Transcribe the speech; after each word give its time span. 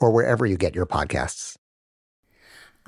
or 0.00 0.10
wherever 0.10 0.46
you 0.46 0.56
get 0.56 0.74
your 0.74 0.86
podcasts. 0.86 1.56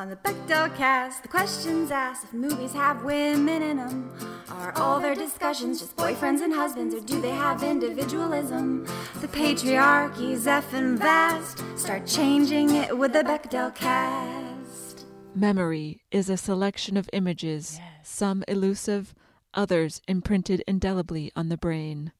On 0.00 0.08
the 0.08 0.16
Bechdel 0.16 0.74
cast, 0.76 1.20
the 1.20 1.28
questions 1.28 1.90
asked 1.90 2.24
if 2.24 2.32
movies 2.32 2.72
have 2.72 3.04
women 3.04 3.60
in 3.60 3.76
them. 3.76 4.10
Are 4.48 4.72
all 4.76 4.98
their 4.98 5.14
discussions 5.14 5.78
just 5.80 5.94
boyfriends 5.94 6.40
and 6.40 6.54
husbands, 6.54 6.94
or 6.94 7.00
do 7.00 7.20
they 7.20 7.32
have 7.32 7.62
individualism? 7.62 8.86
The 9.20 9.28
patriarchy's 9.28 10.46
effing 10.46 10.96
vast. 10.96 11.62
Start 11.78 12.06
changing 12.06 12.76
it 12.76 12.96
with 12.96 13.12
the 13.12 13.22
Bechdel 13.22 13.74
cast. 13.74 15.04
Memory 15.34 16.00
is 16.10 16.30
a 16.30 16.38
selection 16.38 16.96
of 16.96 17.10
images, 17.12 17.78
some 18.02 18.42
elusive, 18.48 19.14
others 19.52 20.00
imprinted 20.08 20.64
indelibly 20.66 21.30
on 21.36 21.50
the 21.50 21.58
brain. 21.58 22.12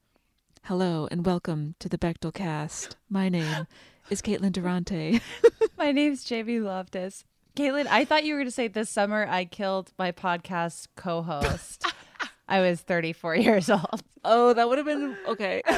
Hello 0.64 1.08
and 1.11 1.24
welcome 1.24 1.77
to 1.78 1.88
the 1.88 1.98
Bechdel 1.98 2.34
cast. 2.34 2.96
My 3.08 3.30
name 3.30 3.66
is 4.11 4.20
Caitlin 4.20 4.50
Durante. 4.50 5.20
My 5.78 5.92
name's 5.92 6.25
Jamie 6.25 6.58
Loftus. 6.58 7.24
Caitlin, 7.57 7.86
I 7.86 8.05
thought 8.05 8.24
you 8.24 8.34
were 8.34 8.40
going 8.40 8.48
to 8.48 8.52
say 8.52 8.67
this 8.67 8.90
summer 8.90 9.24
I 9.29 9.45
killed 9.45 9.92
my 9.98 10.11
podcast 10.11 10.89
co 10.96 11.23
host. 11.23 11.86
I 12.48 12.61
was 12.61 12.80
34 12.80 13.36
years 13.36 13.70
old. 13.70 14.02
oh, 14.24 14.52
that 14.52 14.68
would 14.68 14.79
have 14.79 14.86
been 14.86 15.17
okay. 15.29 15.62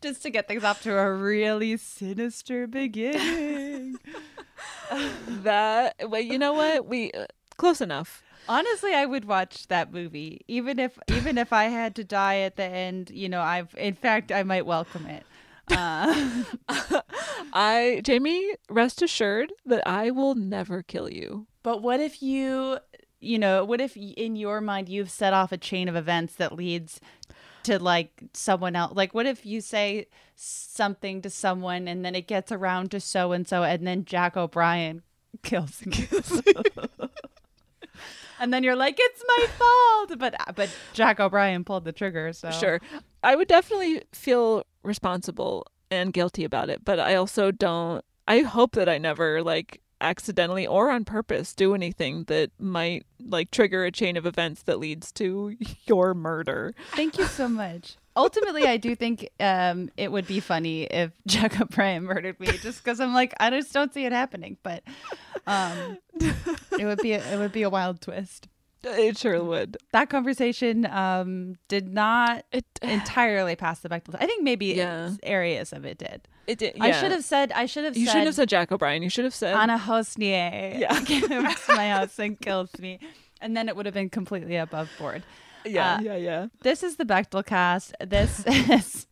Just 0.00 0.22
to 0.22 0.30
get 0.30 0.48
things 0.48 0.64
off 0.64 0.82
to 0.82 0.96
a 0.96 1.12
really 1.12 1.76
sinister 1.76 2.66
beginning. 2.66 3.96
that 5.28 5.96
well, 6.08 6.22
you 6.22 6.38
know 6.38 6.54
what? 6.54 6.86
We 6.86 7.12
uh, 7.12 7.26
close 7.58 7.82
enough. 7.82 8.22
Honestly, 8.48 8.94
I 8.94 9.04
would 9.04 9.26
watch 9.26 9.68
that 9.68 9.92
movie 9.92 10.40
even 10.48 10.78
if 10.78 10.98
even 11.08 11.36
if 11.36 11.52
I 11.52 11.64
had 11.64 11.94
to 11.96 12.04
die 12.04 12.38
at 12.38 12.56
the 12.56 12.64
end, 12.64 13.10
you 13.10 13.28
know, 13.28 13.42
I've 13.42 13.74
in 13.76 13.94
fact 13.94 14.32
I 14.32 14.42
might 14.42 14.64
welcome 14.64 15.06
it. 15.06 15.26
Uh, 15.70 16.44
I 17.52 18.00
Jamie, 18.04 18.54
rest 18.68 19.02
assured 19.02 19.52
that 19.66 19.86
I 19.86 20.10
will 20.10 20.34
never 20.34 20.82
kill 20.82 21.08
you. 21.10 21.46
but 21.62 21.82
what 21.82 22.00
if 22.00 22.22
you, 22.22 22.78
you 23.20 23.38
know, 23.38 23.64
what 23.64 23.80
if 23.80 23.96
in 23.96 24.36
your 24.36 24.60
mind 24.60 24.88
you've 24.88 25.10
set 25.10 25.32
off 25.32 25.52
a 25.52 25.56
chain 25.58 25.88
of 25.88 25.96
events 25.96 26.34
that 26.36 26.52
leads 26.54 27.00
to 27.64 27.78
like 27.78 28.22
someone 28.34 28.74
else? 28.76 28.92
Like, 28.94 29.14
what 29.14 29.26
if 29.26 29.46
you 29.46 29.60
say 29.60 30.06
something 30.34 31.22
to 31.22 31.30
someone 31.30 31.86
and 31.86 32.04
then 32.04 32.14
it 32.14 32.26
gets 32.26 32.50
around 32.50 32.90
to 32.90 33.00
so 33.00 33.32
and 33.32 33.46
so, 33.46 33.62
and 33.62 33.86
then 33.86 34.04
Jack 34.04 34.36
O'Brien 34.36 35.02
kills 35.42 35.82
you? 35.86 36.22
and 38.40 38.52
then 38.52 38.62
you're 38.64 38.76
like, 38.76 38.96
it's 38.98 39.22
my 39.36 39.46
fault, 39.58 40.18
but 40.18 40.34
but 40.56 40.68
Jack 40.92 41.20
O'Brien 41.20 41.64
pulled 41.64 41.84
the 41.84 41.92
trigger. 41.92 42.32
So 42.32 42.50
Sure. 42.50 42.80
I 43.22 43.36
would 43.36 43.46
definitely 43.48 44.02
feel 44.12 44.64
responsible 44.82 45.66
and 45.90 46.12
guilty 46.12 46.44
about 46.44 46.70
it, 46.70 46.84
but 46.84 46.98
I 46.98 47.14
also 47.14 47.50
don't 47.50 48.04
I 48.26 48.40
hope 48.40 48.72
that 48.76 48.88
I 48.88 48.98
never 48.98 49.42
like 49.42 49.80
accidentally 50.00 50.66
or 50.66 50.90
on 50.90 51.04
purpose 51.04 51.54
do 51.54 51.74
anything 51.74 52.24
that 52.24 52.50
might 52.58 53.06
like 53.24 53.50
trigger 53.50 53.84
a 53.84 53.92
chain 53.92 54.16
of 54.16 54.26
events 54.26 54.62
that 54.64 54.78
leads 54.78 55.12
to 55.12 55.56
your 55.86 56.14
murder. 56.14 56.74
Thank 56.90 57.18
you 57.18 57.26
so 57.26 57.48
much. 57.48 57.96
Ultimately, 58.14 58.66
I 58.66 58.76
do 58.76 58.94
think 58.94 59.30
um, 59.40 59.88
it 59.96 60.12
would 60.12 60.26
be 60.26 60.40
funny 60.40 60.82
if 60.82 61.12
Jack 61.26 61.58
O'Brien 61.60 62.04
murdered 62.04 62.38
me, 62.40 62.46
just 62.58 62.84
because 62.84 63.00
I'm 63.00 63.14
like 63.14 63.32
I 63.40 63.48
just 63.48 63.72
don't 63.72 63.92
see 63.94 64.04
it 64.04 64.12
happening. 64.12 64.58
But 64.62 64.82
um, 65.46 65.98
it 66.20 66.84
would 66.84 66.98
be 66.98 67.12
a, 67.12 67.32
it 67.32 67.38
would 67.38 67.52
be 67.52 67.62
a 67.62 67.70
wild 67.70 68.02
twist. 68.02 68.48
It 68.84 69.16
sure 69.18 69.42
would. 69.42 69.76
That 69.92 70.10
conversation 70.10 70.86
um, 70.86 71.56
did 71.68 71.88
not 71.92 72.44
It 72.52 72.64
entirely 72.82 73.56
pass 73.56 73.80
the 73.80 73.88
Bechdel. 73.88 74.16
I 74.20 74.26
think 74.26 74.42
maybe 74.42 74.66
Yeah. 74.66 75.10
areas 75.22 75.72
of 75.72 75.84
it 75.84 75.98
did. 75.98 76.26
it 76.46 76.58
did. 76.58 76.76
I 76.80 76.90
should 76.92 77.12
have 77.12 77.24
said. 77.24 77.52
I 77.52 77.66
should 77.66 77.84
have. 77.84 77.96
You 77.96 78.06
said, 78.06 78.12
shouldn't 78.12 78.26
have 78.26 78.34
said 78.34 78.48
Jack 78.48 78.72
O'Brien. 78.72 79.02
You 79.02 79.08
should 79.10 79.24
have 79.24 79.34
said 79.34 79.54
Anna 79.54 79.78
Hossnieh 79.78 80.78
Yeah. 80.80 80.88
comes 81.28 81.60
to 81.66 81.74
my 81.74 81.88
house 81.96 82.18
and 82.18 82.38
kills 82.40 82.76
me, 82.78 82.98
and 83.40 83.56
then 83.56 83.68
it 83.68 83.76
would 83.76 83.86
have 83.86 83.94
been 83.94 84.10
completely 84.10 84.56
above 84.56 84.90
board. 84.98 85.22
Yeah, 85.64 85.94
uh, 85.94 86.00
yeah, 86.00 86.16
yeah. 86.16 86.46
This 86.62 86.82
is 86.82 86.96
the 86.96 87.04
Bechdel 87.04 87.46
cast. 87.46 87.94
This 88.04 88.44
is 88.46 89.06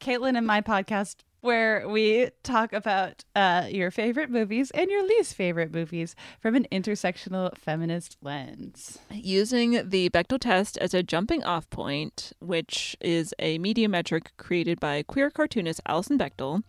Caitlin 0.00 0.36
and 0.36 0.46
my 0.46 0.60
podcast 0.60 1.16
where 1.46 1.88
we 1.88 2.28
talk 2.42 2.72
about 2.72 3.24
uh, 3.36 3.68
your 3.70 3.92
favorite 3.92 4.28
movies 4.28 4.72
and 4.72 4.90
your 4.90 5.06
least 5.06 5.32
favorite 5.34 5.72
movies 5.72 6.16
from 6.40 6.56
an 6.56 6.66
intersectional 6.72 7.56
feminist 7.56 8.16
lens. 8.20 8.98
using 9.12 9.88
the 9.88 10.10
Bechdel 10.10 10.40
test 10.40 10.76
as 10.78 10.92
a 10.92 11.04
jumping 11.04 11.44
off 11.44 11.70
point, 11.70 12.32
which 12.40 12.96
is 13.00 13.32
a 13.38 13.58
media 13.58 13.88
metric 13.88 14.32
created 14.36 14.80
by 14.80 15.04
queer 15.04 15.30
cartoonist 15.30 15.80
Alison 15.86 16.18
Bechdel, 16.18 16.64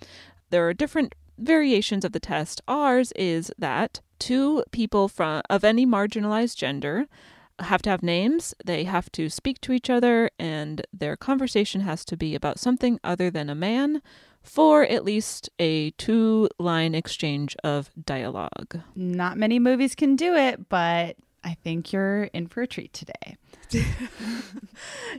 There 0.51 0.67
are 0.67 0.73
different 0.75 1.15
variations 1.39 2.05
of 2.05 2.11
the 2.11 2.19
test. 2.19 2.61
Ours 2.67 3.11
is 3.15 3.51
that 3.57 4.01
two 4.19 4.63
people 4.71 5.07
from 5.07 5.41
of 5.49 5.63
any 5.63 5.85
marginalized 5.87 6.55
gender 6.55 7.07
have 7.59 7.81
to 7.81 7.89
have 7.89 8.03
names, 8.03 8.53
they 8.63 8.83
have 8.83 9.11
to 9.13 9.29
speak 9.29 9.59
to 9.61 9.71
each 9.71 9.89
other, 9.89 10.29
and 10.37 10.85
their 10.93 11.17
conversation 11.17 11.81
has 11.81 12.05
to 12.05 12.15
be 12.15 12.35
about 12.35 12.59
something 12.59 12.99
other 13.03 13.31
than 13.31 13.49
a 13.49 13.55
man 13.55 14.03
for 14.47 14.83
at 14.83 15.03
least 15.03 15.49
a 15.59 15.91
two 15.91 16.49
line 16.57 16.95
exchange 16.95 17.55
of 17.63 17.89
dialogue. 18.05 18.79
Not 18.95 19.37
many 19.37 19.59
movies 19.59 19.93
can 19.93 20.15
do 20.15 20.35
it, 20.35 20.69
but 20.69 21.17
I 21.43 21.53
think 21.63 21.91
you're 21.91 22.23
in 22.25 22.47
for 22.47 22.61
a 22.61 22.67
treat 22.67 22.93
today. 22.93 23.37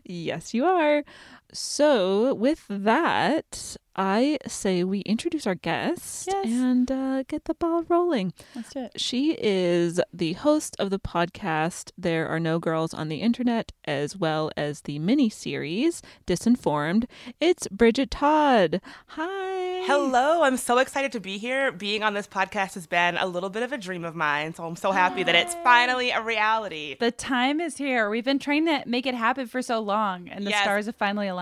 Yes, 0.04 0.54
you 0.54 0.64
are. 0.64 1.04
So, 1.52 2.34
with 2.34 2.64
that, 2.68 3.76
I 3.96 4.38
say 4.46 4.84
we 4.84 5.00
introduce 5.00 5.46
our 5.46 5.54
guest 5.54 6.28
Yes. 6.30 6.44
and 6.46 6.90
uh, 6.92 7.22
get 7.24 7.46
the 7.46 7.54
ball 7.54 7.82
rolling. 7.88 8.32
Let's 8.54 8.70
do 8.74 8.80
it. 8.80 9.00
She 9.00 9.32
is 9.40 9.98
the 10.12 10.34
host 10.34 10.76
of 10.78 10.90
the 10.90 10.98
podcast 11.00 11.90
There 11.98 12.28
Are 12.28 12.38
No 12.38 12.58
Girls 12.58 12.92
on 12.94 13.08
the 13.08 13.16
Internet, 13.22 13.72
as 13.86 14.14
well 14.16 14.50
as 14.56 14.82
the 14.82 14.98
mini 14.98 15.30
series 15.30 16.02
Disinformed. 16.26 17.06
It's 17.40 17.66
Bridget 17.68 18.10
Todd. 18.10 18.80
Hi. 19.08 19.56
Hello, 19.86 20.42
I'm 20.42 20.58
so 20.58 20.78
excited 20.78 21.12
to 21.12 21.20
be 21.20 21.38
here. 21.38 21.72
Being 21.72 22.02
on 22.02 22.12
this 22.12 22.26
podcast 22.28 22.74
has 22.74 22.86
been 22.86 23.16
a 23.16 23.26
little 23.26 23.48
bit 23.48 23.62
of 23.62 23.72
a 23.72 23.78
dream 23.78 24.04
of 24.04 24.14
mine, 24.14 24.52
so 24.52 24.64
I'm 24.66 24.76
so 24.76 24.92
happy 24.92 25.22
that 25.22 25.34
it's 25.34 25.54
finally 25.64 26.10
a 26.10 26.20
reality. 26.22 26.96
The 27.00 27.10
time 27.10 27.58
is 27.60 27.76
here. 27.78 28.10
We've 28.10 28.24
been 28.24 28.38
trying 28.38 28.66
to 28.66 28.82
make 28.86 29.06
it 29.06 29.14
happen 29.14 29.46
for 29.46 29.62
so 29.62 29.80
long, 29.80 30.28
and 30.28 30.44
the 30.46 30.50
Yes. 30.50 30.62
stars 30.62 30.86
have 30.86 30.96
finally 30.96 31.26
aligned. 31.28 31.37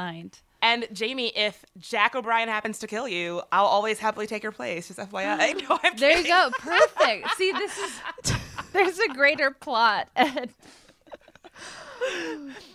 And 0.62 0.88
Jamie, 0.93 1.28
if 1.37 1.64
Jack 1.78 2.16
O'Brien 2.16 2.48
happens 2.48 2.78
to 2.81 2.87
kill 2.87 3.06
you, 3.06 3.43
I'll 3.52 3.66
always 3.66 3.98
happily 3.98 4.26
take 4.26 4.43
your 4.43 4.52
place. 4.52 4.88
Just 4.88 4.98
FYI. 4.98 5.62
No, 5.69 5.78
I'm 5.82 5.96
There 5.96 6.19
you 6.19 6.26
go. 6.26 6.50
Perfect. 6.58 7.37
See, 7.37 7.52
this 7.52 7.78
is 7.78 8.00
there's 8.72 8.98
a 8.98 9.08
greater 9.08 9.50
plot. 9.50 10.08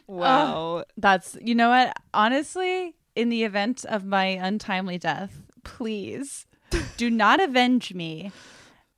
Wow. 0.07 0.55
Oh, 0.55 0.83
that's 0.97 1.37
you 1.41 1.55
know 1.55 1.69
what? 1.69 1.95
Honestly, 2.13 2.95
in 3.15 3.29
the 3.29 3.43
event 3.43 3.85
of 3.85 4.03
my 4.03 4.25
untimely 4.25 4.97
death, 4.97 5.41
please 5.63 6.47
do 6.97 7.09
not 7.09 7.39
avenge 7.39 7.93
me 7.93 8.31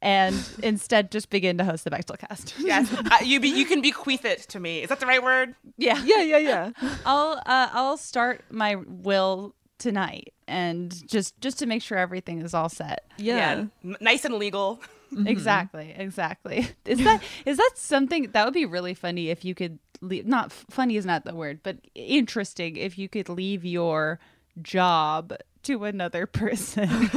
and 0.03 0.35
instead 0.61 1.11
just 1.11 1.29
begin 1.29 1.57
to 1.57 1.63
host 1.63 1.85
the 1.85 1.89
Bechdel 1.89 2.19
cast. 2.19 2.53
Yes, 2.59 2.94
uh, 2.94 3.17
you 3.23 3.39
be, 3.39 3.50
you 3.50 3.65
can 3.65 3.81
bequeath 3.81 4.25
it 4.25 4.39
to 4.50 4.59
me. 4.59 4.83
Is 4.83 4.89
that 4.89 5.00
the 5.00 5.05
right 5.05 5.23
word? 5.23 5.55
yeah. 5.77 6.03
yeah, 6.03 6.21
yeah, 6.21 6.38
yeah. 6.38 6.71
I'll 7.05 7.41
uh, 7.45 7.69
I'll 7.71 7.97
start 7.97 8.44
my 8.51 8.75
will 8.75 9.55
tonight 9.79 10.33
and 10.47 10.91
just 11.07 11.39
just 11.41 11.59
to 11.59 11.65
make 11.65 11.81
sure 11.81 11.97
everything 11.97 12.41
is 12.41 12.53
all 12.53 12.69
set. 12.69 13.05
Yeah. 13.17 13.65
N- 13.83 13.95
nice 14.00 14.25
and 14.25 14.35
legal. 14.35 14.81
Exactly, 15.27 15.94
exactly. 15.95 16.67
Is 16.85 17.03
that 17.03 17.21
is 17.45 17.57
that 17.57 17.71
something 17.75 18.31
that 18.31 18.45
would 18.45 18.53
be 18.55 18.65
really 18.65 18.95
funny 18.95 19.29
if 19.29 19.45
you 19.45 19.53
could 19.53 19.77
leave, 20.01 20.25
not 20.25 20.51
funny 20.51 20.97
is 20.97 21.05
not 21.05 21.23
the 21.23 21.35
word, 21.35 21.59
but 21.61 21.77
interesting 21.94 22.77
if 22.77 22.97
you 22.97 23.07
could 23.07 23.29
leave 23.29 23.63
your 23.63 24.19
job 24.63 25.35
to 25.63 25.83
another 25.83 26.25
person. 26.25 27.11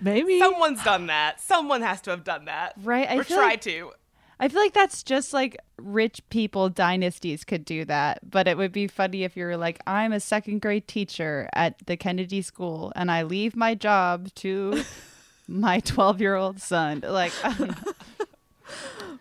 Maybe. 0.00 0.38
Someone's 0.38 0.82
done 0.84 1.06
that. 1.06 1.40
Someone 1.40 1.82
has 1.82 2.00
to 2.02 2.10
have 2.10 2.24
done 2.24 2.44
that. 2.46 2.74
Right, 2.82 3.08
I 3.08 3.16
or 3.18 3.24
feel 3.24 3.36
tried 3.38 3.46
like- 3.50 3.60
to. 3.62 3.92
I 4.40 4.46
feel 4.46 4.60
like 4.60 4.72
that's 4.72 5.02
just 5.02 5.32
like 5.32 5.56
rich 5.78 6.20
people 6.30 6.68
dynasties 6.68 7.42
could 7.42 7.64
do 7.64 7.84
that, 7.86 8.20
but 8.30 8.46
it 8.46 8.56
would 8.56 8.70
be 8.70 8.86
funny 8.86 9.24
if 9.24 9.36
you 9.36 9.44
were 9.44 9.56
like, 9.56 9.80
I'm 9.84 10.12
a 10.12 10.20
second 10.20 10.60
grade 10.62 10.86
teacher 10.86 11.48
at 11.54 11.74
the 11.86 11.96
Kennedy 11.96 12.40
School 12.42 12.92
and 12.94 13.10
I 13.10 13.24
leave 13.24 13.56
my 13.56 13.74
job 13.74 14.32
to 14.36 14.84
my 15.48 15.80
12 15.80 16.20
year 16.20 16.36
old 16.36 16.60
son. 16.60 17.02
Like, 17.04 17.32
I 17.44 17.52
don't 17.52 17.84
know. 17.84 17.92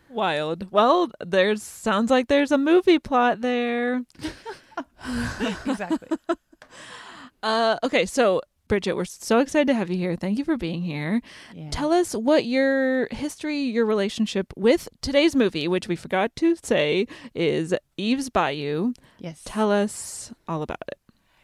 Wild. 0.10 0.72
Well, 0.72 1.10
there's 1.26 1.64
sounds 1.64 2.12
like 2.12 2.28
there's 2.28 2.52
a 2.52 2.58
movie 2.60 3.00
plot 3.00 3.42
there. 3.42 4.04
exactly. 5.66 6.10
Uh, 7.44 7.78
okay, 7.84 8.06
so 8.06 8.42
Bridget, 8.68 8.96
we're 8.96 9.06
so 9.06 9.40
excited 9.40 9.68
to 9.68 9.74
have 9.74 9.90
you 9.90 9.98
here. 9.98 10.16
Thank 10.16 10.38
you 10.38 10.46
for 10.46 10.58
being 10.58 10.82
here. 10.82 11.22
Yeah. 11.54 11.70
Tell 11.70 11.92
us 11.92 12.14
what 12.14 12.46
your 12.46 13.08
history, 13.12 13.60
your 13.60 13.86
relationship 13.86 14.54
with 14.56 14.90
today's 15.02 15.36
movie, 15.36 15.68
which 15.68 15.88
we 15.88 15.96
forgot 15.96 16.36
to 16.38 16.56
say 16.62 17.08
is 17.34 17.74
Eve's 17.98 18.30
Bayou. 18.30 18.94
Yes. 19.20 19.42
Tell 19.46 19.72
us 19.72 20.34
all 20.48 20.62
about 20.62 20.84
it. 20.88 21.00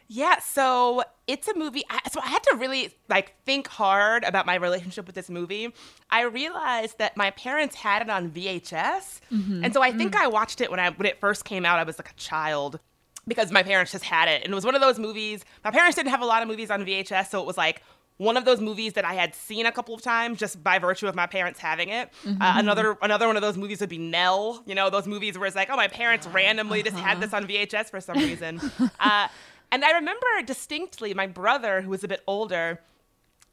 Yeah, 0.06 0.38
so 0.38 1.02
it's 1.26 1.48
a 1.48 1.56
movie. 1.56 1.82
I, 1.88 1.98
so 2.10 2.20
I 2.20 2.28
had 2.28 2.42
to 2.44 2.56
really 2.56 2.94
like 3.08 3.34
think 3.44 3.66
hard 3.66 4.22
about 4.24 4.44
my 4.46 4.56
relationship 4.56 5.06
with 5.06 5.14
this 5.14 5.30
movie. 5.30 5.72
I 6.10 6.22
realized 6.22 6.98
that 6.98 7.16
my 7.16 7.30
parents 7.30 7.74
had 7.74 8.02
it 8.02 8.10
on 8.10 8.30
VHS, 8.30 9.20
mm-hmm. 9.32 9.64
and 9.64 9.72
so 9.72 9.82
I 9.82 9.92
think 9.92 10.12
mm. 10.12 10.20
I 10.20 10.28
watched 10.28 10.60
it 10.60 10.70
when 10.70 10.78
I 10.78 10.90
when 10.90 11.06
it 11.06 11.20
first 11.20 11.44
came 11.44 11.64
out. 11.64 11.78
I 11.78 11.84
was 11.84 11.98
like 11.98 12.10
a 12.10 12.14
child 12.14 12.80
because 13.26 13.50
my 13.50 13.62
parents 13.62 13.92
just 13.92 14.04
had 14.04 14.28
it, 14.28 14.42
and 14.44 14.52
it 14.52 14.54
was 14.54 14.64
one 14.64 14.74
of 14.74 14.80
those 14.80 14.98
movies. 14.98 15.44
My 15.64 15.70
parents 15.70 15.96
didn't 15.96 16.10
have 16.10 16.22
a 16.22 16.26
lot 16.26 16.42
of 16.42 16.48
movies 16.48 16.70
on 16.70 16.84
VHS, 16.84 17.30
so 17.30 17.40
it 17.40 17.46
was 17.46 17.56
like 17.56 17.82
one 18.16 18.36
of 18.36 18.44
those 18.44 18.60
movies 18.60 18.92
that 18.92 19.04
I 19.04 19.14
had 19.14 19.34
seen 19.34 19.66
a 19.66 19.72
couple 19.72 19.94
of 19.94 20.02
times 20.02 20.38
just 20.38 20.62
by 20.62 20.78
virtue 20.78 21.08
of 21.08 21.14
my 21.14 21.26
parents 21.26 21.58
having 21.58 21.88
it. 21.88 22.10
Uh, 22.40 22.54
another 22.56 22.96
another 23.02 23.26
one 23.26 23.36
of 23.36 23.42
those 23.42 23.56
movies 23.56 23.80
would 23.80 23.88
be 23.88 23.98
Nell. 23.98 24.62
You 24.66 24.74
know, 24.74 24.88
those 24.90 25.06
movies 25.06 25.36
where 25.36 25.46
it's 25.46 25.56
like, 25.56 25.68
oh, 25.70 25.76
my 25.76 25.88
parents 25.88 26.26
randomly 26.28 26.82
just 26.82 26.96
had 26.96 27.20
this 27.20 27.32
on 27.34 27.46
VHS 27.46 27.90
for 27.90 28.00
some 28.00 28.16
reason. 28.18 28.60
uh, 29.00 29.28
and 29.72 29.84
I 29.84 29.92
remember 29.92 30.26
distinctly 30.44 31.14
my 31.14 31.26
brother, 31.26 31.80
who 31.80 31.90
was 31.90 32.04
a 32.04 32.08
bit 32.08 32.22
older, 32.28 32.80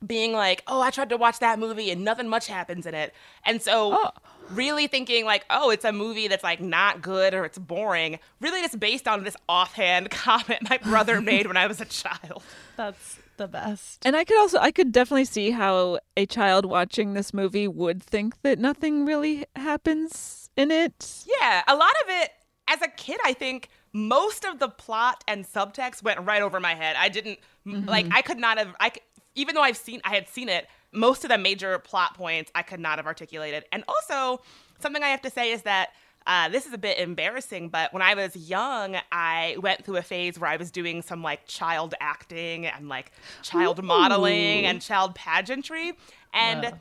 being 0.05 0.33
like, 0.33 0.63
"Oh, 0.67 0.81
I 0.81 0.91
tried 0.91 1.09
to 1.09 1.17
watch 1.17 1.39
that 1.39 1.57
movie 1.57 1.89
and 1.91 2.03
nothing 2.03 2.27
much 2.27 2.47
happens 2.47 2.85
in 2.85 2.93
it." 2.93 3.13
And 3.45 3.61
so 3.61 4.11
really 4.53 4.87
thinking 4.87 5.25
like, 5.25 5.45
"Oh, 5.49 5.69
it's 5.69 5.85
a 5.85 5.91
movie 5.91 6.27
that's 6.27 6.43
like 6.43 6.59
not 6.61 7.01
good 7.01 7.33
or 7.33 7.45
it's 7.45 7.57
boring." 7.57 8.19
Really 8.39 8.61
just 8.61 8.79
based 8.79 9.07
on 9.07 9.23
this 9.23 9.35
offhand 9.49 10.09
comment 10.11 10.69
my 10.69 10.77
brother 10.77 11.21
made 11.31 11.47
when 11.47 11.57
I 11.57 11.67
was 11.67 11.81
a 11.81 11.85
child. 11.85 12.43
That's 12.77 13.19
the 13.37 13.47
best. 13.47 14.05
And 14.05 14.15
I 14.15 14.23
could 14.23 14.37
also, 14.37 14.59
I 14.59 14.71
could 14.71 14.91
definitely 14.91 15.25
see 15.25 15.51
how 15.51 15.99
a 16.15 16.25
child 16.25 16.65
watching 16.65 17.13
this 17.13 17.33
movie 17.33 17.67
would 17.67 18.03
think 18.03 18.41
that 18.41 18.59
nothing 18.59 19.05
really 19.05 19.45
happens 19.55 20.49
in 20.55 20.71
it. 20.71 21.25
Yeah, 21.39 21.63
a 21.67 21.75
lot 21.75 21.93
of 22.03 22.09
it 22.09 22.31
as 22.67 22.81
a 22.81 22.87
kid, 22.87 23.19
I 23.25 23.33
think 23.33 23.69
most 23.93 24.45
of 24.45 24.59
the 24.59 24.69
plot 24.69 25.23
and 25.27 25.45
subtext 25.45 26.03
went 26.03 26.19
right 26.21 26.41
over 26.41 26.59
my 26.59 26.75
head. 26.75 26.95
I 26.97 27.09
didn't 27.09 27.39
m 27.65 27.85
like 27.85 28.05
mm-hmm. 28.05 28.17
I 28.17 28.21
could 28.21 28.37
not 28.37 28.57
have 28.57 28.75
I 28.79 28.91
even 29.35 29.55
though 29.55 29.61
I've 29.61 29.77
seen 29.77 30.01
I 30.03 30.13
had 30.15 30.27
seen 30.27 30.49
it, 30.49 30.67
most 30.91 31.23
of 31.23 31.29
the 31.29 31.37
major 31.37 31.77
plot 31.79 32.15
points 32.15 32.51
I 32.55 32.63
could 32.63 32.79
not 32.79 32.97
have 32.97 33.07
articulated. 33.07 33.65
And 33.71 33.83
also, 33.87 34.41
something 34.79 35.03
I 35.03 35.09
have 35.09 35.21
to 35.21 35.29
say 35.29 35.51
is 35.51 35.63
that 35.63 35.91
uh, 36.27 36.49
this 36.49 36.67
is 36.67 36.73
a 36.73 36.77
bit 36.77 36.99
embarrassing, 36.99 37.69
but 37.69 37.91
when 37.93 38.03
I 38.03 38.13
was 38.13 38.35
young, 38.35 38.95
I 39.11 39.55
went 39.59 39.83
through 39.83 39.97
a 39.97 40.03
phase 40.03 40.37
where 40.37 40.49
I 40.49 40.57
was 40.57 40.69
doing 40.69 41.01
some 41.01 41.23
like 41.23 41.47
child 41.47 41.95
acting 41.99 42.67
and 42.67 42.87
like 42.87 43.11
child 43.41 43.83
modeling 43.83 44.65
and 44.65 44.81
child 44.81 45.15
pageantry. 45.15 45.93
And 46.33 46.73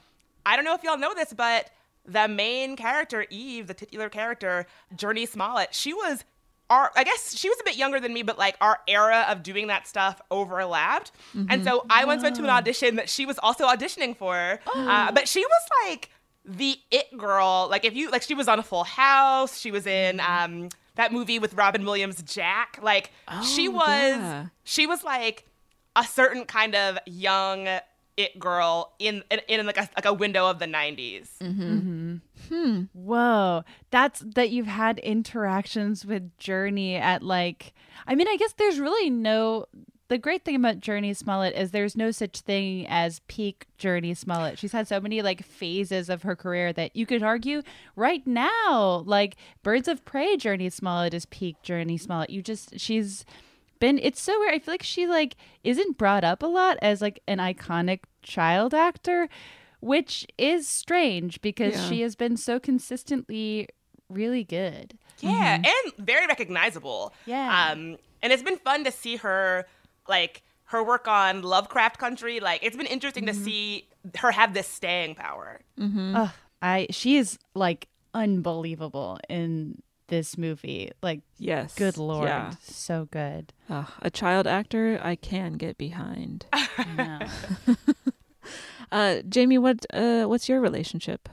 I 0.44 0.56
don't 0.56 0.64
know 0.64 0.74
if 0.74 0.82
y'all 0.82 0.98
know 0.98 1.14
this, 1.14 1.32
but 1.32 1.70
the 2.04 2.28
main 2.28 2.76
character, 2.76 3.24
Eve, 3.30 3.66
the 3.66 3.74
titular 3.74 4.10
character, 4.10 4.66
Jurnee 4.94 5.28
Smollett, 5.28 5.74
she 5.74 5.94
was 5.94 6.24
our, 6.70 6.90
I 6.96 7.04
guess 7.04 7.36
she 7.36 7.48
was 7.50 7.58
a 7.60 7.64
bit 7.64 7.76
younger 7.76 8.00
than 8.00 8.14
me, 8.14 8.22
but 8.22 8.38
like 8.38 8.56
our 8.60 8.78
era 8.88 9.26
of 9.28 9.42
doing 9.42 9.66
that 9.66 9.86
stuff 9.86 10.20
overlapped. 10.30 11.12
And 11.48 11.64
so 11.64 11.84
I 11.90 12.04
once 12.06 12.22
went 12.22 12.36
to 12.36 12.42
an 12.44 12.50
audition 12.50 12.96
that 12.96 13.08
she 13.10 13.26
was 13.26 13.38
also 13.40 13.66
auditioning 13.66 14.16
for. 14.16 14.60
Uh, 14.74 15.12
but 15.12 15.28
she 15.28 15.40
was 15.40 15.62
like 15.84 16.10
the 16.44 16.78
it 16.90 17.16
girl. 17.18 17.66
Like 17.70 17.84
if 17.84 17.94
you, 17.94 18.10
like 18.10 18.22
she 18.22 18.34
was 18.34 18.48
on 18.48 18.58
a 18.58 18.62
Full 18.62 18.84
House. 18.84 19.58
She 19.60 19.70
was 19.70 19.86
in 19.86 20.20
um, 20.20 20.68
that 20.94 21.12
movie 21.12 21.38
with 21.38 21.52
Robin 21.54 21.84
Williams, 21.84 22.22
Jack. 22.22 22.78
Like 22.80 23.10
she 23.44 23.68
Oh, 23.68 23.72
was, 23.72 23.88
yeah. 23.88 24.46
she 24.64 24.86
was 24.86 25.02
like 25.04 25.46
a 25.96 26.04
certain 26.04 26.44
kind 26.44 26.74
of 26.76 26.98
young 27.04 27.68
it 28.20 28.38
girl 28.38 28.92
in 28.98 29.24
in, 29.30 29.40
in 29.48 29.66
like 29.66 29.78
a 29.78 29.88
like 29.96 30.04
a 30.04 30.12
window 30.12 30.48
of 30.48 30.58
the 30.58 30.66
90s. 30.66 31.28
Mm-hmm. 31.40 31.62
Mm-hmm. 31.62 32.54
Hmm. 32.54 32.82
Whoa. 32.92 33.64
That's 33.90 34.20
that 34.20 34.50
you've 34.50 34.66
had 34.66 34.98
interactions 34.98 36.04
with 36.04 36.36
Jurnee 36.38 36.98
at 36.98 37.22
like 37.22 37.72
I 38.06 38.14
mean, 38.14 38.28
I 38.28 38.36
guess 38.36 38.52
there's 38.54 38.78
really 38.78 39.10
no 39.10 39.66
the 40.08 40.18
great 40.18 40.44
thing 40.44 40.56
about 40.56 40.80
Jurnee 40.80 41.16
Smollett 41.16 41.54
is 41.54 41.70
there's 41.70 41.96
no 41.96 42.10
such 42.10 42.40
thing 42.40 42.84
as 42.88 43.20
peak 43.28 43.66
Jurnee 43.78 44.16
Smollett. 44.16 44.58
She's 44.58 44.72
had 44.72 44.88
so 44.88 45.00
many 45.00 45.22
like 45.22 45.44
phases 45.44 46.10
of 46.10 46.24
her 46.24 46.34
career 46.34 46.72
that 46.72 46.96
you 46.96 47.06
could 47.06 47.22
argue 47.22 47.62
right 47.94 48.26
now, 48.26 49.04
like 49.06 49.36
Birds 49.62 49.86
of 49.86 50.04
Prey 50.04 50.36
Jurnee 50.36 50.72
Smollett 50.72 51.14
is 51.14 51.26
peak 51.26 51.56
Jurnee 51.62 52.00
Smollett. 52.00 52.30
You 52.30 52.42
just 52.42 52.80
she's 52.80 53.24
been 53.78 54.00
it's 54.02 54.20
so 54.20 54.38
weird. 54.40 54.54
I 54.54 54.58
feel 54.58 54.74
like 54.74 54.82
she 54.82 55.06
like 55.06 55.36
isn't 55.62 55.96
brought 55.96 56.24
up 56.24 56.42
a 56.42 56.46
lot 56.46 56.76
as 56.82 57.00
like 57.00 57.22
an 57.28 57.38
iconic 57.38 58.00
child 58.22 58.74
actor, 58.74 59.28
which 59.80 60.26
is 60.38 60.68
strange 60.68 61.40
because 61.40 61.74
Yeah. 61.74 61.88
she 61.88 62.00
has 62.02 62.16
been 62.16 62.36
so 62.36 62.60
consistently 62.60 63.68
really 64.08 64.44
good. 64.44 64.98
Yeah, 65.20 65.58
mm-hmm. 65.58 65.64
and 65.66 66.06
very 66.06 66.26
recognizable. 66.26 67.12
Yeah. 67.26 67.70
Um, 67.70 67.98
and 68.22 68.32
it's 68.32 68.42
been 68.42 68.58
fun 68.58 68.84
to 68.84 68.90
see 68.90 69.16
her, 69.16 69.66
like 70.08 70.42
her 70.64 70.82
work 70.82 71.08
on 71.08 71.42
Lovecraft 71.42 71.98
Country. 71.98 72.40
Like 72.40 72.62
it's 72.62 72.76
been 72.76 72.86
interesting 72.86 73.26
to 73.26 73.32
mm-hmm. 73.32 73.44
see 73.44 73.88
her 74.16 74.30
have 74.30 74.54
this 74.54 74.66
staying 74.66 75.14
power. 75.14 75.60
Mm-hmm. 75.78 76.16
Ugh, 76.16 76.30
I 76.62 76.86
she 76.90 77.16
is 77.16 77.38
like 77.54 77.88
unbelievable 78.14 79.18
in 79.28 79.82
this 80.10 80.36
movie. 80.36 80.90
Like 81.02 81.22
Yes. 81.38 81.74
good 81.74 81.96
lord, 81.96 82.28
Yeah. 82.28 82.52
so 82.62 83.08
good. 83.10 83.52
Ugh, 83.70 83.88
a 84.02 84.10
child 84.10 84.46
actor 84.46 85.00
I 85.02 85.16
can 85.16 85.54
get 85.54 85.78
behind. 85.78 86.44
Uh, 88.92 89.22
Jamie, 89.28 89.58
what 89.58 89.86
uh, 89.94 90.24
what's 90.24 90.48
your 90.48 90.60
relationship? 90.60 91.28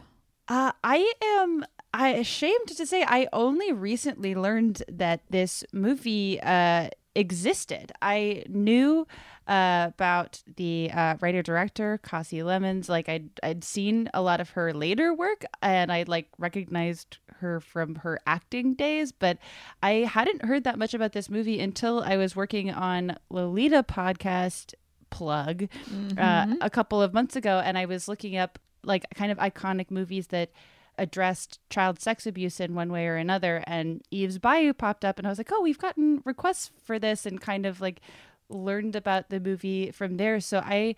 Uh, 0.47 0.71
I 0.83 1.11
am 1.39 1.65
I 1.93 2.09
ashamed 2.09 2.67
to 2.67 2.85
say 2.85 3.03
I 3.07 3.27
only 3.33 3.71
recently 3.71 4.35
learned 4.35 4.83
that 4.87 5.21
this 5.29 5.63
movie 5.73 6.39
uh, 6.41 6.89
existed. 7.15 7.91
I 8.01 8.43
knew 8.47 9.07
uh, 9.47 9.87
about 9.89 10.43
the 10.57 10.91
uh, 10.93 11.15
writer 11.21 11.41
director 11.41 11.99
Kasi 12.03 12.43
Lemmons. 12.43 12.89
Like 12.89 13.07
I'd 13.09 13.29
I'd 13.41 13.63
seen 13.63 14.09
a 14.13 14.21
lot 14.21 14.41
of 14.41 14.51
her 14.51 14.73
later 14.73 15.13
work, 15.13 15.45
and 15.61 15.91
I 15.91 16.03
like 16.07 16.27
recognized 16.37 17.17
her 17.39 17.59
from 17.59 17.95
her 17.95 18.19
acting 18.27 18.73
days, 18.73 19.11
but 19.11 19.37
I 19.81 19.91
hadn't 20.11 20.45
heard 20.45 20.63
that 20.65 20.77
much 20.77 20.93
about 20.93 21.13
this 21.13 21.29
movie 21.29 21.59
until 21.59 22.01
I 22.01 22.17
was 22.17 22.35
working 22.35 22.71
on 22.71 23.17
Lolita 23.29 23.83
podcast 23.83 24.73
plug 25.09 25.69
uh, 26.17 26.55
a 26.61 26.69
couple 26.69 27.01
of 27.01 27.13
months 27.13 27.35
ago, 27.35 27.61
and 27.63 27.77
I 27.77 27.85
was 27.85 28.07
looking 28.07 28.35
up 28.37 28.59
like 28.83 29.05
kind 29.15 29.31
of 29.31 29.37
iconic 29.37 29.91
movies 29.91 30.27
that 30.27 30.51
addressed 30.97 31.59
child 31.69 31.99
sex 31.99 32.25
abuse 32.25 32.59
in 32.59 32.73
one 32.73 32.91
way 32.91 33.05
or 33.05 33.17
another 33.17 33.63
and 33.67 34.01
Eve's 34.09 34.39
Bayou 34.39 34.73
popped 34.73 35.05
up 35.05 35.19
and 35.19 35.27
I 35.27 35.29
was 35.29 35.37
like, 35.37 35.51
"Oh, 35.51 35.61
we've 35.61 35.77
gotten 35.77 36.23
requests 36.25 36.71
for 36.83 36.97
this 36.97 37.25
and 37.27 37.39
kind 37.39 37.67
of 37.67 37.79
like 37.79 38.01
learned 38.49 38.95
about 38.95 39.29
the 39.29 39.39
movie 39.39 39.91
from 39.91 40.17
there." 40.17 40.39
So 40.39 40.59
I 40.59 40.95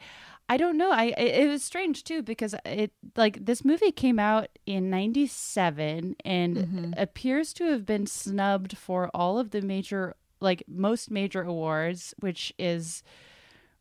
I 0.50 0.58
don't 0.58 0.78
know. 0.78 0.92
I 0.92 1.14
it, 1.16 1.48
was 1.48 1.64
strange 1.64 2.04
too 2.04 2.24
because 2.24 2.56
it 2.66 2.92
like 3.16 3.46
this 3.46 3.64
movie 3.64 3.92
came 3.92 4.18
out 4.18 4.50
in 4.66 4.90
97 4.90 6.16
and 6.26 6.58
mm-hmm. 6.58 6.94
appears 6.98 7.54
to 7.54 7.66
have 7.66 7.86
been 7.86 8.08
snubbed 8.08 8.76
for 8.76 9.12
all 9.14 9.38
of 9.38 9.52
the 9.52 9.62
major 9.62 10.16
like 10.42 10.64
most 10.68 11.12
major 11.12 11.44
awards, 11.44 12.16
which 12.20 12.52
is 12.58 13.04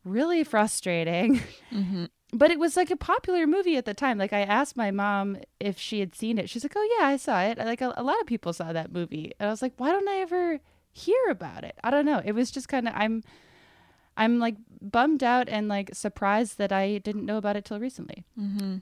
really 0.03 0.43
frustrating. 0.43 1.41
Mm-hmm. 1.73 2.05
But 2.31 2.51
it 2.51 2.59
was 2.59 2.77
like 2.77 2.91
a 2.91 2.95
popular 2.95 3.47
movie 3.47 3.75
at 3.75 3.85
the 3.85 3.95
time. 3.95 4.19
Like 4.19 4.33
I 4.33 4.41
asked 4.41 4.77
my 4.77 4.91
mom 4.91 5.37
if 5.59 5.79
she 5.79 5.99
had 5.99 6.13
seen 6.13 6.37
it. 6.37 6.47
She's 6.47 6.63
like, 6.63 6.75
"Oh 6.75 6.97
yeah, 6.99 7.07
I 7.07 7.17
saw 7.17 7.41
it." 7.41 7.57
Like 7.57 7.81
a, 7.81 7.91
a 7.97 8.03
lot 8.03 8.21
of 8.21 8.27
people 8.27 8.53
saw 8.53 8.71
that 8.71 8.91
movie, 8.91 9.31
and 9.39 9.47
I 9.47 9.51
was 9.51 9.63
like, 9.63 9.73
"Why 9.77 9.89
don't 9.89 10.07
I 10.07 10.17
ever 10.17 10.59
hear 10.91 11.17
about 11.31 11.63
it?" 11.63 11.75
I 11.83 11.89
don't 11.89 12.05
know. 12.05 12.21
It 12.23 12.33
was 12.33 12.51
just 12.51 12.67
kind 12.67 12.87
of 12.87 12.93
I'm, 12.95 13.23
I'm 14.19 14.37
like 14.39 14.55
bummed 14.81 15.23
out 15.23 15.49
and 15.49 15.67
like 15.67 15.89
surprised 15.93 16.57
that 16.57 16.71
I 16.71 16.99
didn't 16.99 17.25
know 17.25 17.37
about 17.37 17.55
it 17.55 17.65
till 17.65 17.79
recently. 17.79 18.25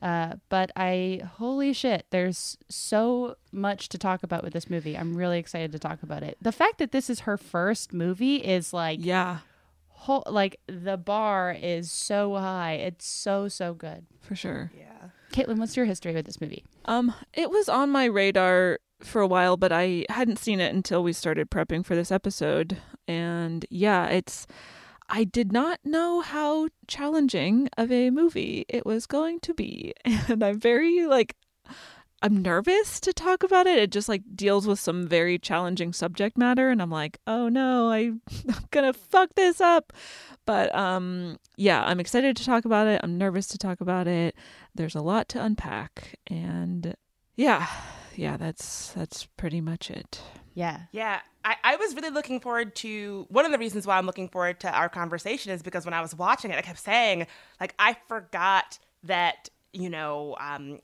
Uh, 0.01 0.36
but 0.50 0.72
I 0.75 1.22
holy 1.38 1.72
shit, 1.74 2.06
there's 2.10 2.58
so 2.70 3.36
much 3.51 3.88
to 3.89 3.98
talk 3.98 4.24
about 4.24 4.44
with 4.44 4.53
this 4.53 4.70
movie. 4.70 4.98
I'm 4.98 5.15
really 5.15 5.39
excited 5.39 5.72
to 5.72 5.79
talk 5.79 6.03
about 6.03 6.24
it. 6.24 6.38
The 6.41 6.51
fact 6.51 6.77
that 6.79 6.91
this 6.91 7.10
is 7.10 7.22
her 7.22 7.38
first 7.38 7.94
movie 7.94 8.38
is 8.38 8.74
like 8.74 9.00
Yeah, 9.01 9.39
whole 9.89 10.24
like 10.27 10.60
the 10.67 10.98
bar 10.98 11.56
is 11.60 11.91
so 11.91 12.36
high. 12.36 12.74
It's 12.74 13.06
so 13.08 13.48
so 13.48 13.74
good. 13.74 14.06
for 14.22 14.36
sure. 14.36 14.72
Yeah. 14.77 15.10
Caitlin, 15.32 15.58
what's 15.60 15.75
your 15.77 15.86
history 15.86 16.13
with 16.13 16.25
this 16.25 16.39
movie? 16.41 16.63
Um, 16.86 17.13
it 17.34 17.50
was 17.51 17.67
on 17.70 17.89
my 17.91 18.06
radar 18.06 18.79
for 19.01 19.22
a 19.22 19.27
while, 19.27 19.58
but 19.58 19.72
I 19.72 20.06
hadn't 20.10 20.39
seen 20.39 20.60
it 20.60 20.74
until 20.74 21.03
we 21.03 21.13
started 21.13 21.51
prepping 21.51 21.86
for 21.86 21.96
this 21.96 22.12
episode. 22.12 22.77
And 23.08 23.65
yeah, 23.70 24.08
it's 24.08 24.48
I 25.10 25.24
did 25.24 25.52
not 25.52 25.80
know 25.84 26.22
how 26.22 26.68
challenging 26.88 27.70
of 27.78 27.92
a 27.92 28.10
movie 28.10 28.66
it 28.68 28.86
was 28.86 29.06
going 29.06 29.40
to 29.42 29.54
be. 29.54 29.94
And 30.30 30.44
I'm 30.44 30.60
very 30.60 31.06
like 31.06 31.36
I'm 32.22 32.42
nervous 32.42 33.00
to 33.02 33.14
talk 33.14 33.44
about 33.44 33.68
it. 33.68 33.78
It 33.78 33.92
just 33.92 34.10
like 34.10 34.24
deals 34.36 34.66
with 34.66 34.80
some 34.80 35.08
very 35.08 35.38
challenging 35.38 35.94
subject 35.94 36.38
matter 36.38 36.70
and 36.70 36.82
I'm 36.82 36.90
like, 36.90 37.20
"Oh 37.28 37.48
no, 37.48 37.92
I'm 37.92 38.22
going 38.72 38.92
to 38.92 38.94
fuck 38.94 39.36
this 39.36 39.62
up." 39.62 39.94
But 40.46 40.74
um 40.76 41.38
yeah, 41.58 41.84
I'm 41.84 42.00
excited 42.00 42.36
to 42.38 42.46
talk 42.46 42.66
about 42.66 42.88
it. 42.88 43.02
I'm 43.04 43.18
nervous 43.18 43.48
to 43.50 43.58
talk 43.58 43.82
about 43.82 44.08
it. 44.08 44.36
There's 44.76 44.96
a 44.96 45.02
lot 45.02 45.30
to 45.30 45.44
unpack 45.44 46.16
and 46.28 46.96
yeah, 47.36 47.68
yeah, 48.16 48.36
that's 48.36 48.92
that's 48.92 49.26
pretty 49.38 49.62
much 49.62 49.90
it. 49.90 50.22
Yeah. 50.58 50.80
Yeah, 50.92 51.20
I, 51.46 51.56
I 51.64 51.76
was 51.76 51.94
really 51.94 52.10
looking 52.10 52.40
forward 52.40 52.74
to 52.78 53.28
one 53.30 53.46
of 53.46 53.52
the 53.52 53.60
reasons 53.60 53.86
why 53.86 53.96
I'm 53.96 54.08
looking 54.08 54.28
forward 54.28 54.60
to 54.62 54.72
our 54.72 54.90
conversation 54.90 55.52
is 55.52 55.62
because 55.62 55.86
when 55.86 55.94
I 55.94 56.02
was 56.02 56.16
watching 56.16 56.50
it, 56.50 56.58
I 56.58 56.64
kept 56.64 56.80
saying, 56.80 57.28
like, 57.62 57.76
I 57.78 57.96
forgot 58.08 58.80
that, 59.04 59.50
you 59.72 59.88
know, 59.88 60.36
um, 60.40 60.80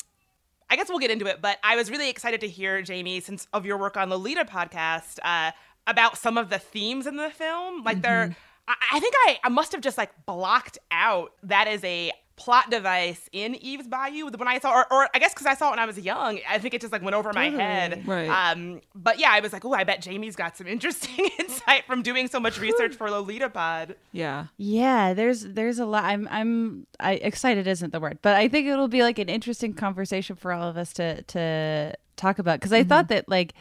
I 0.70 0.76
guess 0.76 0.90
we'll 0.90 1.00
get 1.00 1.10
into 1.10 1.26
it, 1.26 1.42
but 1.42 1.58
I 1.64 1.76
was 1.76 1.90
really 1.90 2.08
excited 2.08 2.40
to 2.42 2.48
hear, 2.48 2.84
Jamie, 2.84 3.20
since 3.20 3.48
of 3.52 3.66
your 3.66 3.80
work 3.80 3.98
on 3.98 4.10
the 4.10 4.16
Lolita 4.16 4.46
podcast, 4.46 5.18
uh, 5.24 5.50
about 5.88 6.20
some 6.20 6.38
of 6.38 6.52
the 6.52 6.60
themes 6.60 7.08
in 7.08 7.16
the 7.16 7.32
film. 7.32 7.84
Like, 7.84 8.04
they're, 8.04 8.36
I, 8.68 8.76
I 8.92 9.00
think 9.00 9.16
I, 9.26 9.40
I 9.44 9.50
must 9.50 9.72
have 9.72 9.82
just 9.82 9.98
like 9.98 10.12
blocked 10.28 10.78
out 10.92 11.32
that 11.42 11.68
is 11.68 11.84
a 11.84 12.12
plot 12.36 12.70
device 12.70 13.30
in 13.32 13.56
Eve's 13.56 13.88
Bayou 13.88 14.30
when 14.36 14.48
I 14.48 14.60
saw, 14.60 14.74
or, 14.74 14.92
or 14.92 15.08
I 15.14 15.20
guess 15.20 15.34
because 15.34 15.46
I 15.46 15.54
saw 15.54 15.68
it 15.68 15.72
when 15.72 15.80
I 15.80 15.86
was 15.86 16.00
young, 16.00 16.40
I 16.50 16.58
think 16.58 16.74
it 16.74 16.82
just 16.82 16.92
like 16.92 17.02
went 17.02 17.16
over 17.16 17.32
my 17.34 17.50
head. 17.50 18.08
Right. 18.08 18.28
Um, 18.28 18.82
but 18.96 19.20
yeah, 19.20 19.30
I 19.32 19.40
was 19.40 19.54
like, 19.54 19.64
oh, 19.66 19.74
I 19.74 19.84
bet 19.84 20.02
Jamie's 20.02 20.36
got 20.36 20.58
some 20.58 20.68
interesting 20.68 21.30
insight 21.40 21.86
from 21.86 22.02
doing 22.02 22.28
so 22.28 22.40
much 22.40 22.60
research 22.60 22.96
for 22.96 23.10
Lolita 23.10 23.50
Pod. 23.50 23.96
Yeah. 24.12 24.48
Yeah, 24.58 25.14
there's 25.14 25.44
there's 25.44 25.80
a 25.80 25.86
lot. 25.86 26.06
I'm 26.06 26.28
I'm 26.32 26.88
I 27.00 27.14
excited 27.14 27.68
isn't 27.68 27.92
the 27.92 28.00
word, 28.00 28.20
but 28.22 28.36
I 28.36 28.48
think 28.48 28.68
it'll 28.68 28.88
be 28.88 29.04
like 29.04 29.20
an 29.20 29.30
interesting 29.30 29.74
conversation 29.74 30.36
for 30.36 30.52
all 30.52 30.68
of 30.68 30.78
us 30.78 30.94
to 30.94 31.22
to 31.24 31.94
talk 32.16 32.40
about 32.40 32.60
because 32.60 32.74
I 32.74 32.84
thought 32.84 33.08
that 33.10 33.28
like 33.28 33.54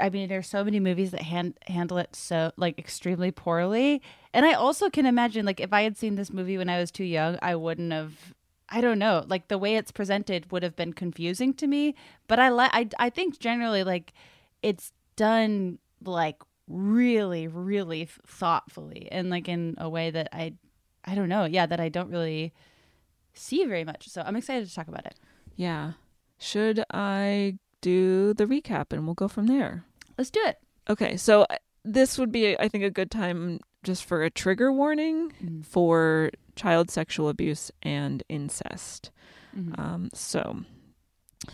I 0.00 0.10
mean 0.10 0.28
there's 0.28 0.46
so 0.46 0.64
many 0.64 0.80
movies 0.80 1.10
that 1.10 1.22
hand, 1.22 1.58
handle 1.66 1.98
it 1.98 2.14
so 2.14 2.52
like 2.56 2.78
extremely 2.78 3.30
poorly, 3.30 4.02
and 4.32 4.46
I 4.46 4.52
also 4.52 4.90
can 4.90 5.06
imagine 5.06 5.44
like 5.44 5.60
if 5.60 5.72
I 5.72 5.82
had 5.82 5.96
seen 5.96 6.14
this 6.14 6.32
movie 6.32 6.58
when 6.58 6.68
I 6.68 6.78
was 6.78 6.90
too 6.90 7.04
young, 7.04 7.38
I 7.42 7.56
wouldn't 7.56 7.92
have. 7.92 8.34
I 8.70 8.82
don't 8.82 8.98
know, 8.98 9.24
like 9.26 9.48
the 9.48 9.56
way 9.56 9.76
it's 9.76 9.90
presented 9.90 10.52
would 10.52 10.62
have 10.62 10.76
been 10.76 10.92
confusing 10.92 11.54
to 11.54 11.66
me. 11.66 11.94
But 12.26 12.38
I 12.38 12.50
like 12.50 12.70
I 12.74 12.88
I 12.98 13.10
think 13.10 13.38
generally 13.38 13.82
like 13.82 14.12
it's 14.62 14.92
done 15.16 15.78
like 16.04 16.36
really 16.68 17.48
really 17.48 18.08
thoughtfully 18.26 19.08
and 19.10 19.30
like 19.30 19.48
in 19.48 19.74
a 19.78 19.88
way 19.88 20.10
that 20.10 20.28
I 20.32 20.52
I 21.04 21.14
don't 21.14 21.30
know, 21.30 21.46
yeah, 21.46 21.64
that 21.64 21.80
I 21.80 21.88
don't 21.88 22.10
really 22.10 22.52
see 23.32 23.64
very 23.64 23.84
much. 23.84 24.08
So 24.08 24.22
I'm 24.24 24.36
excited 24.36 24.68
to 24.68 24.74
talk 24.74 24.88
about 24.88 25.06
it. 25.06 25.14
Yeah. 25.56 25.92
Should 26.38 26.84
I 26.92 27.58
do 27.80 28.34
the 28.34 28.46
recap 28.46 28.92
and 28.92 29.04
we'll 29.06 29.14
go 29.14 29.28
from 29.28 29.46
there? 29.46 29.84
Let's 30.16 30.30
do 30.30 30.40
it. 30.44 30.58
Okay, 30.88 31.16
so 31.16 31.42
uh, 31.42 31.56
this 31.84 32.18
would 32.18 32.32
be, 32.32 32.58
I 32.58 32.68
think, 32.68 32.84
a 32.84 32.90
good 32.90 33.10
time 33.10 33.60
just 33.84 34.04
for 34.04 34.22
a 34.22 34.30
trigger 34.30 34.72
warning 34.72 35.32
for 35.62 36.30
child 36.56 36.90
sexual 36.90 37.28
abuse 37.28 37.70
and 37.82 38.22
incest. 38.28 39.10
Um, 39.78 40.10
so 40.12 40.64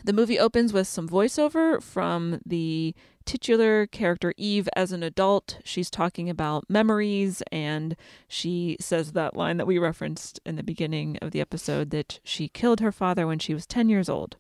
the 0.05 0.13
movie 0.13 0.39
opens 0.39 0.73
with 0.73 0.89
some 0.89 1.09
voiceover 1.09 1.83
from 1.83 2.41
the 2.45 2.95
titular 3.25 3.87
character 3.87 4.35
Eve 4.37 4.69
as 4.77 4.93
an 4.93 5.03
adult. 5.03 5.59
She's 5.65 5.91
talking 5.91 6.29
about 6.29 6.69
memories 6.69 7.43
and 7.53 7.97
she 8.29 8.77
says 8.81 9.13
that 9.13 9.37
line 9.37 9.57
that 9.59 9.67
we 9.67 9.79
referenced 9.79 10.41
in 10.45 10.57
the 10.57 10.63
beginning 10.63 11.19
of 11.23 11.31
the 11.31 11.41
episode 11.41 11.91
that 11.91 12.21
she 12.25 12.49
killed 12.49 12.81
her 12.81 12.93
father 12.93 13.27
when 13.27 13.39
she 13.39 13.55
was 13.55 13.67
10 13.67 13.89
years 13.89 14.09
old. 14.09 14.37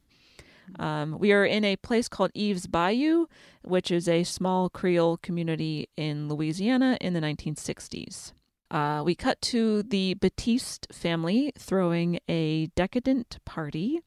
Um, 0.78 1.18
we 1.18 1.32
are 1.32 1.44
in 1.44 1.64
a 1.64 1.76
place 1.76 2.08
called 2.08 2.30
Eve's 2.34 2.66
Bayou, 2.66 3.26
which 3.62 3.90
is 3.90 4.08
a 4.08 4.24
small 4.24 4.68
Creole 4.68 5.16
community 5.18 5.88
in 5.96 6.28
Louisiana 6.28 6.98
in 7.00 7.12
the 7.14 7.20
1960s. 7.20 8.32
Uh, 8.70 9.02
we 9.04 9.14
cut 9.14 9.40
to 9.40 9.82
the 9.84 10.14
Batiste 10.14 10.92
family 10.92 11.52
throwing 11.56 12.18
a 12.28 12.66
decadent 12.74 13.38
party, 13.44 14.00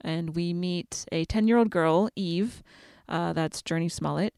and 0.00 0.34
we 0.36 0.52
meet 0.52 1.06
a 1.12 1.24
10 1.24 1.48
year 1.48 1.56
old 1.56 1.70
girl, 1.70 2.10
Eve. 2.16 2.62
Uh, 3.08 3.32
that's 3.32 3.62
Jurnee 3.62 3.90
Smollett. 3.90 4.34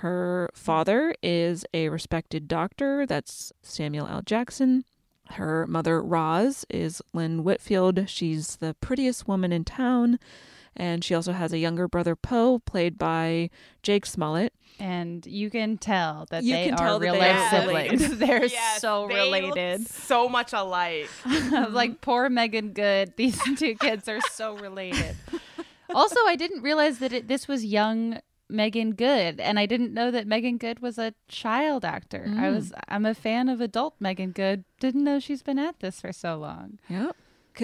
Her 0.00 0.50
father 0.54 1.14
is 1.22 1.64
a 1.72 1.88
respected 1.88 2.48
doctor. 2.48 3.06
That's 3.06 3.52
Samuel 3.62 4.08
L. 4.08 4.22
Jackson. 4.22 4.84
Her 5.30 5.66
mother, 5.66 6.02
Roz, 6.02 6.66
is 6.68 7.00
Lynn 7.14 7.44
Whitfield. 7.44 8.08
She's 8.08 8.56
the 8.56 8.74
prettiest 8.80 9.28
woman 9.28 9.52
in 9.52 9.64
town. 9.64 10.18
And 10.76 11.04
she 11.04 11.14
also 11.14 11.32
has 11.32 11.52
a 11.52 11.58
younger 11.58 11.86
brother, 11.86 12.16
Poe, 12.16 12.58
played 12.60 12.98
by 12.98 13.50
Jake 13.82 14.06
Smollett. 14.06 14.54
And 14.78 15.24
you 15.26 15.50
can 15.50 15.76
tell 15.76 16.26
that 16.30 16.44
You 16.44 16.54
they 16.54 16.64
can 16.64 16.74
are 16.74 16.78
tell 16.78 17.00
real 17.00 17.16
life 17.16 17.36
are 17.36 17.60
siblings. 17.60 18.00
related. 18.00 18.18
They're 18.18 18.44
Yes, 18.46 18.80
so 18.80 19.06
they 19.06 19.30
look 19.30 19.54
related. 19.54 19.86
so 19.86 20.28
much 20.28 20.52
alike. 20.52 21.08
like 21.70 22.00
poor 22.00 22.28
Meagan 22.30 22.72
Good. 22.72 23.14
These 23.16 23.38
two 23.58 23.74
kids 23.74 24.08
are 24.08 24.20
so 24.32 24.56
related. 24.56 25.16
also, 25.94 26.16
I 26.26 26.36
didn't 26.36 26.62
realize 26.62 26.98
that 26.98 27.12
it, 27.12 27.28
this 27.28 27.46
was 27.46 27.64
young 27.64 28.20
Meagan 28.48 28.92
Good, 28.92 29.40
and 29.40 29.58
I 29.58 29.66
didn't 29.66 29.94
know 29.94 30.10
that 30.10 30.26
Meagan 30.26 30.58
Good 30.58 30.80
was 30.80 30.98
a 30.98 31.14
child 31.28 31.84
actor. 31.84 32.24
I 32.26 32.42
mm. 32.44 32.54
was 32.54 32.72
I'm 32.88 33.06
a 33.06 33.14
fan 33.14 33.48
of 33.48 33.60
adult 33.60 33.94
Meagan 33.98 34.32
Good. 34.32 34.64
Didn't 34.78 35.04
know 35.04 35.18
she's 35.18 35.42
been 35.42 35.58
at 35.58 35.80
this 35.80 36.00
for 36.00 36.12
so 36.12 36.36
long. 36.36 36.78
Yep. 36.88 37.16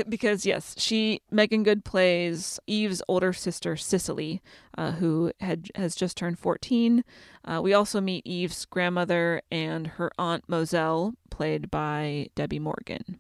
Because 0.09 0.45
yes, 0.45 0.75
she 0.78 1.23
Meagan 1.30 1.62
Good 1.62 1.85
plays 1.85 2.61
Eve's 2.66 3.02
older 3.09 3.33
sister 3.33 3.76
Cicely, 3.76 4.42
uh, 4.76 4.92
who 4.92 5.33
had 5.40 5.71
has 5.75 5.95
just 5.95 6.16
turned 6.16 6.38
fourteen. 6.38 7.04
Uh, 7.45 7.61
we 7.62 7.73
also 7.73 8.00
meet 8.00 8.26
Eve's 8.26 8.64
grandmother 8.66 9.42
and 9.50 9.87
her 9.87 10.11
aunt 10.18 10.45
Moselle, 10.49 11.14
played 11.30 11.71
by 11.71 12.28
Debbie 12.35 12.59
Morgan. 12.59 13.18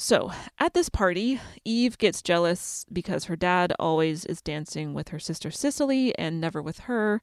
So, 0.00 0.30
at 0.60 0.74
this 0.74 0.88
party, 0.88 1.40
Eve 1.64 1.98
gets 1.98 2.22
jealous 2.22 2.86
because 2.92 3.24
her 3.24 3.34
dad 3.34 3.72
always 3.80 4.24
is 4.24 4.40
dancing 4.40 4.94
with 4.94 5.08
her 5.08 5.18
sister 5.18 5.50
Cicely 5.50 6.16
and 6.16 6.40
never 6.40 6.62
with 6.62 6.80
her. 6.80 7.20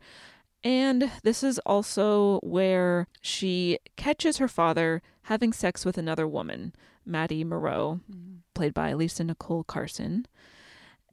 And 0.62 1.09
this 1.24 1.41
is 1.41 1.57
also 1.59 2.39
where 2.43 3.07
she 3.21 3.79
catches 3.95 4.38
her 4.38 4.50
father 4.50 5.01
having 5.24 5.53
sex 5.53 5.85
with 5.85 5.97
another 5.97 6.27
woman, 6.27 6.74
Maddie 7.05 7.43
Moreau, 7.43 8.00
played 8.53 8.74
by 8.74 8.93
Lisa 8.93 9.24
Nicole 9.24 9.63
Carson. 9.63 10.25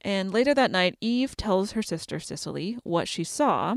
And 0.03 0.33
later 0.33 0.53
that 0.55 0.71
night, 0.71 0.97
Eve 1.01 1.37
tells 1.37 1.73
her 1.73 1.83
sister 1.83 2.19
Cicely 2.19 2.77
what 2.83 3.07
she 3.09 3.23
saw, 3.25 3.77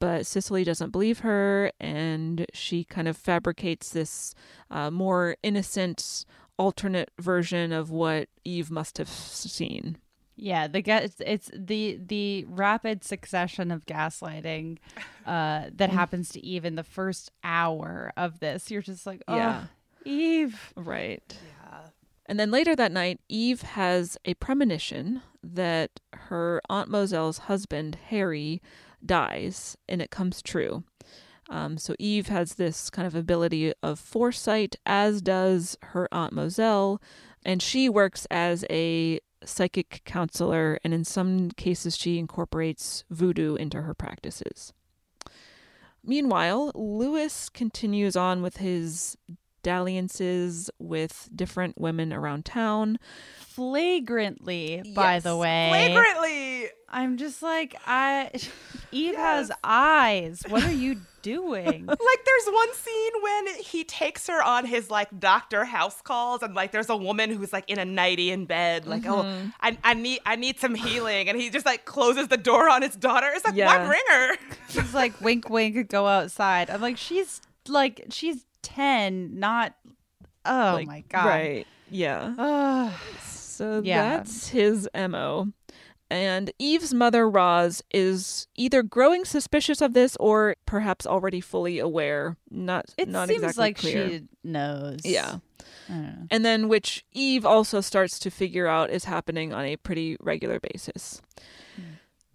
but 0.00 0.26
Cicely 0.26 0.64
doesn't 0.64 0.90
believe 0.90 1.20
her, 1.20 1.70
and 1.78 2.46
she 2.54 2.82
kind 2.84 3.06
of 3.08 3.16
fabricates 3.16 3.90
this 3.90 4.34
uh, 4.70 4.90
more 4.90 5.36
innocent, 5.42 6.24
alternate 6.58 7.10
version 7.18 7.72
of 7.72 7.90
what 7.90 8.28
Eve 8.44 8.70
must 8.70 8.96
have 8.98 9.08
seen. 9.08 9.98
Yeah, 10.38 10.66
the 10.66 10.82
ga- 10.82 10.98
it's, 11.04 11.20
it's 11.24 11.50
the 11.54 11.98
the 12.04 12.44
rapid 12.48 13.02
succession 13.04 13.70
of 13.70 13.86
gaslighting 13.86 14.78
uh, 15.26 15.64
that 15.74 15.90
happens 15.90 16.28
to 16.30 16.44
Eve 16.44 16.64
in 16.64 16.74
the 16.74 16.84
first 16.84 17.30
hour 17.42 18.12
of 18.16 18.40
this. 18.40 18.70
You're 18.70 18.82
just 18.82 19.06
like, 19.06 19.22
oh, 19.28 19.36
Yeah. 19.36 19.64
Eve. 20.04 20.72
Right. 20.76 21.22
Yeah. 21.28 21.55
And 22.28 22.40
then 22.40 22.50
later 22.50 22.74
that 22.74 22.92
night, 22.92 23.20
Eve 23.28 23.62
has 23.62 24.18
a 24.24 24.34
premonition 24.34 25.22
that 25.42 26.00
her 26.12 26.60
Aunt 26.68 26.90
Moselle's 26.90 27.38
husband, 27.38 27.96
Harry, 28.08 28.60
dies, 29.04 29.76
and 29.88 30.02
it 30.02 30.10
comes 30.10 30.42
true. 30.42 30.82
Um, 31.48 31.78
so 31.78 31.94
Eve 31.98 32.26
has 32.26 32.54
this 32.54 32.90
kind 32.90 33.06
of 33.06 33.14
ability 33.14 33.72
of 33.82 34.00
foresight, 34.00 34.76
as 34.84 35.22
does 35.22 35.78
her 35.82 36.08
Aunt 36.12 36.32
Moselle, 36.32 37.00
and 37.44 37.62
she 37.62 37.88
works 37.88 38.26
as 38.30 38.64
a 38.68 39.20
psychic 39.44 40.02
counselor, 40.04 40.80
and 40.82 40.92
in 40.92 41.04
some 41.04 41.50
cases, 41.52 41.96
she 41.96 42.18
incorporates 42.18 43.04
voodoo 43.10 43.54
into 43.54 43.82
her 43.82 43.94
practices. 43.94 44.72
Meanwhile, 46.02 46.72
Lewis 46.74 47.48
continues 47.48 48.16
on 48.16 48.42
with 48.42 48.56
his 48.56 49.16
dalliances 49.66 50.70
with 50.78 51.28
different 51.34 51.76
women 51.76 52.12
around 52.12 52.44
town. 52.44 53.00
Flagrantly, 53.40 54.80
by 54.94 55.18
the 55.18 55.36
way. 55.36 55.70
Flagrantly. 55.70 56.68
I'm 56.88 57.16
just 57.16 57.42
like, 57.42 57.74
I. 57.84 58.30
Eve 58.92 59.16
has 59.16 59.50
eyes. 59.64 60.44
What 60.48 60.62
are 60.62 60.70
you 60.70 61.00
doing? 61.22 61.86
Like 62.06 62.24
there's 62.24 62.54
one 62.54 62.74
scene 62.74 63.12
when 63.20 63.46
he 63.58 63.82
takes 63.82 64.28
her 64.28 64.40
on 64.40 64.64
his 64.64 64.90
like 64.90 65.08
doctor 65.18 65.64
house 65.64 66.00
calls 66.00 66.42
and 66.42 66.54
like 66.54 66.70
there's 66.70 66.88
a 66.88 66.96
woman 66.96 67.30
who's 67.30 67.52
like 67.52 67.68
in 67.68 67.80
a 67.80 67.84
nightie 67.84 68.30
in 68.30 68.46
bed 68.46 68.86
like 68.86 69.04
oh 69.06 69.24
mm-hmm. 69.24 69.48
I, 69.60 69.76
I 69.82 69.94
need 69.94 70.20
I 70.24 70.36
need 70.36 70.60
some 70.60 70.76
healing 70.76 71.28
and 71.28 71.36
he 71.36 71.50
just 71.50 71.66
like 71.66 71.84
closes 71.84 72.28
the 72.28 72.36
door 72.36 72.68
on 72.68 72.82
his 72.82 72.94
daughter 72.94 73.28
it's 73.34 73.44
like 73.44 73.56
Yeah. 73.56 73.66
why 73.66 73.86
bring 73.86 74.02
her 74.08 74.36
She's 74.68 74.94
like, 74.94 75.20
wink, 75.20 75.48
wink, 75.48 75.88
go 75.88 76.06
outside. 76.06 76.70
I'm 76.70 76.80
like, 76.80 76.96
she's 76.96 77.40
like, 77.68 78.06
she's 78.10 78.44
10, 78.66 79.38
not. 79.38 79.74
Oh 80.44 80.72
Like, 80.74 80.86
my 80.86 81.00
God. 81.08 81.26
Right. 81.26 81.66
Yeah. 81.90 82.34
Ugh. 82.38 82.92
So 83.22 83.80
Yeah. 83.84 84.16
that's 84.18 84.48
his 84.48 84.88
MO. 84.94 85.48
And 86.08 86.52
Eve's 86.60 86.94
mother, 86.94 87.28
Roz, 87.28 87.82
is 87.92 88.46
either 88.54 88.84
growing 88.84 89.24
suspicious 89.24 89.80
of 89.80 89.92
this 89.92 90.16
or 90.20 90.54
perhaps 90.64 91.04
already 91.04 91.40
fully 91.40 91.80
aware. 91.80 92.36
Not 92.48 92.86
it 92.96 93.08
not 93.08 93.26
seems 93.28 93.42
exactly 93.42 93.60
like 93.60 93.76
clear. 93.78 94.08
she 94.08 94.22
knows. 94.44 95.00
Yeah. 95.04 95.38
And 95.88 96.44
then 96.44 96.68
which 96.68 97.04
Eve 97.12 97.44
also 97.46 97.80
starts 97.80 98.18
to 98.20 98.30
figure 98.30 98.66
out 98.68 98.90
is 98.90 99.04
happening 99.04 99.52
on 99.52 99.64
a 99.64 99.76
pretty 99.76 100.16
regular 100.20 100.60
basis. 100.60 101.20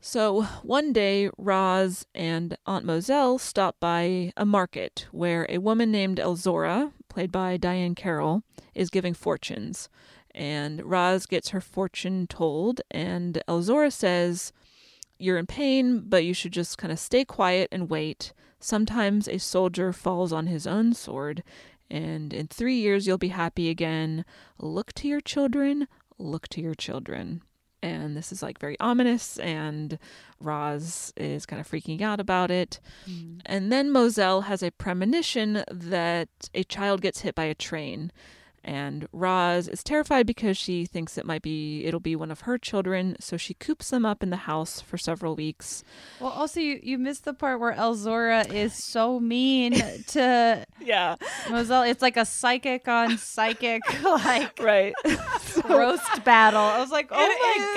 So 0.04 0.42
one 0.64 0.94
day, 0.94 1.30
Roz 1.38 2.08
and 2.16 2.58
Aunt 2.66 2.86
Moselle 2.86 3.38
stop 3.38 3.80
by 3.80 4.34
a 4.36 4.48
market 4.48 5.06
where 5.12 5.46
a 5.48 5.60
woman 5.60 5.92
named 5.92 6.18
Elzora, 6.18 6.92
played 7.08 7.32
by 7.32 7.56
Diahann 7.58 7.96
Carroll, 7.96 8.42
is 8.74 8.90
giving 8.90 9.14
fortunes. 9.14 9.90
And 10.34 10.84
Roz 10.84 11.28
gets 11.28 11.50
her 11.50 11.62
fortune 11.62 12.26
told, 12.26 12.82
and 12.90 13.44
Elzora 13.48 13.94
says, 13.94 14.52
You're 15.20 15.38
in 15.38 15.46
pain, 15.46 16.00
but 16.00 16.26
you 16.26 16.34
should 16.34 16.52
just 16.52 16.80
kind 16.80 16.92
of 16.92 16.98
stay 16.98 17.24
quiet 17.24 17.70
and 17.72 17.88
wait. 17.88 18.34
Sometimes 18.60 19.28
a 19.28 19.38
soldier 19.38 19.94
falls 19.94 20.34
on 20.34 20.48
his 20.48 20.66
own 20.66 20.94
sword, 20.94 21.44
and 21.92 22.34
in 22.34 22.48
three 22.48 22.78
years 22.78 23.06
you'll 23.06 23.20
be 23.20 23.28
happy 23.28 23.70
again. 23.70 24.26
Look 24.58 24.94
to 24.94 25.08
your 25.08 25.22
children, 25.22 25.88
look 26.18 26.48
to 26.48 26.62
your 26.62 26.74
children. 26.74 27.44
And 27.84 28.16
this 28.16 28.32
is 28.32 28.44
like 28.44 28.60
very 28.60 28.80
ominous, 28.80 29.40
and 29.40 29.98
Roz 30.40 31.12
is 31.18 31.46
kind 31.46 31.60
of 31.60 31.70
freaking 31.70 32.02
out 32.02 32.20
about 32.20 32.52
it. 32.52 32.80
Mm-hmm. 33.10 33.40
And 33.46 33.72
then 33.72 33.92
Moselle 33.92 34.42
has 34.42 34.62
a 34.62 34.72
premonition 34.72 35.64
that 35.72 36.30
a 36.54 36.64
child 36.64 37.02
gets 37.02 37.22
hit 37.22 37.34
by 37.34 37.46
a 37.46 37.56
train. 37.56 38.12
And 38.64 39.08
Roz 39.12 39.68
is 39.68 39.84
terrified 39.84 40.28
because 40.28 40.56
she 40.56 40.86
thinks 40.86 41.18
it 41.18 41.26
might 41.26 41.42
be 41.42 41.84
it'll 41.86 42.00
be 42.00 42.16
one 42.16 42.30
of 42.30 42.42
her 42.42 42.58
children, 42.60 43.16
so 43.20 43.36
she 43.36 43.56
coops 43.56 43.90
them 43.90 44.06
up 44.06 44.22
in 44.22 44.30
the 44.30 44.36
house 44.38 44.80
for 44.80 44.98
several 45.00 45.36
weeks. 45.36 45.84
Well, 46.20 46.30
also, 46.32 46.60
you, 46.60 46.80
you 46.84 46.98
missed 47.00 47.26
the 47.26 47.34
part 47.34 47.60
where 47.60 47.74
Elzora 47.74 48.54
is 48.54 48.74
so 48.76 49.20
mean 49.20 49.74
to 50.10 50.64
Yeah. 50.80 51.16
Moselle. 51.50 51.84
It's 51.84 52.04
like 52.04 52.18
a 52.18 52.26
psychic 52.26 52.88
on 52.88 53.18
psychic, 53.18 53.82
like, 54.04 54.60
Right. 54.62 54.94
roast 55.68 56.24
battle. 56.24 56.60
I 56.62 56.80
was 56.80 56.92
like, 56.92 57.08
oh 57.12 57.18
It 57.20 57.38
my 57.40 57.66
is. 57.68 57.76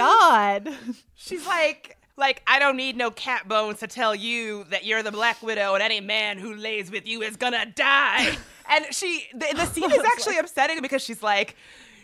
God. 0.77 1.03
she's 1.14 1.47
like 1.47 1.97
like 2.16 2.42
I 2.47 2.59
don't 2.59 2.77
need 2.77 2.97
no 2.97 3.11
cat 3.11 3.49
bones 3.49 3.81
to 3.81 3.87
tell 3.87 4.14
you 4.14 4.64
that 4.70 4.85
you're 4.85 5.03
the 5.03 5.11
Black 5.12 5.42
Widow 5.42 5.75
and 5.75 5.83
any 5.83 6.01
man 6.01 6.38
who 6.38 6.55
lays 6.55 6.90
with 6.90 7.07
you 7.07 7.23
is 7.23 7.37
gonna 7.37 7.66
die. 7.66 8.37
And 8.68 8.87
she 8.92 9.27
the, 9.33 9.46
the 9.55 9.66
scene 9.66 9.90
is 9.90 10.05
actually 10.05 10.38
upsetting 10.38 10.81
because 10.83 11.03
she's 11.03 11.22
like 11.22 11.57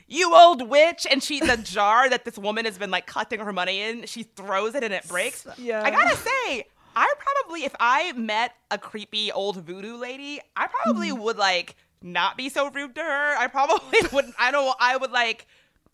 you 0.08 0.34
old 0.34 0.68
witch 0.68 1.06
and 1.10 1.22
she 1.22 1.40
the 1.40 1.56
jar 1.56 2.10
that 2.10 2.24
this 2.24 2.36
woman 2.36 2.64
has 2.64 2.76
been 2.76 2.90
like 2.90 3.06
collecting 3.06 3.38
her 3.40 3.52
money 3.52 3.80
in. 3.80 4.06
She 4.06 4.24
throws 4.24 4.74
it 4.74 4.82
and 4.82 4.92
it 4.92 5.06
breaks. 5.08 5.46
Yeah. 5.56 5.82
i 5.84 5.90
gotta 5.90 6.16
say 6.16 6.64
i 6.96 7.14
probably 7.18 7.64
if 7.64 7.74
i 7.78 8.12
met 8.12 8.54
a 8.70 8.78
creepy 8.78 9.30
old 9.30 9.56
voodoo 9.64 9.96
lady 9.96 10.40
i 10.56 10.66
probably 10.66 11.12
would 11.12 11.36
like 11.36 11.76
not 12.02 12.36
be 12.36 12.48
so 12.48 12.68
rude 12.70 12.94
to 12.96 13.02
her. 13.02 13.36
I 13.36 13.46
probably 13.46 14.00
wouldn't 14.12 14.34
i 14.38 14.50
don't 14.50 14.74
i 14.80 14.96
would 14.96 15.12
like 15.12 15.46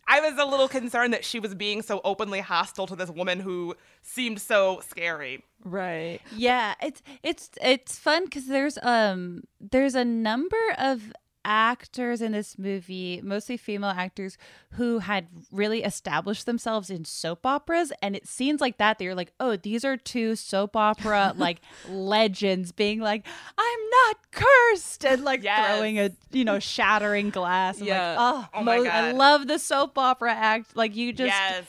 I 0.09 0.21
was 0.21 0.39
a 0.39 0.45
little 0.45 0.69
concerned 0.69 1.13
that 1.13 1.25
she 1.25 1.41
was 1.41 1.55
being 1.55 1.83
so 1.83 2.01
openly 2.05 2.41
hostile 2.41 2.87
to 2.87 2.97
this 2.97 3.11
woman 3.11 3.41
who 3.41 3.75
seemed 4.03 4.41
so 4.41 4.81
scary. 4.89 5.43
right. 5.65 6.21
Yeah, 6.35 6.75
it's 6.83 7.03
it's 7.23 7.51
it's 7.61 7.99
fun 7.99 8.25
because 8.25 8.47
there's 8.47 8.79
um 8.83 9.45
there's 9.61 9.95
a 9.95 10.05
number 10.05 10.57
of 10.79 11.13
actors 11.47 12.21
in 12.21 12.33
this 12.33 12.59
movie, 12.59 13.21
mostly 13.23 13.57
female 13.57 13.91
actors, 13.91 14.37
who 14.73 14.99
had 14.99 15.29
really 15.53 15.85
established 15.85 16.45
themselves 16.45 16.91
in 16.91 17.05
soap 17.05 17.47
operas, 17.47 17.93
and 18.03 18.17
it 18.17 18.27
seems 18.27 18.61
like 18.61 18.79
that 18.79 18.99
they're 18.99 19.15
like, 19.15 19.33
oh, 19.39 19.57
these 19.57 19.85
are 19.85 19.97
two 19.97 20.35
soap 20.35 20.77
opera 20.77 21.33
like 21.39 21.61
legends, 21.89 22.73
being 22.73 23.01
like, 23.01 23.25
I'm 23.57 23.81
not 24.05 24.17
cursed, 24.33 25.05
and 25.07 25.23
like 25.25 25.43
Yes. 25.43 25.65
throwing 25.77 25.99
a 26.01 26.11
you 26.33 26.45
know 26.45 26.59
shattering 26.59 27.31
glass. 27.31 27.81
I'm 27.81 27.87
Yeah. 27.87 28.09
like, 28.11 28.19
oh, 28.21 28.49
Oh 28.55 28.63
my 28.65 28.79
Mo- 28.79 28.85
I 28.91 29.13
love 29.13 29.47
the 29.47 29.59
soap 29.59 29.97
opera 29.97 30.35
act. 30.35 30.77
Like 30.77 30.97
you 30.97 31.13
just 31.13 31.29
yes. 31.29 31.65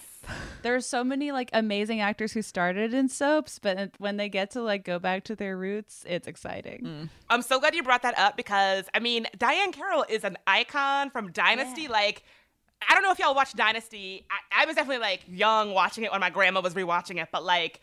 There's 0.61 0.85
so 0.85 1.03
many 1.03 1.31
like 1.31 1.49
amazing 1.53 2.01
actors 2.01 2.33
who 2.33 2.41
started 2.41 2.93
in 2.93 3.09
soaps, 3.09 3.59
but 3.59 3.91
when 3.99 4.17
they 4.17 4.29
get 4.29 4.51
to 4.51 4.61
like 4.61 4.83
go 4.83 4.99
back 4.99 5.23
to 5.25 5.35
their 5.35 5.57
roots, 5.57 6.03
it's 6.07 6.27
exciting. 6.27 6.81
Mm. 6.83 7.09
I'm 7.29 7.41
so 7.41 7.59
glad 7.59 7.75
you 7.75 7.83
brought 7.83 8.01
that 8.03 8.17
up 8.17 8.37
because 8.37 8.85
I 8.93 8.99
mean 8.99 9.27
Diahann 9.37 9.71
Carroll 9.71 10.05
is 10.09 10.23
an 10.23 10.37
icon 10.45 11.09
from 11.09 11.31
Dynasty. 11.31 11.87
Like 11.87 12.23
I 12.87 12.93
don't 12.93 13.03
know 13.03 13.11
if 13.11 13.19
y'all 13.19 13.33
watched 13.33 13.55
Dynasty. 13.55 14.25
I, 14.29 14.63
I 14.63 14.65
was 14.65 14.75
definitely 14.75 15.01
like 15.01 15.21
young 15.27 15.73
watching 15.73 16.03
it 16.03 16.11
when 16.11 16.19
my 16.21 16.29
grandma 16.29 16.61
was 16.61 16.73
rewatching 16.73 17.21
it, 17.21 17.29
but 17.31 17.43
like 17.43 17.79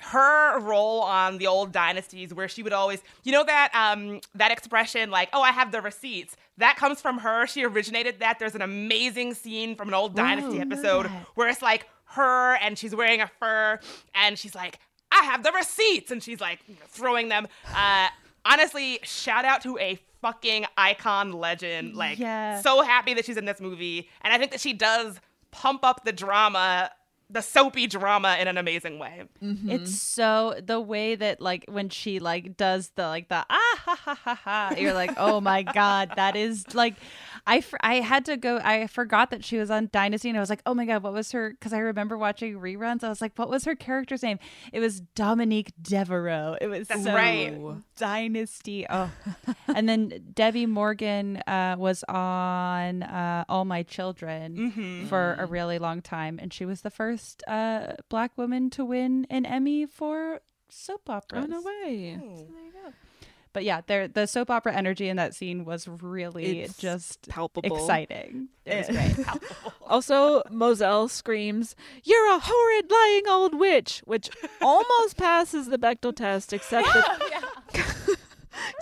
her 0.00 0.58
role 0.60 1.00
on 1.02 1.38
the 1.38 1.46
old 1.46 1.72
dynasties 1.72 2.34
where 2.34 2.48
she 2.48 2.62
would 2.62 2.72
always 2.72 3.00
you 3.22 3.32
know 3.32 3.44
that 3.44 3.70
um 3.74 4.20
that 4.34 4.50
expression 4.50 5.10
like, 5.10 5.28
oh 5.32 5.42
I 5.42 5.50
have 5.52 5.72
the 5.72 5.80
receipts. 5.80 6.36
That 6.58 6.76
comes 6.76 7.00
from 7.00 7.18
her. 7.18 7.46
She 7.46 7.64
originated 7.64 8.20
that. 8.20 8.38
There's 8.38 8.54
an 8.54 8.62
amazing 8.62 9.34
scene 9.34 9.74
from 9.74 9.88
an 9.88 9.94
old 9.94 10.14
Dynasty 10.14 10.60
episode 10.60 11.06
where 11.34 11.48
it's 11.48 11.62
like 11.62 11.86
her 12.06 12.56
and 12.56 12.76
she's 12.78 12.94
wearing 12.94 13.20
a 13.20 13.30
fur 13.40 13.78
and 14.14 14.38
she's 14.38 14.54
like, 14.54 14.78
I 15.10 15.24
have 15.24 15.42
the 15.42 15.52
receipts, 15.52 16.10
and 16.10 16.22
she's 16.22 16.40
like 16.40 16.60
throwing 16.88 17.28
them. 17.28 17.46
Uh, 17.74 18.08
honestly, 18.44 19.00
shout 19.02 19.44
out 19.44 19.62
to 19.62 19.78
a 19.78 19.98
fucking 20.20 20.66
icon 20.76 21.32
legend. 21.32 21.94
Like, 21.96 22.18
Yeah. 22.18 22.60
so 22.60 22.82
happy 22.82 23.14
that 23.14 23.24
she's 23.24 23.36
in 23.36 23.44
this 23.44 23.60
movie, 23.60 24.08
and 24.22 24.32
I 24.32 24.38
think 24.38 24.50
that 24.52 24.60
she 24.60 24.72
does 24.72 25.18
pump 25.50 25.84
up 25.84 26.04
the 26.04 26.12
drama, 26.12 26.90
the 27.28 27.40
soapy 27.40 27.86
drama, 27.86 28.36
in 28.40 28.46
an 28.48 28.56
amazing 28.58 28.98
way. 28.98 29.24
It's 29.40 29.98
so 29.98 30.60
the 30.64 30.80
way 30.80 31.14
that 31.14 31.40
like 31.40 31.64
when 31.68 31.88
she 31.88 32.18
like 32.20 32.56
does 32.56 32.90
the 32.94 33.06
like 33.08 33.28
the 33.28 33.44
ah 33.48 33.76
ha 33.84 33.96
ha 33.96 34.14
ha 34.14 34.34
ha, 34.34 34.74
you're 34.78 34.92
like, 34.94 35.12
oh 35.16 35.40
my 35.40 35.62
god, 35.62 36.12
that 36.16 36.36
is 36.36 36.74
like, 36.74 36.94
I, 37.46 37.60
fr- 37.60 37.76
I 37.80 37.96
had 37.96 38.24
to 38.26 38.36
go. 38.36 38.60
I 38.62 38.86
forgot 38.86 39.30
that 39.30 39.44
she 39.44 39.58
was 39.58 39.70
on 39.70 39.88
Dynasty, 39.92 40.28
and 40.28 40.38
I 40.38 40.40
was 40.40 40.48
like, 40.50 40.62
oh 40.64 40.74
my 40.74 40.84
god, 40.84 41.02
what 41.02 41.12
was 41.12 41.32
her? 41.32 41.50
Because 41.50 41.72
I 41.72 41.78
remember 41.78 42.16
watching 42.16 42.54
reruns. 42.60 43.02
I 43.02 43.08
was 43.08 43.20
like, 43.20 43.32
what 43.36 43.50
was 43.50 43.64
her 43.64 43.74
character's 43.74 44.22
name? 44.22 44.38
It 44.72 44.78
was 44.80 45.00
Dominique 45.00 45.72
Devereaux. 45.82 46.56
It 46.60 46.68
was 46.68 46.86
That's 46.88 47.02
so 47.04 47.12
right. 47.14 47.60
Dynasty. 47.96 48.86
Oh, 48.88 49.10
and 49.74 49.88
then 49.88 50.22
Debbie 50.34 50.66
Morgan 50.66 51.38
uh, 51.48 51.74
was 51.78 52.04
on 52.08 53.02
uh, 53.02 53.44
All 53.48 53.64
My 53.64 53.82
Children 53.82 54.56
Mm-hmm. 54.72 55.06
for 55.06 55.36
a 55.38 55.46
really 55.46 55.78
long 55.78 56.00
time, 56.02 56.38
and 56.40 56.52
she 56.52 56.64
was 56.64 56.82
the 56.82 56.90
first 56.90 57.42
uh, 57.48 57.94
black 58.08 58.36
woman 58.38 58.70
to 58.70 58.84
win 58.84 59.26
an 59.30 59.46
Emmy 59.46 59.86
for 59.86 60.40
soap 60.68 61.10
operas. 61.10 61.44
Oh 61.44 61.46
no 61.46 61.60
way. 61.62 62.20
But 63.52 63.64
yeah, 63.64 63.82
there 63.86 64.08
the 64.08 64.26
soap 64.26 64.50
opera 64.50 64.74
energy 64.74 65.08
in 65.08 65.16
that 65.16 65.34
scene 65.34 65.64
was 65.64 65.86
really 65.86 66.60
It's 66.60 66.76
just 66.76 67.28
palpable. 67.28 67.76
exciting. 67.76 68.48
It 68.64 68.88
was 68.88 68.96
great. 68.96 69.26
Also, 69.86 70.42
Moselle 70.48 71.06
screams, 71.08 71.76
"You're 72.02 72.34
a 72.34 72.38
horrid 72.38 72.90
lying 72.90 73.28
old 73.28 73.54
witch," 73.58 74.00
which 74.06 74.30
almost 74.62 75.18
passes 75.18 75.66
the 75.66 75.76
Bechdel 75.76 76.16
test, 76.16 76.52
except 76.54 76.86
that 76.94 77.42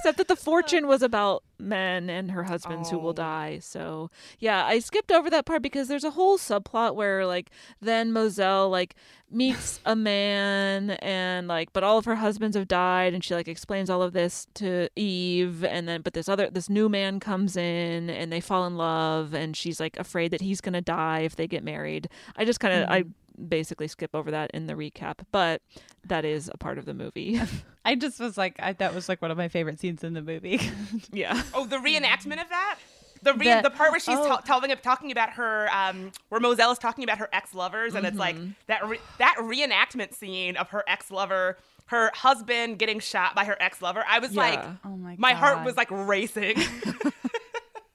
except 0.01 0.19
that 0.19 0.29
the 0.29 0.37
fortune 0.51 0.87
was 0.87 1.03
about 1.03 1.43
men 1.59 2.09
and 2.09 2.31
her 2.31 2.45
husbands 2.45 2.91
who 2.91 2.99
will 2.99 3.11
oh. 3.11 3.13
die. 3.13 3.59
So 3.61 4.11
yeah, 4.39 4.65
I 4.65 4.79
skipped 4.79 5.13
over 5.13 5.31
that 5.31 5.47
part 5.47 5.63
because 5.63 5.89
there's 5.89 6.05
a 6.05 6.11
whole 6.11 6.39
subplot 6.39 6.95
where 6.95 7.27
like 7.27 7.51
then 7.81 8.13
Moselle 8.13 8.69
like 8.71 8.95
meets 9.31 9.81
a 9.85 9.95
man 10.11 10.91
and 10.91 11.47
like 11.49 11.73
but 11.73 11.85
all 11.85 11.99
of 11.99 12.05
her 12.05 12.17
husbands 12.17 12.57
have 12.57 12.67
died 12.67 13.15
and 13.15 13.23
she 13.23 13.35
like 13.35 13.49
explains 13.49 13.91
all 13.91 14.03
of 14.03 14.13
this 14.13 14.47
to 14.55 14.89
Eve 14.97 15.65
and 15.65 15.87
then 15.87 16.01
but 16.01 16.15
this 16.15 16.29
other 16.29 16.51
this 16.51 16.69
new 16.69 16.89
man 16.89 17.21
comes 17.21 17.57
in 17.57 18.11
and 18.11 18.33
they 18.33 18.41
fall 18.41 18.67
in 18.67 18.77
love 18.77 19.35
and 19.35 19.57
she's 19.57 19.79
like 19.79 19.97
afraid 19.99 20.31
that 20.31 20.41
he's 20.41 20.61
gonna 20.61 20.81
die 20.81 21.21
if 21.21 21.37
they 21.37 21.47
get 21.47 21.63
married. 21.63 22.09
I 22.37 22.45
just 22.45 22.61
kind 22.61 22.83
of 22.83 22.89
I 22.89 23.03
mm-hmm. 23.03 23.11
Basically 23.48 23.88
skip 23.88 24.11
over 24.14 24.31
that 24.31 24.50
in 24.53 24.66
the 24.66 24.74
recap, 24.74 25.14
but 25.33 25.62
that 26.07 26.24
is 26.24 26.50
a 26.53 26.59
part 26.59 26.79
of 26.79 26.85
the 26.85 26.94
movie. 26.94 27.40
I 27.85 27.94
just 27.94 28.20
was 28.20 28.37
like, 28.37 28.57
I, 28.61 28.72
that 28.74 28.94
was 28.94 29.09
like 29.09 29.22
one 29.22 29.31
of 29.31 29.37
my 29.38 29.48
favorite 29.48 29.81
scenes 29.81 30.05
in 30.05 30.12
the 30.14 30.22
movie. 30.22 30.61
yeah. 31.12 31.42
Oh, 31.55 31.66
the 31.66 31.76
reenactment 31.79 32.40
of 32.42 32.48
that? 32.50 32.79
The 33.22 33.35
re- 33.35 33.44
The- 33.55 33.61
the 33.64 33.70
part 33.70 33.90
where 33.90 34.00
she's 34.00 34.16
oh. 34.18 34.26
ta- 34.29 34.40
telling 34.40 34.70
talking 34.79 35.12
about 35.12 35.31
her 35.35 35.68
um 35.74 36.11
where 36.31 36.40
Moselle 36.40 36.72
is 36.72 36.79
talking 36.79 37.05
about 37.05 37.18
her 37.18 37.29
ex 37.33 37.55
lovers 37.55 37.94
and 37.94 38.07
it's 38.07 38.16
like 38.16 38.37
Mm-hmm. 38.37 38.50
that 38.66 38.87
re- 38.88 39.00
that 39.18 39.37
reenactment 39.38 40.14
scene 40.14 40.57
of 40.57 40.70
her 40.70 40.83
ex 40.88 41.11
lover 41.11 41.59
her 41.87 42.11
husband 42.14 42.79
getting 42.79 42.98
shot 43.00 43.35
by 43.35 43.44
her 43.44 43.57
ex 43.61 43.83
lover 43.83 44.03
I 44.09 44.20
was 44.20 44.35
like 44.35 44.62
Oh 44.87 44.96
my 44.96 45.16
my 45.18 45.33
heart 45.35 45.64
was 45.66 45.76
like 45.76 45.88
racing 45.90 46.57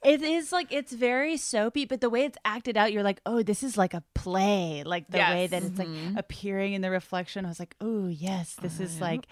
it 0.05 0.21
is 0.21 0.51
like 0.51 0.71
it's 0.71 0.93
very 0.93 1.37
soapy, 1.37 1.85
but 1.85 1.99
the 1.99 2.09
way 2.09 2.25
it's 2.25 2.37
acted 2.45 2.77
out, 2.77 2.93
you're 2.93 3.03
like, 3.03 3.21
oh, 3.25 3.43
this 3.43 3.63
is 3.63 3.77
like 3.77 3.93
a 3.93 4.03
play. 4.13 4.83
Like 4.85 5.07
the 5.07 5.17
way 5.17 5.47
that 5.47 5.63
it's 5.63 5.79
like 5.79 5.87
mm-hmm. 5.87 6.17
appearing 6.17 6.73
in 6.73 6.81
the 6.81 6.91
reflection. 6.91 7.45
I 7.45 7.49
was 7.49 7.59
like, 7.59 7.75
oh 7.81 8.07
yes, 8.07 8.55
this 8.61 8.79
is 8.79 9.01
like, 9.01 9.25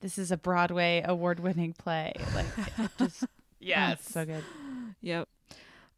this 0.00 0.18
is 0.18 0.30
a 0.30 0.36
Broadway 0.36 1.02
award-winning 1.04 1.72
play. 1.72 2.12
Like 2.34 2.46
just, 2.98 3.22
oh, 3.24 3.26
yes 3.58 4.00
it's 4.00 4.12
so 4.12 4.24
good. 4.24 4.44
Yep. 5.00 5.28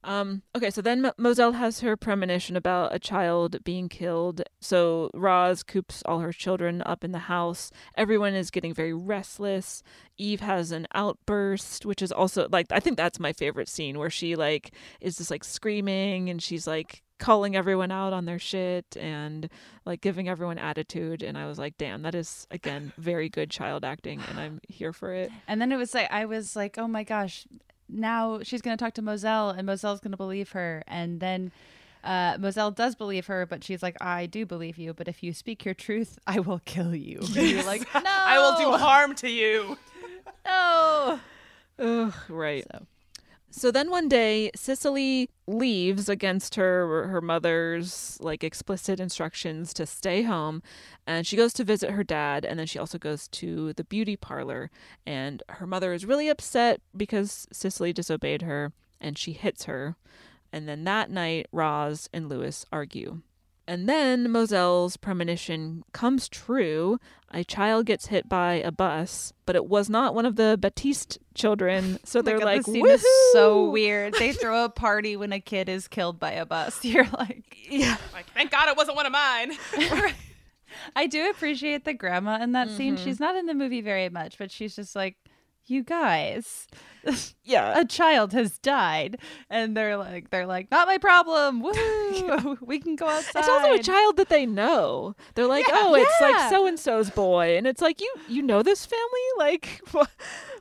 Um, 0.02 0.42
okay, 0.56 0.70
so 0.70 0.80
then 0.80 1.04
M- 1.04 1.12
Moselle 1.18 1.52
has 1.52 1.80
her 1.80 1.96
premonition 1.96 2.56
about 2.56 2.94
a 2.94 2.98
child 2.98 3.62
being 3.64 3.88
killed. 3.88 4.42
So 4.60 5.10
Roz 5.14 5.62
coops 5.62 6.02
all 6.06 6.20
her 6.20 6.32
children 6.32 6.82
up 6.86 7.04
in 7.04 7.12
the 7.12 7.18
house. 7.18 7.70
Everyone 7.96 8.34
is 8.34 8.50
getting 8.50 8.72
very 8.72 8.94
restless. 8.94 9.82
Eve 10.16 10.40
has 10.40 10.72
an 10.72 10.86
outburst, 10.94 11.84
which 11.84 12.02
is 12.02 12.12
also 12.12 12.48
like 12.50 12.66
I 12.70 12.80
think 12.80 12.96
that's 12.96 13.20
my 13.20 13.32
favorite 13.32 13.68
scene 13.68 13.98
where 13.98 14.10
she 14.10 14.36
like 14.36 14.72
is 15.00 15.16
just 15.16 15.30
like 15.30 15.44
screaming 15.44 16.30
and 16.30 16.42
she's 16.42 16.66
like 16.66 17.02
calling 17.18 17.54
everyone 17.54 17.90
out 17.90 18.14
on 18.14 18.24
their 18.24 18.38
shit 18.38 18.96
and 18.98 19.50
like 19.84 20.00
giving 20.00 20.26
everyone 20.26 20.58
attitude 20.58 21.22
and 21.22 21.36
I 21.36 21.46
was 21.46 21.58
like, 21.58 21.76
"Damn, 21.76 22.02
that 22.02 22.14
is 22.14 22.46
again 22.50 22.92
very 22.96 23.28
good 23.28 23.50
child 23.50 23.84
acting 23.84 24.22
and 24.30 24.40
I'm 24.40 24.60
here 24.66 24.94
for 24.94 25.12
it." 25.12 25.30
And 25.46 25.60
then 25.60 25.72
it 25.72 25.76
was 25.76 25.92
like 25.92 26.10
I 26.10 26.24
was 26.24 26.56
like, 26.56 26.78
oh 26.78 26.88
my 26.88 27.04
gosh, 27.04 27.46
now 27.92 28.40
she's 28.42 28.62
gonna 28.62 28.76
talk 28.76 28.94
to 28.94 29.02
Moselle, 29.02 29.50
and 29.50 29.66
Moselle's 29.66 30.00
gonna 30.00 30.16
believe 30.16 30.50
her, 30.52 30.82
and 30.86 31.20
then. 31.20 31.52
Uh, 32.02 32.34
Moselle 32.40 32.70
does 32.70 32.94
believe 32.94 33.26
her, 33.26 33.44
but 33.44 33.62
she's 33.62 33.82
like, 33.82 33.94
I 34.00 34.24
do 34.24 34.46
believe 34.46 34.78
you, 34.78 34.94
but 34.94 35.06
if 35.06 35.22
you 35.22 35.34
speak 35.34 35.66
your 35.66 35.74
truth, 35.74 36.18
I 36.26 36.40
will 36.40 36.62
kill 36.64 36.94
you. 36.94 37.18
And 37.18 37.36
you're 37.36 37.62
like, 37.62 37.82
no, 37.94 38.00
I 38.06 38.38
will 38.38 38.56
do 38.56 38.78
harm 38.78 39.14
to 39.16 39.28
you 39.28 39.76
no. 40.46 41.20
Ugh, 41.78 42.14
right. 42.28 42.64
So. 42.72 42.86
So 43.52 43.72
then 43.72 43.90
one 43.90 44.08
day, 44.08 44.52
Cicely 44.54 45.28
leaves 45.48 46.08
against 46.08 46.54
her 46.54 47.08
her 47.08 47.20
mother's 47.20 48.16
like 48.20 48.44
explicit 48.44 49.00
instructions 49.00 49.74
to 49.74 49.86
stay 49.86 50.22
home, 50.22 50.62
and 51.04 51.26
she 51.26 51.36
goes 51.36 51.52
to 51.54 51.64
visit 51.64 51.90
her 51.90 52.04
dad, 52.04 52.44
and 52.44 52.58
then 52.60 52.66
she 52.66 52.78
also 52.78 52.96
goes 52.96 53.26
to 53.28 53.72
the 53.72 53.84
beauty 53.84 54.16
parlor, 54.16 54.70
and 55.04 55.42
her 55.48 55.66
mother 55.66 55.92
is 55.92 56.06
really 56.06 56.28
upset 56.28 56.80
because 56.96 57.48
Cicely 57.52 57.92
disobeyed 57.92 58.42
her, 58.42 58.72
and 59.00 59.18
she 59.18 59.32
hits 59.32 59.64
her, 59.64 59.96
and 60.52 60.68
then 60.68 60.84
that 60.84 61.10
night, 61.10 61.46
Roz 61.50 62.08
and 62.12 62.28
Lewis 62.28 62.64
argue. 62.72 63.20
And 63.70 63.88
then 63.88 64.32
Moselle's 64.32 64.96
premonition 64.96 65.84
comes 65.92 66.28
true. 66.28 66.98
A 67.30 67.44
child 67.44 67.86
gets 67.86 68.06
hit 68.06 68.28
by 68.28 68.54
a 68.54 68.72
bus, 68.72 69.32
but 69.46 69.54
it 69.54 69.66
was 69.66 69.88
not 69.88 70.12
one 70.12 70.26
of 70.26 70.34
the 70.34 70.58
Batiste 70.60 71.18
children. 71.36 72.00
So 72.04 72.20
they're 72.20 72.34
Oh 72.34 72.40
God, 72.40 72.44
like, 72.46 72.64
the 72.64 72.72
scene 72.72 72.90
is 72.90 73.06
so 73.30 73.70
weird. 73.70 74.14
They 74.14 74.32
throw 74.32 74.64
a 74.64 74.68
party 74.68 75.16
when 75.16 75.32
a 75.32 75.38
kid 75.38 75.68
is 75.68 75.86
killed 75.86 76.18
by 76.18 76.32
a 76.32 76.44
bus. 76.44 76.84
You're 76.84 77.06
like, 77.16 77.56
Yeah. 77.70 77.96
like 78.12 78.26
thank 78.34 78.50
God 78.50 78.68
it 78.68 78.76
wasn't 78.76 78.96
one 78.96 79.06
of 79.06 79.12
mine 79.12 79.52
I 80.96 81.06
do 81.06 81.30
appreciate 81.30 81.84
the 81.84 81.94
grandma 81.94 82.42
in 82.42 82.50
that 82.52 82.70
scene. 82.70 82.96
Mm-hmm. 82.96 83.04
She's 83.04 83.20
not 83.20 83.36
in 83.36 83.46
the 83.46 83.54
movie 83.54 83.82
very 83.82 84.08
much, 84.08 84.36
but 84.36 84.50
she's 84.50 84.74
just 84.74 84.96
like, 84.96 85.16
you 85.66 85.82
guys, 85.84 86.66
Yeah. 87.44 87.78
a 87.78 87.84
child 87.84 88.32
has 88.32 88.58
died, 88.58 89.18
and 89.48 89.76
they're 89.76 89.96
like, 89.96 90.30
they're 90.30 90.46
like, 90.46 90.70
not 90.70 90.86
my 90.88 90.98
problem. 90.98 91.60
Woo, 91.62 92.58
we 92.60 92.78
can 92.78 92.96
go 92.96 93.06
outside. 93.06 93.40
It's 93.40 93.48
also 93.48 93.74
a 93.74 93.82
child 93.82 94.16
that 94.16 94.28
they 94.28 94.46
know. 94.46 95.14
They're 95.34 95.46
like, 95.46 95.66
Yeah. 95.68 95.74
oh, 95.76 95.94
it's 95.94 96.20
like 96.20 96.50
so 96.50 96.66
and 96.66 96.78
so's 96.78 97.10
boy, 97.10 97.56
and 97.56 97.66
it's 97.66 97.82
like 97.82 98.00
you 98.00 98.12
you 98.28 98.42
know 98.42 98.62
this 98.62 98.86
family, 98.86 99.04
like, 99.38 99.80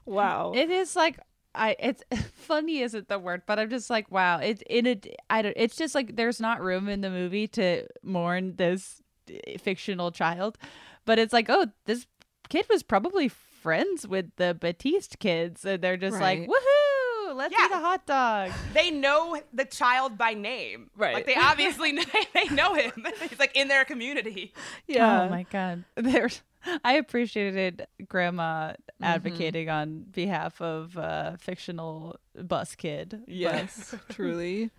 wow. 0.05 0.53
It 0.55 0.69
is 0.69 0.95
like. 0.95 1.19
I 1.55 1.75
it's 1.79 2.03
funny 2.33 2.81
isn't 2.81 3.07
the 3.09 3.17
word, 3.17 3.41
but 3.47 3.57
I'm 3.57 3.71
just 3.71 3.89
like 3.89 4.11
wow. 4.11 4.37
It 4.37 4.61
in 4.69 4.85
a 4.85 5.01
I 5.31 5.41
don't. 5.41 5.55
It's 5.57 5.75
just 5.75 5.95
like 5.95 6.15
there's 6.15 6.39
not 6.39 6.61
room 6.61 6.87
in 6.87 7.01
the 7.01 7.09
movie 7.09 7.47
to 7.47 7.87
mourn 8.03 8.53
this 8.55 9.01
eh, 9.27 9.57
fictional 9.57 10.11
child, 10.11 10.59
but 11.05 11.17
it's 11.17 11.33
like 11.33 11.47
oh 11.49 11.65
this 11.85 12.05
kid 12.49 12.67
was 12.69 12.83
probably 12.83 13.31
friends 13.61 14.07
with 14.07 14.35
the 14.37 14.55
Batiste 14.59 15.19
kids, 15.19 15.65
and 15.65 15.81
they're 15.83 15.97
just 15.97 16.19
like 16.19 16.39
Right. 16.39 16.49
woohoo, 16.49 17.35
let's 17.35 17.53
Yeah. 17.57 17.65
eat 17.65 17.71
a 17.71 17.79
hot 17.79 18.05
dog. 18.05 18.51
they 18.73 18.89
know 18.91 19.39
the 19.53 19.65
child 19.65 20.17
by 20.17 20.33
name 20.33 20.89
Right. 20.95 21.13
like 21.13 21.25
they 21.25 21.35
obviously 21.35 21.91
know, 21.97 22.03
they 22.33 22.45
know 22.55 22.73
him 22.73 22.91
he's 23.29 23.39
like 23.39 23.55
in 23.55 23.67
their 23.67 23.85
community 23.85 24.53
yeah. 24.87 25.23
Oh 25.23 25.29
my 25.29 25.43
god. 25.51 25.83
There's 25.95 26.41
I 26.83 26.93
appreciated 26.93 27.87
grandma 28.07 28.73
Mm-hmm. 29.01 29.03
advocating 29.15 29.69
on 29.69 30.01
behalf 30.11 30.59
of 30.61 30.97
uh 30.97 31.37
fictional 31.37 32.17
bus 32.35 32.75
kid. 32.75 33.21
but- 33.25 33.33
Yes, 33.33 33.95
truly. 34.09 34.71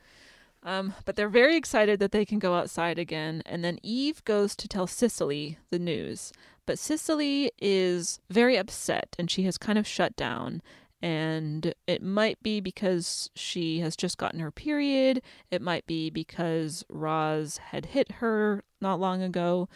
Um, 0.62 0.92
but 1.06 1.16
they're 1.16 1.30
very 1.30 1.56
excited 1.56 2.00
that 2.00 2.12
they 2.12 2.26
can 2.26 2.38
go 2.38 2.54
outside 2.54 2.98
again. 2.98 3.42
And 3.46 3.64
then 3.64 3.78
Eve 3.82 4.22
goes 4.26 4.54
to 4.56 4.68
tell 4.68 4.86
Cicely 4.86 5.56
the 5.70 5.78
news. 5.78 6.32
But 6.70 6.78
Cicely 6.78 7.50
is 7.60 8.20
very 8.30 8.56
upset 8.56 9.16
and 9.18 9.28
she 9.28 9.42
has 9.42 9.58
kind 9.58 9.76
of 9.76 9.88
shut 9.88 10.14
down. 10.14 10.62
And 11.02 11.74
it 11.88 12.00
might 12.00 12.40
be 12.44 12.60
because 12.60 13.28
she 13.34 13.80
has 13.80 13.96
just 13.96 14.18
gotten 14.18 14.38
her 14.38 14.52
period. 14.52 15.20
It 15.50 15.62
might 15.62 15.84
be 15.88 16.10
because 16.10 16.84
Roz 16.88 17.56
had 17.56 17.86
hit 17.86 18.12
her 18.20 18.62
not 18.80 19.00
long 19.00 19.20
ago. 19.20 19.68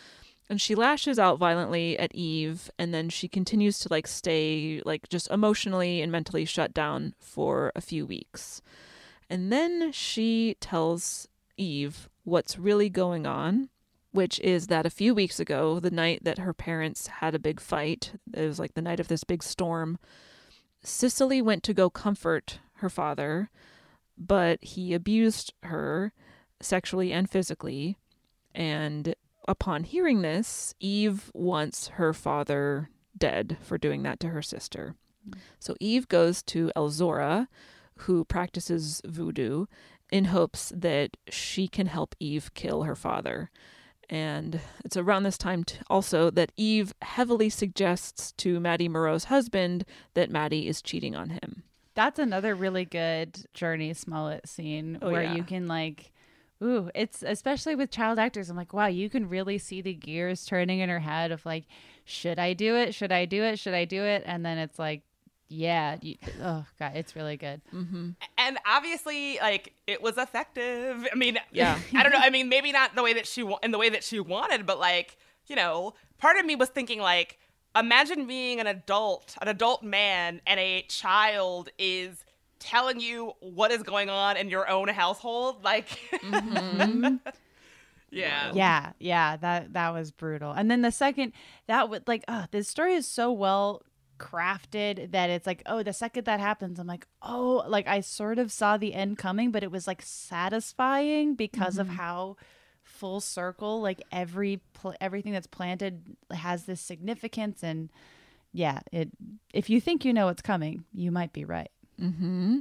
And 0.48 0.60
she 0.60 0.76
lashes 0.76 1.18
out 1.18 1.40
violently 1.40 1.98
at 1.98 2.14
Eve, 2.14 2.70
and 2.78 2.94
then 2.94 3.08
she 3.08 3.26
continues 3.26 3.80
to 3.80 3.88
like 3.90 4.06
stay 4.06 4.80
like 4.84 5.08
just 5.08 5.28
emotionally 5.32 6.00
and 6.00 6.12
mentally 6.12 6.44
shut 6.44 6.72
down 6.72 7.14
for 7.18 7.72
a 7.74 7.80
few 7.80 8.06
weeks. 8.06 8.62
And 9.28 9.52
then 9.52 9.90
she 9.90 10.56
tells 10.60 11.26
Eve 11.56 12.08
what's 12.22 12.56
really 12.56 12.88
going 12.88 13.26
on, 13.26 13.70
which 14.14 14.38
is 14.40 14.68
that 14.68 14.86
a 14.86 14.90
few 14.90 15.12
weeks 15.12 15.40
ago, 15.40 15.80
the 15.80 15.90
night 15.90 16.22
that 16.22 16.38
her 16.38 16.54
parents 16.54 17.08
had 17.08 17.34
a 17.34 17.38
big 17.40 17.58
fight, 17.58 18.12
it 18.32 18.46
was 18.46 18.60
like 18.60 18.74
the 18.74 18.80
night 18.80 19.00
of 19.00 19.08
this 19.08 19.24
big 19.24 19.42
storm, 19.42 19.98
Cicely 20.84 21.42
went 21.42 21.64
to 21.64 21.74
go 21.74 21.90
comfort 21.90 22.60
her 22.74 22.88
father, 22.88 23.50
but 24.16 24.62
he 24.62 24.94
abused 24.94 25.52
her 25.64 26.12
sexually 26.60 27.12
and 27.12 27.28
physically. 27.28 27.96
And 28.54 29.16
upon 29.48 29.82
hearing 29.82 30.22
this, 30.22 30.74
Eve 30.78 31.32
wants 31.34 31.88
her 31.88 32.12
father 32.12 32.90
dead 33.18 33.56
for 33.62 33.78
doing 33.78 34.04
that 34.04 34.20
to 34.20 34.28
her 34.28 34.42
sister. 34.42 34.94
So 35.58 35.74
Eve 35.80 36.06
goes 36.06 36.40
to 36.44 36.70
Elzora, 36.76 37.48
who 37.96 38.24
practices 38.24 39.02
voodoo 39.04 39.66
in 40.12 40.26
hopes 40.26 40.72
that 40.76 41.16
she 41.30 41.66
can 41.66 41.86
help 41.86 42.14
Eve 42.20 42.54
kill 42.54 42.84
her 42.84 42.94
father. 42.94 43.50
And 44.14 44.60
it's 44.84 44.96
around 44.96 45.24
this 45.24 45.36
time 45.36 45.64
t- 45.64 45.78
also 45.90 46.30
that 46.30 46.52
Eve 46.56 46.94
heavily 47.02 47.50
suggests 47.50 48.30
to 48.36 48.60
Maddie 48.60 48.88
Moreau's 48.88 49.24
husband 49.24 49.84
that 50.14 50.30
Maddie 50.30 50.68
is 50.68 50.80
cheating 50.80 51.16
on 51.16 51.30
him. 51.30 51.64
That's 51.96 52.20
another 52.20 52.54
really 52.54 52.84
good 52.84 53.44
Jurnee 53.56 53.96
Smollett 53.96 54.48
scene 54.48 54.98
oh, 55.02 55.10
where 55.10 55.24
yeah. 55.24 55.34
you 55.34 55.42
can 55.42 55.66
like 55.66 56.12
ooh, 56.62 56.90
it's 56.94 57.24
especially 57.24 57.74
with 57.74 57.90
child 57.90 58.20
actors. 58.20 58.48
I'm 58.48 58.56
like, 58.56 58.72
wow, 58.72 58.86
you 58.86 59.10
can 59.10 59.28
really 59.28 59.58
see 59.58 59.80
the 59.80 59.94
gears 59.94 60.46
turning 60.46 60.78
in 60.78 60.88
her 60.88 61.00
head 61.00 61.32
of 61.32 61.44
like, 61.44 61.64
should 62.04 62.38
I 62.38 62.52
do 62.52 62.76
it? 62.76 62.94
Should 62.94 63.10
I 63.10 63.24
do 63.24 63.42
it? 63.42 63.58
Should 63.58 63.74
I 63.74 63.84
do 63.84 64.04
it? 64.04 64.22
And 64.26 64.46
then 64.46 64.58
it's 64.58 64.78
like, 64.78 65.02
yeah, 65.54 65.96
you, 66.00 66.16
oh 66.42 66.64
god, 66.78 66.92
it's 66.94 67.14
really 67.14 67.36
good. 67.36 67.60
Mm-hmm. 67.72 68.10
And 68.36 68.58
obviously, 68.66 69.38
like 69.38 69.72
it 69.86 70.02
was 70.02 70.18
effective. 70.18 71.06
I 71.10 71.14
mean, 71.14 71.38
yeah, 71.52 71.78
I 71.94 72.02
don't 72.02 72.12
know. 72.12 72.18
I 72.20 72.30
mean, 72.30 72.48
maybe 72.48 72.72
not 72.72 72.96
the 72.96 73.02
way 73.02 73.12
that 73.14 73.26
she 73.26 73.42
wa- 73.42 73.60
in 73.62 73.70
the 73.70 73.78
way 73.78 73.88
that 73.90 74.02
she 74.02 74.20
wanted, 74.20 74.66
but 74.66 74.78
like 74.78 75.16
you 75.46 75.56
know, 75.56 75.94
part 76.18 76.38
of 76.38 76.44
me 76.44 76.56
was 76.56 76.70
thinking 76.70 77.00
like, 77.00 77.38
imagine 77.76 78.26
being 78.26 78.60
an 78.60 78.66
adult, 78.66 79.36
an 79.40 79.48
adult 79.48 79.82
man, 79.82 80.40
and 80.46 80.58
a 80.58 80.82
child 80.88 81.68
is 81.78 82.24
telling 82.58 83.00
you 83.00 83.34
what 83.40 83.70
is 83.70 83.82
going 83.82 84.08
on 84.10 84.36
in 84.36 84.48
your 84.48 84.68
own 84.68 84.88
household. 84.88 85.62
Like, 85.62 85.88
mm-hmm. 86.12 87.16
yeah, 88.10 88.50
yeah, 88.54 88.92
yeah. 88.98 89.36
That 89.36 89.72
that 89.74 89.90
was 89.90 90.10
brutal. 90.10 90.52
And 90.52 90.70
then 90.70 90.82
the 90.82 90.92
second 90.92 91.32
that 91.68 91.88
would 91.88 92.08
like, 92.08 92.24
oh, 92.26 92.46
this 92.50 92.68
story 92.68 92.94
is 92.94 93.06
so 93.06 93.30
well 93.30 93.82
crafted 94.18 95.12
that 95.12 95.30
it's 95.30 95.46
like, 95.46 95.62
oh, 95.66 95.82
the 95.82 95.92
second 95.92 96.24
that 96.24 96.40
happens, 96.40 96.78
I'm 96.78 96.86
like, 96.86 97.06
oh, 97.22 97.64
like 97.68 97.86
I 97.86 98.00
sort 98.00 98.38
of 98.38 98.52
saw 98.52 98.76
the 98.76 98.94
end 98.94 99.18
coming, 99.18 99.50
but 99.50 99.62
it 99.62 99.70
was 99.70 99.86
like 99.86 100.02
satisfying 100.02 101.34
because 101.34 101.74
mm-hmm. 101.74 101.90
of 101.90 101.96
how 101.96 102.36
full 102.82 103.20
circle 103.20 103.80
like 103.80 104.02
every 104.12 104.60
pl- 104.74 104.94
everything 105.00 105.32
that's 105.32 105.46
planted 105.46 106.16
has 106.30 106.64
this 106.64 106.80
significance. 106.80 107.62
And 107.62 107.90
yeah 108.54 108.78
it 108.92 109.10
if 109.52 109.68
you 109.68 109.80
think 109.80 110.04
you 110.04 110.14
know 110.14 110.26
what's 110.26 110.40
coming 110.40 110.84
you 110.94 111.10
might 111.10 111.34
be 111.34 111.44
right. 111.44 111.70
Mm-hmm. 112.00 112.60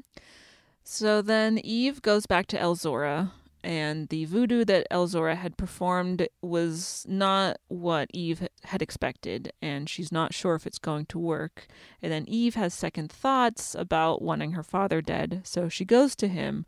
So 0.83 1.21
then 1.21 1.59
eve 1.59 2.01
goes 2.01 2.25
back 2.25 2.47
to 2.47 2.57
elzora 2.57 3.31
and 3.63 4.09
the 4.09 4.25
voodoo 4.25 4.65
that 4.65 4.87
Elzora 4.91 5.35
had 5.35 5.57
performed 5.57 6.27
was 6.41 7.05
not 7.07 7.57
what 7.67 8.09
Eve 8.13 8.47
had 8.65 8.81
expected, 8.81 9.51
and 9.61 9.89
she's 9.89 10.11
not 10.11 10.33
sure 10.33 10.55
if 10.55 10.67
it's 10.67 10.79
going 10.79 11.05
to 11.07 11.19
work. 11.19 11.67
And 12.01 12.11
then 12.11 12.25
Eve 12.27 12.55
has 12.55 12.73
second 12.73 13.11
thoughts 13.11 13.75
about 13.75 14.21
wanting 14.21 14.51
her 14.51 14.63
father 14.63 15.01
dead, 15.01 15.41
so 15.43 15.69
she 15.69 15.85
goes 15.85 16.15
to 16.17 16.27
him, 16.27 16.65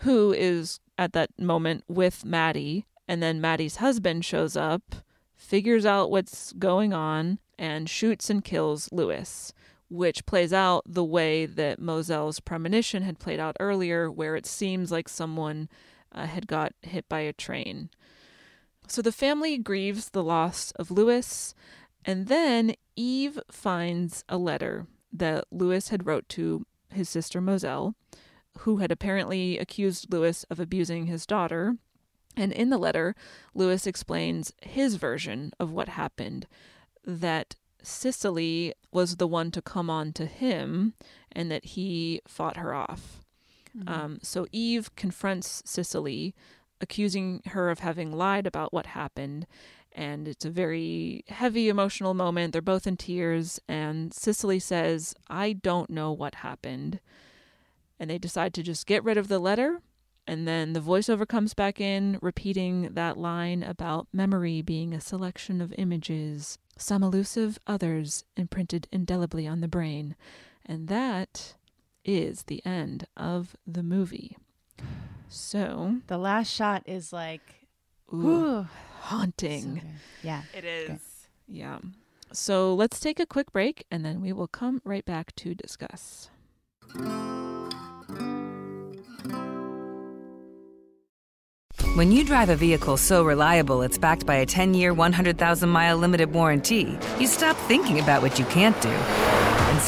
who 0.00 0.32
is 0.32 0.80
at 0.96 1.12
that 1.12 1.38
moment 1.38 1.84
with 1.88 2.24
Maddie, 2.24 2.86
and 3.06 3.22
then 3.22 3.40
Maddie's 3.40 3.76
husband 3.76 4.24
shows 4.24 4.56
up, 4.56 4.96
figures 5.34 5.84
out 5.84 6.10
what's 6.10 6.52
going 6.54 6.92
on, 6.92 7.38
and 7.58 7.90
shoots 7.90 8.30
and 8.30 8.42
kills 8.42 8.88
Lewis 8.90 9.52
which 9.92 10.24
plays 10.24 10.54
out 10.54 10.82
the 10.86 11.04
way 11.04 11.44
that 11.44 11.78
Moselle's 11.78 12.40
premonition 12.40 13.02
had 13.02 13.18
played 13.18 13.38
out 13.38 13.58
earlier, 13.60 14.10
where 14.10 14.36
it 14.36 14.46
seems 14.46 14.90
like 14.90 15.06
someone 15.06 15.68
uh, 16.14 16.26
had 16.26 16.46
got 16.46 16.74
hit 16.82 17.08
by 17.08 17.20
a 17.20 17.32
train. 17.32 17.90
So 18.86 19.02
the 19.02 19.12
family 19.12 19.58
grieves 19.58 20.10
the 20.10 20.22
loss 20.22 20.70
of 20.72 20.90
Lewis, 20.90 21.54
and 22.04 22.26
then 22.26 22.74
Eve 22.96 23.38
finds 23.50 24.24
a 24.28 24.36
letter 24.36 24.86
that 25.12 25.44
Lewis 25.50 25.88
had 25.88 26.06
wrote 26.06 26.28
to 26.30 26.66
his 26.90 27.08
sister 27.08 27.40
Moselle, 27.40 27.94
who 28.58 28.78
had 28.78 28.90
apparently 28.90 29.58
accused 29.58 30.12
Lewis 30.12 30.44
of 30.50 30.60
abusing 30.60 31.06
his 31.06 31.26
daughter. 31.26 31.76
And 32.36 32.52
in 32.52 32.70
the 32.70 32.78
letter, 32.78 33.14
Lewis 33.54 33.86
explains 33.86 34.52
his 34.62 34.96
version 34.96 35.52
of 35.60 35.70
what 35.70 35.88
happened 35.88 36.46
that 37.04 37.56
Cicely 37.82 38.74
was 38.92 39.16
the 39.16 39.26
one 39.26 39.50
to 39.50 39.62
come 39.62 39.90
on 39.90 40.12
to 40.12 40.26
him 40.26 40.94
and 41.30 41.50
that 41.50 41.64
he 41.64 42.20
fought 42.26 42.56
her 42.56 42.74
off. 42.74 43.22
Mm-hmm. 43.76 43.88
Um, 43.88 44.18
so 44.22 44.46
Eve 44.52 44.94
confronts 44.96 45.62
Cicely, 45.64 46.34
accusing 46.80 47.42
her 47.46 47.70
of 47.70 47.78
having 47.80 48.12
lied 48.12 48.46
about 48.46 48.72
what 48.72 48.86
happened. 48.86 49.46
And 49.92 50.26
it's 50.26 50.44
a 50.44 50.50
very 50.50 51.24
heavy 51.28 51.68
emotional 51.68 52.14
moment. 52.14 52.52
They're 52.52 52.62
both 52.62 52.86
in 52.86 52.96
tears. 52.96 53.60
And 53.68 54.12
Cicely 54.12 54.58
says, 54.58 55.14
I 55.28 55.52
don't 55.52 55.90
know 55.90 56.12
what 56.12 56.36
happened. 56.36 57.00
And 58.00 58.10
they 58.10 58.18
decide 58.18 58.54
to 58.54 58.62
just 58.62 58.86
get 58.86 59.04
rid 59.04 59.16
of 59.16 59.28
the 59.28 59.38
letter. 59.38 59.80
And 60.26 60.46
then 60.46 60.72
the 60.72 60.80
voiceover 60.80 61.26
comes 61.26 61.52
back 61.52 61.80
in, 61.80 62.18
repeating 62.22 62.94
that 62.94 63.18
line 63.18 63.62
about 63.62 64.06
memory 64.12 64.62
being 64.62 64.94
a 64.94 65.00
selection 65.00 65.60
of 65.60 65.74
images, 65.76 66.58
some 66.78 67.02
elusive, 67.02 67.58
others 67.66 68.24
imprinted 68.36 68.88
indelibly 68.92 69.46
on 69.46 69.60
the 69.60 69.68
brain. 69.68 70.14
And 70.64 70.88
that 70.88 71.54
is 72.04 72.44
the 72.44 72.64
end 72.64 73.06
of 73.16 73.56
the 73.66 73.82
movie. 73.82 74.36
So 75.28 75.96
the 76.08 76.18
last 76.18 76.52
shot 76.52 76.82
is 76.86 77.12
like 77.12 77.66
ooh, 78.12 78.66
haunting. 79.00 79.80
So 79.80 79.86
yeah. 80.22 80.42
It 80.54 80.64
is. 80.64 80.90
Okay. 80.90 80.98
Yeah. 81.48 81.78
So 82.32 82.74
let's 82.74 83.00
take 83.00 83.20
a 83.20 83.26
quick 83.26 83.52
break 83.52 83.84
and 83.90 84.04
then 84.04 84.20
we 84.20 84.32
will 84.32 84.48
come 84.48 84.80
right 84.84 85.04
back 85.04 85.34
to 85.36 85.54
discuss. 85.54 86.30
When 91.94 92.10
you 92.10 92.24
drive 92.24 92.48
a 92.48 92.56
vehicle 92.56 92.96
so 92.96 93.22
reliable 93.22 93.82
it's 93.82 93.98
backed 93.98 94.24
by 94.24 94.36
a 94.36 94.46
10 94.46 94.72
year, 94.72 94.94
100,000 94.94 95.68
mile 95.68 95.98
limited 95.98 96.32
warranty, 96.32 96.98
you 97.18 97.26
stop 97.26 97.56
thinking 97.68 98.00
about 98.00 98.22
what 98.22 98.38
you 98.38 98.46
can't 98.46 98.80
do 98.80 98.88
and 98.88 99.41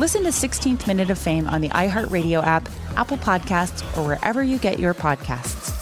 Listen 0.00 0.22
to 0.22 0.30
16th 0.30 0.86
Minute 0.86 1.10
of 1.10 1.18
Fame 1.18 1.46
on 1.46 1.60
the 1.60 1.68
iHeartRadio 1.68 2.42
app, 2.42 2.70
Apple 2.96 3.18
Podcasts, 3.18 3.82
or 3.98 4.06
wherever 4.06 4.42
you 4.42 4.56
get 4.56 4.78
your 4.78 4.94
podcasts. 4.94 5.76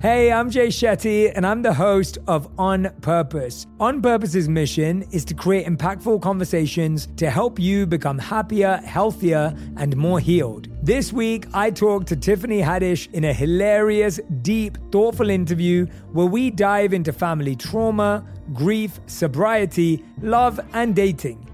Hey, 0.00 0.32
I'm 0.32 0.50
Jay 0.50 0.66
Shetty, 0.66 1.30
and 1.32 1.46
I'm 1.46 1.62
the 1.62 1.74
host 1.74 2.18
of 2.26 2.48
On 2.58 2.90
Purpose. 3.02 3.68
On 3.78 4.02
Purpose's 4.02 4.48
mission 4.48 5.02
is 5.12 5.24
to 5.26 5.34
create 5.34 5.64
impactful 5.64 6.22
conversations 6.22 7.06
to 7.18 7.30
help 7.30 7.60
you 7.60 7.86
become 7.86 8.18
happier, 8.18 8.78
healthier, 8.78 9.54
and 9.76 9.96
more 9.96 10.18
healed. 10.18 10.66
This 10.82 11.12
week, 11.12 11.46
I 11.54 11.70
talked 11.70 12.08
to 12.08 12.16
Tiffany 12.16 12.60
Haddish 12.60 13.12
in 13.12 13.22
a 13.24 13.32
hilarious, 13.32 14.18
deep, 14.42 14.76
thoughtful 14.90 15.30
interview 15.30 15.86
where 16.12 16.26
we 16.26 16.50
dive 16.50 16.92
into 16.94 17.12
family 17.12 17.54
trauma, 17.54 18.24
grief, 18.52 19.00
sobriety, 19.06 20.04
love, 20.20 20.60
and 20.72 20.94
dating. 20.94 21.44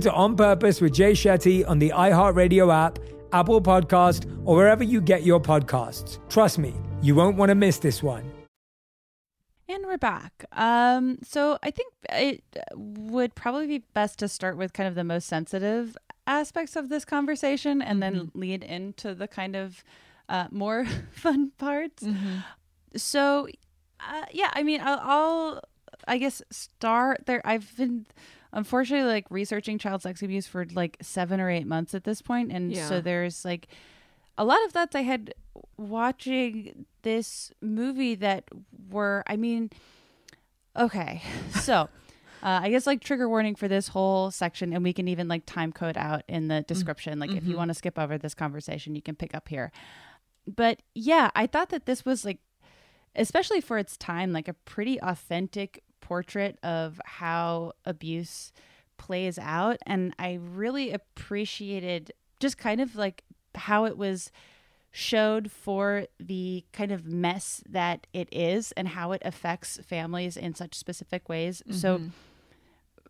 to 0.00 0.12
On 0.12 0.36
Purpose 0.36 0.80
with 0.80 0.92
Jay 0.94 1.12
Shetty 1.12 1.68
on 1.68 1.78
the 1.78 1.90
iHeartRadio 1.90 2.72
app, 2.72 2.98
Apple 3.32 3.60
Podcast, 3.60 4.26
or 4.44 4.56
wherever 4.56 4.82
you 4.84 5.00
get 5.00 5.22
your 5.22 5.40
podcasts. 5.40 6.18
Trust 6.28 6.58
me, 6.58 6.74
you 7.02 7.14
won't 7.14 7.36
want 7.36 7.50
to 7.50 7.54
miss 7.54 7.78
this 7.78 8.02
one. 8.02 8.30
And 9.68 9.84
we're 9.86 9.98
back. 9.98 10.44
Um, 10.52 11.18
so 11.22 11.56
I 11.62 11.70
think 11.70 11.92
it 12.10 12.42
would 12.74 13.34
probably 13.36 13.66
be 13.68 13.84
best 13.94 14.18
to 14.18 14.28
start 14.28 14.56
with 14.56 14.72
kind 14.72 14.88
of 14.88 14.96
the 14.96 15.04
most 15.04 15.28
sensitive 15.28 15.96
aspects 16.26 16.74
of 16.74 16.88
this 16.88 17.04
conversation 17.04 17.80
and 17.80 18.02
then 18.02 18.14
Mm-hmm. 18.14 18.38
lead 18.38 18.64
into 18.64 19.14
the 19.14 19.28
kind 19.28 19.54
of 19.54 19.84
uh, 20.28 20.48
more 20.50 20.84
fun 21.12 21.52
parts. 21.56 22.02
Mm-hmm. 22.02 22.38
So, 22.96 23.46
uh, 24.00 24.24
yeah, 24.32 24.50
I 24.54 24.64
mean, 24.64 24.80
I'll, 24.82 25.00
I'll, 25.02 25.60
I 26.08 26.18
guess, 26.18 26.42
start 26.50 27.26
there. 27.26 27.40
I've 27.44 27.76
been, 27.76 28.06
unfortunately, 28.52 29.08
like 29.08 29.26
researching 29.30 29.78
child 29.78 30.02
sex 30.02 30.22
abuse 30.22 30.46
for 30.46 30.66
like 30.72 30.96
seven 31.00 31.40
or 31.40 31.50
eight 31.50 31.66
months 31.66 31.94
at 31.94 32.04
this 32.04 32.22
point, 32.22 32.52
and 32.52 32.72
Yeah. 32.72 32.88
so 32.88 33.00
there's 33.00 33.44
like 33.44 33.68
a 34.38 34.44
lot 34.44 34.64
of 34.64 34.72
that 34.72 34.94
I 34.94 35.02
had 35.02 35.34
watching 35.76 36.86
this 37.02 37.52
movie 37.60 38.14
that 38.16 38.44
were, 38.90 39.22
I 39.26 39.36
mean, 39.36 39.70
okay, 40.76 41.22
so. 41.60 41.88
Uh, 42.42 42.60
I 42.62 42.70
guess 42.70 42.86
like 42.86 43.02
trigger 43.02 43.28
warning 43.28 43.54
for 43.54 43.68
this 43.68 43.88
whole 43.88 44.30
section, 44.30 44.72
and 44.72 44.82
we 44.82 44.94
can 44.94 45.08
even 45.08 45.28
like 45.28 45.44
time 45.44 45.72
code 45.72 45.98
out 45.98 46.22
in 46.26 46.48
the 46.48 46.62
description. 46.62 47.18
Like 47.18 47.32
if 47.32 47.44
you 47.44 47.52
mhm. 47.52 47.58
want 47.58 47.68
to 47.68 47.74
skip 47.74 47.98
over 47.98 48.16
this 48.16 48.32
conversation, 48.32 48.94
you 48.94 49.02
can 49.02 49.14
pick 49.14 49.34
up 49.34 49.48
here. 49.48 49.70
But 50.46 50.80
yeah, 50.94 51.30
I 51.34 51.46
thought 51.46 51.68
that 51.68 51.84
this 51.84 52.06
was 52.06 52.24
like, 52.24 52.38
especially 53.14 53.60
for 53.60 53.76
its 53.76 53.98
time, 53.98 54.32
like 54.32 54.48
a 54.48 54.54
pretty 54.54 54.98
authentic 55.02 55.82
portrait 56.14 56.58
of 56.64 57.00
how 57.04 57.72
abuse 57.84 58.52
plays 58.98 59.38
out. 59.38 59.76
And 59.86 60.12
I 60.18 60.40
really 60.42 60.90
appreciated 60.90 62.12
just 62.40 62.58
kind 62.58 62.80
of 62.80 62.96
like 62.96 63.22
how 63.54 63.84
it 63.84 63.96
was 63.96 64.32
showed 64.90 65.52
for 65.52 66.06
the 66.18 66.64
kind 66.72 66.90
of 66.90 67.06
mess 67.06 67.62
that 67.68 68.08
it 68.12 68.28
is 68.32 68.72
and 68.72 68.88
how 68.88 69.12
it 69.12 69.22
affects 69.24 69.78
families 69.86 70.36
in 70.36 70.52
such 70.54 70.74
specific 70.74 71.28
ways. 71.28 71.62
So 71.70 71.98
Mhm. 71.98 72.10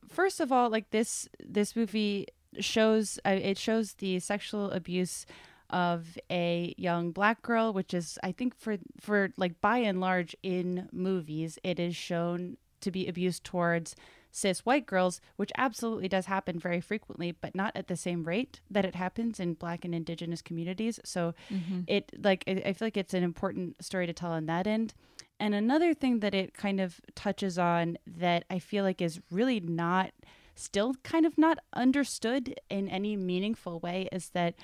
first 0.08 0.40
of 0.40 0.52
all, 0.52 0.68
like 0.68 0.90
this 0.90 1.26
this 1.42 1.74
movie 1.74 2.26
shows 2.58 3.18
uh, 3.24 3.30
it 3.30 3.56
shows 3.56 3.94
the 3.94 4.18
sexual 4.20 4.70
abuse 4.72 5.24
of 5.70 6.18
a 6.30 6.74
young 6.76 7.12
black 7.12 7.40
girl, 7.42 7.72
which 7.72 7.94
is 7.94 8.18
I 8.22 8.32
think 8.32 8.54
for 8.54 8.76
for 9.00 9.30
like 9.38 9.60
by 9.62 9.78
and 9.78 10.00
large 10.00 10.36
in 10.42 10.88
movies, 10.92 11.58
it 11.62 11.78
is 11.80 11.96
shown 11.96 12.56
to 12.80 12.90
be 12.90 13.06
abused 13.08 13.44
towards 13.44 13.94
cis 14.32 14.60
white 14.60 14.86
girls, 14.86 15.20
which 15.36 15.50
absolutely 15.58 16.08
does 16.08 16.26
happen 16.26 16.58
very 16.58 16.80
frequently, 16.80 17.32
but 17.32 17.54
not 17.54 17.72
at 17.74 17.88
the 17.88 17.96
same 17.96 18.22
rate 18.24 18.60
that 18.70 18.84
it 18.84 18.94
happens 18.94 19.40
in 19.40 19.54
black 19.54 19.84
and 19.84 19.92
indigenous 19.94 20.40
communities. 20.40 21.00
So 21.04 21.34
Mhm. 21.50 21.84
it 21.88 22.12
like 22.24 22.44
I 22.46 22.62
I 22.66 22.72
feel 22.72 22.86
like 22.86 22.96
it's 22.96 23.14
an 23.14 23.24
important 23.24 23.82
story 23.84 24.06
to 24.06 24.12
tell 24.12 24.30
on 24.32 24.46
that 24.46 24.66
end. 24.66 24.94
And 25.40 25.54
another 25.54 25.94
thing 25.94 26.20
that 26.20 26.34
it 26.34 26.54
kind 26.54 26.80
of 26.80 27.00
touches 27.14 27.58
on 27.58 27.96
that 28.06 28.44
I 28.50 28.58
feel 28.60 28.84
like 28.84 29.00
is 29.02 29.20
really 29.30 29.58
not 29.60 30.12
still 30.54 30.94
kind 31.02 31.24
of 31.26 31.36
not 31.38 31.58
understood 31.72 32.60
in 32.68 32.88
any 32.88 33.16
meaningful 33.16 33.80
way 33.80 34.08
is 34.12 34.28
that 34.30 34.54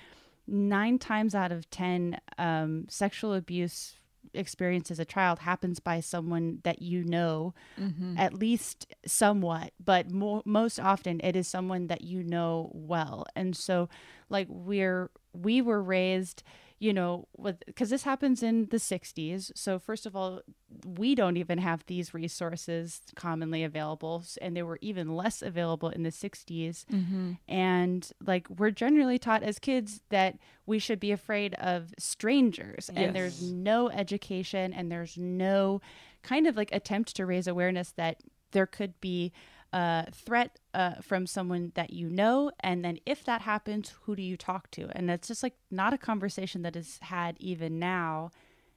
nine 0.47 0.99
times 0.99 1.35
out 1.35 1.51
of 1.51 1.69
ten 1.71 2.21
um, 2.39 2.87
sexual 2.89 3.35
abuse 3.35 3.97
experience 4.37 4.91
as 4.91 4.99
a 4.99 5.05
child 5.05 5.41
happens 5.41 5.81
by 5.81 6.01
someone 6.01 6.61
that 6.65 6.83
you 6.83 7.03
know 7.05 7.55
Mhm. 7.79 8.19
at 8.19 8.35
least 8.35 8.87
somewhat 9.07 9.73
but 9.85 10.11
mo- 10.11 10.43
most 10.45 10.79
often 10.79 11.21
it 11.25 11.35
is 11.37 11.49
someone 11.49 11.87
that 11.89 12.03
you 12.03 12.23
know 12.23 12.71
well 12.75 13.25
and 13.35 13.57
so 13.57 13.89
like 14.29 14.47
we're 14.51 15.11
we 15.33 15.61
were 15.61 15.83
raised 15.83 16.43
you 16.79 16.93
know 16.93 17.27
with 17.37 17.57
because 17.67 17.89
this 17.91 18.03
happens 18.03 18.43
in 18.43 18.67
the 18.71 18.77
60s 18.77 19.51
so 19.55 19.79
first 19.79 20.05
of 20.05 20.15
all 20.15 20.43
we 20.85 21.15
don't 21.15 21.37
even 21.39 21.59
have 21.59 21.85
these 21.87 22.13
resources 22.13 23.01
commonly 23.15 23.65
available 23.65 24.23
and 24.43 24.55
they 24.57 24.63
were 24.63 24.79
even 24.83 25.09
less 25.17 25.41
available 25.41 25.89
in 25.89 26.03
the 26.03 26.11
60s 26.11 26.85
Mhm. 26.93 27.39
and 27.49 28.13
like 28.27 28.47
we're 28.51 28.71
generally 28.71 29.19
taught 29.19 29.43
as 29.43 29.59
kids 29.59 30.01
that 30.11 30.37
we 30.67 30.79
should 30.79 31.01
be 31.01 31.13
afraid 31.13 31.55
of 31.55 31.95
strangers 31.99 32.91
and 32.91 33.15
there's 33.15 33.41
no 33.43 33.89
education 33.91 34.73
and 34.73 34.93
there's 34.93 35.17
no 35.17 35.81
kind 36.23 36.47
of 36.47 36.57
like 36.57 36.73
attempt 36.73 37.15
to 37.17 37.25
raise 37.25 37.47
awareness 37.47 37.93
that 37.93 38.21
there 38.53 38.67
could 38.67 39.01
be 39.01 39.33
a 39.73 40.07
threat 40.13 40.59
uh, 40.75 40.95
from 41.03 41.27
someone 41.27 41.73
that 41.75 41.93
you 41.93 42.09
know 42.09 42.51
and 42.61 42.85
then 42.85 42.99
if 43.05 43.25
that 43.25 43.43
happens 43.43 43.95
who 44.03 44.17
do 44.17 44.23
you 44.23 44.37
talk 44.37 44.71
to? 44.73 44.89
And 44.93 45.09
that's 45.09 45.29
just 45.29 45.43
like 45.43 45.55
not 45.71 45.93
a 45.93 45.99
conversation 45.99 46.63
that 46.63 46.77
is 46.77 46.99
had 47.03 47.37
even 47.39 47.79
now 47.79 48.31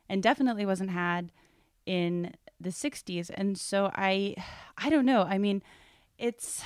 and 0.07 0.23
definitely 0.23 0.65
wasn't 0.65 0.89
had 0.91 1.31
in 1.85 2.33
the 2.59 2.69
60s 2.69 3.31
and 3.33 3.57
so 3.57 3.91
i 3.95 4.35
i 4.77 4.89
don't 4.89 5.05
know. 5.05 5.23
I 5.23 5.37
mean 5.37 5.63
it's 6.17 6.61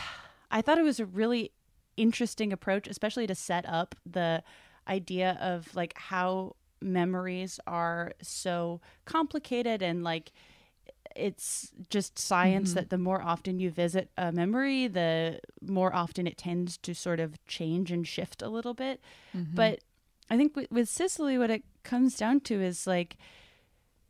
i 0.50 0.62
thought 0.62 0.78
it 0.78 0.84
was 0.84 1.00
a 1.00 1.06
really 1.06 1.52
interesting 1.96 2.52
approach 2.52 2.88
especially 2.88 3.28
to 3.28 3.36
set 3.36 3.68
up 3.68 3.96
the 4.06 4.44
idea 4.88 5.38
of 5.40 5.76
like 5.76 5.98
how 5.98 6.56
memories 6.82 7.60
are 7.66 8.14
so 8.22 8.82
complicated 9.06 9.82
and 9.82 10.04
like 10.04 10.32
it's 11.16 11.72
just 11.90 12.18
science 12.20 12.72
Mhm. 12.72 12.76
that 12.76 12.90
the 12.90 12.98
more 12.98 13.22
often 13.22 13.60
you 13.60 13.70
visit 13.72 14.10
a 14.18 14.32
memory 14.32 14.88
the 14.88 15.40
more 15.62 15.94
often 15.96 16.26
it 16.28 16.38
tends 16.38 16.78
to 16.80 16.94
sort 16.94 17.20
of 17.20 17.38
change 17.48 17.92
and 17.92 18.08
shift 18.08 18.42
a 18.42 18.50
little 18.50 18.74
bit 18.74 19.00
Mhm. 19.36 19.56
but 19.56 19.80
i 20.30 20.38
think 20.38 20.56
with, 20.56 20.70
with 20.72 20.90
cicely 20.90 21.38
what 21.38 21.50
it 21.50 21.64
comes 21.84 22.18
down 22.18 22.40
to 22.42 22.62
is 22.62 22.88
like 22.88 23.18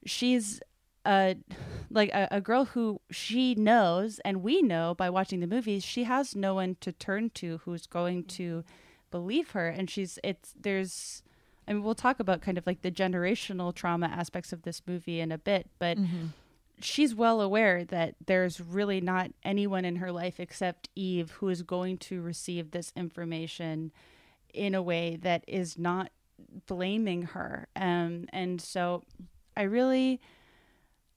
she's 0.06 0.62
a 1.06 1.36
like 1.90 2.10
a, 2.14 2.28
a 2.32 2.42
girl 2.42 2.66
who 2.66 3.00
she 3.12 3.54
knows 3.56 4.20
and 4.26 4.42
we 4.44 4.62
know 4.62 4.96
by 4.96 5.10
watching 5.10 5.40
the 5.40 5.48
movies 5.48 5.84
she 5.84 6.04
has 6.06 6.36
no 6.36 6.56
one 6.56 6.76
to 6.82 6.92
turn 6.92 7.30
to 7.32 7.60
who's 7.66 7.86
going 7.86 8.24
to 8.24 8.64
believe 9.12 9.52
her 9.52 9.68
and 9.68 9.90
she's 9.90 10.18
it's 10.24 10.54
there's 10.60 11.22
I 11.68 11.74
mean 11.74 11.84
we'll 11.84 11.96
talk 11.96 12.20
about 12.20 12.42
kind 12.42 12.58
of 12.58 12.66
like 12.66 12.82
the 12.82 12.92
generational 12.92 13.74
trauma 13.74 14.08
aspects 14.08 14.52
of 14.52 14.64
this 14.64 14.82
movie 14.88 15.20
in 15.20 15.32
a 15.32 15.38
bit 15.38 15.70
but 15.80 15.98
Mhm. 15.98 16.30
She's 16.82 17.16
well 17.16 17.40
aware 17.42 17.84
that 17.86 18.16
there's 18.26 18.60
really 18.60 19.00
not 19.02 19.32
anyone 19.44 19.86
in 19.86 19.98
her 19.98 20.12
life 20.12 20.40
except 20.40 20.90
Eve 20.96 21.32
who 21.32 21.50
is 21.50 21.62
going 21.64 21.98
to 22.00 22.22
receive 22.22 22.72
this 22.72 22.92
information 22.96 23.92
in 24.54 24.76
a 24.76 24.82
way 24.82 25.16
that 25.16 25.44
is 25.48 25.78
not 25.78 26.10
blaming 26.68 27.24
her. 27.24 27.68
Um, 27.76 28.28
and 28.34 28.60
so 28.62 29.04
I 29.56 29.64
really, 29.64 30.20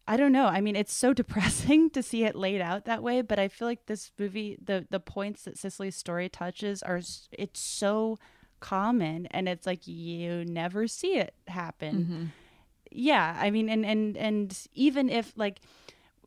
I 0.08 0.16
don't 0.16 0.32
know. 0.32 0.46
I 0.46 0.60
mean, 0.60 0.76
it's 0.76 0.94
so 0.94 1.12
depressing 1.22 1.90
to 1.90 2.02
see 2.02 2.24
it 2.24 2.36
laid 2.36 2.60
out 2.60 2.84
that 2.84 3.02
way, 3.02 3.22
but 3.22 3.38
I 3.38 3.48
feel 3.48 3.66
like 3.66 3.86
this 3.86 4.10
movie, 4.18 4.56
the 4.64 4.86
the 4.90 5.00
points 5.00 5.42
that 5.42 5.58
Cicely's 5.58 5.96
story 5.96 6.28
touches 6.28 6.82
are, 6.82 7.00
it's 7.32 7.60
so 7.60 8.18
common, 8.60 9.26
and 9.26 9.48
it's 9.48 9.66
like 9.66 9.86
you 9.86 10.44
never 10.44 10.86
see 10.86 11.16
it 11.16 11.34
happen 11.48 12.32
Mhm. 12.32 12.45
Yeah 12.90 13.36
i 13.40 13.50
mean 13.50 13.68
and 13.68 13.84
and 13.84 14.16
and 14.16 14.66
even 14.74 15.08
if 15.08 15.32
like 15.36 15.60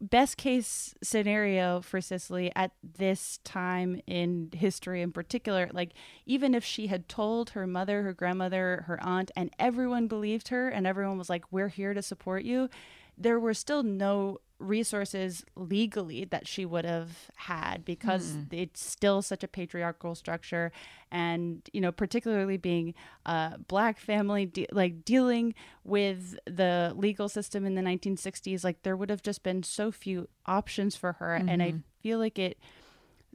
best 0.02 0.38
case 0.38 0.96
scenario 1.04 1.82
for 1.82 2.00
Cicely 2.00 2.52
at 2.56 2.72
this 2.98 3.40
time 3.44 4.02
in 4.08 4.50
history 4.54 5.02
in 5.02 5.12
particular 5.12 5.70
like 5.74 5.92
even 6.26 6.56
if 6.56 6.64
she 6.64 6.88
had 6.88 7.10
told 7.10 7.50
her 7.52 7.68
mother 7.68 8.04
her 8.04 8.14
grandmother 8.14 8.86
her 8.88 8.98
aunt 9.04 9.30
and 9.36 9.52
everyone 9.60 10.08
believed 10.08 10.48
her 10.50 10.70
and 10.70 10.88
everyone 10.88 11.18
was 11.18 11.30
like 11.30 11.44
we're 11.52 11.68
here 11.68 11.94
to 11.94 12.02
support 12.02 12.44
you 12.44 12.70
there 13.18 13.40
were 13.40 13.54
still 13.54 13.84
no 13.84 14.38
resources 14.60 15.46
legally 15.56 16.26
that 16.26 16.48
she 16.48 16.66
would 16.66 16.86
have 16.86 17.32
had 17.38 17.86
because 17.86 18.34
Hmm. 18.34 18.44
it's 18.56 18.86
still 18.86 19.22
such 19.22 19.44
a 19.44 19.48
patriarchal 19.48 20.16
structure 20.16 20.72
and 21.12 21.62
you 21.74 21.80
know 21.82 21.92
particularly 21.92 22.58
being 22.58 22.94
a 23.26 23.58
black 23.68 23.98
family 24.00 24.46
de- 24.46 24.68
like 24.72 25.06
dealing 25.06 25.56
with 25.84 26.38
the 26.46 26.94
legal 26.96 27.30
system 27.30 27.66
in 27.66 27.76
the 27.76 27.82
1960s 27.82 28.64
like 28.64 28.84
there 28.84 28.98
would 28.98 29.10
have 29.10 29.24
just 29.24 29.44
been 29.44 29.64
so 29.64 29.92
few 29.92 30.28
options 30.46 30.96
for 30.96 31.14
her 31.14 31.36
and 31.48 31.64
i 31.64 31.72
Mhm. 31.72 31.84
feel 32.02 32.20
like 32.20 32.38
it 32.38 32.58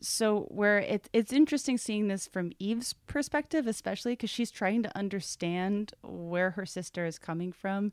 so 0.00 0.42
where 0.50 0.78
it, 0.80 1.08
it's 1.12 1.32
interesting 1.32 1.78
seeing 1.78 2.08
this 2.08 2.26
from 2.26 2.52
Eve's 2.58 2.92
perspective, 3.06 3.66
especially 3.66 4.12
because 4.12 4.28
she's 4.28 4.50
trying 4.50 4.82
to 4.82 4.94
understand 4.98 5.94
where 6.02 6.50
her 6.50 6.66
sister 6.66 7.06
is 7.06 7.18
coming 7.18 7.52
from. 7.52 7.92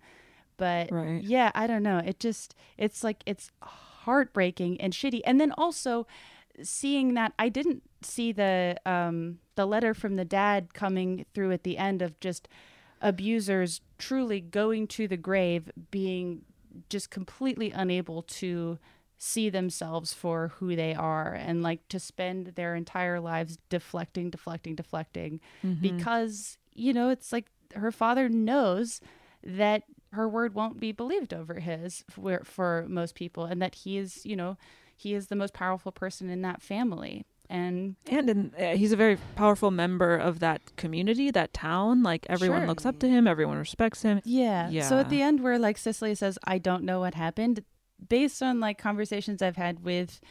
But 0.61 0.91
Right. 0.91 1.23
yeah, 1.23 1.51
I 1.55 1.65
don't 1.65 1.81
know. 1.81 1.97
It 2.05 2.19
just 2.19 2.53
it's 2.77 3.03
like 3.03 3.23
it's 3.25 3.49
heartbreaking 3.63 4.79
and 4.79 4.93
shitty. 4.93 5.21
And 5.25 5.39
then 5.41 5.51
also 5.57 6.05
seeing 6.61 7.15
that 7.15 7.33
I 7.39 7.49
didn't 7.49 7.81
see 8.03 8.31
the 8.31 8.75
um 8.85 9.39
the 9.55 9.65
letter 9.65 9.93
from 9.95 10.17
the 10.17 10.25
dad 10.25 10.73
coming 10.75 11.25
through 11.33 11.51
at 11.51 11.63
the 11.63 11.77
end 11.77 12.01
of 12.03 12.19
just 12.19 12.47
abusers 13.01 13.81
truly 13.97 14.39
going 14.39 14.87
to 14.87 15.07
the 15.07 15.17
grave 15.17 15.71
being 15.89 16.43
just 16.89 17.09
completely 17.09 17.71
unable 17.71 18.21
to 18.21 18.77
see 19.17 19.49
themselves 19.49 20.13
for 20.13 20.49
who 20.57 20.75
they 20.75 20.93
are 20.93 21.33
and 21.33 21.61
like 21.61 21.87
to 21.89 21.99
spend 21.99 22.47
their 22.55 22.75
entire 22.75 23.19
lives 23.19 23.57
deflecting 23.69 24.29
deflecting 24.29 24.75
deflecting 24.75 25.39
Mhm. 25.63 25.81
because 25.81 26.57
you 26.73 26.93
know 26.93 27.09
it's 27.09 27.31
like 27.31 27.47
her 27.75 27.91
father 27.91 28.29
knows 28.29 28.99
that 29.43 29.83
her 30.11 30.27
word 30.27 30.53
won't 30.53 30.79
be 30.79 30.91
believed 30.91 31.33
over 31.33 31.55
his 31.59 32.03
for, 32.09 32.41
for 32.43 32.85
most 32.87 33.15
people 33.15 33.45
and 33.45 33.61
that 33.61 33.75
he 33.75 33.97
is 33.97 34.25
you 34.25 34.35
know 34.35 34.57
he 34.95 35.13
is 35.13 35.27
the 35.27 35.35
most 35.35 35.53
powerful 35.53 35.91
person 35.91 36.29
in 36.29 36.41
that 36.41 36.61
family 36.61 37.25
and 37.49 37.95
and 38.09 38.29
in, 38.29 38.53
uh, 38.57 38.75
he's 38.77 38.91
a 38.93 38.95
very 38.95 39.17
powerful 39.35 39.71
member 39.71 40.15
of 40.15 40.39
that 40.39 40.61
community, 40.77 41.31
that 41.31 41.53
town. 41.53 42.01
Like 42.01 42.25
everyone 42.29 42.61
Sure. 42.61 42.67
looks 42.67 42.85
up 42.85 42.97
to 42.99 43.09
him, 43.09 43.27
everyone 43.27 43.57
respects 43.57 44.03
him. 44.03 44.21
Yeah. 44.23 44.69
Yeah. 44.69 44.87
So 44.87 44.99
at 44.99 45.09
the 45.09 45.21
end, 45.21 45.41
where 45.43 45.59
like 45.59 45.77
Cicely 45.77 46.15
says, 46.15 46.39
I 46.45 46.59
don't 46.59 46.83
know 46.85 47.01
what 47.01 47.13
happened, 47.15 47.65
based 48.07 48.41
on 48.41 48.61
like 48.61 48.77
conversations 48.77 49.41
I've 49.41 49.57
had 49.57 49.83
with 49.83 50.21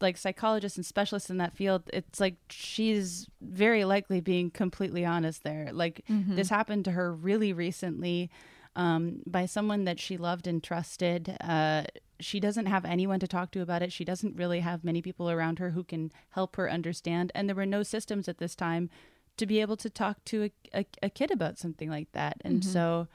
like 0.00 0.16
psychologists 0.16 0.78
and 0.78 0.86
specialists 0.86 1.28
in 1.28 1.38
that 1.38 1.54
field, 1.56 1.90
it's 1.92 2.20
like 2.20 2.36
she's 2.50 3.26
very 3.40 3.84
likely 3.84 4.20
being 4.20 4.48
completely 4.52 5.04
honest 5.04 5.42
there. 5.42 5.70
Like 5.72 6.02
Mhm. 6.08 6.36
this 6.36 6.50
happened 6.50 6.84
to 6.84 6.92
her 6.92 7.12
really 7.12 7.52
recently 7.52 8.30
um, 8.76 9.22
by 9.26 9.46
someone 9.46 9.84
that 9.84 9.98
she 10.00 10.16
loved 10.16 10.46
and 10.46 10.62
trusted. 10.62 11.36
Uh, 11.40 11.84
she 12.20 12.38
doesn't 12.40 12.66
have 12.66 12.84
anyone 12.84 13.18
to 13.20 13.26
talk 13.28 13.50
to 13.52 13.60
about 13.62 13.82
it. 13.82 13.92
She 13.92 14.04
doesn't 14.04 14.36
really 14.36 14.60
have 14.60 14.84
many 14.84 15.02
people 15.02 15.30
around 15.30 15.58
her 15.58 15.70
who 15.70 15.82
can 15.84 16.12
help 16.30 16.56
her 16.56 16.70
understand. 16.70 17.32
And 17.34 17.48
there 17.48 17.56
were 17.56 17.66
no 17.66 17.82
systems 17.82 18.28
at 18.28 18.38
this 18.38 18.54
time 18.54 18.90
to 19.38 19.46
be 19.46 19.60
able 19.60 19.76
to 19.78 19.88
talk 19.90 20.24
to 20.26 20.44
a, 20.44 20.80
a, 20.80 20.86
a 21.04 21.10
kid 21.10 21.30
about 21.30 21.58
something 21.58 21.88
like 21.88 22.12
that. 22.12 22.36
And 22.44 22.60
Mhm. 22.62 22.64
so, 22.64 23.08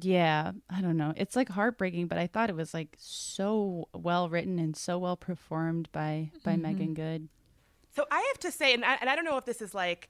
yeah, 0.00 0.52
I 0.70 0.80
don't 0.80 0.96
know. 0.96 1.12
It's 1.16 1.36
like 1.36 1.48
heartbreaking, 1.50 2.08
but 2.08 2.18
I 2.18 2.26
thought 2.26 2.50
it 2.50 2.56
was 2.56 2.74
like 2.74 2.96
so 2.98 3.88
well 3.94 4.28
written 4.28 4.58
and 4.58 4.76
so 4.76 4.98
well 4.98 5.16
performed 5.16 5.88
by 5.92 6.30
by 6.42 6.54
Mhm. 6.56 6.60
Meagan 6.62 6.94
Good. 6.94 7.28
So 7.94 8.04
I 8.10 8.20
have 8.32 8.38
to 8.40 8.50
say, 8.50 8.74
and 8.74 8.84
I, 8.84 8.94
and 8.94 9.08
I 9.08 9.14
don't 9.14 9.24
know 9.24 9.36
if 9.36 9.44
this 9.44 9.62
is 9.62 9.72
like, 9.72 10.08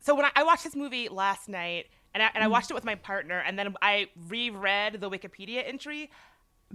so 0.00 0.14
when 0.14 0.26
I, 0.26 0.30
I 0.36 0.42
watched 0.42 0.64
this 0.64 0.76
movie 0.76 1.08
last 1.08 1.48
night, 1.48 1.86
and 2.14 2.22
I, 2.22 2.30
and 2.34 2.42
I 2.42 2.46
Mm. 2.46 2.50
watched 2.50 2.70
it 2.70 2.74
with 2.74 2.84
my 2.84 2.94
partner, 2.94 3.40
and 3.40 3.58
then 3.58 3.74
I 3.82 4.08
reread 4.28 5.00
the 5.00 5.10
Wikipedia 5.10 5.66
entry. 5.66 6.10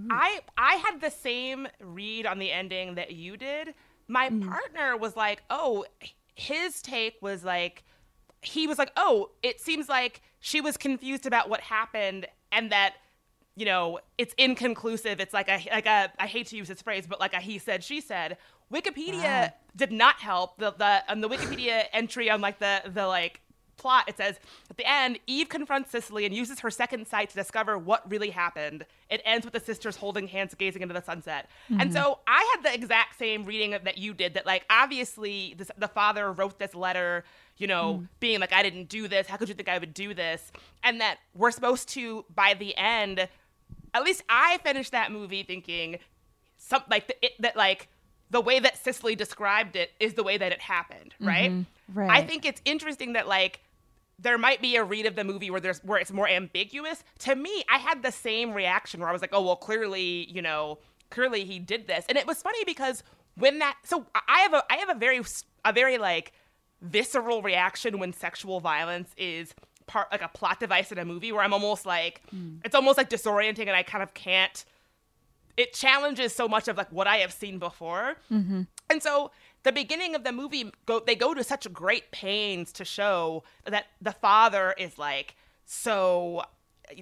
I 0.10 0.42
I 0.58 0.76
had 0.76 1.02
the 1.02 1.10
same 1.12 1.68
read 1.82 2.26
on 2.26 2.40
the 2.40 2.52
ending 2.52 2.96
that 2.96 3.12
you 3.12 3.36
did. 3.36 3.74
My 4.08 4.30
partner 4.30 4.96
was 4.96 5.16
like, 5.18 5.44
"Oh, 5.50 5.86
his 6.36 6.82
take 6.82 7.16
was 7.22 7.44
like." 7.44 7.84
He 8.42 8.68
was 8.68 8.78
like, 8.78 8.92
"Oh, 8.96 9.32
it 9.44 9.60
seems 9.60 9.90
like 9.90 10.22
she 10.40 10.62
was 10.62 10.78
confused 10.78 11.26
about 11.26 11.50
what 11.50 11.60
happened, 11.62 12.28
and 12.52 12.72
that 12.72 12.94
you 13.56 13.66
know, 13.66 14.00
it's 14.18 14.34
inconclusive. 14.38 15.20
It's 15.20 15.34
like 15.34 15.50
a 15.50 15.60
like 15.72 15.86
a 15.86 16.14
I 16.18 16.28
hate 16.28 16.48
to 16.48 16.56
use 16.56 16.70
this 16.70 16.82
phrase, 16.82 17.06
but 17.06 17.20
like 17.20 17.34
a 17.34 17.40
he 17.42 17.58
said 17.60 17.84
she 17.84 18.00
said. 18.00 18.38
Wikipedia 18.72 19.52
did 19.76 19.92
not 19.92 20.16
help. 20.22 20.58
The 20.60 20.72
the 20.72 21.04
on 21.12 21.20
the 21.20 21.28
Wikipedia 21.28 21.86
entry 21.92 22.30
on 22.30 22.40
like 22.40 22.60
the 22.60 22.84
the 22.86 23.06
like 23.08 23.42
plot 23.80 24.04
it 24.08 24.18
says 24.18 24.36
at 24.70 24.78
the 24.78 24.88
end 24.88 25.18
Eve 25.26 25.50
confronts 25.50 25.90
Cicely 25.92 26.26
and 26.26 26.36
uses 26.36 26.60
her 26.60 26.70
second 26.70 27.08
sight 27.08 27.30
to 27.30 27.36
discover 27.36 27.78
what 27.78 28.10
really 28.12 28.30
happened. 28.30 28.86
It 29.10 29.22
ends 29.26 29.46
with 29.46 29.54
the 29.54 29.60
sisters 29.60 29.96
holding 29.96 30.28
hands 30.28 30.54
gazing 30.54 30.82
into 30.84 30.94
the 30.94 31.02
sunset. 31.02 31.50
And 31.70 31.90
Mhm. 31.90 31.94
so 31.94 32.20
I 32.28 32.48
had 32.54 32.64
the 32.64 32.74
exact 32.74 33.18
same 33.18 33.46
reading 33.46 33.72
that 33.72 33.98
you 33.98 34.14
did 34.14 34.36
that 34.36 34.46
like 34.46 34.66
obviously 34.70 35.56
this, 35.58 35.72
the 35.78 35.88
father 35.88 36.32
wrote 36.32 36.60
this 36.60 36.76
letter 36.76 37.24
you 37.58 37.68
know, 37.68 38.06
being 38.22 38.40
like, 38.40 38.54
I 38.54 38.64
didn't 38.64 38.88
do 38.88 39.10
this. 39.10 39.28
How 39.28 39.36
could 39.36 39.50
you 39.50 39.54
think 39.54 39.68
I 39.68 39.78
would 39.80 39.94
do 39.94 40.14
this? 40.14 40.50
And 40.82 41.02
that 41.02 41.18
we're 41.36 41.52
supposed 41.52 41.90
to, 41.90 42.24
by 42.34 42.54
the 42.54 42.74
end, 42.78 43.28
at 43.94 44.02
least 44.04 44.24
I 44.30 44.60
finished 44.64 44.94
that 44.94 45.12
movie 45.12 45.44
thinking, 45.44 46.00
some 46.58 46.84
like 46.90 47.08
the, 47.08 47.26
it, 47.26 47.34
that 47.40 47.58
like 47.58 47.90
the 48.30 48.40
way 48.40 48.60
that 48.60 48.78
Cicely 48.82 49.14
described 49.14 49.76
it 49.76 49.92
is 50.00 50.14
the 50.14 50.24
way 50.24 50.38
that 50.38 50.54
it 50.54 50.62
happened, 50.62 51.16
right? 51.20 51.52
Mhm. 51.52 51.66
I 52.10 52.22
think 52.22 52.46
it's 52.46 52.62
interesting 52.64 53.12
that 53.14 53.28
like 53.28 53.60
there 54.22 54.38
might 54.38 54.62
be 54.62 54.76
a 54.76 54.84
read 54.84 55.06
of 55.06 55.16
the 55.16 55.24
movie 55.24 55.50
where 55.50 55.62
there's 55.62 55.80
where 55.84 55.98
it's 56.00 56.12
more 56.12 56.28
ambiguous. 56.28 57.04
To 57.20 57.36
me, 57.36 57.64
I 57.70 57.78
had 57.78 58.04
the 58.04 58.12
same 58.12 58.54
reaction 58.54 59.00
where 59.00 59.10
I 59.10 59.14
was 59.14 59.22
like, 59.22 59.32
oh 59.34 59.42
well, 59.42 59.56
clearly, 59.56 60.30
you 60.30 60.42
know, 60.42 60.80
clearly 61.10 61.46
he 61.46 61.60
did 61.60 61.88
this, 61.88 62.06
and 62.10 62.18
it 62.18 62.28
was 62.28 62.42
funny 62.42 62.64
because 62.66 63.04
when 63.36 63.60
that 63.60 63.78
so 63.84 64.06
I- 64.14 64.42
have 64.42 64.54
a 64.54 64.64
I 64.70 64.78
have 64.78 64.90
a 64.90 64.96
very 64.96 65.22
a 65.66 65.74
very 65.74 65.98
like 65.98 66.34
visceral 66.82 67.42
reaction 67.42 68.00
when 68.00 68.14
sexual 68.14 68.60
violence 68.60 69.12
is 69.18 69.54
part 69.88 70.12
like 70.12 70.22
a 70.22 70.28
plot 70.30 70.60
device 70.60 70.92
in 70.92 70.98
a 70.98 71.06
movie 71.06 71.32
where 71.32 71.42
I'm 71.42 71.54
almost 71.54 71.86
like 71.86 72.22
it's 72.64 72.76
almost 72.76 72.98
like 72.98 73.10
disorienting 73.10 73.62
and 73.62 73.72
I 73.72 73.84
kind 73.84 74.04
of 74.04 74.14
can't 74.14 74.64
it 75.58 75.74
challenges 75.74 76.34
so 76.34 76.48
much 76.48 76.68
of 76.70 76.78
like 76.78 76.90
what 76.92 77.06
I 77.06 77.18
have 77.18 77.34
seen 77.34 77.60
before. 77.60 78.16
Mm-hmm. 78.32 78.62
And 78.90 79.04
so 79.04 79.32
the 79.64 79.72
beginning 79.72 80.16
of 80.16 80.24
the 80.24 80.32
movie 80.32 80.72
go 80.86 81.00
they 81.00 81.16
go 81.16 81.34
to 81.34 81.44
such 81.44 81.72
great 81.74 82.12
pains 82.12 82.72
to 82.74 82.86
show 82.86 83.44
that 83.66 83.88
the 84.02 84.12
father 84.14 84.74
is 84.78 84.98
like 84.98 85.36
so 85.66 86.44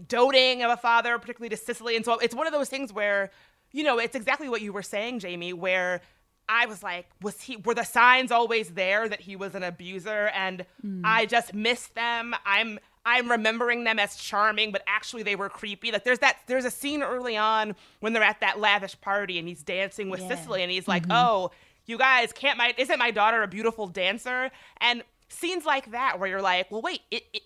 doting 0.08 0.64
of 0.64 0.72
a 0.72 0.78
father, 0.78 1.18
particularly 1.18 1.50
to 1.50 1.58
Cicely. 1.58 1.96
And 1.96 2.04
so 2.04 2.18
it's 2.20 2.36
one 2.36 2.48
of 2.48 2.54
those 2.54 2.70
things 2.70 2.92
where, 2.92 3.32
you 3.72 3.84
know, 3.84 4.00
it's 4.00 4.16
exactly 4.16 4.50
what 4.50 4.62
you 4.62 4.74
were 4.74 4.84
saying, 4.84 5.20
Jamie, 5.20 5.54
where 5.54 6.02
I 6.50 6.66
was 6.66 6.82
like, 6.84 7.08
was 7.22 7.42
he 7.42 7.58
were 7.58 7.74
the 7.74 7.84
signs 7.84 8.32
always 8.32 8.70
there 8.72 9.08
that 9.08 9.22
he 9.22 9.36
was 9.36 9.56
an 9.56 9.64
abuser 9.64 10.28
and 10.34 10.66
Mm. 10.86 11.02
I 11.04 11.26
just 11.26 11.54
missed 11.54 11.96
them. 11.96 12.36
I'm 12.46 12.80
I'm 13.06 13.32
remembering 13.32 13.86
them 13.86 14.00
as 14.00 14.18
charming, 14.18 14.74
but 14.74 14.84
actually 14.86 15.24
they 15.24 15.38
were 15.38 15.48
creepy. 15.50 15.92
Like 15.94 16.04
there's 16.04 16.20
that 16.20 16.38
there's 16.48 16.66
a 16.66 16.72
scene 16.72 17.02
early 17.04 17.38
on 17.38 17.76
when 18.02 18.12
they're 18.14 18.24
at 18.24 18.42
that 18.42 18.60
lavish 18.60 19.00
party 19.00 19.40
and 19.40 19.48
he's 19.48 19.64
dancing 19.64 20.10
with 20.10 20.20
Yeah. 20.22 20.30
Cicely 20.36 20.62
and 20.64 20.72
he's 20.72 20.88
like, 20.88 21.08
Mhm. 21.08 21.16
"Oh, 21.16 21.52
you 21.88 21.98
guys 21.98 22.32
can't 22.32 22.58
my 22.58 22.74
isn't 22.78 23.00
my 23.00 23.12
daughter 23.12 23.42
a 23.44 23.48
beautiful 23.48 23.88
dancer?" 23.88 24.52
And 24.80 25.04
scenes 25.30 25.66
like 25.66 25.92
that 25.92 26.20
where 26.20 26.30
you're 26.30 26.42
like, 26.42 26.70
"Well, 26.72 26.82
wait, 26.82 27.02
it, 27.10 27.24
it 27.34 27.44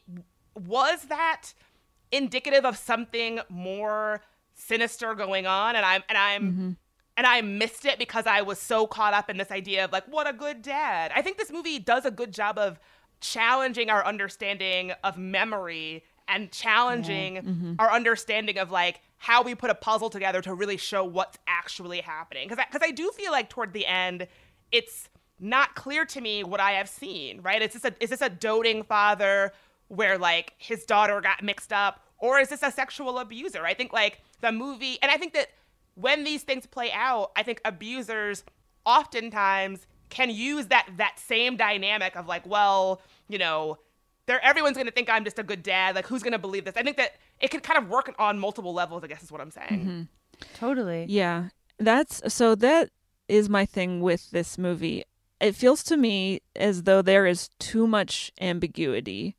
was 0.55 1.03
that 1.05 1.53
indicative 2.11 2.65
of 2.65 2.75
something 2.77 3.39
more 3.49 4.21
sinister 4.53 5.15
going 5.15 5.47
on?" 5.47 5.75
And 5.75 5.85
I'm 5.85 6.03
and 6.09 6.17
I'm 6.17 6.77
and 7.17 7.27
I 7.27 7.41
missed 7.41 7.85
it 7.85 7.99
because 7.99 8.25
I 8.25 8.41
was 8.41 8.59
so 8.59 8.87
caught 8.87 9.13
up 9.13 9.29
in 9.29 9.37
this 9.37 9.51
idea 9.51 9.85
of 9.85 9.91
like, 9.91 10.05
what 10.07 10.27
a 10.27 10.33
good 10.33 10.61
dad. 10.61 11.11
I 11.13 11.21
think 11.21 11.37
this 11.37 11.51
movie 11.51 11.77
does 11.77 12.05
a 12.05 12.11
good 12.11 12.33
job 12.33 12.57
of 12.57 12.79
challenging 13.19 13.89
our 13.89 14.03
understanding 14.05 14.93
of 15.03 15.17
memory 15.17 16.03
and 16.27 16.51
challenging 16.51 17.35
Mhm. 17.35 17.75
our 17.79 17.91
understanding 17.91 18.57
of 18.57 18.71
like 18.71 19.01
how 19.21 19.43
we 19.43 19.53
put 19.53 19.69
a 19.69 19.75
puzzle 19.75 20.09
together 20.09 20.41
to 20.41 20.51
really 20.51 20.77
show 20.77 21.03
what's 21.05 21.37
actually 21.45 22.01
happening. 22.01 22.49
Because 22.49 22.65
because 22.65 22.87
I, 22.87 22.89
do 22.89 23.11
feel 23.11 23.31
like 23.31 23.49
toward 23.49 23.71
the 23.71 23.85
end, 23.85 24.27
it's 24.71 25.09
not 25.39 25.75
clear 25.75 26.05
to 26.05 26.19
me 26.19 26.43
what 26.43 26.59
I 26.59 26.71
have 26.71 26.89
seen. 26.89 27.39
Right? 27.41 27.61
Is 27.61 27.73
this 27.73 27.85
a 27.85 27.93
is 27.99 28.09
this 28.09 28.21
a 28.21 28.29
doting 28.29 28.81
father 28.81 29.53
where 29.89 30.17
like 30.17 30.53
his 30.57 30.85
daughter 30.85 31.21
got 31.21 31.43
mixed 31.43 31.71
up, 31.71 32.03
or 32.17 32.39
is 32.39 32.49
this 32.49 32.63
a 32.63 32.71
sexual 32.71 33.19
abuser? 33.19 33.63
I 33.63 33.75
think 33.75 33.93
like 33.93 34.21
the 34.39 34.51
movie, 34.51 34.97
and 35.03 35.11
I 35.11 35.17
think 35.17 35.33
that 35.33 35.49
when 35.93 36.23
these 36.23 36.41
things 36.41 36.65
play 36.65 36.91
out, 36.91 37.31
I 37.35 37.43
think 37.43 37.61
abusers 37.63 38.43
oftentimes 38.87 39.85
can 40.09 40.31
use 40.31 40.65
that 40.67 40.87
that 40.97 41.19
same 41.19 41.57
dynamic 41.57 42.15
of 42.15 42.25
like, 42.25 42.47
well, 42.47 43.03
you 43.29 43.37
know, 43.37 43.77
there 44.31 44.43
everyone's 44.45 44.77
gonna 44.77 44.91
think 44.91 45.09
I'm 45.09 45.25
just 45.25 45.37
a 45.39 45.43
good 45.43 45.61
dad. 45.61 45.93
Like, 45.95 46.07
who's 46.07 46.23
gonna 46.23 46.39
believe 46.39 46.63
this? 46.63 46.77
I 46.77 46.83
think 46.83 46.95
that 46.97 47.15
it 47.41 47.51
could 47.51 47.63
kind 47.63 47.77
of 47.77 47.89
work 47.89 48.15
on 48.17 48.39
multiple 48.39 48.73
levels. 48.73 49.03
I 49.03 49.07
guess 49.07 49.21
is 49.21 49.31
what 49.31 49.41
I'm 49.41 49.51
saying. 49.51 49.85
Mhm. 50.39 50.47
Totally. 50.53 51.05
Yeah. 51.09 51.49
That's 51.77 52.21
so 52.33 52.55
that 52.55 52.89
is 53.27 53.49
my 53.49 53.65
thing 53.65 53.99
with 54.01 54.31
this 54.31 54.57
movie. 54.57 55.03
It 55.41 55.55
feels 55.55 55.83
to 55.85 55.97
me 55.97 56.41
as 56.55 56.83
though 56.83 57.01
there 57.01 57.25
is 57.25 57.49
too 57.59 57.87
much 57.87 58.31
ambiguity 58.39 59.35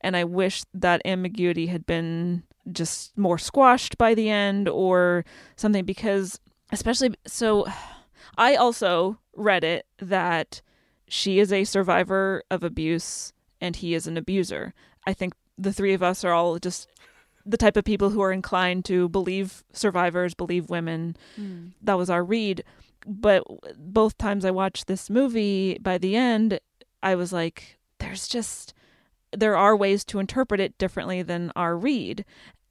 and 0.00 0.16
I 0.16 0.24
wish 0.24 0.62
that 0.74 1.02
ambiguity 1.04 1.66
had 1.66 1.86
been 1.86 2.44
just 2.70 3.16
more 3.18 3.38
squashed 3.38 3.98
by 3.98 4.14
the 4.14 4.28
end 4.30 4.68
or 4.68 5.24
something 5.56 5.84
because 5.84 6.38
especially 6.70 7.14
so 7.26 7.66
I 8.38 8.54
also 8.54 9.18
read 9.34 9.64
it 9.64 9.86
that 9.98 10.62
she 11.08 11.38
is 11.38 11.52
a 11.52 11.64
survivor 11.64 12.42
of 12.50 12.62
abuse 12.62 13.32
and 13.60 13.76
he 13.76 13.94
is 13.94 14.06
an 14.06 14.16
abuser. 14.16 14.74
I 15.06 15.12
think 15.12 15.34
the 15.56 15.72
three 15.72 15.94
of 15.94 16.02
us 16.02 16.24
are 16.24 16.32
all 16.32 16.58
just 16.58 16.88
the 17.44 17.56
type 17.56 17.76
of 17.76 17.84
people 17.84 18.10
who 18.10 18.20
are 18.20 18.32
inclined 18.32 18.84
to 18.86 19.08
believe 19.08 19.62
survivors, 19.72 20.34
believe 20.34 20.68
women. 20.68 21.16
Mm. 21.40 21.72
That 21.82 21.96
was 21.96 22.10
our 22.10 22.24
read. 22.24 22.64
but 23.06 23.44
both 23.78 24.18
times 24.18 24.44
I 24.44 24.50
watched 24.50 24.86
this 24.86 25.08
movie, 25.08 25.78
by 25.80 25.96
the 25.96 26.16
end, 26.16 26.60
I 27.02 27.14
was 27.14 27.32
like, 27.32 27.78
there's 27.98 28.26
just, 28.26 28.74
there 29.32 29.56
are 29.56 29.76
ways 29.76 30.04
to 30.06 30.18
interpret 30.18 30.60
it 30.60 30.76
differently 30.76 31.22
than 31.22 31.52
our 31.54 31.76
read. 31.76 32.24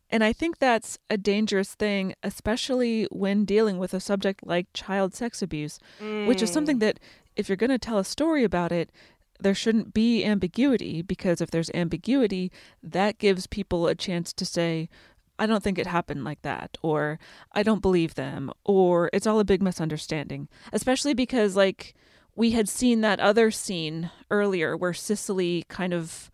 And 0.09 0.23
I 0.23 0.33
think 0.33 0.59
that's 0.59 0.99
a 1.09 1.17
dangerous 1.17 1.73
thing, 1.73 2.13
especially 2.21 3.05
when 3.11 3.45
dealing 3.45 3.79
with 3.79 3.93
a 3.93 3.99
subject 3.99 4.45
like 4.45 4.67
child 4.73 5.15
sex 5.15 5.41
abuse, 5.41 5.79
which 5.99 6.41
is 6.41 6.51
something 6.51 6.79
that, 6.79 6.99
if 7.35 7.49
you're 7.49 7.55
going 7.55 7.69
to 7.71 7.79
tell 7.79 7.97
a 7.97 8.05
story 8.05 8.43
about 8.43 8.71
it, 8.71 8.91
there 9.39 9.55
shouldn't 9.55 9.93
be 9.93 10.23
ambiguity 10.23 11.01
because 11.01 11.41
if 11.41 11.51
there's 11.51 11.71
ambiguity, 11.73 12.51
that 12.81 13.17
gives 13.17 13.47
people 13.47 13.87
a 13.87 13.95
chance 13.95 14.33
to 14.33 14.45
say, 14.45 14.89
I 15.37 15.45
don't 15.45 15.63
think 15.63 15.77
it 15.77 15.87
happened 15.87 16.23
like 16.23 16.41
that, 16.43 16.77
or 16.81 17.19
I 17.51 17.63
don't 17.63 17.81
believe 17.81 18.15
them, 18.15 18.51
or 18.63 19.09
it's 19.11 19.27
all 19.27 19.39
a 19.39 19.45
big 19.45 19.61
misunderstanding. 19.61 20.47
Especially 20.71 21.13
because, 21.13 21.55
like, 21.55 21.93
we 22.35 22.51
had 22.51 22.69
seen 22.69 23.01
that 23.01 23.19
other 23.19 23.51
scene 23.51 24.11
earlier 24.31 24.77
where 24.77 24.93
Cicely 24.93 25.65
kind 25.67 25.93
of 25.93 26.31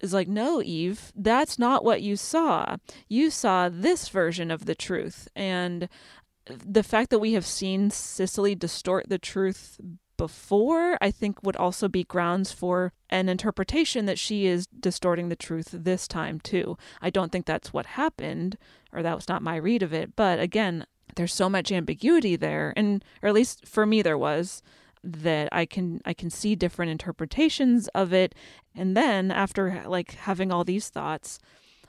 is 0.00 0.14
like, 0.14 0.28
No, 0.28 0.62
Eve, 0.62 1.12
that's 1.14 1.58
not 1.58 1.84
what 1.84 2.02
you 2.02 2.16
saw. 2.16 2.76
You 3.08 3.30
saw 3.30 3.68
this 3.68 4.08
version 4.08 4.50
of 4.50 4.64
the 4.64 4.74
truth. 4.74 5.28
And 5.36 5.88
the 6.46 6.82
fact 6.82 7.10
that 7.10 7.18
we 7.18 7.34
have 7.34 7.46
seen 7.46 7.90
Cicely 7.90 8.54
distort 8.54 9.08
the 9.08 9.18
truth 9.18 9.78
before, 10.20 10.98
I 11.00 11.10
think 11.10 11.42
would 11.42 11.56
also 11.56 11.88
be 11.88 12.04
grounds 12.04 12.52
for 12.52 12.92
an 13.08 13.30
interpretation 13.30 14.04
that 14.04 14.18
she 14.18 14.44
is 14.44 14.66
distorting 14.66 15.30
the 15.30 15.34
truth 15.34 15.70
this 15.72 16.06
time 16.06 16.40
too. 16.40 16.76
I 17.00 17.08
don't 17.08 17.32
think 17.32 17.46
that's 17.46 17.72
what 17.72 17.86
happened, 17.86 18.58
or 18.92 19.02
that 19.02 19.16
was 19.16 19.30
not 19.30 19.40
my 19.40 19.56
read 19.56 19.82
of 19.82 19.94
it. 19.94 20.14
But 20.16 20.38
again, 20.38 20.84
there's 21.16 21.32
so 21.32 21.48
much 21.48 21.72
ambiguity 21.72 22.36
there, 22.36 22.74
and 22.76 23.02
or 23.22 23.30
at 23.30 23.34
least 23.34 23.66
for 23.66 23.86
me 23.86 24.02
there 24.02 24.18
was 24.18 24.62
that 25.02 25.48
I 25.52 25.64
can 25.64 26.02
I 26.04 26.12
can 26.12 26.28
see 26.28 26.54
different 26.54 26.90
interpretations 26.90 27.88
of 27.94 28.12
it. 28.12 28.34
And 28.74 28.94
then 28.94 29.30
after 29.30 29.84
like 29.86 30.16
having 30.16 30.52
all 30.52 30.64
these 30.64 30.90
thoughts, 30.90 31.38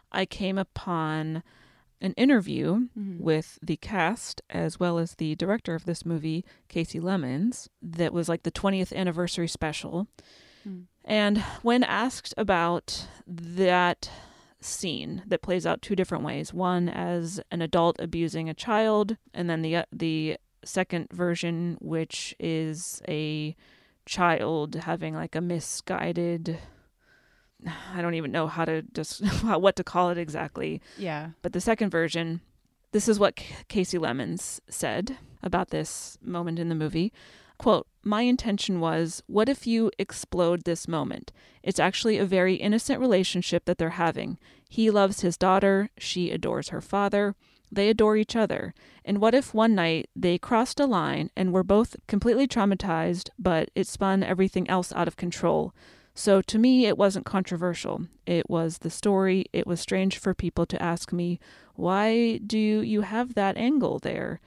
I 0.09 0.25
came 0.25 0.57
upon 0.57 1.43
an 2.01 2.13
interview 2.13 2.87
mm-hmm. 2.97 3.23
with 3.23 3.59
the 3.61 3.77
cast 3.77 4.41
as 4.49 4.79
well 4.79 4.97
as 4.97 5.15
the 5.15 5.35
director 5.35 5.75
of 5.75 5.85
this 5.85 6.05
movie, 6.05 6.43
Kasi 6.67 6.99
Lemmons, 6.99 7.69
that 7.81 8.13
was 8.13 8.27
like 8.27 8.43
the 8.43 8.51
20th 8.51 8.93
anniversary 8.93 9.47
special. 9.47 10.07
Mm. 10.67 10.85
And 11.05 11.37
when 11.61 11.83
asked 11.83 12.33
about 12.37 13.07
that 13.27 14.09
scene 14.59 15.23
that 15.25 15.41
plays 15.41 15.65
out 15.65 15.81
two 15.81 15.95
different 15.95 16.23
ways, 16.23 16.53
one 16.53 16.89
as 16.89 17.39
an 17.51 17.61
adult 17.61 17.95
abusing 17.99 18.49
a 18.49 18.53
child, 18.53 19.17
and 19.33 19.49
then 19.49 19.61
the 19.61 19.77
uh, 19.77 19.85
the 19.91 20.37
second 20.63 21.07
version 21.11 21.75
which 21.81 22.35
is 22.39 23.01
a 23.07 23.55
child 24.05 24.75
having 24.75 25.15
like 25.15 25.35
a 25.35 25.41
misguided 25.41 26.59
I 27.93 28.01
don't 28.01 28.15
even 28.15 28.31
know 28.31 28.47
how 28.47 28.65
to 28.65 28.81
just 28.93 29.25
what 29.43 29.75
to 29.75 29.83
call 29.83 30.09
it 30.09 30.17
exactly. 30.17 30.81
Yeah. 30.97 31.29
But 31.41 31.53
the 31.53 31.61
second 31.61 31.89
version, 31.89 32.41
this 32.91 33.07
is 33.07 33.19
what 33.19 33.39
Kasi 33.69 33.97
Lemmons 33.97 34.59
said 34.69 35.17
about 35.43 35.69
this 35.69 36.17
moment 36.21 36.59
in 36.59 36.69
the 36.69 36.75
movie. 36.75 37.11
Quote, 37.57 37.87
My 38.03 38.23
intention 38.23 38.79
was, 38.79 39.21
what 39.27 39.47
if 39.47 39.67
you 39.67 39.91
explode 39.99 40.63
this 40.63 40.87
moment? 40.87 41.31
It's 41.61 41.79
actually 41.79 42.17
a 42.17 42.25
very 42.25 42.55
innocent 42.55 42.99
relationship 42.99 43.65
that 43.65 43.77
they're 43.77 43.91
having. 43.91 44.39
He 44.67 44.89
loves 44.89 45.21
his 45.21 45.37
daughter, 45.37 45.89
she 45.97 46.31
adores 46.31 46.69
her 46.69 46.81
father, 46.81 47.35
they 47.71 47.89
adore 47.89 48.17
each 48.17 48.35
other. 48.35 48.73
And 49.05 49.19
what 49.19 49.33
if 49.33 49.53
one 49.53 49.75
night 49.75 50.09
they 50.15 50.37
crossed 50.37 50.79
a 50.79 50.85
line 50.85 51.29
and 51.35 51.53
were 51.53 51.63
both 51.63 51.95
completely 52.07 52.47
traumatized, 52.47 53.29
but 53.39 53.69
it 53.75 53.87
spun 53.87 54.23
everything 54.23 54.69
else 54.69 54.91
out 54.93 55.07
of 55.07 55.15
control? 55.15 55.73
So 56.13 56.41
to 56.41 56.57
me, 56.59 56.85
it 56.85 56.97
wasn't 56.97 57.25
controversial. 57.25 58.07
It 58.25 58.49
was 58.49 58.79
the 58.79 58.89
story. 58.89 59.45
It 59.53 59.65
was 59.65 59.79
strange 59.79 60.17
for 60.17 60.33
people 60.33 60.65
to 60.67 60.81
ask 60.81 61.11
me, 61.13 61.39
why 61.75 62.37
do 62.45 62.57
you 62.57 63.01
have 63.01 63.33
that 63.35 63.57
angle 63.57 63.99
there? 63.99 64.39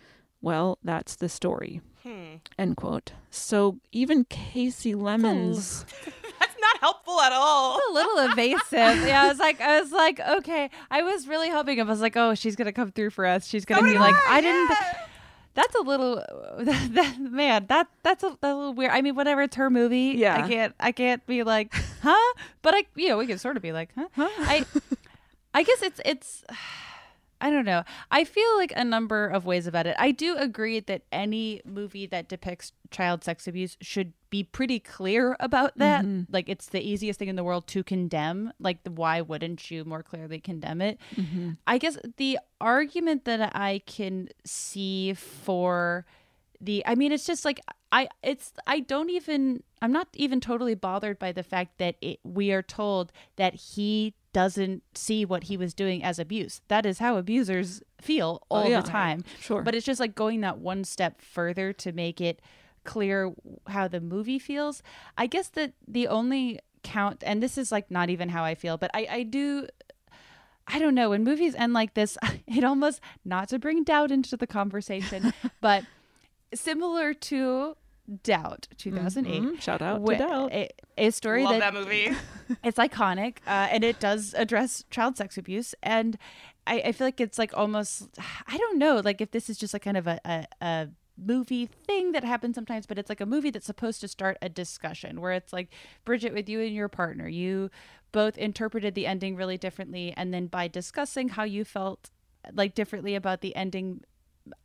Well, 0.43 0.79
that's 0.85 1.17
the 1.17 1.29
story. 1.29 1.81
Hmm. 2.03 2.37
End 2.59 2.77
quote. 2.77 3.12
So 3.31 3.79
even 3.93 4.25
Kasi 4.27 4.95
Lemmons. 4.95 5.87
That's 6.39 6.55
not 6.61 6.81
helpful 6.81 7.19
at 7.23 7.33
all. 7.33 7.77
a 7.79 7.93
little 7.95 8.19
evasive. 8.31 9.07
Yeah, 9.09 9.23
I 9.23 9.29
was 9.29 9.39
like, 9.39 9.61
I 9.62 9.81
was 9.81 9.91
like, 9.91 10.21
okay. 10.21 10.69
I 10.91 11.01
was 11.03 11.27
really 11.27 11.49
hoping. 11.49 11.81
I 11.81 11.85
was 11.85 12.03
like, 12.03 12.15
oh, 12.17 12.35
she's 12.35 12.57
gonna 12.57 12.73
come 12.73 12.91
through 12.93 13.11
for 13.11 13.25
us. 13.25 13.47
She's 13.47 13.65
gonna 13.65 13.81
So 13.81 13.87
be 13.95 13.99
like, 13.99 14.15
I, 14.29 14.37
I 14.37 14.41
didn't. 14.43 14.69
th- 14.69 14.81
that's 15.55 15.75
a 15.77 15.83
little, 15.83 16.17
that, 16.59 16.95
that- 16.95 17.19
man. 17.21 17.67
That 17.69 17.89
that's 18.03 18.23
a, 18.25 18.37
that's 18.41 18.53
a 18.53 18.57
little 18.57 18.75
weird. 18.75 18.93
I 18.93 19.01
mean, 19.03 19.15
whatever. 19.15 19.43
It's 19.43 19.57
her 19.57 19.71
movie. 19.71 20.15
Yeah. 20.17 20.45
I 20.45 20.49
can't. 20.49 20.75
I 20.81 20.93
can't 20.93 21.25
be 21.27 21.43
like, 21.43 21.75
huh? 22.03 22.33
But 22.63 22.75
I, 22.75 22.85
you 22.95 23.09
know, 23.09 23.19
we 23.19 23.27
can 23.27 23.39
sort 23.39 23.57
of 23.57 23.63
be 23.63 23.73
like, 23.73 23.91
huh? 23.97 24.09
I, 24.19 24.65
I 25.55 25.63
guess 25.63 25.83
it's 25.83 26.01
it's. 26.05 26.45
I 27.41 27.51
don't 27.51 27.67
know. 27.67 27.83
I 28.11 28.25
feel 28.25 28.57
like 28.57 28.73
a 28.75 28.85
number 28.85 29.27
of 29.27 29.45
ways 29.45 29.67
about 29.67 29.87
it. 29.87 29.97
I 29.99 30.13
do 30.13 30.35
agree 30.37 30.81
that 30.81 31.03
any 31.13 31.61
movie 31.67 32.07
that 32.07 32.27
depicts 32.27 32.73
child 32.91 33.23
sex 33.23 33.47
abuse 33.47 33.77
should 33.83 34.15
be 34.37 34.43
pretty 34.59 34.80
clear 34.80 35.37
about 35.39 35.72
that. 35.78 36.05
Mhm. 36.05 36.26
Like 36.37 36.49
it's 36.49 36.68
the 36.70 36.80
easiest 36.93 37.18
thing 37.18 37.28
in 37.28 37.37
the 37.37 37.45
world 37.45 37.66
to 37.74 37.85
condemn. 37.85 38.53
Like 38.59 38.78
why 39.01 39.20
wouldn't 39.20 39.70
you 39.70 39.85
more 39.85 40.03
clearly 40.03 40.41
condemn 40.41 40.80
it? 40.80 40.99
Mhm. 41.14 41.57
I 41.66 41.78
guess 41.78 41.97
the 42.16 42.39
argument 42.61 43.24
that 43.26 43.41
I 43.55 43.72
can 43.87 44.28
see 44.45 45.14
for 45.14 46.05
the 46.61 46.82
I 46.87 46.95
mean 46.95 47.12
it's 47.12 47.26
just 47.26 47.45
like 47.45 47.61
I 47.93 48.09
it's 48.22 48.53
I 48.66 48.80
don't 48.80 49.11
even 49.11 49.62
I'm 49.82 49.93
not 49.93 50.09
even 50.14 50.41
totally 50.41 50.74
bothered 50.74 51.18
by 51.18 51.30
the 51.32 51.43
fact 51.43 51.78
that 51.78 51.95
it, 52.01 52.18
we 52.24 52.51
are 52.53 52.62
told 52.62 53.12
that 53.37 53.55
he 53.55 54.14
doesn't 54.32 54.82
see 54.95 55.24
what 55.24 55.45
he 55.45 55.57
was 55.57 55.74
doing 55.74 56.03
as 56.03 56.18
abuse. 56.18 56.61
That 56.68 56.85
is 56.87 56.99
how 56.99 57.16
abusers 57.18 57.82
feel 58.01 58.30
Oh, 58.51 58.57
all 58.57 58.68
yeah. 58.68 58.80
the 58.80 58.89
time. 58.89 59.22
Sure. 59.39 59.62
But 59.62 59.74
it's 59.76 59.87
just 59.87 60.01
like 60.01 60.14
going 60.16 60.41
that 60.41 60.59
one 60.59 60.82
step 60.82 61.20
further 61.20 61.72
to 61.74 61.93
make 61.93 62.20
it 62.20 62.41
clear 62.85 63.32
how 63.68 63.89
the 63.89 64.01
movie 64.01 64.39
feels. 64.39 64.82
I 65.18 65.26
guess 65.26 65.49
that 65.51 65.72
the 65.87 66.09
only 66.09 66.61
count 66.82 67.22
and 67.26 67.43
this 67.43 67.57
is 67.57 67.72
like 67.72 67.91
not 67.91 68.11
even 68.11 68.28
how 68.28 68.45
I 68.45 68.55
feel, 68.55 68.76
but 68.76 68.91
I 68.95 69.07
I 69.11 69.22
do 69.22 69.66
I 70.66 70.78
don't 70.78 70.95
know. 70.95 71.11
When 71.11 71.24
movies 71.24 71.55
end 71.55 71.72
like 71.72 71.95
this, 71.95 72.16
it 72.47 72.64
almost 72.64 73.01
not 73.24 73.49
to 73.51 73.59
bring 73.59 73.85
doubt 73.85 74.11
into 74.11 74.37
the 74.37 74.47
conversation, 74.47 75.32
but 75.61 75.85
similar 76.55 77.14
to 77.14 77.76
Doubt, 78.22 78.68
2008. 78.76 79.43
Mhm. 79.43 79.61
Shout 79.62 79.80
out 79.80 80.05
to 80.05 80.16
Doubt. 80.16 80.53
A, 80.53 80.68
a 80.99 81.11
story 81.11 81.43
Love 81.43 81.55
that, 81.55 81.72
that 81.72 81.74
movie. 81.74 82.11
it's 82.62 82.76
iconic 82.76 83.39
uh, 83.47 83.68
and 83.70 83.82
it 83.82 83.99
does 83.99 84.35
address 84.37 84.85
child 84.91 85.16
sex 85.16 85.39
abuse. 85.39 85.74
And 85.82 86.18
I, 86.66 86.80
I 86.80 86.93
feel 86.93 87.07
like 87.07 87.18
it's 87.18 87.39
like 87.39 87.57
almost, 87.57 88.11
I 88.47 88.59
don't 88.59 88.78
know, 88.78 89.01
like 89.03 89.22
if 89.22 89.30
this 89.30 89.49
is 89.49 89.57
just 89.57 89.72
like 89.72 89.85
kind 89.85 89.97
of 89.97 90.07
a, 90.07 90.20
a, 90.26 90.47
a 90.61 90.89
movie 91.17 91.67
thing 91.67 92.12
that 92.12 92.25
happens 92.25 92.55
sometimes, 92.55 92.87
but 92.87 92.99
it's 92.99 93.09
like 93.09 93.21
a 93.21 93.27
movie 93.27 93.51
that's 93.51 93.67
supposed 93.67 94.01
to 94.01 94.09
start 94.09 94.37
a 94.43 94.49
discussion 94.49 95.21
where 95.21 95.33
it's 95.33 95.53
like, 95.53 95.69
Bridget, 96.05 96.35
with 96.35 96.49
you 96.49 96.61
and 96.61 96.75
your 96.75 96.89
partner, 96.89 97.29
you 97.29 97.71
both 98.12 98.37
interpreted 98.39 98.95
the 98.95 99.07
ending 99.07 99.37
really 99.37 99.59
differently. 99.59 100.12
And 100.17 100.33
then 100.33 100.47
by 100.47 100.69
discussing 100.69 101.31
how 101.31 101.45
you 101.45 101.65
felt 101.65 102.11
like 102.53 102.75
differently 102.75 103.15
about 103.15 103.41
the 103.41 103.55
ending, 103.57 104.03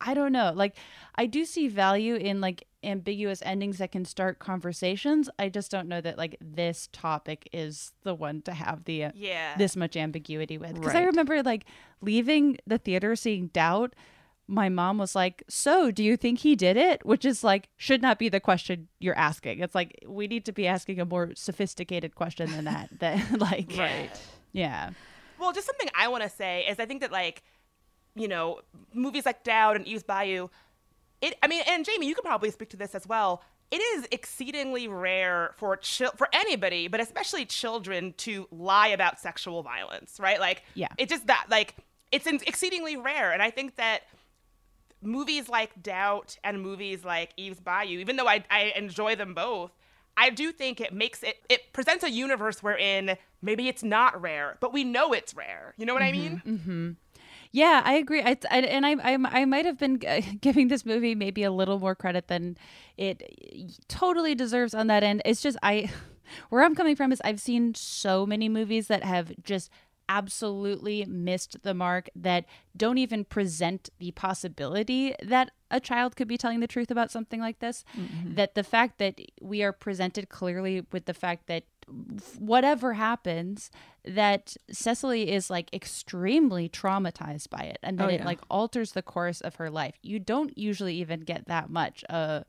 I 0.02 0.14
don't 0.14 0.32
know. 0.32 0.52
Like, 0.54 0.76
I 1.16 1.26
do 1.26 1.46
see 1.46 1.68
value 1.68 2.16
in 2.16 2.42
like 2.42 2.66
ambiguous 2.84 3.42
endings 3.44 3.78
that 3.78 3.92
can 3.92 4.06
start 4.06 4.40
conversations. 4.40 5.30
I 5.38 5.50
just 5.50 5.72
don't 5.72 5.88
know 5.88 6.02
that 6.02 6.18
like 6.18 6.38
this 6.42 6.90
topic 6.92 7.48
is 7.54 7.94
the 8.04 8.14
one 8.16 8.42
to 8.44 8.54
have 8.54 8.86
the 8.86 9.06
uh, 9.06 9.12
Yeah. 9.16 9.56
this 9.58 9.76
much 9.76 9.96
ambiguity 9.96 10.58
with. 10.58 10.76
Because 10.76 10.96
I 10.96 11.04
remember 11.04 11.42
like 11.44 11.66
leaving 12.02 12.58
the 12.66 12.78
theater 12.78 13.16
seeing 13.16 13.48
Doubt. 13.48 13.94
My 14.52 14.68
mom 14.68 14.98
was 14.98 15.14
like, 15.16 15.44
"So, 15.48 15.92
do 15.92 16.04
you 16.04 16.18
think 16.18 16.40
he 16.40 16.56
did 16.56 16.76
it?" 16.76 17.06
Which 17.06 17.24
is 17.24 17.44
like 17.44 17.70
should 17.78 18.02
not 18.02 18.18
be 18.18 18.30
the 18.30 18.40
question 18.40 18.88
you're 19.00 19.18
asking. 19.18 19.60
It's 19.60 19.76
like 19.76 20.04
we 20.08 20.28
need 20.28 20.44
to 20.46 20.52
be 20.52 20.66
asking 20.66 21.00
a 21.00 21.06
more 21.06 21.32
sophisticated 21.36 22.16
question 22.16 22.50
than 22.52 22.66
that. 22.66 22.90
That 23.00 23.40
like, 23.40 23.72
Right. 23.78 24.10
yeah, 24.52 24.90
Well, 25.40 25.52
just 25.54 25.68
something 25.68 25.90
I 25.96 26.08
want 26.08 26.24
to 26.24 26.30
say 26.30 26.66
is 26.68 26.80
I 26.80 26.86
think 26.86 27.02
that 27.02 27.12
like, 27.12 27.44
you 28.16 28.28
know, 28.28 28.62
movies 28.94 29.26
like 29.26 29.44
Doubt 29.44 29.76
and 29.76 29.86
Eve's 29.88 30.04
Bayou, 30.04 30.48
it. 31.22 31.36
I 31.44 31.48
mean, 31.48 31.62
and 31.68 31.86
Jamie, 31.86 32.08
you 32.08 32.16
can 32.16 32.24
probably 32.24 32.50
speak 32.52 32.70
to 32.70 32.78
this 32.78 32.96
as 32.96 33.06
well. 33.08 33.44
It 33.72 33.78
is 33.78 34.08
exceedingly 34.12 34.88
rare 34.88 35.52
for 35.58 35.78
chil- 35.78 36.14
for 36.18 36.28
anybody, 36.34 36.88
but 36.88 37.00
especially 37.00 37.46
children, 37.46 38.14
to 38.18 38.48
lie 38.52 38.88
about 38.88 39.20
sexual 39.20 39.62
violence, 39.62 40.20
right? 40.20 40.40
Like, 40.40 40.64
Yeah. 40.74 40.88
it's 40.98 41.12
just 41.12 41.28
that 41.28 41.46
like 41.52 41.76
it's 42.12 42.26
exceedingly 42.26 42.98
rare, 42.98 43.32
and 43.32 43.44
I 43.44 43.52
think 43.52 43.76
that 43.76 44.02
movies 45.02 45.50
like 45.50 45.82
Doubt 45.82 46.38
and 46.44 46.62
movies 46.62 47.04
like 47.04 47.32
Eve's 47.38 47.60
Bayou, 47.60 48.00
even 48.00 48.16
though 48.16 48.28
I, 48.28 48.44
I 48.50 48.74
enjoy 48.76 49.16
them 49.16 49.34
both, 49.34 49.72
I 50.18 50.30
do 50.30 50.52
think 50.52 50.82
it 50.82 50.94
makes 50.94 51.24
it 51.24 51.38
it 51.48 51.72
presents 51.72 52.04
a 52.04 52.10
universe 52.12 52.62
wherein 52.62 53.18
maybe 53.42 53.70
it's 53.70 53.84
not 53.84 54.22
rare, 54.22 54.58
but 54.60 54.74
we 54.74 54.84
know 54.84 55.14
it's 55.14 55.34
rare. 55.34 55.74
You 55.78 55.86
know 55.86 55.94
what 55.94 56.04
I 56.04 56.12
mean? 56.12 56.42
Mm-hmm. 56.46 56.92
Yeah, 57.52 57.82
I 57.84 57.94
agree. 57.94 58.22
I, 58.22 58.38
I 58.52 58.60
and 58.60 58.86
I, 58.86 58.92
I 58.92 59.18
I 59.42 59.46
might 59.46 59.66
have 59.66 59.78
been 59.78 59.96
giving 60.42 60.68
this 60.68 60.86
movie 60.86 61.16
maybe 61.16 61.44
a 61.44 61.52
little 61.52 61.80
more 61.80 61.96
credit 61.96 62.28
than 62.28 62.58
it 62.98 63.86
totally 63.88 64.36
deserves 64.36 64.74
on 64.74 64.88
that 64.88 65.04
end. 65.04 65.22
It's 65.26 65.42
just 65.42 65.58
I 65.64 65.90
where 66.50 66.64
I'm 66.64 66.76
coming 66.76 66.96
from 66.96 67.12
is 67.12 67.22
I've 67.24 67.40
seen 67.40 67.74
so 67.74 68.26
many 68.26 68.50
movies 68.50 68.88
that 68.88 69.04
have 69.04 69.32
just 69.44 69.72
absolutely 70.10 71.06
missed 71.06 71.62
the 71.62 71.74
mark 71.74 72.10
that 72.16 72.46
don't 72.76 72.98
even 72.98 73.24
present 73.24 73.90
the 74.00 74.12
possibility 74.12 75.14
that 75.24 75.52
a 75.72 75.80
child 75.80 76.16
could 76.16 76.28
be 76.28 76.38
telling 76.38 76.60
the 76.60 76.68
truth 76.68 76.90
about 76.90 77.12
something 77.12 77.40
like 77.40 77.60
this. 77.60 77.86
Mm-hmm. 77.96 78.34
That 78.34 78.56
the 78.56 78.64
fact 78.64 78.98
that 78.98 79.22
we 79.40 79.62
are 79.64 79.72
presented 79.72 80.28
clearly 80.28 80.86
with 80.92 81.06
the 81.06 81.14
fact 81.14 81.46
that 81.48 81.64
whatever 82.38 82.94
happens, 82.94 83.70
that 84.04 84.58
Cecily 84.72 85.32
is 85.32 85.50
like 85.50 85.74
extremely 85.74 86.68
traumatized 86.68 87.50
by 87.50 87.62
it 87.62 87.78
and 87.84 88.00
that 88.00 88.08
oh, 88.08 88.10
yeah. 88.10 88.22
it 88.22 88.26
like 88.26 88.40
alters 88.50 88.94
the 88.94 89.04
course 89.04 89.42
of 89.42 89.56
her 89.56 89.70
life. 89.70 89.96
You 90.02 90.20
don't 90.20 90.58
usually 90.58 90.96
even 90.96 91.22
get 91.22 91.48
that 91.48 91.70
much. 91.70 92.04
Uh, 92.10 92.42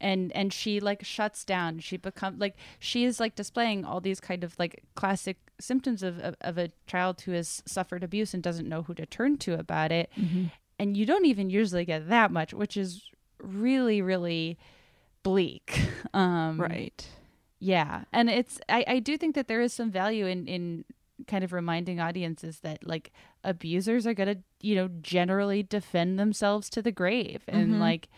and 0.00 0.32
and 0.32 0.52
she 0.52 0.80
like 0.80 1.04
shuts 1.04 1.44
down. 1.44 1.78
She 1.80 1.96
becomes 1.96 2.40
like 2.40 2.56
she 2.78 3.04
is 3.04 3.20
like 3.20 3.34
displaying 3.34 3.84
all 3.84 4.00
these 4.00 4.20
kind 4.20 4.42
of 4.42 4.58
like 4.58 4.82
classic 4.94 5.38
symptoms 5.60 6.02
of, 6.02 6.18
of, 6.20 6.36
of 6.40 6.58
a 6.58 6.70
child 6.86 7.20
who 7.22 7.32
has 7.32 7.62
suffered 7.66 8.02
abuse 8.02 8.32
and 8.32 8.42
doesn't 8.42 8.68
know 8.68 8.82
who 8.82 8.94
to 8.94 9.06
turn 9.06 9.36
to 9.38 9.58
about 9.58 9.92
it. 9.92 10.10
Mm-hmm. 10.18 10.46
and 10.78 10.96
you 10.96 11.04
don't 11.04 11.26
even 11.26 11.50
usually 11.50 11.84
get 11.84 12.08
that 12.08 12.30
much 12.30 12.54
which 12.54 12.76
is 12.76 13.10
really 13.42 14.02
really 14.02 14.58
bleak. 15.22 15.80
Um 16.14 16.60
right. 16.60 17.06
yeah. 17.58 18.04
And 18.12 18.30
it's 18.30 18.58
i 18.68 18.84
i 18.86 18.98
do 18.98 19.16
think 19.16 19.34
that 19.34 19.48
there 19.48 19.60
is 19.60 19.72
some 19.72 19.90
value 19.90 20.26
in 20.26 20.46
in 20.46 20.84
kind 21.26 21.44
of 21.44 21.52
reminding 21.52 22.00
audiences 22.00 22.60
that 22.60 22.86
like 22.86 23.12
abusers 23.44 24.06
are 24.06 24.14
gonna 24.14 24.36
you 24.62 24.74
know 24.74 24.88
generally 25.02 25.62
defend 25.62 26.18
themselves 26.18 26.70
to 26.70 26.82
the 26.82 26.92
grave. 26.92 27.42
And 27.46 27.72
mm-hmm. 27.72 27.80
like 27.80 28.08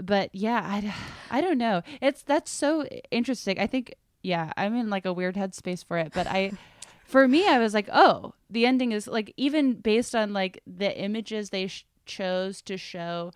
but 0.00 0.30
yeah, 0.32 0.60
I, 0.64 0.94
I 1.30 1.40
don't 1.40 1.58
know. 1.58 1.82
It's 2.00 2.22
that's 2.22 2.50
so 2.50 2.84
interesting. 3.10 3.58
I 3.58 3.66
think 3.66 3.94
yeah, 4.22 4.52
I'm 4.56 4.74
in 4.74 4.90
like 4.90 5.04
a 5.04 5.12
weird 5.12 5.36
headspace 5.36 5.84
for 5.84 5.98
it, 5.98 6.12
but 6.14 6.26
I 6.26 6.52
for 7.04 7.28
me 7.28 7.48
I 7.48 7.58
was 7.58 7.74
like, 7.74 7.88
"Oh, 7.92 8.34
the 8.50 8.66
ending 8.66 8.92
is 8.92 9.06
like 9.06 9.32
even 9.36 9.74
based 9.74 10.14
on 10.14 10.32
like 10.32 10.60
the 10.66 10.96
images 10.98 11.50
they 11.50 11.66
sh- 11.66 11.86
chose 12.06 12.62
to 12.62 12.76
show 12.76 13.32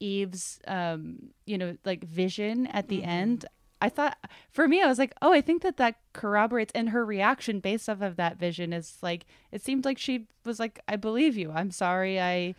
Eve's 0.00 0.60
um, 0.66 1.30
you 1.46 1.58
know, 1.58 1.76
like 1.84 2.04
vision 2.04 2.66
at 2.68 2.88
the 2.88 3.00
mm-hmm. 3.00 3.10
end, 3.10 3.46
I 3.82 3.88
thought 3.88 4.18
for 4.50 4.66
me, 4.66 4.82
I 4.82 4.86
was 4.86 4.98
like, 4.98 5.14
oh, 5.22 5.32
I 5.32 5.40
think 5.40 5.62
that 5.62 5.76
that 5.76 5.96
corroborates, 6.12 6.72
and 6.74 6.90
her 6.90 7.04
reaction 7.04 7.60
based 7.60 7.88
off 7.88 8.00
of 8.00 8.16
that 8.16 8.38
vision 8.38 8.72
is 8.72 8.98
like, 9.02 9.26
it 9.52 9.62
seemed 9.62 9.84
like 9.84 9.98
she 9.98 10.26
was 10.44 10.58
like, 10.58 10.80
I 10.88 10.96
believe 10.96 11.36
you. 11.36 11.52
I'm 11.52 11.70
sorry 11.70 12.20
I 12.20 12.54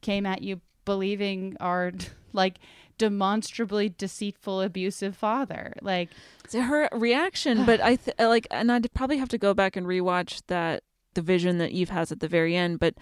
came 0.00 0.26
at 0.26 0.42
you 0.42 0.60
believing 0.90 1.56
our 1.60 1.92
like 2.32 2.58
demonstrably 2.98 3.88
deceitful 3.88 4.60
abusive 4.60 5.16
father 5.16 5.72
like 5.82 6.08
her 6.52 6.88
reaction 6.90 7.64
but 7.64 7.80
i 7.80 7.94
th- 7.94 8.16
like 8.18 8.48
and 8.50 8.72
i'd 8.72 8.92
probably 8.92 9.18
have 9.18 9.28
to 9.28 9.38
go 9.38 9.54
back 9.54 9.76
and 9.76 9.86
rewatch 9.86 10.42
that 10.48 10.82
the 11.14 11.22
vision 11.22 11.58
that 11.58 11.70
eve 11.70 11.90
has 11.90 12.10
at 12.10 12.18
the 12.18 12.26
very 12.26 12.56
end 12.56 12.80
but 12.80 12.94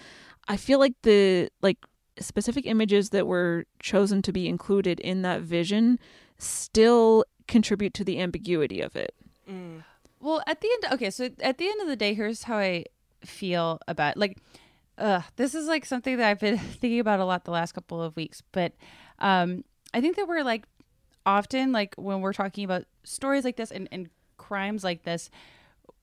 i 0.49 0.57
feel 0.57 0.79
like 0.79 0.93
the 1.03 1.49
like 1.63 1.79
specific 2.21 2.67
images 2.67 3.09
that 3.09 3.27
were 3.27 3.65
chosen 3.81 4.21
to 4.21 4.33
be 4.33 4.47
included 4.47 5.01
in 5.01 5.23
that 5.23 5.41
vision 5.41 5.99
still 6.37 7.25
contribute 7.47 7.95
to 7.95 8.05
the 8.05 8.21
ambiguity 8.21 8.83
of 8.83 8.95
it 8.97 9.15
mm. 9.51 9.83
well 10.21 10.43
at 10.47 10.61
the 10.61 10.69
end 10.71 10.93
okay 10.93 11.11
so 11.11 11.31
at 11.41 11.57
the 11.57 11.67
end 11.67 11.81
of 11.81 11.89
the 11.89 11.97
day 11.97 12.13
here's 12.13 12.43
how 12.43 12.59
i 12.59 12.85
feel 13.25 13.81
about 13.89 14.19
like 14.19 14.37
uh, 14.99 15.23
this 15.37 15.55
is 15.55 15.67
like 15.67 15.85
something 15.85 16.17
that 16.17 16.29
I've 16.29 16.41
been 16.41 16.59
thinking 16.59 17.01
about 17.01 17.21
a 17.21 17.25
lot 17.25 17.45
the 17.45 17.51
last 17.51 17.73
couple 17.73 18.03
of 18.03 18.17
weeks. 18.17 18.43
But 18.53 18.73
um, 19.19 19.65
I 19.95 20.01
think 20.01 20.17
that 20.17 20.29
we're 20.29 20.45
like 20.45 20.65
often 21.25 21.73
like 21.73 21.95
when 21.97 22.21
we're 22.21 22.33
talking 22.33 22.65
about 22.65 22.85
stories 23.05 23.45
like 23.45 23.57
this 23.57 23.71
and, 23.71 23.89
and 23.93 24.09
crimes 24.37 24.85
like 24.85 25.05
this, 25.05 25.31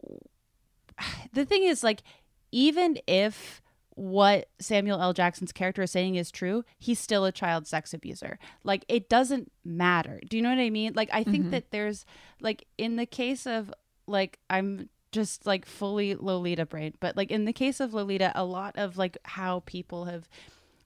the 1.34 1.46
thing 1.46 1.64
is 1.64 1.84
like 1.84 2.04
even 2.52 2.98
if 3.08 3.62
what 3.96 4.50
Samuel 4.60 5.02
L. 5.02 5.14
Jackson's 5.14 5.54
character 5.54 5.82
is 5.82 5.92
saying 5.92 6.16
is 6.16 6.30
true, 6.30 6.66
he's 6.78 7.00
still 7.00 7.26
a 7.26 7.32
child 7.32 7.66
sex 7.66 7.94
abuser. 7.94 8.38
Like 8.64 8.86
it 8.88 9.10
doesn't 9.10 9.52
matter. 9.64 10.20
Do 10.30 10.38
you 10.38 10.44
know 10.44 10.50
what 10.50 10.60
I 10.60 10.70
mean? 10.70 10.94
Like 10.96 11.10
I 11.14 11.24
think 11.24 11.44
mm-hmm. 11.44 11.52
that 11.52 11.72
there's 11.72 12.06
like 12.42 12.66
in 12.78 12.98
the 12.98 13.06
case 13.06 13.48
of 13.48 13.74
like 14.08 14.40
I'm 14.50 14.90
just 15.16 15.46
like 15.46 15.66
fully 15.66 16.14
Lolita 16.14 16.66
brain. 16.66 16.94
But 17.00 17.16
like 17.16 17.32
in 17.32 17.46
the 17.46 17.54
case 17.54 17.80
of 17.80 17.94
Lolita, 17.94 18.32
a 18.36 18.44
lot 18.44 18.78
of 18.78 18.98
like 18.98 19.18
how 19.24 19.64
people 19.66 20.06
have 20.06 20.28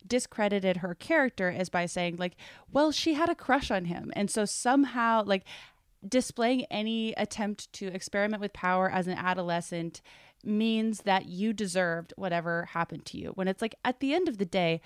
discredited 0.07 0.77
her 0.77 0.95
character 0.95 1.49
is 1.49 1.67
by 1.69 1.87
saying 1.87 2.17
like, 2.17 2.37
well, 2.71 2.91
she 2.91 3.15
had 3.15 3.29
a 3.29 3.35
crush 3.35 3.71
on 3.71 3.85
him. 3.85 4.13
And 4.15 4.29
so 4.29 4.45
somehow 4.45 5.23
like 5.25 5.43
displaying 6.07 6.65
any 6.65 7.13
attempt 7.13 7.73
to 7.73 7.87
experiment 7.87 8.39
with 8.39 8.53
power 8.53 8.89
as 8.89 9.07
an 9.07 9.17
adolescent 9.17 10.01
means 10.43 11.01
that 11.01 11.25
you 11.25 11.51
deserved 11.51 12.13
whatever 12.15 12.65
happened 12.65 13.05
to 13.05 13.17
you. 13.17 13.31
When 13.33 13.47
it's 13.47 13.61
like 13.61 13.75
at 13.83 13.99
the 13.99 14.13
end 14.13 14.29
of 14.29 14.37
the 14.37 14.45
day, 14.45 14.79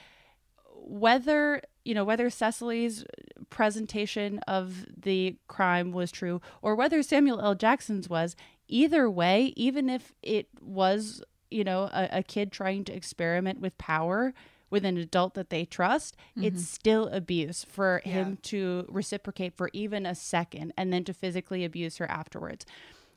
whether 0.86 1.62
you 1.86 1.94
know 1.94 2.04
whether 2.04 2.30
Cecily's 2.30 3.06
presentation 3.50 4.40
of 4.40 4.86
the 4.98 5.38
crime 5.48 5.92
was 5.92 6.12
true 6.12 6.42
or 6.62 6.76
whether 6.76 7.04
Samuel 7.04 7.42
L. 7.42 7.56
Jackson's 7.56 8.10
was, 8.10 8.36
either 8.68 9.10
way, 9.10 9.54
even 9.56 9.90
if 9.90 10.14
it 10.22 10.48
was, 10.62 11.24
you 11.52 11.64
know, 11.64 11.90
a, 11.94 12.10
a 12.12 12.24
kid 12.24 12.52
trying 12.52 12.84
to 12.86 12.94
experiment 12.94 13.60
with 13.60 13.78
power 13.78 14.34
with 14.70 14.86
an 14.86 14.98
adult 14.98 15.36
that 15.36 15.52
they 15.52 15.66
trust, 15.66 16.18
mm-hmm. 16.32 16.46
it's 16.46 16.68
still 16.68 17.08
abuse 17.10 17.64
for 17.64 18.02
yeah. 18.06 18.14
him 18.14 18.38
to 18.42 18.86
reciprocate 18.90 19.54
for 19.54 19.70
even 19.72 20.04
a 20.06 20.16
second 20.16 20.74
and 20.76 20.92
then 20.92 21.04
to 21.04 21.14
physically 21.14 21.64
abuse 21.64 21.98
her 21.98 22.10
afterwards. 22.10 22.66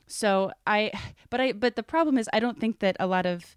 So 0.05 0.51
I, 0.67 0.91
but 1.29 1.41
I, 1.41 1.51
but 1.53 1.75
the 1.75 1.83
problem 1.83 2.17
is, 2.17 2.29
I 2.31 2.39
don't 2.39 2.59
think 2.59 2.79
that 2.79 2.95
a 2.99 3.07
lot 3.07 3.25
of 3.25 3.55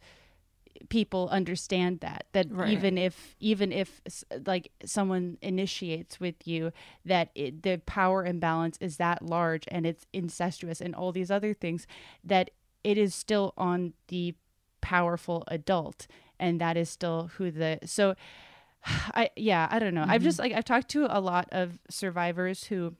people 0.88 1.28
understand 1.30 2.00
that 2.00 2.26
that 2.32 2.46
right. 2.50 2.70
even 2.70 2.96
if 2.96 3.36
even 3.38 3.72
if 3.72 4.00
like 4.46 4.70
someone 4.84 5.38
initiates 5.42 6.18
with 6.18 6.46
you 6.46 6.72
that 7.04 7.30
it, 7.34 7.62
the 7.62 7.80
power 7.86 8.24
imbalance 8.24 8.76
is 8.80 8.96
that 8.96 9.22
large 9.22 9.64
and 9.68 9.86
it's 9.86 10.06
incestuous 10.12 10.80
and 10.80 10.94
all 10.94 11.12
these 11.12 11.30
other 11.30 11.52
things 11.52 11.86
that 12.24 12.50
it 12.82 12.96
is 12.96 13.14
still 13.14 13.52
on 13.56 13.92
the 14.08 14.34
powerful 14.80 15.44
adult 15.48 16.06
and 16.38 16.60
that 16.60 16.76
is 16.76 16.88
still 16.88 17.30
who 17.36 17.50
the 17.50 17.78
so 17.84 18.14
i 18.86 19.30
yeah 19.36 19.68
i 19.70 19.78
don't 19.78 19.94
know 19.94 20.02
mm-hmm. 20.02 20.10
i've 20.10 20.22
just 20.22 20.38
like 20.38 20.52
i've 20.52 20.64
talked 20.64 20.88
to 20.88 21.06
a 21.08 21.20
lot 21.20 21.48
of 21.52 21.78
survivors 21.88 22.64
who 22.64 22.94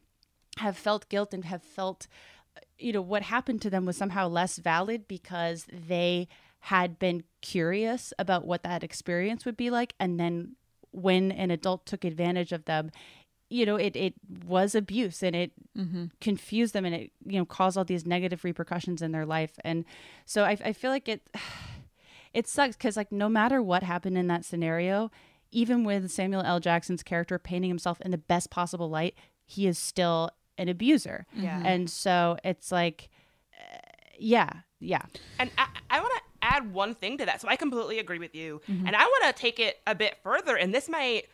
have 0.59 0.77
felt 0.77 1.09
guilt 1.09 1.33
and 1.33 1.45
have 1.47 1.63
felt 1.63 2.07
you 2.79 2.93
know 2.93 3.01
what 3.01 3.23
happened 3.23 3.63
to 3.63 3.71
them 3.71 3.87
was 3.87 3.97
somehow 3.97 4.29
less 4.29 4.59
valid 4.59 5.07
because 5.09 5.67
they 5.71 6.29
had 6.65 6.99
been 6.99 7.23
curious 7.41 8.13
about 8.19 8.47
what 8.47 8.63
that 8.63 8.85
experience 8.85 9.45
would 9.45 9.57
be 9.57 9.71
like 9.71 9.95
and 9.99 10.21
then 10.21 10.55
when 10.93 11.33
an 11.33 11.51
adult 11.51 11.87
took 11.87 12.05
advantage 12.05 12.53
of 12.53 12.65
them 12.65 12.91
you 13.51 13.67
know 13.67 13.77
it 13.77 13.95
it 13.97 14.15
was 14.47 14.75
abuse 14.75 15.23
and 15.23 15.37
it 15.37 15.53
mm-hmm. 15.77 16.07
confused 16.21 16.73
them 16.73 16.85
and 16.85 16.95
it 16.95 17.11
you 17.27 17.39
know 17.39 17.45
caused 17.45 17.77
all 17.77 17.85
these 17.85 18.07
negative 18.07 18.45
repercussions 18.45 19.03
in 19.03 19.13
their 19.13 19.27
life. 19.27 19.59
And 19.65 19.85
so 20.25 20.45
i, 20.45 20.57
I 20.65 20.73
feel 20.73 20.91
like 20.91 21.09
it 21.09 21.29
it 22.33 22.47
sucks 22.49 22.77
because 22.77 22.97
like 22.97 23.13
no 23.13 23.29
matter 23.29 23.61
what 23.61 23.83
happened 23.83 24.17
in 24.17 24.29
that 24.29 24.45
scenario 24.45 25.11
even 25.51 25.83
with 25.83 26.11
samuel 26.11 26.43
l. 26.43 26.61
Jackson's 26.61 27.03
character 27.03 27.39
painting 27.39 27.69
himself 27.69 28.01
in 28.03 28.13
the 28.13 28.19
best 28.19 28.51
possible 28.51 28.89
light 28.89 29.15
he 29.45 29.67
is 29.67 29.79
still 29.79 30.31
an 30.57 30.69
abuser. 30.69 31.27
Yeah. 31.35 31.61
And 31.65 31.91
so 31.91 32.37
it's 32.45 32.71
like 32.71 33.11
uh, 33.53 33.79
yeah 34.19 34.51
yeah. 34.79 35.03
And 35.41 35.51
i, 35.59 35.67
I 35.91 36.01
want 36.01 36.15
to 36.15 36.23
add 36.51 36.73
one 36.73 36.95
thing 36.95 37.19
to 37.19 37.27
that. 37.27 37.41
So 37.41 37.49
I 37.49 37.57
completely 37.57 37.99
agree 37.99 38.19
with 38.19 38.35
you. 38.35 38.61
Mm-hmm. 38.69 38.87
And 38.87 38.97
I 38.97 39.05
want 39.05 39.25
to 39.35 39.41
take 39.41 39.59
it 39.59 39.79
a 39.87 39.95
bit 39.95 40.19
further. 40.23 40.57
And 40.57 40.75
this 40.75 40.89
might, 40.89 41.25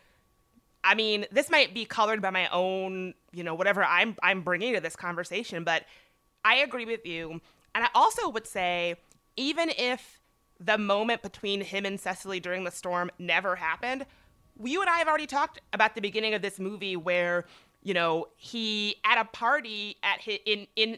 I 0.83 0.95
mean, 0.95 1.25
this 1.31 1.49
might 1.49 1.73
be 1.73 1.85
colored 1.85 2.21
by 2.21 2.29
my 2.29 2.47
own, 2.49 3.13
you 3.31 3.43
know, 3.43 3.55
whatever 3.55 3.83
I'm, 3.83 4.15
I'm 4.21 4.41
bringing 4.41 4.73
to 4.75 4.79
this 4.79 4.95
conversation. 4.95 5.63
But 5.63 5.83
I 6.45 6.57
agree 6.57 6.85
with 6.85 7.05
you. 7.05 7.41
And 7.75 7.83
I 7.83 7.89
also 7.93 8.29
would 8.29 8.47
say, 8.47 8.95
even 9.35 9.71
if 9.77 10.21
the 10.59 10.77
moment 10.77 11.21
between 11.21 11.61
him 11.61 11.85
and 11.85 11.99
Cecily 11.99 12.39
during 12.39 12.63
the 12.63 12.71
storm 12.71 13.11
never 13.19 13.55
happened, 13.55 14.05
you 14.63 14.81
and 14.81 14.89
I 14.89 14.97
have 14.97 15.07
already 15.07 15.27
talked 15.27 15.61
about 15.73 15.95
the 15.95 16.01
beginning 16.01 16.33
of 16.33 16.41
this 16.41 16.59
movie 16.59 16.95
where 16.95 17.45
you 17.83 17.93
know 17.93 18.27
he 18.35 18.95
at 19.05 19.19
a 19.19 19.25
party 19.25 19.97
at 20.01 20.21
his, 20.21 20.39
in 20.45 20.67
in 20.75 20.97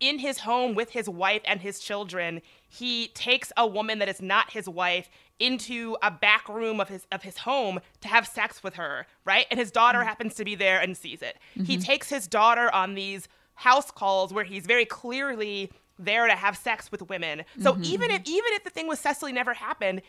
in 0.00 0.18
his 0.18 0.40
home 0.40 0.74
with 0.74 0.90
his 0.90 1.08
wife 1.08 1.42
and 1.44 1.60
his 1.60 1.78
children, 1.78 2.42
he 2.68 3.08
takes 3.08 3.52
a 3.56 3.66
woman 3.66 3.98
that 3.98 4.08
is 4.08 4.20
not 4.20 4.50
his 4.52 4.68
wife 4.68 5.08
into 5.38 5.96
a 6.02 6.10
back 6.10 6.48
room 6.48 6.80
of 6.80 6.88
his 6.88 7.06
of 7.12 7.22
his 7.22 7.38
home 7.38 7.80
to 8.00 8.08
have 8.08 8.26
sex 8.26 8.62
with 8.62 8.74
her, 8.74 9.06
right? 9.24 9.46
And 9.50 9.60
his 9.60 9.70
daughter 9.70 9.98
mm-hmm. 9.98 10.08
happens 10.08 10.34
to 10.34 10.44
be 10.44 10.54
there 10.54 10.80
and 10.80 10.96
sees 10.96 11.22
it. 11.22 11.36
Mm-hmm. 11.52 11.64
He 11.64 11.76
takes 11.76 12.08
his 12.08 12.26
daughter 12.26 12.72
on 12.74 12.94
these 12.94 13.28
house 13.54 13.90
calls 13.90 14.32
where 14.32 14.44
he's 14.44 14.66
very 14.66 14.84
clearly 14.84 15.70
there 15.98 16.26
to 16.26 16.34
have 16.34 16.56
sex 16.56 16.90
with 16.90 17.08
women. 17.08 17.42
So 17.60 17.72
mm-hmm. 17.72 17.84
even 17.84 18.10
if 18.10 18.22
even 18.26 18.52
if 18.52 18.64
the 18.64 18.70
thing 18.70 18.88
with 18.88 18.98
Cecily 18.98 19.32
never 19.32 19.54
happened, 19.54 20.02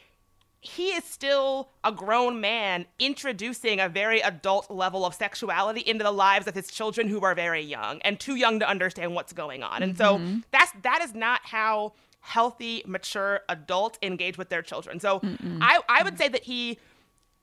he 0.59 0.87
is 0.89 1.03
still 1.03 1.69
a 1.83 1.91
grown 1.91 2.41
man 2.41 2.85
introducing 2.99 3.79
a 3.79 3.87
very 3.87 4.21
adult 4.21 4.69
level 4.71 5.05
of 5.05 5.13
sexuality 5.13 5.81
into 5.81 6.03
the 6.03 6.11
lives 6.11 6.47
of 6.47 6.55
his 6.55 6.67
children 6.67 7.07
who 7.07 7.21
are 7.21 7.35
very 7.35 7.61
young 7.61 8.01
and 8.01 8.19
too 8.19 8.35
young 8.35 8.59
to 8.59 8.67
understand 8.67 9.13
what's 9.13 9.33
going 9.33 9.63
on. 9.63 9.83
And 9.83 9.97
so 9.97 10.17
Mhm. 10.17 10.43
that's 10.51 10.71
that 10.81 11.01
is 11.01 11.13
not 11.13 11.41
how 11.43 11.93
healthy, 12.27 12.83
mature 12.85 13.39
adult 13.47 13.97
engage 14.01 14.37
with 14.37 14.49
their 14.49 14.61
children. 14.61 14.99
So 14.99 15.19
Mm-mm. 15.21 15.59
I 15.61 15.79
I 15.87 16.03
would 16.03 16.17
say 16.17 16.27
that 16.27 16.43
he, 16.43 16.77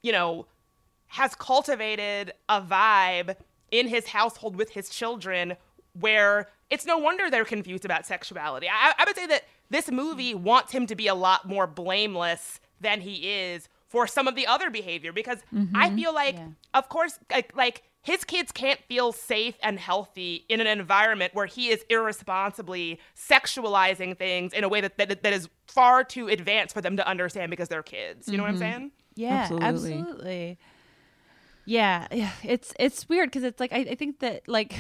you 0.03 0.12
know, 0.12 0.47
has 1.07 1.35
cultivated 1.35 2.32
a 2.49 2.61
vibe 2.61 3.37
in 3.70 3.89
his 3.89 4.09
household 4.09 4.57
with 4.57 4.70
his 4.70 4.91
children 4.91 5.57
where 5.99 6.49
it's 6.70 6.85
no 6.85 6.99
wonder 6.99 7.30
they're 7.30 7.45
confused 7.45 7.85
about 7.85 8.05
sexuality. 8.05 8.68
I, 8.68 8.93
I 8.99 9.05
would 9.07 9.16
say 9.16 9.26
that 9.28 9.45
this 9.70 9.91
movie 9.91 10.35
wants 10.35 10.72
him 10.72 10.87
to 10.87 10.95
be 10.95 11.07
a 11.07 11.14
lot 11.14 11.49
more 11.49 11.66
blameless 11.66 12.61
than 12.80 13.01
he 13.01 13.30
is 13.30 13.68
for 13.89 14.07
some 14.07 14.28
of 14.28 14.35
the 14.35 14.47
other 14.47 14.70
behavior 14.70 15.12
because 15.12 15.39
I 15.74 15.89
Mhm. 15.91 15.97
feel 15.97 16.12
like, 16.14 16.37
of 16.74 16.89
course, 16.89 17.18
like, 17.30 17.57
like 17.57 17.85
his 18.05 18.23
kids 18.23 18.53
can't 18.53 18.79
feel 18.83 19.11
safe 19.13 19.57
and 19.63 19.79
healthy 19.81 20.45
in 20.49 20.61
an 20.61 20.67
environment 20.67 21.35
where 21.35 21.47
he 21.47 21.71
is 21.71 21.85
irresponsibly 21.89 23.01
sexualizing 23.17 24.17
things 24.17 24.53
in 24.53 24.63
a 24.63 24.69
way 24.69 24.81
that, 24.81 24.97
that, 24.99 25.23
that 25.23 25.33
is 25.33 25.49
far 25.67 26.05
too 26.05 26.29
advanced 26.29 26.75
for 26.75 26.81
them 26.83 26.97
to 26.99 27.09
understand 27.09 27.51
because 27.51 27.69
they're 27.69 27.83
kids. 27.83 28.29
You 28.29 28.37
know 28.37 28.45
what 28.45 28.51
I'm 28.51 28.57
Mhm. 28.57 28.59
saying? 28.59 28.91
Yeah, 29.17 29.35
Absolutely. 29.41 29.67
absolutely. 29.69 30.59
Yeah, 31.65 32.07
yeah, 32.13 32.33
it's 32.43 32.75
it's 32.79 33.09
weird 33.09 33.31
because 33.31 33.43
it's 33.43 33.59
like 33.59 33.73
I, 33.73 33.79
I 33.79 33.95
think 33.95 34.19
that 34.21 34.47
like 34.47 34.75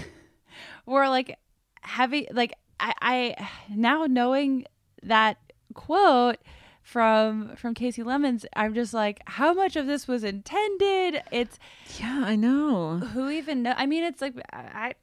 we're 0.86 1.08
like 1.08 1.38
having 1.80 2.26
like 2.30 2.52
I, 2.78 2.92
I 3.00 3.48
now 3.74 4.04
knowing 4.04 4.66
that 5.02 5.38
quote 5.72 6.36
from 6.84 7.56
from 7.56 7.74
Kasi 7.74 8.02
Lemmons, 8.02 8.44
I'm 8.54 8.74
just 8.74 8.92
like, 8.94 9.22
how 9.26 9.54
much 9.54 9.74
of 9.74 9.86
this 9.86 10.06
was 10.06 10.22
intended? 10.22 11.22
It's 11.32 11.58
yeah, 11.98 12.22
I 12.24 12.36
know. 12.36 12.98
Who 12.98 13.30
even 13.30 13.62
know? 13.64 13.72
I 13.76 13.86
mean, 13.86 14.04
it's 14.04 14.20
like 14.20 14.34
I, 14.52 14.94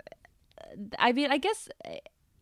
I 0.97 1.11
mean, 1.11 1.29
I 1.31 1.37
guess. 1.37 1.67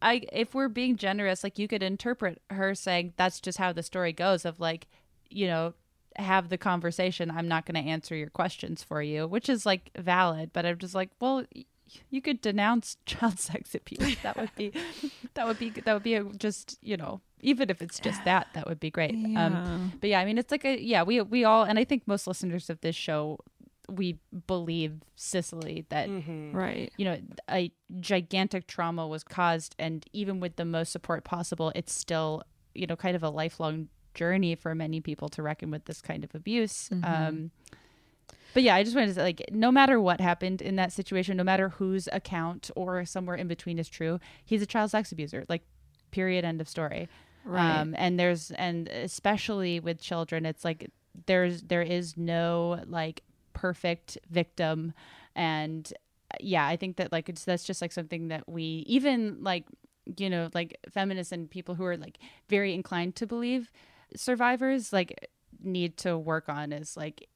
I 0.02 0.22
if 0.32 0.54
we're 0.54 0.70
being 0.70 0.96
generous, 0.96 1.44
like 1.44 1.60
you 1.60 1.68
could 1.68 1.84
interpret 1.84 2.42
her 2.50 2.74
saying 2.76 3.14
that's 3.18 3.42
just 3.42 3.58
how 3.58 3.74
the 3.74 3.84
story 3.84 4.14
goes 4.14 4.46
of 4.46 4.60
like, 4.60 4.88
you 5.30 5.48
know, 5.48 5.74
have 6.16 6.50
the 6.50 6.58
conversation. 6.58 7.32
I'm 7.32 7.48
not 7.48 7.66
going 7.66 7.82
to 7.82 7.90
answer 7.90 8.16
your 8.16 8.30
questions 8.30 8.82
for 8.84 9.02
you, 9.02 9.28
which 9.28 9.50
is 9.50 9.66
like 9.66 9.92
valid, 9.98 10.52
but 10.54 10.66
I'm 10.66 10.78
just 10.78 10.96
like, 10.96 11.10
well, 11.20 11.44
y- 11.54 11.66
you 12.10 12.22
could 12.22 12.40
denounce 12.40 12.96
child 13.06 13.40
sex 13.40 13.76
abuse. 13.76 14.16
That 14.24 14.38
would 14.38 14.56
be 14.56 14.72
that 15.34 15.48
would 15.48 15.60
be 15.60 15.70
that 15.70 15.94
would 15.94 16.04
be 16.04 16.16
a, 16.16 16.24
just, 16.24 16.78
you 16.82 16.96
know, 16.96 17.20
even 17.42 17.70
if 17.70 17.82
it's 17.82 18.00
just 18.00 18.24
that, 18.26 18.48
that 18.54 18.68
would 18.68 18.80
be 18.80 18.92
great. 18.92 19.14
Yeah. 19.16 19.46
Um 19.46 19.94
but 20.02 20.10
yeah, 20.10 20.20
I 20.20 20.26
mean, 20.26 20.38
it's 20.38 20.52
like 20.52 20.66
a 20.66 20.80
yeah, 20.82 21.04
we 21.04 21.22
we 21.22 21.44
all 21.44 21.64
and 21.64 21.78
I 21.80 21.84
think 21.84 22.08
most 22.08 22.28
listeners 22.28 22.70
of 22.70 22.82
this 22.82 22.96
show 22.96 23.40
we 23.88 24.20
believe 24.46 25.02
Cicely 25.16 25.86
that 25.90 26.08
Right. 26.54 26.92
you 26.98 27.06
know 27.06 27.18
a 27.50 27.72
gigantic 28.00 28.68
trauma 28.68 29.08
was 29.08 29.24
caused 29.24 29.76
and 29.80 30.06
even 30.14 30.40
with 30.40 30.58
the 30.58 30.66
most 30.66 30.92
support 30.92 31.24
possible 31.24 31.72
it's 31.74 31.92
still 31.92 32.44
you 32.76 32.86
know 32.86 32.96
kind 32.96 33.16
of 33.16 33.24
a 33.24 33.30
lifelong 33.32 33.88
journey 34.14 34.54
for 34.54 34.76
many 34.76 35.02
people 35.02 35.28
to 35.30 35.42
reckon 35.42 35.72
with 35.72 35.86
this 35.86 36.02
kind 36.02 36.24
of 36.24 36.36
abuse 36.36 36.90
Mhm. 36.90 37.04
um 37.04 37.52
but 38.54 38.62
yeah 38.64 38.76
i 38.76 38.84
just 38.84 38.96
wanted 38.96 39.08
to 39.08 39.14
say 39.16 39.24
like 39.24 39.42
no 39.52 39.72
matter 39.72 40.00
what 40.00 40.22
happened 40.22 40.62
in 40.62 40.76
that 40.76 40.92
situation 40.92 41.36
no 41.38 41.44
matter 41.44 41.70
whose 41.70 42.08
account 42.12 42.70
or 42.76 43.06
somewhere 43.06 43.36
in 43.36 43.48
between 43.48 43.80
is 43.80 43.90
true 43.90 44.20
he's 44.46 44.62
a 44.62 44.66
child 44.68 44.92
sex 44.92 45.12
abuser 45.12 45.46
like 45.50 45.64
period 46.12 46.46
end 46.46 46.62
of 46.62 46.70
story 46.70 47.08
Right. 47.46 47.80
um 47.80 47.96
and 47.98 48.20
there's 48.20 48.52
and 48.52 48.88
especially 48.90 49.80
with 49.80 50.00
children 50.00 50.46
it's 50.46 50.64
like 50.66 50.92
there's 51.26 51.64
there 51.64 51.82
is 51.82 52.18
no 52.18 52.84
like 52.88 53.24
perfect 53.54 54.18
victim 54.30 54.94
and 55.36 55.92
yeah 56.40 56.68
i 56.68 56.76
think 56.76 56.98
that 56.98 57.12
like 57.12 57.30
it's 57.30 57.44
that's 57.46 57.64
just 57.64 57.82
like 57.82 57.92
something 57.92 58.28
that 58.28 58.48
we 58.48 58.84
even 58.88 59.38
like 59.42 59.66
you 60.18 60.30
know 60.30 60.50
like 60.54 60.78
feminists 60.92 61.32
and 61.32 61.50
people 61.50 61.76
who 61.76 61.86
are 61.86 61.98
like 61.98 62.20
very 62.48 62.74
inclined 62.74 63.16
to 63.16 63.28
believe 63.28 63.72
survivors 64.16 64.92
like 64.94 65.30
need 65.64 65.98
to 65.98 66.18
work 66.18 66.50
on 66.50 66.72
is 66.72 66.96
like 66.96 67.28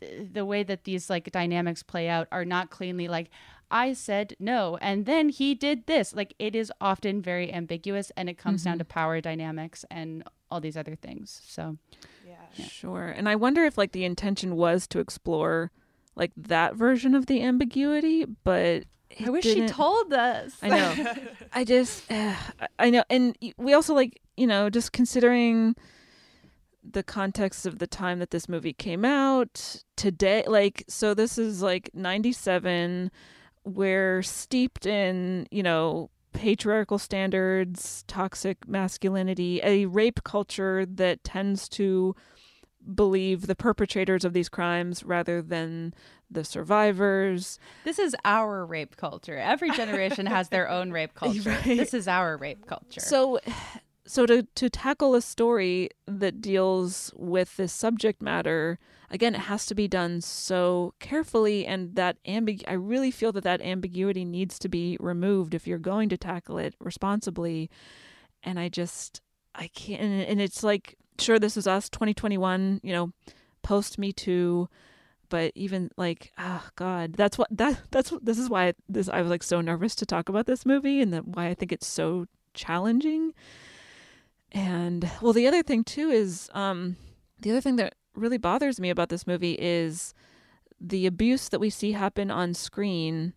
the, 0.00 0.28
the 0.32 0.44
way 0.44 0.62
that 0.62 0.84
these 0.84 1.10
like 1.10 1.30
dynamics 1.32 1.82
play 1.82 2.08
out 2.08 2.26
are 2.32 2.44
not 2.44 2.70
cleanly 2.70 3.08
like 3.08 3.30
I 3.70 3.92
said 3.94 4.34
no 4.38 4.76
and 4.80 5.06
then 5.06 5.28
he 5.28 5.54
did 5.54 5.86
this 5.86 6.14
like 6.14 6.34
it 6.38 6.54
is 6.54 6.72
often 6.80 7.20
very 7.20 7.52
ambiguous 7.52 8.12
and 8.16 8.28
it 8.28 8.38
comes 8.38 8.62
down 8.64 8.76
Mhm. 8.76 8.78
to 8.78 8.84
power 8.84 9.20
dynamics 9.20 9.84
and 9.90 10.22
all 10.50 10.60
these 10.60 10.76
other 10.76 10.94
things 10.96 11.40
so 11.46 11.76
Yeah. 12.26 12.64
Sure. 12.68 13.08
And 13.08 13.28
I 13.28 13.34
wonder 13.36 13.64
if 13.64 13.76
like 13.76 13.92
the 13.92 14.04
intention 14.04 14.56
was 14.56 14.86
to 14.88 14.98
explore 15.00 15.70
like 16.14 16.32
that 16.36 16.74
version 16.74 17.14
of 17.14 17.26
the 17.26 17.42
ambiguity, 17.42 18.24
but 18.24 18.84
I 19.24 19.28
wish 19.30 19.44
she 19.44 19.54
didn't- 19.56 19.70
told 19.70 20.12
us 20.12 20.56
I 20.62 20.68
know. 20.68 21.14
I 21.52 21.64
just 21.64 22.10
uh, 22.10 22.34
I 22.78 22.90
know 22.90 23.04
and 23.10 23.36
we 23.58 23.74
also 23.74 23.94
like, 23.94 24.20
you 24.36 24.46
know, 24.46 24.70
just 24.70 24.92
considering 24.92 25.74
the 26.88 27.02
context 27.02 27.66
of 27.66 27.78
the 27.80 27.86
time 27.86 28.20
that 28.20 28.30
this 28.30 28.48
movie 28.48 28.72
came 28.72 29.04
out 29.04 29.82
today 29.96 30.44
like 30.46 30.84
so 30.88 31.14
this 31.14 31.36
is 31.36 31.60
like 31.60 31.90
97 31.94 33.10
we're 33.66 34.22
steeped 34.22 34.86
in 34.86 35.46
you 35.50 35.62
know 35.62 36.08
patriarchal 36.32 36.98
standards 36.98 38.04
toxic 38.06 38.68
masculinity 38.68 39.60
a 39.64 39.86
rape 39.86 40.22
culture 40.22 40.86
that 40.86 41.22
tends 41.24 41.68
to 41.68 42.14
believe 42.94 43.46
the 43.46 43.56
perpetrators 43.56 44.24
of 44.24 44.32
these 44.32 44.48
crimes 44.48 45.02
rather 45.02 45.42
than 45.42 45.92
the 46.30 46.44
survivors. 46.44 47.58
This 47.84 47.98
is 47.98 48.14
our 48.24 48.64
rape 48.64 48.96
culture. 48.96 49.36
Every 49.36 49.70
generation 49.70 50.26
has 50.26 50.48
their 50.48 50.68
own 50.68 50.90
rape 50.90 51.14
culture. 51.14 51.50
Right. 51.50 51.64
this 51.64 51.94
is 51.94 52.08
our 52.08 52.36
rape 52.36 52.66
culture. 52.66 53.00
So, 53.00 53.40
so 54.06 54.24
to 54.26 54.44
to 54.54 54.70
tackle 54.70 55.14
a 55.14 55.20
story 55.20 55.90
that 56.06 56.40
deals 56.40 57.12
with 57.16 57.56
this 57.56 57.72
subject 57.72 58.22
matter, 58.22 58.78
again, 59.10 59.34
it 59.34 59.42
has 59.42 59.66
to 59.66 59.74
be 59.74 59.88
done 59.88 60.20
so 60.20 60.94
carefully, 61.00 61.66
and 61.66 61.96
that 61.96 62.16
ambig. 62.24 62.62
I 62.68 62.74
really 62.74 63.10
feel 63.10 63.32
that 63.32 63.44
that 63.44 63.60
ambiguity 63.60 64.24
needs 64.24 64.58
to 64.60 64.68
be 64.68 64.96
removed 65.00 65.54
if 65.54 65.66
you're 65.66 65.78
going 65.78 66.08
to 66.10 66.16
tackle 66.16 66.58
it 66.58 66.74
responsibly. 66.80 67.70
And 68.42 68.60
I 68.60 68.68
just, 68.68 69.20
I 69.54 69.68
can't. 69.68 70.00
And, 70.00 70.40
it's 70.40 70.62
like, 70.62 70.96
sure, 71.18 71.38
this 71.38 71.56
is 71.56 71.66
us, 71.66 71.88
2021. 71.88 72.80
You 72.84 72.92
know, 72.92 73.12
post 73.62 73.98
Me 73.98 74.12
Too. 74.12 74.68
But 75.28 75.50
even 75.56 75.90
like, 75.96 76.32
oh 76.38 76.68
God, 76.76 77.14
that's 77.14 77.36
what 77.36 77.48
that 77.50 77.80
that's 77.90 78.12
this 78.22 78.38
is 78.38 78.48
why 78.48 78.74
this 78.88 79.08
I 79.08 79.22
was 79.22 79.30
like 79.30 79.42
so 79.42 79.60
nervous 79.60 79.96
to 79.96 80.06
talk 80.06 80.28
about 80.28 80.46
this 80.46 80.64
movie, 80.64 81.00
and 81.00 81.12
that 81.12 81.26
why 81.26 81.48
I 81.48 81.54
think 81.54 81.72
it's 81.72 81.88
so 81.88 82.26
challenging. 82.54 83.34
And 84.52 85.10
well, 85.20 85.32
the 85.32 85.46
other 85.46 85.62
thing 85.62 85.84
too 85.84 86.10
is 86.10 86.48
um, 86.54 86.96
the 87.40 87.50
other 87.50 87.60
thing 87.60 87.76
that 87.76 87.94
really 88.14 88.38
bothers 88.38 88.80
me 88.80 88.90
about 88.90 89.08
this 89.08 89.26
movie 89.26 89.56
is 89.58 90.14
the 90.80 91.06
abuse 91.06 91.48
that 91.48 91.60
we 91.60 91.70
see 91.70 91.92
happen 91.92 92.30
on 92.30 92.54
screen 92.54 93.34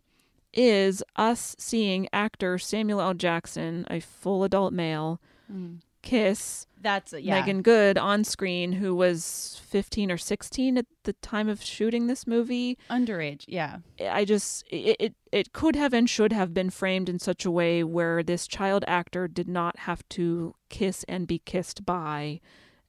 is 0.54 1.04
us 1.16 1.56
seeing 1.60 2.08
actor 2.12 2.58
Samuel 2.58 3.02
L. 3.02 3.14
Jackson, 3.14 3.86
a 3.90 4.00
full 4.00 4.44
adult 4.44 4.74
male, 4.74 5.20
Mm. 5.52 5.80
Kiss 6.02 6.66
That's 6.82 7.14
yeah. 7.14 7.36
Meagan 7.40 7.62
Good 7.62 7.98
on 7.98 8.24
screen, 8.24 8.72
who 8.74 8.96
was 8.96 9.60
15 9.66 10.12
or 10.12 10.18
16 10.18 10.78
at 10.78 10.86
the 11.04 11.14
time 11.14 11.50
of 11.50 11.62
shooting 11.62 12.08
this 12.08 12.26
movie. 12.26 12.78
underage 12.90 13.44
yeah 13.48 13.78
I 14.10 14.24
just 14.26 14.64
it, 14.70 14.96
it 15.00 15.16
it 15.32 15.54
could 15.54 15.76
have 15.76 15.94
and 15.94 16.10
should 16.10 16.32
have 16.34 16.54
been 16.54 16.70
framed 16.70 17.10
in 17.10 17.20
such 17.20 17.46
a 17.46 17.52
way 17.52 17.84
where 17.84 18.24
this 18.24 18.48
child 18.48 18.84
actor 18.88 19.28
did 19.28 19.48
not 19.50 19.80
have 19.80 20.08
to 20.10 20.56
kiss 20.70 21.04
and 21.10 21.28
be 21.28 21.40
kissed 21.40 21.86
by 21.86 22.40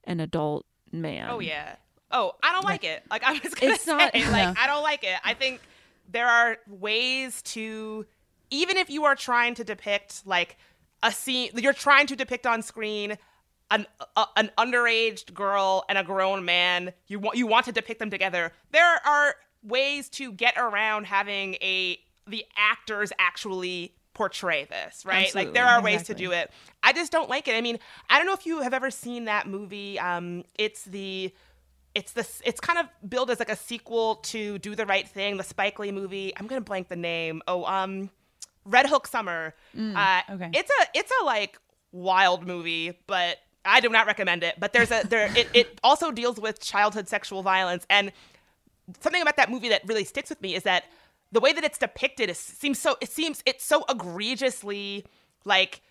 an 0.05 0.19
adult 0.19 0.65
man. 0.91 1.27
Oh 1.29 1.39
yeah. 1.39 1.75
Oh, 2.11 2.33
I 2.43 2.51
don't 2.53 2.65
like 2.65 2.83
it. 2.83 3.03
Like 3.09 3.23
I 3.23 3.33
was 3.33 3.53
gonna 3.53 3.73
It's 3.73 3.83
say, 3.83 3.91
not- 3.91 4.13
like 4.13 4.15
Yeah. 4.15 4.53
I 4.57 4.67
don't 4.67 4.83
like 4.83 5.03
it. 5.03 5.17
I 5.23 5.33
think 5.33 5.61
there 6.09 6.27
are 6.27 6.57
ways 6.67 7.41
to, 7.43 8.05
even 8.49 8.75
if 8.75 8.89
you 8.89 9.05
are 9.05 9.15
trying 9.15 9.55
to 9.55 9.63
depict 9.63 10.25
like 10.25 10.57
a 11.03 11.11
scene, 11.11 11.51
you're 11.55 11.73
trying 11.73 12.07
to 12.07 12.15
depict 12.15 12.45
on 12.45 12.61
screen 12.61 13.17
an 13.71 13.85
a, 14.17 14.25
an 14.35 14.51
underage 14.57 15.33
girl 15.33 15.83
and 15.89 15.97
a 15.97 16.03
grown 16.03 16.45
man. 16.45 16.93
You 17.07 17.19
want 17.19 17.37
you 17.37 17.47
want 17.47 17.65
to 17.65 17.71
depict 17.71 17.99
them 17.99 18.09
together. 18.09 18.51
There 18.71 19.07
are 19.07 19.35
ways 19.63 20.09
to 20.09 20.31
get 20.31 20.57
around 20.57 21.05
having 21.05 21.55
a 21.55 21.97
the 22.27 22.45
actors 22.55 23.11
actually 23.17 23.95
portray 24.13 24.65
this, 24.65 25.05
right? 25.05 25.33
Like 25.33 25.53
there 25.53 25.63
Absolutely. 25.63 25.91
are 25.91 25.97
ways 25.97 26.03
to 26.07 26.13
do 26.13 26.31
it. 26.31 26.51
I 26.83 26.93
just 26.93 27.11
don't 27.11 27.29
like 27.29 27.47
it. 27.47 27.55
I 27.55 27.61
mean, 27.61 27.79
I 28.09 28.17
don't 28.17 28.27
know 28.27 28.33
if 28.33 28.45
you 28.45 28.61
have 28.61 28.73
ever 28.73 28.91
seen 28.91 29.25
that 29.25 29.47
movie. 29.47 29.97
Um, 29.97 30.43
it's 30.55 30.83
the 30.83 31.33
it's 31.95 32.13
the 32.13 32.27
it's 32.45 32.59
kind 32.59 32.79
of 32.79 32.87
billed 33.09 33.31
as 33.31 33.39
like 33.39 33.49
a 33.49 33.55
sequel 33.55 34.15
to 34.15 34.59
Do 34.59 34.75
the 34.75 34.85
Right 34.85 35.07
Thing, 35.07 35.37
the 35.37 35.43
Spike 35.43 35.79
Lee 35.79 35.91
movie. 35.91 36.33
I'm 36.37 36.47
gonna 36.47 36.61
blank 36.61 36.89
the 36.89 36.95
name. 36.95 37.41
Oh, 37.47 37.65
um, 37.65 38.09
Red 38.65 38.87
Hook 38.87 39.07
Summer. 39.07 39.53
Mm, 39.75 39.95
uh, 39.95 40.33
okay. 40.33 40.49
It's 40.53 40.69
a 40.69 40.87
it's 40.93 41.11
a 41.21 41.25
like 41.25 41.57
wild 41.91 42.45
movie, 42.45 42.97
but 43.07 43.37
I 43.65 43.79
do 43.79 43.89
not 43.89 44.07
recommend 44.07 44.43
it, 44.43 44.55
but 44.59 44.73
there's 44.73 44.91
a 44.91 45.03
there 45.07 45.31
it, 45.35 45.47
it 45.53 45.79
also 45.83 46.11
deals 46.11 46.39
with 46.39 46.59
childhood 46.59 47.07
sexual 47.07 47.43
violence 47.43 47.85
and 47.89 48.11
something 48.99 49.21
about 49.21 49.37
that 49.37 49.49
movie 49.49 49.69
that 49.69 49.81
really 49.87 50.03
sticks 50.03 50.29
with 50.29 50.41
me 50.41 50.55
is 50.55 50.63
that 50.63 50.85
the 51.31 51.39
way 51.39 51.53
that 51.53 51.63
it's 51.63 51.77
depicted 51.77 52.29
is, 52.29 52.37
seems 52.37 52.79
so 52.79 52.97
it 53.01 53.09
seems 53.09 53.41
it's 53.45 53.63
so 53.63 53.85
egregiously 53.89 55.05
like 55.45 55.81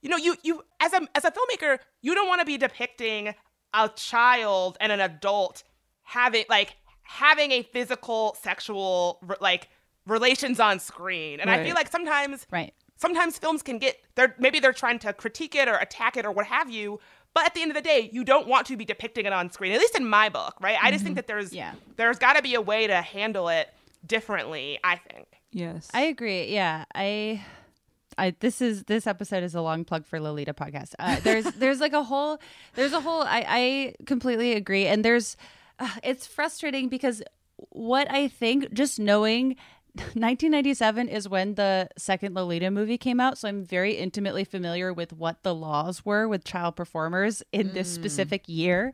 you 0.00 0.08
know 0.08 0.16
you 0.16 0.36
you 0.42 0.62
as 0.80 0.92
a 0.92 1.06
as 1.14 1.24
a 1.24 1.30
filmmaker 1.30 1.78
you 2.00 2.14
don't 2.14 2.28
want 2.28 2.40
to 2.40 2.46
be 2.46 2.56
depicting 2.56 3.34
a 3.74 3.88
child 3.90 4.76
and 4.80 4.90
an 4.90 5.00
adult 5.00 5.62
having 6.02 6.44
like 6.48 6.76
having 7.02 7.52
a 7.52 7.62
physical 7.62 8.36
sexual 8.40 9.20
like 9.40 9.68
relations 10.06 10.58
on 10.60 10.78
screen 10.78 11.38
and 11.40 11.50
i 11.50 11.62
feel 11.64 11.74
like 11.74 11.90
sometimes 11.90 12.46
Right. 12.50 12.74
sometimes 12.96 13.38
films 13.38 13.62
can 13.62 13.78
get 13.78 13.96
they're 14.16 14.34
maybe 14.38 14.58
they're 14.60 14.72
trying 14.72 14.98
to 15.00 15.12
critique 15.12 15.54
it 15.54 15.68
or 15.68 15.76
attack 15.76 16.16
it 16.16 16.24
or 16.26 16.32
what 16.32 16.46
have 16.46 16.70
you 16.70 16.98
but 17.34 17.46
at 17.46 17.54
the 17.54 17.62
end 17.62 17.70
of 17.70 17.76
the 17.76 17.82
day 17.82 18.10
you 18.12 18.24
don't 18.24 18.46
want 18.48 18.66
to 18.66 18.76
be 18.76 18.84
depicting 18.84 19.26
it 19.26 19.32
on 19.32 19.50
screen 19.50 19.72
at 19.72 19.78
least 19.78 19.94
in 19.96 20.06
my 20.08 20.28
book 20.28 20.54
right 20.60 20.76
i 20.82 20.90
just 20.90 21.04
think 21.04 21.16
that 21.16 21.26
there's 21.28 21.52
Yeah. 21.52 21.72
there's 21.96 22.18
got 22.18 22.34
to 22.34 22.42
be 22.42 22.54
a 22.54 22.60
way 22.60 22.86
to 22.88 23.00
handle 23.00 23.48
it 23.48 23.72
differently 24.06 24.78
i 24.84 24.96
think 24.96 25.26
Yes. 25.54 25.90
I 25.92 26.04
agree. 26.04 26.46
Yeah, 26.46 26.86
I, 26.94 27.44
I 28.16 28.34
this 28.40 28.62
is 28.62 28.84
this 28.84 29.06
episode 29.06 29.42
is 29.44 29.54
a 29.54 29.60
long 29.60 29.84
plug 29.84 30.06
for 30.06 30.18
Lolita 30.18 30.54
podcast. 30.54 30.94
Uh, 30.98 31.20
there's 31.20 31.44
there's 31.56 31.78
like 31.78 31.92
a 31.92 32.02
whole 32.02 32.38
there's 32.74 32.94
a 32.94 33.00
whole 33.02 33.20
I 33.20 33.44
I 33.46 33.94
completely 34.06 34.54
agree, 34.54 34.86
and 34.86 35.04
there's 35.04 35.36
uh, 35.78 35.90
it's 36.02 36.26
frustrating 36.26 36.88
because 36.88 37.22
what 37.68 38.10
I 38.10 38.28
think 38.28 38.72
just 38.72 38.98
knowing. 38.98 39.56
1997 39.94 41.08
is 41.08 41.28
when 41.28 41.54
the 41.54 41.88
second 41.98 42.34
Lolita 42.34 42.70
movie 42.70 42.96
came 42.96 43.20
out, 43.20 43.36
so 43.36 43.48
I'm 43.48 43.64
very 43.64 43.92
intimately 43.92 44.44
familiar 44.44 44.90
with 44.92 45.12
what 45.12 45.42
the 45.42 45.54
laws 45.54 46.04
were 46.04 46.26
with 46.26 46.44
child 46.44 46.76
performers 46.76 47.42
in 47.52 47.72
this 47.74 47.92
specific 47.92 48.42
year. 48.48 48.92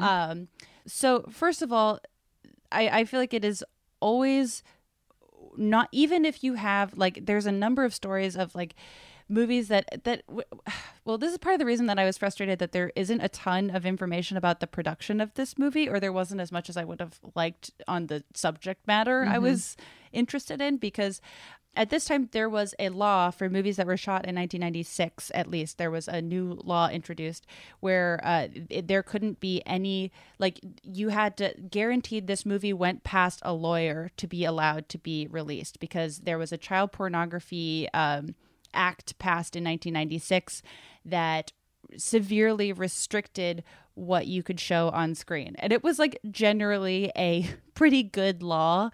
Um, 0.00 0.48
so 0.86 1.24
first 1.30 1.62
of 1.62 1.72
all, 1.72 2.00
I, 2.72 2.88
I 3.00 3.04
feel 3.04 3.20
like 3.20 3.34
it 3.34 3.44
is 3.44 3.64
always 4.00 4.62
not 5.56 5.88
even 5.92 6.24
if 6.24 6.42
you 6.42 6.54
have 6.54 6.96
like 6.96 7.26
there's 7.26 7.46
a 7.46 7.52
number 7.52 7.84
of 7.84 7.94
stories 7.94 8.36
of 8.36 8.54
like 8.54 8.74
movies 9.30 9.68
that 9.68 10.02
that 10.04 10.22
well 11.04 11.18
this 11.18 11.32
is 11.32 11.38
part 11.38 11.54
of 11.54 11.58
the 11.58 11.66
reason 11.66 11.86
that 11.86 11.98
I 11.98 12.04
was 12.04 12.18
frustrated 12.18 12.58
that 12.58 12.72
there 12.72 12.92
isn't 12.96 13.20
a 13.20 13.28
ton 13.28 13.70
of 13.70 13.86
information 13.86 14.36
about 14.36 14.60
the 14.60 14.66
production 14.66 15.20
of 15.20 15.34
this 15.34 15.56
movie 15.56 15.88
or 15.88 16.00
there 16.00 16.12
wasn't 16.12 16.40
as 16.40 16.52
much 16.52 16.68
as 16.68 16.76
I 16.76 16.84
would 16.84 17.00
have 17.00 17.20
liked 17.34 17.70
on 17.86 18.06
the 18.08 18.24
subject 18.34 18.86
matter 18.86 19.24
I 19.24 19.38
was 19.38 19.76
interested 20.12 20.60
in 20.60 20.76
because 20.76 21.20
at 21.76 21.90
this 21.90 22.04
time 22.04 22.28
there 22.32 22.48
was 22.48 22.74
a 22.78 22.88
law 22.88 23.30
for 23.30 23.48
movies 23.48 23.76
that 23.76 23.86
were 23.86 23.96
shot 23.96 24.26
in 24.26 24.34
1996 24.34 25.30
at 25.34 25.46
least. 25.46 25.78
There 25.78 25.90
was 25.90 26.08
a 26.08 26.20
new 26.20 26.58
law 26.64 26.88
introduced 26.88 27.46
where 27.78 28.20
uh, 28.24 28.48
it, 28.68 28.88
there 28.88 29.02
couldn't 29.02 29.38
be 29.38 29.62
any 29.66 30.10
like 30.38 30.60
you 30.82 31.10
had 31.10 31.36
to 31.36 31.54
guaranteed 31.70 32.26
this 32.26 32.44
movie 32.44 32.72
went 32.72 33.04
past 33.04 33.40
a 33.42 33.52
lawyer 33.52 34.10
to 34.16 34.26
be 34.26 34.44
allowed 34.44 34.88
to 34.88 34.98
be 34.98 35.28
released 35.30 35.78
because 35.78 36.20
there 36.20 36.38
was 36.38 36.52
a 36.52 36.58
child 36.58 36.90
pornography 36.90 37.88
um, 37.94 38.34
act 38.74 39.18
passed 39.18 39.56
in 39.56 39.64
1996 39.64 40.62
that 41.04 41.52
severely 41.96 42.72
restricted 42.72 43.64
what 43.94 44.26
you 44.26 44.42
could 44.42 44.60
show 44.60 44.88
on 44.90 45.14
screen. 45.14 45.56
And 45.58 45.72
it 45.72 45.82
was 45.82 45.98
like 45.98 46.18
generally 46.30 47.12
a 47.16 47.48
pretty 47.74 48.02
good 48.02 48.42
law. 48.42 48.90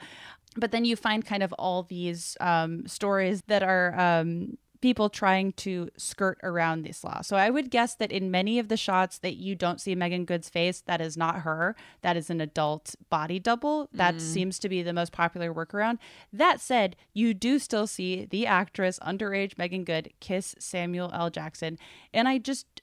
But 0.57 0.71
then 0.71 0.85
you 0.85 0.97
find 0.97 1.25
kind 1.25 1.43
of 1.43 1.53
all 1.55 1.83
these 1.83 2.37
um, 2.41 2.87
stories 2.87 3.43
that 3.47 3.63
are 3.63 3.99
um, 3.99 4.57
people 4.87 5.11
trying 5.11 5.51
to 5.51 5.91
skirt 5.97 6.39
around 6.45 6.85
this 6.85 7.03
law. 7.03 7.21
So 7.21 7.35
I 7.35 7.51
would 7.51 7.73
guess 7.73 7.97
that 7.97 8.13
in 8.13 8.31
many 8.31 8.61
of 8.61 8.69
the 8.69 8.77
shots 8.77 9.19
that 9.19 9.35
you 9.35 9.57
don't 9.57 9.81
see 9.81 9.97
Meagan 9.97 10.25
Good's 10.25 10.49
face, 10.49 10.81
that 10.83 11.01
is 11.01 11.17
not 11.17 11.41
her. 11.41 11.75
That 12.03 12.17
is 12.17 12.31
an 12.31 12.41
adult 12.41 12.95
body 13.11 13.41
double. 13.41 13.89
That 13.93 14.15
mm. 14.15 14.21
seems 14.21 14.61
to 14.61 14.69
be 14.69 14.85
the 14.85 14.93
most 14.93 15.11
popular 15.11 15.53
workaround. 15.53 15.99
That 16.33 16.61
said, 16.61 16.95
you 17.15 17.35
do 17.35 17.59
still 17.59 17.89
see 17.89 18.27
the 18.27 18.47
actress, 18.47 19.01
underage 19.01 19.59
Meagan 19.59 19.83
Good, 19.83 20.13
kiss 20.21 20.55
Samuel 20.61 21.11
L. 21.13 21.31
Jackson. 21.31 21.81
And 22.15 22.29
I 22.29 22.39
just 22.39 22.81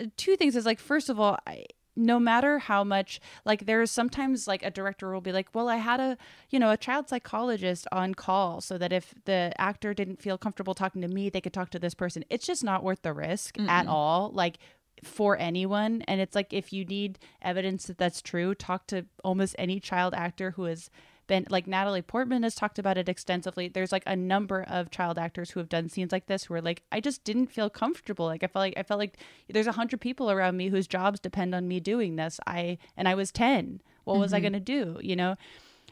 uh, 0.00 0.06
two 0.16 0.36
things 0.36 0.56
is 0.56 0.64
like 0.64 0.80
first 0.80 1.10
of 1.10 1.20
all 1.20 1.36
I, 1.46 1.66
no 1.96 2.18
matter 2.18 2.58
how 2.58 2.82
much 2.82 3.20
like 3.44 3.66
there's 3.66 3.90
sometimes 3.90 4.48
like 4.48 4.64
a 4.64 4.70
director 4.70 5.12
will 5.12 5.20
be 5.20 5.32
like 5.32 5.48
well 5.54 5.68
i 5.68 5.76
had 5.76 6.00
a 6.00 6.16
you 6.50 6.58
know 6.58 6.70
a 6.70 6.76
child 6.76 7.08
psychologist 7.08 7.86
on 7.92 8.14
call 8.14 8.60
so 8.60 8.76
that 8.78 8.92
if 8.92 9.14
the 9.26 9.52
actor 9.58 9.94
didn't 9.94 10.20
feel 10.20 10.36
comfortable 10.38 10.74
talking 10.74 11.02
to 11.02 11.08
me 11.08 11.28
they 11.28 11.40
could 11.40 11.52
talk 11.52 11.70
to 11.70 11.78
this 11.78 11.94
person. 11.94 12.24
It's 12.30 12.46
just 12.46 12.64
not 12.64 12.82
worth 12.82 13.02
the 13.02 13.12
risk 13.12 13.58
at 13.58 13.86
all 13.86 14.30
like 14.32 14.58
for 15.02 15.38
anyone. 15.38 16.02
And 16.08 16.20
it's 16.20 16.34
like 16.34 16.52
if 16.52 16.72
you 16.72 16.84
need 16.84 17.18
evidence 17.42 17.86
that 17.86 17.98
that's 17.98 18.22
true 18.22 18.54
talk 18.54 18.86
to 18.88 19.04
almost 19.22 19.54
any 19.58 19.80
child 19.80 20.14
actor 20.14 20.52
who 20.52 20.64
has 20.64 20.90
been 21.26 21.46
like 21.50 21.66
Natalie 21.66 22.02
Portman 22.02 22.42
has 22.42 22.54
talked 22.54 22.78
about 22.78 22.98
it 22.98 23.08
extensively. 23.08 23.68
There's 23.68 23.92
like 23.92 24.02
a 24.06 24.16
number 24.16 24.64
of 24.68 24.90
child 24.90 25.18
actors 25.18 25.50
who 25.50 25.60
have 25.60 25.68
done 25.68 25.88
scenes 25.88 26.12
like 26.12 26.26
this 26.26 26.44
who 26.44 26.54
are 26.54 26.60
like, 26.60 26.82
I 26.92 27.00
just 27.00 27.24
didn't 27.24 27.48
feel 27.48 27.70
comfortable. 27.70 28.26
Like 28.26 28.42
I 28.42 28.46
felt 28.46 28.62
like 28.62 28.74
I 28.76 28.82
felt 28.82 28.98
like 28.98 29.18
there's 29.48 29.66
a 29.66 29.72
hundred 29.72 30.00
people 30.00 30.30
around 30.30 30.56
me 30.56 30.68
whose 30.68 30.86
jobs 30.86 31.20
depend 31.20 31.54
on 31.54 31.68
me 31.68 31.80
doing 31.80 32.16
this. 32.16 32.40
I 32.46 32.78
and 32.96 33.08
I 33.08 33.14
was 33.14 33.32
ten. 33.32 33.80
What 34.04 34.18
was 34.18 34.32
I 34.32 34.38
mm-hmm. 34.38 34.44
gonna 34.46 34.60
do? 34.60 34.98
You 35.02 35.16
know? 35.16 35.36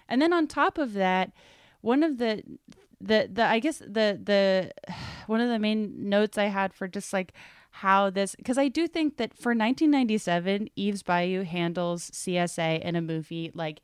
And 0.09 0.21
then 0.21 0.33
on 0.33 0.47
top 0.47 0.79
of 0.79 0.93
that, 0.95 1.33
one 1.81 2.03
of 2.03 2.19
the 2.19 2.43
the 3.01 3.29
the 3.33 3.45
I 3.45 3.59
guess 3.59 3.79
the 3.79 4.21
the 4.23 4.73
one 5.27 5.41
of 5.41 5.49
the 5.49 5.59
main 5.59 6.09
notes 6.09 6.39
I 6.39 6.45
had 6.45 6.75
for 6.75 6.89
just 6.89 7.13
like 7.13 7.33
how 7.77 8.11
this 8.11 8.37
because 8.37 8.59
I 8.59 8.69
do 8.69 8.87
think 8.87 9.17
that 9.17 9.35
for 9.35 9.51
1997, 9.51 10.69
Eve's 10.77 11.03
Bayou 11.03 11.43
handles 11.43 12.11
CSA 12.11 12.81
in 12.83 12.97
a 12.97 13.03
movie 13.03 13.51
like 13.55 13.81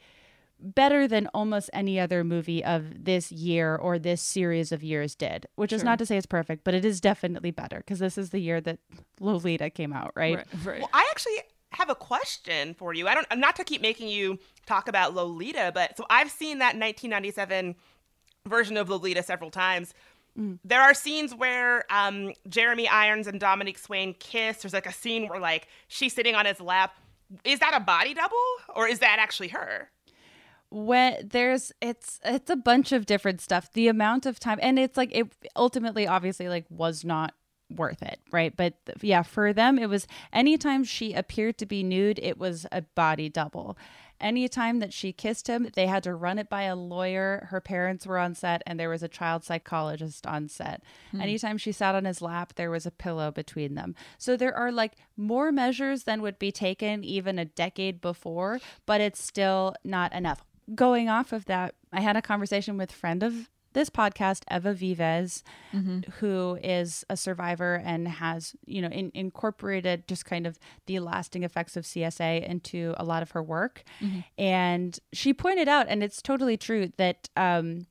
better 0.60 1.06
than 1.06 1.28
almost 1.34 1.70
any 1.72 2.00
other 2.00 2.24
movie 2.24 2.64
of 2.64 3.04
this 3.04 3.30
year 3.30 3.76
or 3.76 3.98
this 3.98 4.20
series 4.20 4.72
of 4.72 4.82
years 4.82 5.14
did. 5.14 5.46
Which 5.54 5.72
is 5.72 5.84
not 5.84 5.98
to 5.98 6.06
say 6.06 6.16
it's 6.16 6.26
perfect, 6.26 6.64
but 6.64 6.74
it 6.74 6.84
is 6.84 7.00
definitely 7.00 7.50
better 7.50 7.78
because 7.78 7.98
this 7.98 8.18
is 8.18 8.30
the 8.30 8.40
year 8.40 8.60
that 8.62 8.78
Lolita 9.20 9.70
came 9.70 9.92
out, 9.92 10.12
right? 10.14 10.36
Right. 10.36 10.46
right. 10.64 10.80
Well, 10.80 10.90
I 10.92 11.06
actually 11.10 11.36
have 11.70 11.90
a 11.90 11.94
question 11.94 12.74
for 12.74 12.94
you. 12.94 13.06
I 13.08 13.14
don't 13.14 13.26
not 13.36 13.56
to 13.56 13.64
keep 13.64 13.82
making 13.82 14.08
you 14.08 14.38
talk 14.66 14.88
about 14.88 15.14
Lolita, 15.14 15.70
but 15.74 15.96
so 15.96 16.04
I've 16.10 16.30
seen 16.30 16.58
that 16.58 16.74
1997 16.76 17.76
version 18.46 18.76
of 18.76 18.88
Lolita 18.88 19.22
several 19.22 19.50
times. 19.50 19.94
There 20.64 20.80
are 20.80 20.94
scenes 20.94 21.34
where 21.34 21.84
um, 21.90 22.32
Jeremy 22.48 22.86
Irons 22.86 23.26
and 23.26 23.40
Dominique 23.40 23.76
Swain 23.76 24.14
kiss. 24.14 24.58
There's 24.58 24.72
like 24.72 24.86
a 24.86 24.92
scene 24.92 25.26
where 25.26 25.40
like 25.40 25.66
she's 25.88 26.12
sitting 26.12 26.36
on 26.36 26.46
his 26.46 26.60
lap. 26.60 26.94
Is 27.44 27.58
that 27.58 27.72
a 27.74 27.80
body 27.80 28.14
double 28.14 28.36
or 28.72 28.86
is 28.86 29.00
that 29.00 29.16
actually 29.18 29.48
her? 29.48 29.90
When 30.70 31.28
there's 31.30 31.72
it's 31.80 32.20
it's 32.24 32.50
a 32.50 32.56
bunch 32.56 32.92
of 32.92 33.06
different 33.06 33.40
stuff. 33.40 33.72
The 33.72 33.88
amount 33.88 34.26
of 34.26 34.38
time 34.38 34.58
and 34.60 34.78
it's 34.78 34.96
like 34.96 35.10
it 35.14 35.26
ultimately 35.56 36.06
obviously 36.06 36.48
like 36.48 36.66
was 36.68 37.04
not 37.04 37.34
worth 37.70 38.02
it 38.02 38.20
right? 38.30 38.54
But 38.56 38.74
yeah 39.00 39.22
for 39.22 39.52
them 39.52 39.78
it 39.78 39.88
was 39.88 40.06
anytime 40.32 40.84
she 40.84 41.12
appeared 41.14 41.58
to 41.58 41.66
be 41.66 41.82
nude 41.82 42.18
it 42.22 42.38
was 42.38 42.66
a 42.70 42.82
body 42.82 43.28
double. 43.28 43.78
Anytime 44.20 44.80
that 44.80 44.92
she 44.92 45.12
kissed 45.12 45.46
him 45.46 45.68
they 45.74 45.86
had 45.86 46.02
to 46.02 46.14
run 46.14 46.38
it 46.38 46.50
by 46.50 46.62
a 46.62 46.76
lawyer. 46.76 47.46
Her 47.50 47.60
parents 47.62 48.06
were 48.06 48.18
on 48.18 48.34
set 48.34 48.62
and 48.66 48.78
there 48.78 48.90
was 48.90 49.02
a 49.02 49.08
child 49.08 49.44
psychologist 49.44 50.26
on 50.26 50.48
set. 50.48 50.82
Hmm. 51.12 51.20
Anytime 51.22 51.56
she 51.56 51.72
sat 51.72 51.94
on 51.94 52.04
his 52.04 52.20
lap 52.20 52.54
there 52.56 52.70
was 52.70 52.84
a 52.84 52.90
pillow 52.90 53.30
between 53.30 53.74
them. 53.74 53.94
So 54.18 54.36
there 54.36 54.54
are 54.54 54.72
like 54.72 54.94
more 55.16 55.50
measures 55.50 56.02
than 56.02 56.20
would 56.20 56.38
be 56.38 56.52
taken 56.52 57.04
even 57.04 57.38
a 57.38 57.46
decade 57.46 58.02
before 58.02 58.60
but 58.84 59.00
it's 59.00 59.22
still 59.22 59.74
not 59.82 60.12
enough 60.12 60.44
going 60.74 61.08
off 61.08 61.32
of 61.32 61.44
that, 61.46 61.74
I 61.92 62.00
had 62.00 62.16
a 62.16 62.22
conversation 62.22 62.76
with 62.76 62.92
friend 62.92 63.22
of 63.22 63.48
this 63.74 63.90
podcast, 63.90 64.42
Eva 64.50 64.72
Vives, 64.74 65.44
who 66.20 66.58
is 66.62 67.04
a 67.10 67.16
survivor 67.16 67.80
and 67.84 68.08
has, 68.08 68.56
you 68.66 68.80
know, 68.80 68.88
in, 68.88 69.12
incorporated 69.14 70.08
just 70.08 70.24
kind 70.24 70.46
of 70.46 70.58
the 70.86 70.98
lasting 71.00 71.42
effects 71.42 71.76
of 71.76 71.84
CSA 71.84 72.46
into 72.48 72.94
a 72.96 73.04
lot 73.04 73.22
of 73.22 73.32
her 73.32 73.42
work. 73.42 73.84
And 74.38 74.98
she 75.12 75.34
pointed 75.34 75.68
out, 75.68 75.86
and 75.88 76.02
it's 76.02 76.22
totally 76.22 76.56
true, 76.56 76.92
that 76.96 77.28
um, 77.36 77.86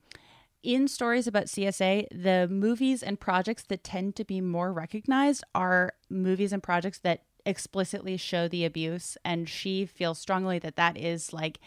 in 0.63 0.87
stories 0.87 1.27
about 1.27 1.45
CSA, 1.45 2.07
the 2.11 2.47
movies 2.51 3.03
and 3.03 3.19
projects 3.19 3.63
that 3.69 3.83
tend 3.83 4.15
to 4.15 4.25
be 4.25 4.41
more 4.41 4.73
recognized 4.73 5.43
are 5.53 5.93
movies 6.09 6.51
and 6.51 6.61
projects 6.63 6.99
that 6.99 7.23
explicitly 7.45 8.17
show 8.17 8.47
the 8.47 8.65
abuse. 8.65 9.15
And 9.23 9.47
she 9.47 9.85
feels 9.85 10.19
strongly 10.19 10.59
that 10.59 10.75
that 10.75 10.97
is 10.97 11.31
like 11.31 11.59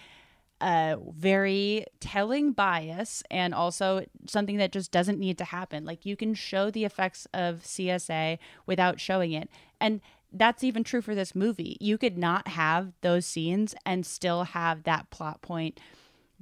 a 0.60 0.96
very 1.16 1.86
telling 2.00 2.52
bias 2.52 3.22
and 3.30 3.54
also 3.54 4.04
something 4.26 4.56
that 4.58 4.72
just 4.72 4.92
doesn't 4.92 5.18
need 5.18 5.38
to 5.38 5.44
happen. 5.44 5.84
Like 5.84 6.04
you 6.04 6.16
can 6.16 6.34
show 6.34 6.70
the 6.70 6.84
effects 6.84 7.26
of 7.32 7.62
CSA 7.62 8.38
without 8.66 9.00
showing 9.00 9.32
it. 9.32 9.48
And 9.80 10.00
that's 10.32 10.62
even 10.62 10.84
true 10.84 11.02
for 11.02 11.14
this 11.14 11.34
movie. 11.34 11.76
You 11.80 11.98
could 11.98 12.16
not 12.16 12.48
have 12.48 12.92
those 13.00 13.26
scenes 13.26 13.74
and 13.84 14.06
still 14.06 14.44
have 14.44 14.84
that 14.84 15.10
plot 15.10 15.42
point 15.42 15.80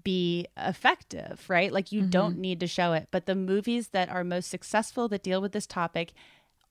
be 0.04 0.46
effective, 0.56 1.44
right? 1.48 1.72
Like 1.72 1.92
you 1.92 2.02
don't 2.02 2.32
mm-hmm. 2.32 2.40
need 2.40 2.60
to 2.60 2.66
show 2.66 2.92
it. 2.92 3.08
But 3.10 3.26
the 3.26 3.34
movies 3.34 3.88
that 3.88 4.08
are 4.08 4.24
most 4.24 4.48
successful 4.48 5.08
that 5.08 5.22
deal 5.22 5.40
with 5.40 5.52
this 5.52 5.66
topic 5.66 6.12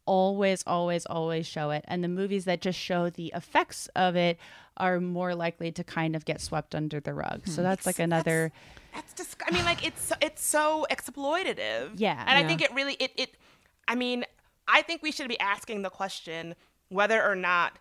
always, 0.07 0.63
always, 0.65 1.05
always 1.05 1.45
show 1.45 1.69
it. 1.69 1.85
And 1.87 2.03
the 2.03 2.07
movies 2.07 2.45
that 2.45 2.61
just 2.61 2.79
show 2.79 3.09
the 3.09 3.31
effects 3.35 3.87
of 3.95 4.15
it 4.15 4.39
are 4.77 4.99
more 4.99 5.35
likely 5.35 5.71
to 5.73 5.83
kind 5.83 6.15
of 6.15 6.25
get 6.25 6.41
swept 6.41 6.73
under 6.73 6.99
the 6.99 7.13
rug. 7.13 7.47
So 7.47 7.57
hmm. 7.57 7.63
that's 7.63 7.85
like 7.85 7.99
another. 7.99 8.51
That's 8.95 9.13
just. 9.13 9.37
I 9.45 9.51
mean, 9.51 9.65
like 9.65 9.85
it's 9.85 10.11
it's 10.21 10.43
so 10.43 10.87
exploitative. 10.89 11.91
Yeah. 11.97 12.23
and 12.25 12.37
I 12.37 12.47
think 12.47 12.61
it 12.61 12.73
really 12.73 12.93
it 12.93 13.11
it. 13.15 13.35
I 13.87 13.95
mean, 13.95 14.25
I 14.67 14.81
think 14.81 15.03
we 15.03 15.11
should 15.11 15.27
be 15.27 15.39
asking 15.39 15.83
the 15.83 15.89
question 15.89 16.55
whether 16.89 17.23
or 17.23 17.35
not 17.35 17.77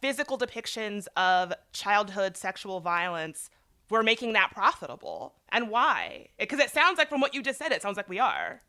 physical 0.00 0.38
depictions 0.38 1.06
of 1.16 1.52
childhood 1.72 2.36
sexual 2.36 2.80
violence 2.80 3.50
were 3.90 4.02
making 4.02 4.34
that 4.34 4.50
profitable 4.52 5.34
and 5.50 5.70
why 5.70 6.26
because 6.38 6.58
it 6.58 6.70
sounds 6.70 6.98
like 6.98 7.08
from 7.08 7.20
what 7.20 7.34
you 7.34 7.42
just 7.42 7.58
said 7.58 7.72
it 7.72 7.80
sounds 7.80 7.96
like 7.96 8.08
we 8.08 8.18
are 8.18 8.60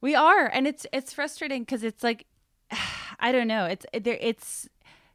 We 0.00 0.14
are, 0.14 0.46
and 0.46 0.66
it's 0.66 0.86
it's 0.92 1.12
frustrating 1.12 1.62
because 1.62 1.82
it's 1.82 2.02
like 2.02 2.26
I 3.20 3.32
don't 3.32 3.48
know. 3.48 3.64
It's 3.64 3.86
there. 3.92 4.18
It's 4.20 4.68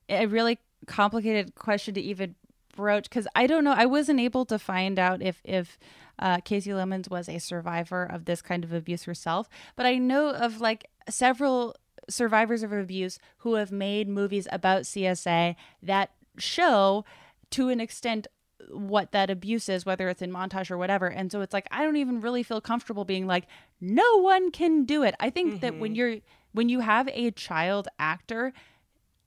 a 0.10 0.26
really 0.26 0.60
complicated 0.88 1.56
question 1.56 1.94
to 1.94 2.02
even 2.02 2.36
broach 2.76 3.06
because 3.06 3.28
I 3.36 3.48
don't 3.48 3.64
know. 3.64 3.74
I 3.74 3.86
wasn't 3.86 4.20
able 4.20 4.46
to 4.46 4.60
find 4.60 5.00
out 5.00 5.22
if 5.22 5.42
if 5.44 5.78
uh, 6.20 6.40
Kasi 6.42 6.74
Lemmons 6.74 7.10
was 7.10 7.30
a 7.30 7.40
survivor 7.40 8.04
of 8.04 8.26
this 8.26 8.42
kind 8.42 8.64
of 8.64 8.74
abuse 8.74 9.04
herself, 9.04 9.50
but 9.76 9.86
I 9.86 9.98
know 9.98 10.30
of 10.30 10.62
like 10.62 10.90
several 11.10 11.76
survivors 12.10 12.64
of 12.64 12.74
abuse 12.74 13.18
who 13.40 13.56
have 13.56 13.72
made 13.72 14.08
movies 14.08 14.48
about 14.52 14.84
CSA 14.84 15.56
that 15.82 16.12
show 16.38 17.06
to 17.52 17.70
an 17.70 17.80
extent 17.80 18.28
what 18.70 19.12
that 19.12 19.30
abuse 19.30 19.70
is, 19.70 19.86
whether 19.86 20.10
it's 20.10 20.22
in 20.22 20.32
montage 20.32 20.72
or 20.72 20.78
whatever. 20.78 21.08
And 21.08 21.32
so 21.32 21.42
it's 21.42 21.54
like 21.54 21.68
I 21.72 21.84
don't 21.84 21.98
even 21.98 22.22
really 22.22 22.44
feel 22.44 22.62
comfortable 22.62 23.06
being 23.06 23.28
like, 23.28 23.46
no 23.82 24.18
one 24.22 24.52
can 24.52 24.86
do 24.86 25.04
it. 25.04 25.16
I 25.20 25.30
think 25.30 25.62
that 25.62 25.78
when 25.80 25.96
you're 25.96 26.18
when 26.54 26.70
you 26.70 26.82
have 26.82 27.08
a 27.10 27.32
child 27.32 27.88
actor, 28.00 28.54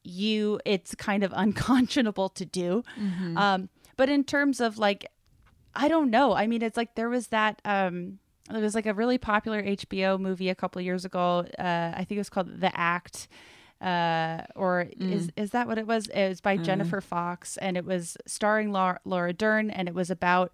you 0.04 0.60
it's 0.64 0.94
kind 0.94 1.22
of 1.24 1.32
unconscionable 1.36 2.28
to 2.30 2.44
do. 2.44 2.82
Um, 3.36 3.68
but 3.96 4.08
in 4.08 4.24
terms 4.24 4.60
of 4.60 4.78
like, 4.78 5.10
I 5.74 5.88
don't 5.88 6.10
know. 6.10 6.34
I 6.34 6.46
mean, 6.46 6.62
it's 6.62 6.76
like 6.76 6.94
there 6.94 7.08
was 7.08 7.28
that. 7.28 7.60
Um, 7.64 8.18
there 8.48 8.62
was 8.62 8.76
like 8.76 8.86
a 8.86 8.94
really 8.94 9.18
popular 9.18 9.60
HBO 9.60 10.20
movie 10.20 10.48
a 10.50 10.54
couple 10.54 10.80
years 10.80 11.04
ago. 11.04 11.44
Uh, 11.58 11.92
I 11.94 12.04
think 12.04 12.12
it 12.12 12.18
was 12.18 12.30
called 12.30 12.60
The 12.60 12.70
Act 12.78 13.26
uh 13.80 14.42
or 14.54 14.86
is 14.98 15.30
is 15.36 15.50
that 15.50 15.66
what 15.66 15.78
it 15.78 15.86
was? 15.86 16.06
It 16.08 16.28
was 16.28 16.40
by 16.40 16.56
jennifer 16.56 17.00
fox 17.00 17.56
and 17.58 17.76
it 17.76 17.84
was 17.84 18.16
starring 18.26 18.72
laura, 18.72 19.00
laura 19.04 19.32
dern 19.32 19.70
and 19.70 19.88
it 19.88 19.94
was 19.94 20.10
about 20.10 20.52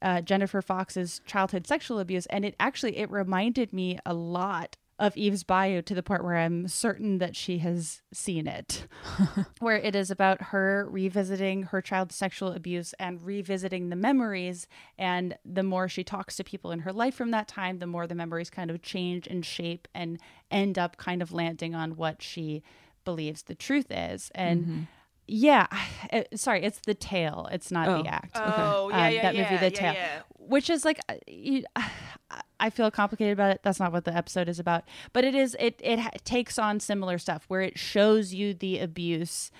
uh, 0.00 0.20
jennifer 0.20 0.62
fox's 0.62 1.20
childhood 1.26 1.66
sexual 1.66 1.98
abuse 1.98 2.26
and 2.26 2.44
it 2.44 2.54
actually 2.58 2.96
it 2.98 3.10
reminded 3.10 3.72
me 3.72 3.98
a 4.06 4.14
lot 4.14 4.76
of 4.98 5.16
eve's 5.16 5.44
bayou 5.44 5.80
to 5.82 5.94
the 5.94 6.02
point 6.02 6.24
where 6.24 6.36
i'm 6.36 6.66
certain 6.66 7.18
that 7.18 7.36
she 7.36 7.58
has 7.58 8.02
seen 8.12 8.46
it. 8.46 8.86
Where 9.60 9.76
it 9.76 9.94
is 9.94 10.10
about 10.10 10.42
her 10.50 10.86
revisiting 10.90 11.64
her 11.64 11.80
child's 11.80 12.14
sexual 12.16 12.52
abuse 12.52 12.94
and 12.98 13.22
revisiting 13.22 13.90
the 13.90 13.96
memories. 13.96 14.66
And 14.98 15.36
the 15.44 15.62
more 15.62 15.88
she 15.88 16.02
talks 16.04 16.36
to 16.36 16.44
people 16.44 16.70
in 16.72 16.80
her 16.80 16.92
life 16.92 17.14
from 17.14 17.30
that 17.32 17.46
time 17.48 17.78
the 17.78 17.86
more 17.86 18.06
the 18.06 18.14
memories 18.14 18.50
kind 18.50 18.70
of 18.70 18.82
change 18.82 19.26
and 19.28 19.44
shape 19.46 19.86
and 19.94 20.18
end 20.50 20.78
up 20.78 20.96
kind 20.96 21.22
of 21.22 21.32
landing 21.32 21.74
on 21.74 21.96
what 21.96 22.22
she 22.22 22.62
believes 23.04 23.42
the 23.42 23.54
truth 23.54 23.86
is. 23.90 24.30
And 24.34 24.86
yeah 25.26 25.66
it- 26.12 26.38
sorry 26.40 26.64
it's 26.64 26.80
the 26.80 26.94
tale. 26.94 27.48
It's 27.52 27.70
not 27.70 27.88
Oh, 27.88 28.02
the 28.02 28.08
act. 28.08 28.32
Oh 28.36 28.88
yeah 28.90 29.06
Um, 29.06 29.12
yeah 29.14 29.22
that 29.22 29.34
yeah, 29.34 29.42
movie 29.42 29.56
the 29.58 29.72
yeah, 29.74 29.80
tale. 29.80 29.92
yeah. 29.94 30.20
Which 30.48 30.70
is 30.70 30.84
like 30.84 30.98
uh, 31.08 31.14
you, 31.26 31.64
I 32.60 32.70
feel 32.70 32.90
complicated 32.90 33.32
about 33.34 33.52
it. 33.52 33.60
That's 33.62 33.78
not 33.78 33.92
what 33.92 34.04
the 34.04 34.14
episode 34.14 34.48
is 34.48 34.58
about, 34.58 34.84
but 35.12 35.24
it 35.24 35.34
is. 35.34 35.56
It 35.60 35.80
it 35.82 35.98
ha- 36.00 36.10
takes 36.24 36.58
on 36.58 36.80
similar 36.80 37.18
stuff 37.18 37.44
where 37.48 37.60
it 37.62 37.78
shows 37.78 38.34
you 38.34 38.54
the 38.54 38.78
abuse 38.80 39.50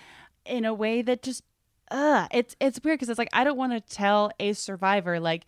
in 0.44 0.64
a 0.64 0.74
way 0.74 1.02
that 1.02 1.22
just, 1.22 1.42
uh, 1.90 2.26
it's 2.32 2.56
it's 2.60 2.80
weird 2.82 2.98
because 2.98 3.08
it's 3.08 3.18
like 3.18 3.28
I 3.32 3.44
don't 3.44 3.56
want 3.56 3.72
to 3.72 3.80
tell 3.80 4.30
a 4.40 4.52
survivor 4.52 5.20
like 5.20 5.44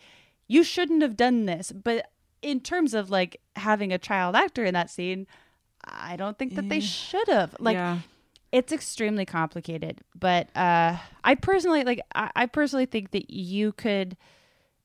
you 0.47 0.63
shouldn't 0.63 1.03
have 1.03 1.17
done 1.17 1.47
this, 1.47 1.73
but 1.73 2.11
in 2.43 2.61
terms 2.61 2.95
of 2.95 3.11
like 3.11 3.41
having 3.57 3.93
a 3.93 3.99
child 3.99 4.35
actor 4.37 4.65
in 4.65 4.75
that 4.75 4.89
scene, 4.91 5.27
I 5.85 6.17
don't 6.17 6.39
think 6.39 6.55
that 6.55 6.69
they 6.69 6.81
should 6.81 7.29
have. 7.29 7.55
Like 7.59 7.75
Yeah. 7.75 7.99
it's 8.53 8.73
extremely 8.73 9.25
complicated 9.25 10.01
but 10.19 10.49
uh 10.57 10.97
i 11.23 11.35
personally 11.37 11.85
like 11.85 12.01
I, 12.15 12.31
I 12.35 12.47
personally 12.47 12.87
think 12.87 13.13
that 13.13 13.31
you 13.31 13.71
could 13.73 14.17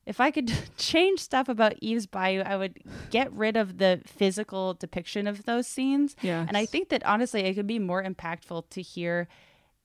if 0.06 0.20
i 0.20 0.30
could 0.30 0.52
change 0.76 1.20
stuff 1.20 1.48
about 1.48 1.74
eve's 1.80 2.06
bayou 2.06 2.42
i 2.42 2.56
would 2.56 2.78
get 3.10 3.32
rid 3.32 3.56
of 3.56 3.78
the 3.78 4.00
physical 4.06 4.74
depiction 4.74 5.26
of 5.26 5.44
those 5.44 5.66
scenes. 5.66 6.16
Yes. 6.22 6.46
and 6.48 6.56
i 6.56 6.64
think 6.64 6.88
that 6.88 7.04
honestly 7.04 7.42
it 7.42 7.54
could 7.54 7.66
be 7.66 7.78
more 7.78 8.02
impactful 8.02 8.68
to 8.70 8.82
hear 8.82 9.28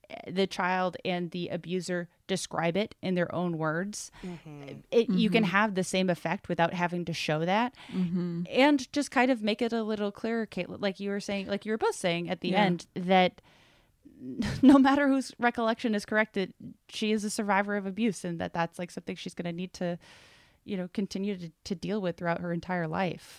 eh, 0.09 0.31
the 0.31 0.47
child 0.47 0.97
and 1.03 1.31
the 1.31 1.49
abuser 1.49 2.07
describe 2.27 2.77
it 2.77 2.95
in 3.01 3.15
their 3.15 3.33
own 3.35 3.57
words. 3.57 4.09
Mm-hmm. 4.23 4.63
Eh, 4.63 4.73
it, 4.91 5.09
you 5.09 5.29
can 5.29 5.43
mm-hmm. 5.43 5.51
have 5.51 5.75
the 5.75 5.83
same 5.83 6.09
effect 6.09 6.47
without 6.47 6.73
having 6.73 7.03
to 7.05 7.13
show 7.13 7.43
that. 7.43 7.75
Mm-hmm. 7.93 8.43
And 8.49 8.93
just 8.93 9.11
kind 9.11 9.29
of 9.31 9.43
make 9.43 9.61
it 9.61 9.73
a 9.73 9.83
little 9.83 10.13
clearer 10.13 10.45
Kate, 10.45 10.69
like 10.69 11.01
you 11.01 11.09
were 11.09 11.19
saying 11.19 11.47
like 11.47 11.65
you 11.65 11.73
were 11.73 11.77
both 11.77 11.95
saying 11.95 12.29
at 12.29 12.39
the 12.39 12.49
Yeah. 12.49 12.63
end 12.63 12.87
that 12.95 13.41
no 14.61 14.77
matter 14.77 15.07
whose 15.07 15.33
recollection 15.39 15.95
is 15.95 16.05
correct 16.05 16.33
that 16.35 16.53
she 16.89 17.11
is 17.11 17.23
a 17.23 17.29
survivor 17.29 17.75
of 17.75 17.85
abuse 17.85 18.23
and 18.23 18.39
that 18.39 18.53
that's 18.53 18.77
like 18.77 18.91
something 18.91 19.15
she's 19.15 19.33
going 19.33 19.45
to 19.45 19.51
need 19.51 19.73
to 19.73 19.97
you 20.63 20.77
know 20.77 20.87
continue 20.93 21.35
to, 21.37 21.51
to 21.63 21.73
deal 21.73 21.99
with 22.01 22.17
throughout 22.17 22.39
her 22.41 22.53
entire 22.53 22.87
life 22.87 23.37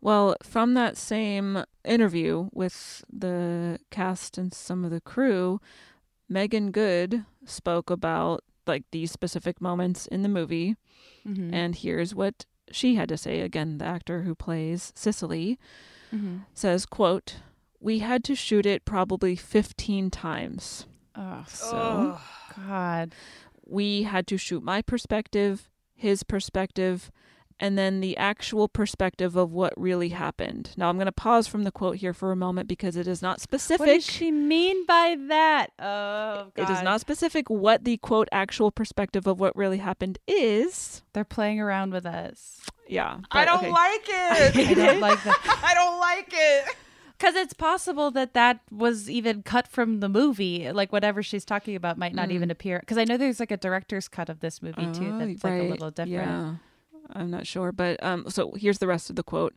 Well, 0.00 0.36
from 0.42 0.74
that 0.74 0.96
same 0.96 1.64
interview 1.84 2.48
with 2.52 3.04
the 3.12 3.78
cast 3.90 4.38
and 4.38 4.52
some 4.52 4.84
of 4.84 4.90
the 4.90 5.00
crew, 5.00 5.60
Meagan 6.28 6.70
Good 6.70 7.24
spoke 7.44 7.90
about 7.90 8.44
like 8.66 8.84
these 8.92 9.10
specific 9.10 9.60
moments 9.60 10.06
in 10.06 10.22
the 10.22 10.28
movie. 10.28 10.76
Mm-hmm. 11.26 11.52
And 11.54 11.74
here's 11.74 12.14
what 12.14 12.44
she 12.70 12.94
had 12.96 13.08
to 13.08 13.16
say 13.16 13.40
again, 13.40 13.78
the 13.78 13.84
actor 13.86 14.22
who 14.22 14.34
plays 14.34 14.92
Cisely 14.94 15.58
Mm-hmm. 16.14 16.38
says, 16.54 16.86
quote, 16.86 17.36
"We 17.80 18.00
had 18.00 18.24
to 18.24 18.34
shoot 18.34 18.66
it 18.66 18.84
probably 18.84 19.36
15 19.36 20.10
times. 20.10 20.86
oh 21.14 21.44
So, 21.48 22.18
god 22.66 23.14
we 23.68 24.04
had 24.04 24.26
to 24.28 24.36
shoot 24.36 24.62
my 24.62 24.80
perspective, 24.80 25.68
his 25.92 26.22
perspective, 26.22 27.10
and 27.58 27.76
then 27.76 28.00
the 28.00 28.16
actual 28.16 28.68
perspective 28.68 29.34
of 29.34 29.50
what 29.50 29.72
really 29.76 30.10
happened. 30.10 30.70
Now, 30.76 30.88
I'm 30.88 30.96
going 30.96 31.06
to 31.06 31.12
pause 31.12 31.48
from 31.48 31.64
the 31.64 31.72
quote 31.72 31.96
here 31.96 32.12
for 32.12 32.30
a 32.30 32.36
moment 32.36 32.68
because 32.68 32.96
it 32.96 33.08
is 33.08 33.22
not 33.22 33.40
specific. 33.40 33.80
what 33.80 33.86
does 33.92 34.04
she 34.06 34.30
mean 34.30 34.84
by 34.86 35.16
that 35.28 35.72
oh 35.80 36.52
god 36.54 36.62
it 36.62 36.70
is 36.70 36.82
not 36.82 37.00
specific 37.00 37.48
what 37.50 37.84
the 37.84 37.96
quote 37.96 38.28
actual 38.30 38.70
perspective 38.70 39.26
of 39.26 39.40
what 39.40 39.56
really 39.56 39.78
happened 39.78 40.18
is. 40.28 41.02
they're 41.12 41.24
playing 41.24 41.58
around 41.60 41.92
with 41.92 42.06
us 42.06 42.60
Yeah. 42.88 43.18
i 43.32 43.44
don't 43.44 43.58
okay. 43.58 43.70
like 43.72 44.04
it 44.06 44.56
i 44.70 44.74
don't 44.74 45.00
like 45.08 45.22
that 45.24 45.60
i 45.64 45.74
don't 45.74 45.98
like 45.98 46.28
it 46.32 46.76
Because 47.18 47.34
it's 47.34 47.54
possible 47.54 48.10
that 48.10 48.34
that 48.34 48.60
was 48.70 49.08
even 49.08 49.42
cut 49.42 49.66
from 49.68 50.00
the 50.00 50.08
movie. 50.08 50.70
Like 50.70 50.92
whatever 50.92 51.22
she's 51.22 51.44
talking 51.44 51.74
about 51.74 51.96
might 51.96 52.14
not 52.14 52.30
even 52.30 52.50
appear. 52.50 52.80
Because 52.80 52.98
I 52.98 53.04
know 53.04 53.16
there's 53.16 53.40
like 53.40 53.50
a 53.50 53.56
director's 53.56 54.06
cut 54.08 54.28
of 54.28 54.40
this 54.40 54.60
movie 54.62 54.86
too 54.92 55.12
Oh, 55.14 55.18
that's 55.18 55.44
like 55.44 55.60
a 55.60 55.68
little 55.68 55.90
different. 55.90 56.10
Yeah. 56.10 56.54
I'm 57.12 57.30
not 57.30 57.46
sure, 57.46 57.72
but 57.72 58.02
um 58.02 58.28
so 58.28 58.52
here's 58.52 58.78
the 58.78 58.86
rest 58.86 59.08
of 59.10 59.16
the 59.16 59.22
quote. 59.22 59.54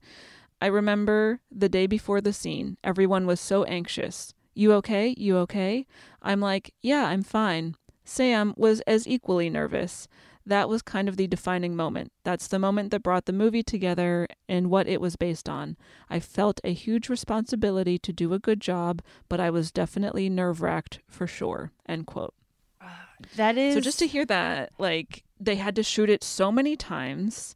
I 0.62 0.68
remember 0.68 1.40
the 1.52 1.70
day 1.70 1.88
before 1.88 2.22
the 2.22 2.34
scene. 2.34 2.78
Everyone 2.84 3.26
was 3.26 3.40
so 3.40 3.64
anxious. 3.64 4.34
You 4.54 4.74
okay? 4.74 5.16
You 5.18 5.38
okay? 5.38 5.86
I'm 6.22 6.42
like, 6.42 6.74
"Yeah, 6.82 7.06
I'm 7.06 7.24
fine." 7.24 7.76
Sam 8.04 8.54
was 8.58 8.82
as 8.82 9.08
equally 9.08 9.50
nervous. 9.50 10.08
That 10.46 10.70
was 10.70 10.82
kind 10.82 11.08
of 11.08 11.18
the 11.18 11.28
defining 11.28 11.76
moment. 11.76 12.12
That's 12.24 12.48
the 12.48 12.60
moment 12.60 12.92
that 12.92 13.04
brought 13.04 13.26
the 13.26 13.34
movie 13.34 13.62
together 13.62 14.28
and 14.48 14.70
what 14.70 14.88
it 14.88 15.00
was 15.00 15.16
based 15.16 15.48
on. 15.48 15.78
I 16.10 16.20
felt 16.20 16.60
a 16.64 16.74
huge 16.74 17.10
responsibility 17.10 18.00
to 18.00 18.14
do 18.14 18.34
a 18.34 18.40
good 18.40 18.60
job, 18.60 19.02
but 19.28 19.40
I 19.40 19.50
was 19.50 19.72
definitely 19.72 20.30
nerve-wracked 20.30 21.00
for 21.08 21.28
sure. 21.28 21.72
End 21.88 22.08
quote. 22.08 22.34
Ah, 22.82 23.10
that 23.36 23.58
is 23.58 23.76
So 23.76 23.82
just 23.82 24.00
to 24.00 24.08
hear 24.08 24.26
that, 24.26 24.72
like 24.80 25.24
they 25.40 25.58
had 25.58 25.76
to 25.76 25.84
shoot 25.84 26.10
it 26.10 26.24
so 26.24 26.52
many 26.52 26.76
times, 26.76 27.56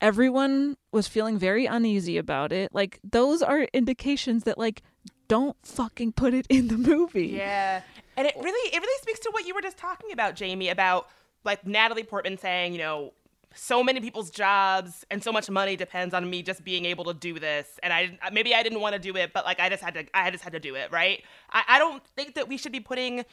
everyone 0.00 0.76
was 0.92 1.06
feeling 1.06 1.38
very 1.38 1.66
uneasy 1.66 2.18
about 2.18 2.52
it. 2.52 2.74
Like 2.74 2.98
those 3.04 3.42
are 3.42 3.68
indications 3.72 4.44
that 4.44 4.58
like 4.58 4.82
don't 5.28 5.56
fucking 5.62 6.12
put 6.12 6.34
it 6.34 6.46
in 6.48 6.68
the 6.68 6.78
movie. 6.78 7.28
Yeah. 7.28 7.82
And 8.16 8.26
it 8.26 8.34
really 8.36 8.74
it 8.74 8.80
really 8.80 9.02
speaks 9.02 9.20
to 9.20 9.30
what 9.30 9.46
you 9.46 9.54
were 9.54 9.62
just 9.62 9.76
talking 9.76 10.12
about, 10.12 10.34
Jamie, 10.36 10.68
about 10.68 11.08
like 11.44 11.66
Natalie 11.66 12.04
Portman 12.04 12.38
saying, 12.38 12.72
you 12.72 12.78
know, 12.78 13.12
so 13.56 13.84
many 13.84 14.00
people's 14.00 14.30
jobs 14.30 15.04
and 15.12 15.22
so 15.22 15.30
much 15.30 15.48
money 15.48 15.76
depends 15.76 16.12
on 16.12 16.28
me 16.28 16.42
just 16.42 16.64
being 16.64 16.84
able 16.86 17.04
to 17.04 17.14
do 17.14 17.38
this. 17.38 17.78
And 17.84 17.92
I 17.92 18.18
maybe 18.32 18.52
I 18.54 18.62
didn't 18.64 18.80
want 18.80 18.94
to 18.94 18.98
do 18.98 19.16
it, 19.16 19.32
but 19.32 19.44
like 19.44 19.60
I 19.60 19.68
just 19.68 19.82
had 19.82 19.94
to 19.94 20.04
I 20.12 20.30
just 20.30 20.42
had 20.42 20.52
to 20.54 20.60
do 20.60 20.74
it, 20.74 20.90
right? 20.90 21.22
I, 21.50 21.62
I 21.68 21.78
don't 21.78 22.04
think 22.16 22.34
that 22.34 22.48
we 22.48 22.56
should 22.56 22.72
be 22.72 22.80
putting 22.80 23.24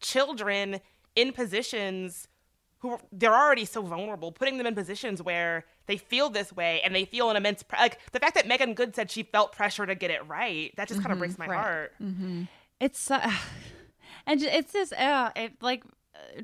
children 0.00 0.80
in 1.16 1.32
positions 1.32 2.28
who 2.78 2.98
they're 3.10 3.34
already 3.34 3.64
so 3.64 3.80
vulnerable, 3.82 4.30
putting 4.30 4.58
them 4.58 4.66
in 4.66 4.74
positions 4.74 5.22
where 5.22 5.64
they 5.86 5.96
feel 5.96 6.28
this 6.28 6.52
way 6.52 6.80
and 6.84 6.94
they 6.94 7.04
feel 7.06 7.30
an 7.30 7.36
immense 7.36 7.62
pre- 7.62 7.78
like 7.78 7.98
the 8.12 8.20
fact 8.20 8.34
that 8.34 8.46
Meagan 8.46 8.74
Good 8.74 8.94
said 8.94 9.10
she 9.10 9.22
felt 9.22 9.52
pressure 9.52 9.86
to 9.86 9.94
get 9.94 10.10
it 10.10 10.26
right. 10.28 10.72
That 10.76 10.88
just 10.88 11.00
kind 11.00 11.12
of 11.12 11.18
breaks 11.18 11.38
my 11.38 11.46
Right. 11.46 11.56
heart. 11.58 11.92
It's 12.80 13.10
uh, 13.10 13.32
and 14.26 14.42
it's 14.42 14.72
this 14.72 14.92
uh, 14.92 15.30
it 15.34 15.54
like 15.62 15.82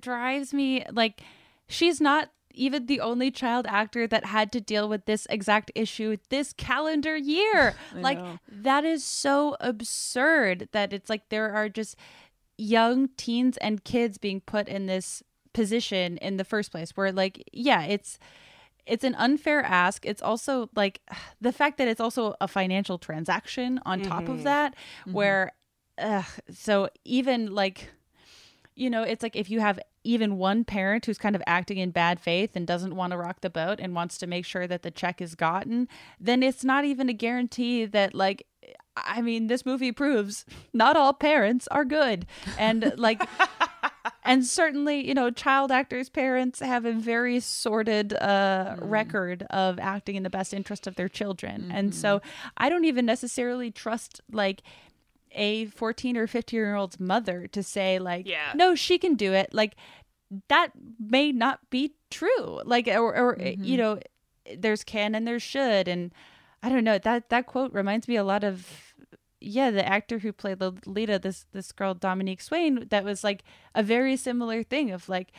drives 0.00 0.52
me 0.54 0.84
like 0.92 1.22
she's 1.68 2.00
not 2.00 2.30
even 2.52 2.86
the 2.86 3.00
only 3.00 3.30
child 3.30 3.64
actor 3.68 4.06
that 4.08 4.24
had 4.24 4.50
to 4.52 4.60
deal 4.60 4.88
with 4.88 5.04
this 5.06 5.26
exact 5.30 5.70
issue 5.74 6.16
this 6.30 6.52
calendar 6.52 7.16
year. 7.16 7.74
Like 7.94 8.18
know. 8.18 8.38
that 8.50 8.84
is 8.84 9.04
so 9.04 9.56
absurd 9.60 10.68
that 10.72 10.92
it's 10.92 11.08
like 11.08 11.28
there 11.28 11.52
are 11.52 11.68
just 11.68 11.96
young 12.58 13.08
teens 13.16 13.56
and 13.58 13.84
kids 13.84 14.18
being 14.18 14.40
put 14.40 14.68
in 14.68 14.86
this 14.86 15.22
position 15.52 16.16
in 16.18 16.36
the 16.36 16.44
first 16.44 16.70
place 16.70 16.90
where 16.96 17.12
like 17.12 17.44
yeah, 17.52 17.84
it's 17.84 18.18
it's 18.86 19.04
an 19.04 19.14
unfair 19.14 19.62
ask. 19.62 20.04
It's 20.04 20.22
also 20.22 20.68
like 20.74 21.00
the 21.40 21.52
fact 21.52 21.78
that 21.78 21.86
it's 21.88 22.00
also 22.00 22.34
a 22.40 22.48
financial 22.48 22.98
transaction 22.98 23.78
on 23.86 24.00
top 24.00 24.28
of 24.28 24.38
Mhm. 24.38 24.44
that, 24.44 24.74
Mhm. 25.06 25.12
where, 25.12 25.52
so 26.52 26.88
even 27.04 27.54
like, 27.54 27.90
you 28.80 28.88
know, 28.88 29.02
it's 29.02 29.22
like 29.22 29.36
if 29.36 29.50
you 29.50 29.60
have 29.60 29.78
even 30.04 30.38
one 30.38 30.64
parent 30.64 31.04
who's 31.04 31.18
kind 31.18 31.36
of 31.36 31.42
acting 31.46 31.76
in 31.76 31.90
bad 31.90 32.18
faith 32.18 32.52
and 32.54 32.66
doesn't 32.66 32.96
want 32.96 33.10
to 33.10 33.18
rock 33.18 33.42
the 33.42 33.50
boat 33.50 33.78
and 33.78 33.94
wants 33.94 34.16
to 34.16 34.26
make 34.26 34.46
sure 34.46 34.66
that 34.66 34.82
the 34.82 34.90
check 34.90 35.20
is 35.20 35.34
gotten, 35.34 35.86
then 36.18 36.42
it's 36.42 36.64
not 36.64 36.86
even 36.86 37.10
a 37.10 37.12
guarantee 37.12 37.84
that, 37.84 38.14
like, 38.14 38.46
I 38.96 39.20
mean, 39.20 39.48
this 39.48 39.66
movie 39.66 39.92
proves 39.92 40.46
not 40.72 40.96
all 40.96 41.12
parents 41.12 41.68
are 41.68 41.84
good. 41.84 42.26
And 42.58 42.94
like, 42.96 43.22
and 44.24 44.46
certainly, 44.46 45.06
you 45.06 45.12
know, 45.12 45.30
child 45.30 45.70
actors' 45.70 46.08
parents 46.08 46.60
have 46.60 46.86
a 46.86 46.92
very 46.92 47.38
sordid 47.40 48.14
uh, 48.14 48.76
record 48.78 49.46
of 49.50 49.78
acting 49.78 50.16
in 50.16 50.22
the 50.22 50.30
best 50.30 50.54
interest 50.54 50.86
of 50.86 50.96
their 50.96 51.08
children. 51.08 51.70
And 51.70 51.94
so 51.94 52.22
I 52.56 52.68
don't 52.70 52.84
even 52.84 53.04
necessarily 53.04 53.70
trust, 53.70 54.22
like, 54.32 54.62
a 55.32 55.66
14 55.66 56.16
or 56.16 56.26
15 56.26 56.56
year 56.56 56.74
old's 56.74 57.00
mother 57.00 57.46
to 57.48 57.62
say, 57.62 57.98
like, 57.98 58.26
Yeah. 58.26 58.52
no, 58.54 58.74
she 58.74 58.98
can 58.98 59.14
do 59.14 59.32
it. 59.32 59.52
Like, 59.54 59.76
that 60.48 60.72
may 60.98 61.32
not 61.32 61.60
be 61.70 61.94
true. 62.10 62.60
Like, 62.64 62.88
or, 62.88 63.16
or 63.16 63.40
eh, 63.40 63.50
you 63.50 63.56
mm-hmm. 63.56 63.76
know, 63.76 64.00
there's 64.56 64.84
can 64.84 65.14
and 65.14 65.26
there's 65.26 65.42
should. 65.42 65.88
And 65.88 66.12
I 66.62 66.68
don't 66.68 66.84
know. 66.84 66.98
That, 66.98 67.30
that 67.30 67.46
quote 67.46 67.72
reminds 67.72 68.08
me 68.08 68.16
a 68.16 68.24
lot 68.24 68.44
of 68.44 68.90
yeah, 69.40 69.70
the 69.70 69.86
actor 69.86 70.18
who 70.18 70.32
played 70.32 70.60
Lolita, 70.60 71.18
this 71.18 71.46
this 71.52 71.72
girl 71.72 71.94
Dominique 71.94 72.42
Swain, 72.42 72.86
that 72.90 73.04
was 73.04 73.24
like 73.24 73.42
a 73.74 73.82
very 73.82 74.16
similar 74.16 74.62
thing 74.62 74.90
of 74.90 75.08
like, 75.08 75.32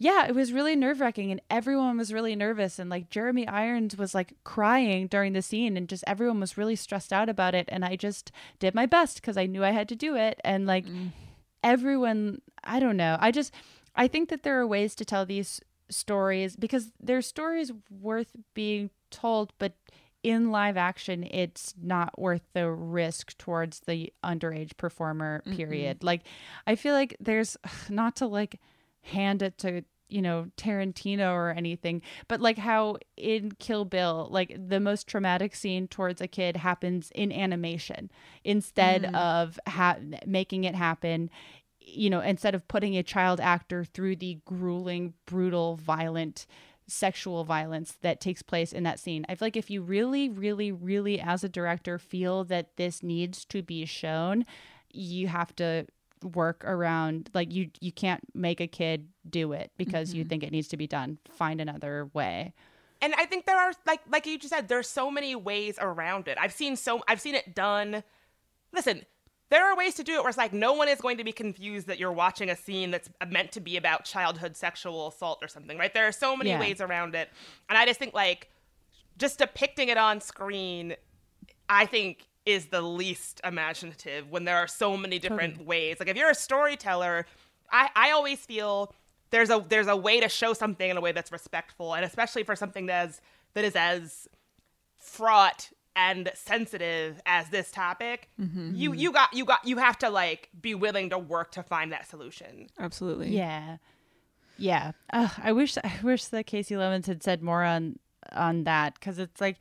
yeah, 0.00 0.26
it 0.26 0.34
was 0.34 0.52
really 0.52 0.76
nerve 0.76 1.00
wracking 1.00 1.32
and 1.32 1.40
everyone 1.50 1.98
was 1.98 2.12
really 2.12 2.36
nervous 2.36 2.78
and 2.78 2.88
like 2.88 3.10
Jeremy 3.10 3.48
Irons 3.48 3.96
was 3.96 4.14
like 4.14 4.34
crying 4.44 5.08
during 5.08 5.32
the 5.32 5.42
scene 5.42 5.76
and 5.76 5.88
just 5.88 6.04
everyone 6.06 6.38
was 6.38 6.56
really 6.56 6.76
stressed 6.76 7.12
out 7.12 7.28
about 7.28 7.54
it 7.54 7.68
and 7.68 7.84
I 7.84 7.96
just 7.96 8.30
did 8.60 8.76
my 8.76 8.86
best 8.86 9.20
because 9.20 9.36
I 9.36 9.46
knew 9.46 9.64
I 9.64 9.72
had 9.72 9.88
to 9.88 9.96
do 9.96 10.14
it 10.14 10.40
and 10.44 10.66
like 10.66 10.86
mm. 10.86 11.10
everyone, 11.64 12.40
I 12.62 12.78
don't 12.78 12.96
know, 12.96 13.16
I 13.20 13.32
just 13.32 13.52
I 13.96 14.06
think 14.06 14.28
that 14.28 14.44
there 14.44 14.60
are 14.60 14.66
ways 14.66 14.94
to 14.94 15.04
tell 15.04 15.26
these 15.26 15.60
stories 15.90 16.54
because 16.54 16.92
they're 17.00 17.20
stories 17.20 17.72
worth 17.90 18.36
being 18.54 18.90
told, 19.10 19.52
but 19.58 19.72
in 20.24 20.50
live 20.50 20.76
action 20.76 21.22
it's 21.30 21.74
not 21.80 22.18
worth 22.18 22.42
the 22.52 22.68
risk 22.68 23.38
towards 23.38 23.80
the 23.80 24.12
underage 24.24 24.76
performer 24.76 25.42
period. 25.56 26.04
Like 26.04 26.22
i 26.68 26.76
feel 26.76 26.94
like 26.94 27.16
there's 27.18 27.56
not 27.88 28.14
to 28.16 28.26
like 28.26 28.60
hand 29.08 29.42
it 29.42 29.58
to 29.58 29.82
you 30.08 30.22
know 30.22 30.46
tarantino 30.56 31.32
or 31.34 31.50
anything 31.50 32.00
but 32.28 32.40
like 32.40 32.56
how 32.56 32.96
in 33.16 33.52
kill 33.58 33.84
bill 33.84 34.26
like 34.30 34.56
the 34.68 34.80
most 34.80 35.06
traumatic 35.06 35.54
scene 35.54 35.86
towards 35.86 36.20
a 36.22 36.26
kid 36.26 36.56
happens 36.56 37.10
in 37.14 37.30
animation 37.30 38.10
instead 38.42 39.02
Mm. 39.02 39.14
of 39.14 39.60
ha- 39.66 39.98
making 40.26 40.64
it 40.64 40.74
happen 40.74 41.28
you 41.78 42.08
know 42.08 42.20
instead 42.20 42.54
of 42.54 42.66
putting 42.68 42.96
a 42.96 43.02
child 43.02 43.38
actor 43.38 43.84
through 43.84 44.16
the 44.16 44.38
grueling 44.46 45.12
brutal 45.26 45.76
violent 45.76 46.46
sexual 46.86 47.44
violence 47.44 47.98
that 48.00 48.18
takes 48.18 48.40
place 48.40 48.72
in 48.72 48.82
that 48.84 48.98
scene. 48.98 49.26
I 49.28 49.34
feel 49.34 49.44
like 49.44 49.58
if 49.58 49.68
you 49.68 49.82
really, 49.82 50.30
really, 50.30 50.72
really, 50.72 51.20
as 51.20 51.44
a 51.44 51.48
director, 51.50 51.98
feel 51.98 52.44
that 52.44 52.78
this 52.78 53.02
needs 53.02 53.44
to 53.46 53.60
be 53.60 53.84
shown, 53.84 54.46
you 54.90 55.28
have 55.28 55.54
to 55.56 55.86
work 56.22 56.64
around 56.64 57.30
like 57.34 57.52
you 57.52 57.70
you 57.80 57.92
can't 57.92 58.22
make 58.34 58.60
a 58.60 58.66
kid 58.66 59.08
do 59.28 59.52
it 59.52 59.70
because 59.76 60.14
you 60.14 60.24
Mhm. 60.24 60.28
think 60.28 60.42
it 60.44 60.52
needs 60.52 60.68
to 60.68 60.76
be 60.76 60.86
done. 60.86 61.18
Find 61.30 61.60
another 61.60 62.10
way. 62.14 62.52
And 63.00 63.14
I 63.14 63.26
think 63.26 63.46
there 63.46 63.58
are 63.58 63.72
like 63.86 64.00
like 64.10 64.26
you 64.26 64.38
just 64.38 64.52
said, 64.52 64.68
there's 64.68 64.88
so 64.88 65.10
many 65.10 65.34
ways 65.36 65.76
around 65.80 66.28
it. 66.28 66.36
I've 66.40 66.52
seen 66.52 66.76
so 66.76 67.02
I've 67.08 67.20
seen 67.20 67.34
it 67.34 67.54
done. 67.54 68.02
Listen, 68.72 69.06
there 69.50 69.64
are 69.64 69.74
ways 69.76 69.94
to 69.94 70.04
do 70.04 70.14
it 70.14 70.20
where 70.20 70.28
it's 70.28 70.36
like 70.36 70.52
no 70.52 70.72
one 70.74 70.88
is 70.88 71.00
going 71.00 71.16
to 71.18 71.24
be 71.24 71.32
confused 71.32 71.86
that 71.86 71.98
you're 71.98 72.12
watching 72.12 72.50
a 72.50 72.56
scene 72.56 72.90
that's 72.90 73.08
meant 73.28 73.52
to 73.52 73.60
be 73.60 73.76
about 73.76 74.04
childhood 74.04 74.56
sexual 74.56 75.08
assault 75.08 75.38
or 75.42 75.48
something, 75.48 75.78
right? 75.78 75.94
There 75.94 76.06
are 76.06 76.12
so 76.12 76.36
many 76.36 76.50
Yeah. 76.50 76.60
ways 76.60 76.80
around 76.80 77.14
it. 77.14 77.30
And 77.68 77.78
I 77.78 77.86
just 77.86 77.98
think 77.98 78.12
like 78.14 78.50
just 79.16 79.38
depicting 79.38 79.88
it 79.88 79.96
on 79.96 80.20
screen, 80.20 80.96
I 81.68 81.86
think 81.86 82.26
is 82.48 82.66
the 82.66 82.80
least 82.80 83.42
imaginative 83.44 84.30
when 84.30 84.44
there 84.44 84.56
are 84.56 84.66
so 84.66 84.96
many 84.96 85.18
different 85.18 85.66
ways. 85.66 85.96
Like 86.00 86.08
if 86.08 86.16
you're 86.16 86.30
a 86.30 86.34
storyteller, 86.34 87.26
I, 87.70 87.90
I 87.94 88.10
always 88.12 88.38
feel 88.38 88.94
there's 89.28 89.50
a 89.50 89.62
there's 89.68 89.86
a 89.86 89.96
way 89.96 90.20
to 90.20 90.30
show 90.30 90.54
something 90.54 90.88
in 90.88 90.96
a 90.96 91.00
way 91.02 91.12
that's 91.12 91.30
respectful 91.30 91.94
and 91.94 92.06
especially 92.06 92.44
for 92.44 92.56
something 92.56 92.86
that's 92.86 93.20
that 93.52 93.64
is 93.64 93.76
as 93.76 94.28
fraught 94.98 95.68
and 95.94 96.30
sensitive 96.34 97.20
as 97.26 97.50
this 97.50 97.70
topic 97.70 98.30
mm-hmm. 98.40 98.70
you 98.74 98.94
you 98.94 99.12
got 99.12 99.30
you 99.34 99.44
got 99.44 99.62
you 99.66 99.76
have 99.76 99.98
to 99.98 100.08
like 100.08 100.48
be 100.58 100.74
willing 100.74 101.10
to 101.10 101.18
work 101.18 101.52
to 101.52 101.62
find 101.62 101.92
that 101.92 102.08
solution 102.08 102.68
Absolutely. 102.78 103.28
Yeah. 103.36 103.76
Yeah. 104.56 104.92
Ugh, 105.12 105.30
I 105.42 105.52
wish 105.52 105.76
I 105.76 105.92
wish 106.02 106.24
that 106.26 106.46
Kasi 106.46 106.76
Lemmons 106.76 107.06
had 107.06 107.22
said 107.22 107.42
more 107.42 107.62
on 107.62 107.98
on 108.32 108.64
that 108.64 108.94
because 108.94 109.18
it's 109.18 109.40
like 109.40 109.58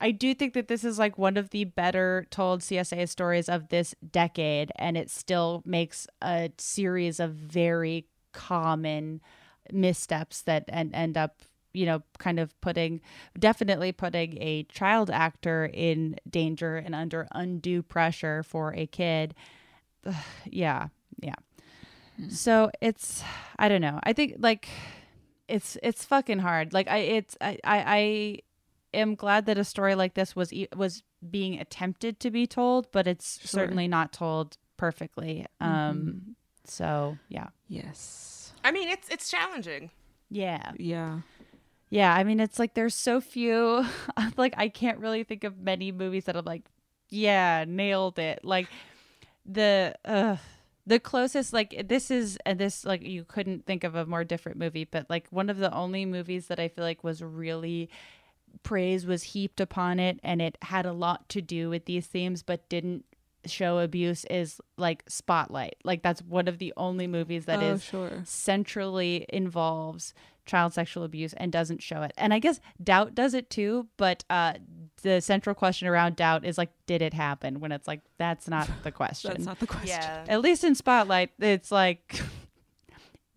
I 0.00 0.12
do 0.12 0.34
think 0.34 0.54
that 0.54 0.68
this 0.68 0.84
is 0.84 0.98
like 0.98 1.18
one 1.18 1.36
of 1.36 1.50
the 1.50 1.64
better 1.64 2.26
told 2.30 2.60
CSA 2.60 3.08
stories 3.08 3.48
of 3.48 3.68
this 3.68 3.94
decade, 4.10 4.70
and 4.76 4.96
it 4.96 5.10
still 5.10 5.62
makes 5.64 6.06
a 6.22 6.50
series 6.56 7.18
of 7.18 7.32
very 7.32 8.06
common 8.32 9.20
missteps 9.72 10.42
that 10.42 10.64
and 10.68 10.94
end 10.94 11.18
up 11.18 11.42
you 11.74 11.84
know 11.84 12.02
kind 12.18 12.38
of 12.38 12.58
putting 12.60 13.00
definitely 13.38 13.92
putting 13.92 14.40
a 14.40 14.62
child 14.64 15.10
actor 15.10 15.68
in 15.74 16.16
danger 16.28 16.76
and 16.76 16.94
under 16.94 17.26
undue 17.32 17.82
pressure 17.82 18.42
for 18.42 18.72
a 18.74 18.86
kid. 18.86 19.34
Ugh, 20.06 20.14
yeah. 20.46 20.88
Yeah 21.20 21.34
hmm. 22.16 22.28
so 22.28 22.70
it's 22.80 23.24
i 23.58 23.68
don't 23.68 23.80
know. 23.80 23.98
I 24.04 24.12
think 24.12 24.36
like 24.38 24.68
it's 25.48 25.76
it's 25.82 26.04
fucking 26.04 26.38
hard. 26.38 26.72
Like 26.72 26.88
i 26.88 26.98
it's 26.98 27.36
i 27.40 27.58
i, 27.64 27.84
I 27.86 28.38
am 28.94 29.14
glad 29.14 29.46
that 29.46 29.58
a 29.58 29.64
story 29.64 29.94
like 29.94 30.14
this 30.14 30.34
was 30.36 30.52
e- 30.52 30.68
was 30.76 31.02
being 31.30 31.58
attempted 31.60 32.20
to 32.20 32.30
be 32.30 32.46
told 32.46 32.90
but 32.92 33.06
it's 33.06 33.38
Sure. 33.40 33.48
certainly 33.62 33.88
not 33.88 34.12
told 34.12 34.56
perfectly 34.76 35.46
um 35.60 36.36
so 36.64 37.18
yeah 37.28 37.48
Yes. 37.66 38.52
i 38.64 38.70
mean 38.70 38.88
it's 38.88 39.08
it's 39.08 39.30
challenging 39.30 39.90
yeah 40.30 40.72
Yeah. 40.78 41.20
yeah 41.90 42.14
i 42.14 42.22
mean 42.24 42.38
it's 42.40 42.58
like 42.58 42.74
there's 42.74 42.94
so 42.94 43.20
few 43.20 43.84
like 44.36 44.54
i 44.56 44.68
can't 44.68 44.98
really 44.98 45.24
think 45.24 45.44
of 45.44 45.58
many 45.58 45.90
movies 45.92 46.24
that 46.26 46.36
i'm 46.36 46.44
like 46.44 46.64
yeah 47.10 47.64
nailed 47.66 48.18
it 48.18 48.44
like 48.44 48.68
the 49.46 49.94
uh 50.04 50.36
the 50.86 50.98
closest 50.98 51.52
like 51.52 51.84
this 51.88 52.10
is 52.10 52.38
and 52.46 52.58
this 52.58 52.84
like 52.84 53.02
you 53.02 53.24
couldn't 53.24 53.66
think 53.66 53.84
of 53.84 53.94
a 53.94 54.06
more 54.06 54.24
different 54.24 54.58
movie 54.58 54.84
but 54.84 55.08
like 55.10 55.26
one 55.30 55.50
of 55.50 55.58
the 55.58 55.72
only 55.74 56.06
movies 56.06 56.46
that 56.46 56.58
i 56.60 56.68
feel 56.68 56.84
like 56.84 57.02
was 57.04 57.22
really 57.22 57.88
praise 58.62 59.06
was 59.06 59.22
heaped 59.22 59.60
upon 59.60 59.98
it 60.00 60.18
and 60.22 60.42
it 60.42 60.58
had 60.62 60.86
a 60.86 60.92
lot 60.92 61.28
to 61.30 61.40
do 61.40 61.68
with 61.70 61.84
these 61.86 62.06
themes 62.06 62.42
but 62.42 62.68
didn't 62.68 63.04
show 63.46 63.78
abuse 63.78 64.24
is 64.26 64.60
like 64.76 65.02
spotlight. 65.08 65.76
Like 65.84 66.02
that's 66.02 66.20
one 66.22 66.48
of 66.48 66.58
the 66.58 66.72
only 66.76 67.06
movies 67.06 67.44
that 67.46 67.62
Oh, 67.62 67.72
is 67.74 67.84
sure. 67.84 68.22
centrally 68.24 69.24
involves 69.28 70.12
child 70.44 70.72
sexual 70.72 71.04
abuse 71.04 71.34
and 71.34 71.52
doesn't 71.52 71.82
show 71.82 72.00
it. 72.02 72.12
And 72.16 72.32
i 72.32 72.38
guess 72.38 72.58
doubt 72.82 73.14
does 73.14 73.34
it 73.34 73.50
too 73.50 73.86
but 73.98 74.24
uh 74.30 74.54
the 75.02 75.20
central 75.20 75.54
question 75.54 75.86
around 75.86 76.16
doubt 76.16 76.44
is 76.44 76.58
like 76.58 76.70
did 76.86 77.00
it 77.02 77.14
happen? 77.14 77.60
When 77.60 77.70
it's 77.70 77.86
like 77.86 78.00
that's 78.18 78.48
not 78.48 78.68
the 78.82 78.90
question. 79.02 79.30
That's 79.30 79.44
not 79.44 79.60
the 79.60 79.66
question. 79.66 79.88
yeah. 79.88 80.24
At 80.28 80.40
least 80.40 80.64
in 80.64 80.74
spotlight 80.74 81.30
it's 81.38 81.70
like 81.70 82.20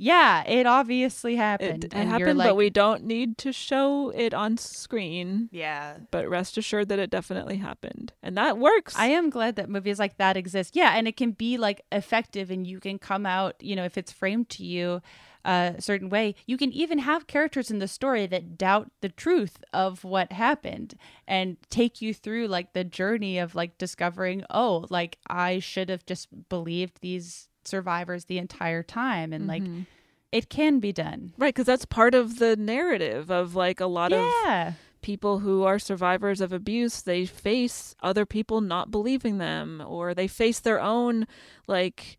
yeah 0.02 0.44
it 0.48 0.66
obviously 0.66 1.36
happened 1.36 1.84
It, 1.86 1.94
it 1.94 1.98
and 1.98 2.10
happened, 2.10 2.40
like, 2.40 2.50
but 2.50 2.56
we 2.56 2.72
don't 2.72 3.04
need 3.04 3.38
to 3.40 3.54
show 3.54 4.10
it 4.10 4.34
on 4.34 4.58
screen. 4.58 5.48
yeah 5.52 5.98
But 6.10 6.28
rest 6.28 6.58
assured 6.58 6.90
that 6.90 6.98
it 6.98 7.12
definitely 7.12 7.58
happened. 7.58 8.12
And 8.24 8.36
that 8.36 8.58
works. 8.58 8.96
I 8.98 9.08
am 9.08 9.30
glad 9.30 9.56
that 9.58 9.70
movies 9.70 10.00
like 10.00 10.18
that 10.18 10.36
exist. 10.36 10.76
Yeah, 10.76 10.94
and 10.98 11.08
it 11.08 11.16
can 11.16 11.32
be 11.32 11.58
like 11.58 11.82
effective 11.92 12.50
and 12.50 12.66
you 12.66 12.80
can 12.80 12.98
come 12.98 13.26
out, 13.28 13.56
you 13.62 13.76
know, 13.76 13.84
if 13.86 13.96
it's 13.98 14.12
framed 14.12 14.50
to 14.50 14.66
you 14.66 15.02
a 15.46 15.76
certain 15.80 16.10
way. 16.10 16.36
You 16.46 16.58
can 16.58 16.72
even 16.72 17.00
have 17.00 17.28
characters 17.28 17.70
in 17.72 17.80
the 17.80 17.88
story 17.88 18.26
that 18.28 18.58
doubt 18.58 18.92
the 19.02 19.10
truth 19.10 19.64
of 19.74 20.04
what 20.04 20.32
happened 20.32 20.96
and 21.28 21.58
take 21.70 22.02
you 22.02 22.14
through 22.14 22.48
like 22.48 22.74
the 22.74 22.84
journey 22.84 23.38
of 23.38 23.56
like 23.56 23.78
discovering, 23.78 24.44
oh, 24.50 24.86
like 24.90 25.18
I 25.28 25.60
should 25.60 25.90
have 25.90 26.06
just 26.06 26.28
believed 26.50 27.02
these 27.02 27.50
survivors 27.76 28.26
the 28.26 28.38
entire 28.38 28.84
time 28.84 29.30
and 29.34 29.48
like 29.48 29.64
Mhm. 29.64 29.86
it 30.32 30.46
can 30.50 30.80
be 30.80 30.94
done. 30.94 31.34
Right, 31.38 31.54
because 31.54 31.66
that's 31.72 31.86
part 31.86 32.14
of 32.14 32.26
the 32.40 32.56
narrative 32.56 33.32
of 33.32 33.56
like 33.56 33.80
a 33.82 33.86
lot 33.98 34.12
Yeah. 34.12 34.68
of 34.70 34.74
people 35.02 35.40
who 35.40 35.64
are 35.64 35.80
survivors 35.80 36.42
of 36.42 36.54
abuse. 36.54 37.02
They 37.02 37.26
face 37.26 37.96
other 38.04 38.26
people 38.26 38.62
not 38.62 38.92
believing 38.92 39.40
them, 39.40 39.82
or 39.96 40.14
they 40.14 40.28
face 40.28 40.60
their 40.62 40.80
own, 40.80 41.26
like, 41.68 42.18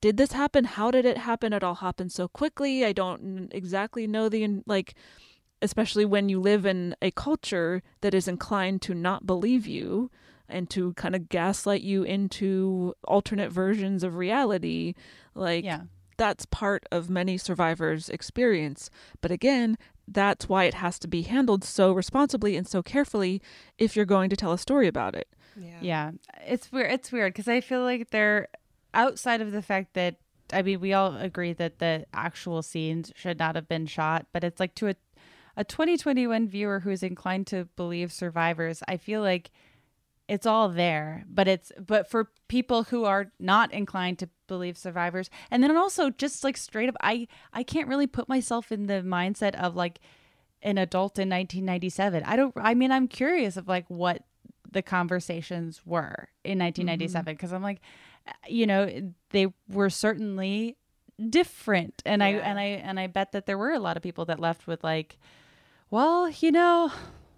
did 0.00 0.16
this 0.16 0.32
happen? 0.32 0.64
How 0.64 0.90
did 0.90 1.04
it 1.04 1.18
happen? 1.18 1.52
It 1.52 1.62
all 1.62 1.74
happened 1.86 2.10
so 2.12 2.28
quickly. 2.28 2.84
I 2.86 2.92
don't 2.92 3.48
exactly 3.52 4.06
know 4.06 4.28
the, 4.30 4.62
like, 4.66 4.94
especially 5.60 6.06
when 6.06 6.28
you 6.30 6.40
live 6.40 6.64
in 6.64 6.96
a 7.02 7.10
culture 7.10 7.82
that 8.00 8.14
is 8.14 8.26
inclined 8.26 8.80
to 8.82 8.94
not 8.94 9.26
believe 9.26 9.66
you 9.66 10.10
and 10.52 10.68
to 10.70 10.92
kind 10.94 11.14
of 11.16 11.28
gaslight 11.28 11.82
you 11.82 12.02
into 12.02 12.94
alternate 13.04 13.50
versions 13.50 14.02
of 14.04 14.16
reality. 14.16 14.94
Like, 15.34 15.64
Yeah. 15.64 15.82
that's 16.18 16.46
part 16.46 16.84
of 16.92 17.08
many 17.10 17.36
survivors' 17.38 18.08
experience. 18.08 18.90
But 19.20 19.30
again, 19.30 19.76
that's 20.06 20.48
why 20.48 20.64
it 20.64 20.74
has 20.74 20.98
to 21.00 21.08
be 21.08 21.22
handled 21.22 21.64
so 21.64 21.92
responsibly 21.92 22.56
and 22.56 22.66
so 22.68 22.82
carefully 22.82 23.40
if 23.78 23.96
you're 23.96 24.04
going 24.04 24.30
to 24.30 24.36
tell 24.36 24.52
a 24.52 24.58
story 24.58 24.86
about 24.88 25.14
it. 25.14 25.28
Yeah. 25.80 26.12
It's 26.46 26.70
weird. 26.72 26.92
It's 26.92 27.12
weird 27.12 27.32
because 27.32 27.48
I 27.48 27.60
feel 27.60 27.82
like 27.82 28.10
they're 28.10 28.48
outside 28.94 29.40
of 29.40 29.52
the 29.52 29.62
fact 29.62 29.94
that 29.94 30.16
I 30.52 30.60
mean 30.62 30.80
we 30.80 30.92
all 30.92 31.16
agree 31.16 31.52
that 31.54 31.78
the 31.78 32.04
actual 32.12 32.62
scenes 32.62 33.10
should 33.14 33.38
not 33.38 33.54
have 33.54 33.68
been 33.68 33.86
shot, 33.86 34.26
but 34.32 34.44
it's 34.44 34.60
like 34.60 34.74
to 34.76 34.88
a 34.88 34.94
a 35.54 35.64
2021 35.64 36.48
viewer 36.48 36.80
who's 36.80 37.02
inclined 37.02 37.46
to 37.48 37.66
believe 37.76 38.10
survivors, 38.10 38.82
I 38.88 38.96
feel 38.96 39.20
like 39.20 39.50
it's 40.28 40.46
all 40.46 40.68
there, 40.68 41.24
but 41.28 41.48
it's 41.48 41.72
but 41.84 42.08
for 42.08 42.30
people 42.48 42.84
who 42.84 43.04
are 43.04 43.32
not 43.38 43.72
inclined 43.72 44.18
to 44.20 44.28
believe 44.46 44.78
survivors, 44.78 45.28
and 45.50 45.62
then 45.62 45.76
also 45.76 46.10
just 46.10 46.44
like 46.44 46.56
straight 46.56 46.88
up, 46.88 46.96
I 47.00 47.26
I 47.52 47.62
can't 47.62 47.88
really 47.88 48.06
put 48.06 48.28
myself 48.28 48.70
in 48.70 48.86
the 48.86 49.02
mindset 49.02 49.54
of 49.54 49.74
like 49.74 50.00
an 50.62 50.78
adult 50.78 51.18
in 51.18 51.28
1997. 51.28 52.22
I 52.24 52.36
don't. 52.36 52.54
I 52.56 52.74
mean, 52.74 52.92
I'm 52.92 53.08
curious 53.08 53.56
of 53.56 53.68
like 53.68 53.84
what 53.88 54.22
the 54.70 54.82
conversations 54.82 55.82
were 55.84 56.28
in 56.44 56.58
1997 56.58 57.34
because 57.34 57.48
mm-hmm. 57.48 57.56
I'm 57.56 57.62
like, 57.62 57.80
eh, 58.26 58.32
you 58.48 58.66
know, 58.66 59.12
they 59.30 59.48
were 59.68 59.90
certainly 59.90 60.76
different, 61.28 62.02
and 62.06 62.22
I 62.22 62.30
and 62.30 62.58
I 62.58 62.64
and 62.64 62.98
I 62.98 63.06
bet 63.08 63.32
that 63.32 63.46
there 63.46 63.58
were 63.58 63.72
a 63.72 63.80
lot 63.80 63.96
of 63.96 64.02
people 64.02 64.24
that 64.26 64.40
left 64.40 64.66
with 64.66 64.84
like, 64.84 65.18
well, 65.90 66.30
you 66.30 66.52
know, 66.52 66.92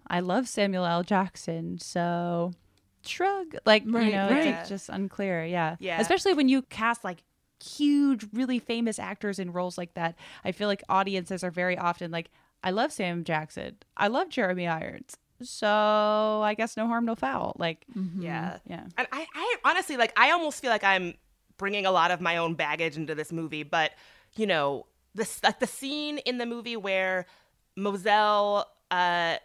I 0.06 0.20
love 0.20 0.48
Samuel 0.48 0.84
L. 0.84 1.02
Jackson, 1.02 1.78
so 1.78 2.52
shrug. 3.06 3.56
Like, 3.66 3.84
Right, 3.86 4.06
you 4.06 4.12
know, 4.12 4.28
right. 4.30 4.46
it's 4.46 4.58
like 4.58 4.68
just 4.68 4.88
unclear. 4.88 5.44
Yeah. 5.44 5.76
Yeah. 5.80 6.00
Especially 6.00 6.34
when 6.34 6.48
you 6.48 6.62
cast 6.62 7.04
like 7.04 7.22
huge, 7.62 8.26
really 8.32 8.58
famous 8.58 8.98
actors 8.98 9.38
in 9.38 9.52
roles 9.52 9.78
like 9.78 9.94
that. 9.94 10.16
I 10.44 10.52
feel 10.52 10.68
like 10.68 10.82
audiences 10.88 11.42
are 11.44 11.50
very 11.50 11.78
often 11.78 12.10
like, 12.10 12.30
I 12.62 12.70
love 12.70 12.92
Sam 12.92 13.24
Jackson. 13.24 13.76
I 13.96 14.08
love 14.08 14.28
Jeremy 14.28 14.66
Irons. 14.66 15.16
So 15.42 15.66
I 15.68 16.54
guess 16.56 16.76
no 16.76 16.86
harm, 16.86 17.04
no 17.04 17.14
foul. 17.14 17.54
Like, 17.58 17.84
Yeah. 18.18 18.58
yeah. 18.66 18.84
And 18.96 19.06
I, 19.12 19.26
I 19.34 19.56
honestly 19.64 19.96
like 19.96 20.12
I 20.16 20.30
almost 20.30 20.60
feel 20.60 20.70
like 20.70 20.84
I'm 20.84 21.14
bringing 21.58 21.86
a 21.86 21.90
lot 21.92 22.10
of 22.10 22.20
my 22.20 22.36
own 22.38 22.54
baggage 22.54 22.96
into 22.96 23.14
this 23.14 23.30
movie, 23.32 23.62
but 23.62 23.92
you 24.36 24.46
know, 24.46 24.86
this 25.14 25.42
like 25.42 25.60
the 25.60 25.66
scene 25.66 26.18
in 26.18 26.38
the 26.38 26.46
movie 26.46 26.76
where 26.76 27.26
Mozelle 27.78 28.64
uh 28.90 29.36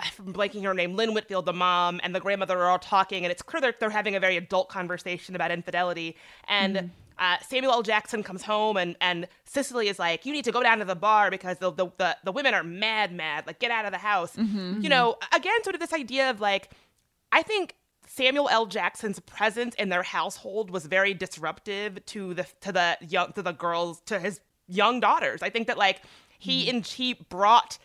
I'm 0.00 0.32
blanking 0.32 0.64
her 0.64 0.74
name, 0.74 0.94
Lynn 0.94 1.14
Whitfield, 1.14 1.46
the 1.46 1.52
mom, 1.52 2.00
and 2.02 2.14
the 2.14 2.20
grandmother 2.20 2.58
are 2.58 2.70
all 2.70 2.78
talking, 2.78 3.24
and 3.24 3.32
it's 3.32 3.42
clear 3.42 3.60
that 3.62 3.80
they're 3.80 3.90
having 3.90 4.14
a 4.14 4.20
very 4.20 4.36
adult 4.36 4.68
conversation 4.68 5.34
about 5.34 5.50
infidelity. 5.50 6.16
And 6.46 6.76
mm. 6.76 6.90
uh, 7.18 7.38
Samuel 7.46 7.72
L. 7.72 7.82
Jackson 7.82 8.22
comes 8.22 8.42
home, 8.42 8.76
and, 8.76 8.96
and 9.00 9.26
Cisely 9.44 9.88
is 9.88 9.98
like, 9.98 10.24
"You 10.24 10.32
need 10.32 10.44
to 10.44 10.52
go 10.52 10.62
down 10.62 10.78
to 10.78 10.84
the 10.84 10.94
bar 10.94 11.30
because 11.30 11.58
the 11.58 11.72
the, 11.72 11.88
the, 11.96 12.16
the 12.24 12.32
women 12.32 12.54
are 12.54 12.62
mad, 12.62 13.12
mad. 13.12 13.46
Like, 13.46 13.58
get 13.58 13.70
out 13.70 13.84
of 13.84 13.92
the 13.92 13.98
house." 13.98 14.36
Mm-hmm, 14.36 14.58
mm-hmm. 14.58 14.80
You 14.82 14.88
know, 14.88 15.16
again, 15.34 15.62
sort 15.64 15.74
of 15.74 15.80
this 15.80 15.92
idea 15.92 16.30
of 16.30 16.40
like, 16.40 16.70
I 17.32 17.42
think 17.42 17.74
Samuel 18.06 18.48
L. 18.50 18.66
Jackson's 18.66 19.20
presence 19.20 19.74
in 19.74 19.88
their 19.88 20.02
household 20.02 20.70
was 20.70 20.86
very 20.86 21.14
disruptive 21.14 22.04
to 22.06 22.34
the 22.34 22.46
to 22.60 22.72
the 22.72 22.98
young 23.00 23.32
to 23.32 23.42
the 23.42 23.52
girls 23.52 24.00
to 24.06 24.18
his 24.18 24.40
young 24.66 25.00
daughters. 25.00 25.42
I 25.42 25.50
think 25.50 25.66
that 25.66 25.76
like 25.78 26.02
he 26.38 26.66
mm. 26.66 26.70
and 26.70 26.86
he 26.86 27.14
brought 27.14 27.78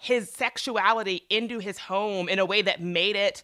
his 0.00 0.30
sexuality 0.30 1.22
into 1.30 1.58
his 1.58 1.78
home 1.78 2.28
in 2.28 2.38
a 2.38 2.44
way 2.44 2.62
that 2.62 2.80
made 2.80 3.16
it 3.16 3.42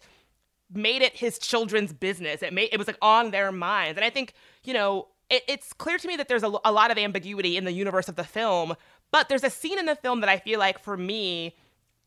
made 0.73 1.01
it 1.01 1.15
his 1.15 1.39
children's 1.39 1.93
business. 1.93 2.43
It 2.43 2.51
made 2.51 2.69
it 2.71 2.77
was 2.77 2.87
like 2.87 2.97
on 3.01 3.31
their 3.31 3.51
minds, 3.51 3.97
and 3.97 4.03
I 4.03 4.09
think 4.09 4.33
you 4.63 4.73
know 4.73 5.07
it, 5.29 5.43
it's 5.47 5.73
clear 5.73 5.97
to 5.97 6.07
me 6.07 6.15
that 6.17 6.27
there's 6.27 6.43
a, 6.43 6.51
a 6.65 6.71
lot 6.71 6.91
of 6.91 6.97
ambiguity 6.97 7.57
in 7.57 7.63
the 7.63 7.71
universe 7.71 8.09
of 8.09 8.15
the 8.15 8.23
film. 8.23 8.75
But 9.09 9.29
there's 9.29 9.45
a 9.45 9.49
scene 9.49 9.79
in 9.79 9.85
the 9.85 9.95
film 9.95 10.19
that 10.19 10.29
I 10.29 10.37
feel 10.37 10.59
like 10.59 10.79
for 10.79 10.97
me 10.97 11.55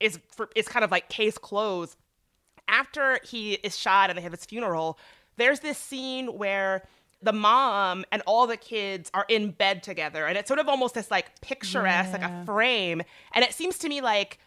is 0.01 0.19
for 0.29 0.51
is 0.55 0.69
kind 0.69 0.85
of 0.85 0.91
like 0.91 1.09
case 1.09 1.39
closed 1.39 1.97
after 2.71 3.19
he 3.25 3.55
is 3.55 3.77
shot 3.77 4.09
and 4.09 4.17
they 4.17 4.23
have 4.23 4.33
his 4.33 4.47
funeral, 4.47 4.99
there's 5.37 5.61
this 5.61 5.77
scene 5.77 6.39
where 6.39 6.87
the 7.23 7.33
mom 7.33 8.05
and 8.11 8.23
all 8.27 8.47
the 8.47 8.57
kids 8.57 9.11
are 9.13 9.27
in 9.29 9.51
bed 9.51 9.83
together. 9.83 10.27
And 10.27 10.39
it's 10.39 10.49
sort 10.49 10.61
of 10.61 10.69
almost 10.69 10.95
this 10.95 11.11
like 11.11 11.41
picturesque, 11.41 12.13
like 12.13 12.23
a 12.23 12.45
frame. 12.45 13.03
And 13.33 13.45
it 13.45 13.53
seems 13.53 13.79
to 13.79 13.89
me 13.89 14.01
like 14.01 14.39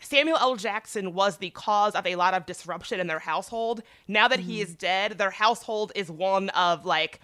Samuel 0.00 0.38
L. 0.38 0.56
Jackson 0.56 1.14
was 1.14 1.38
the 1.38 1.50
cause 1.50 1.94
of 1.94 2.06
a 2.06 2.16
lot 2.16 2.34
of 2.34 2.46
disruption 2.46 3.00
in 3.00 3.06
their 3.06 3.18
household. 3.18 3.82
Now 4.06 4.28
that 4.28 4.40
he 4.40 4.60
is 4.60 4.70
mm. 4.70 4.78
dead, 4.78 5.18
their 5.18 5.30
household 5.30 5.92
is 5.94 6.10
one 6.10 6.50
of 6.50 6.84
like 6.84 7.20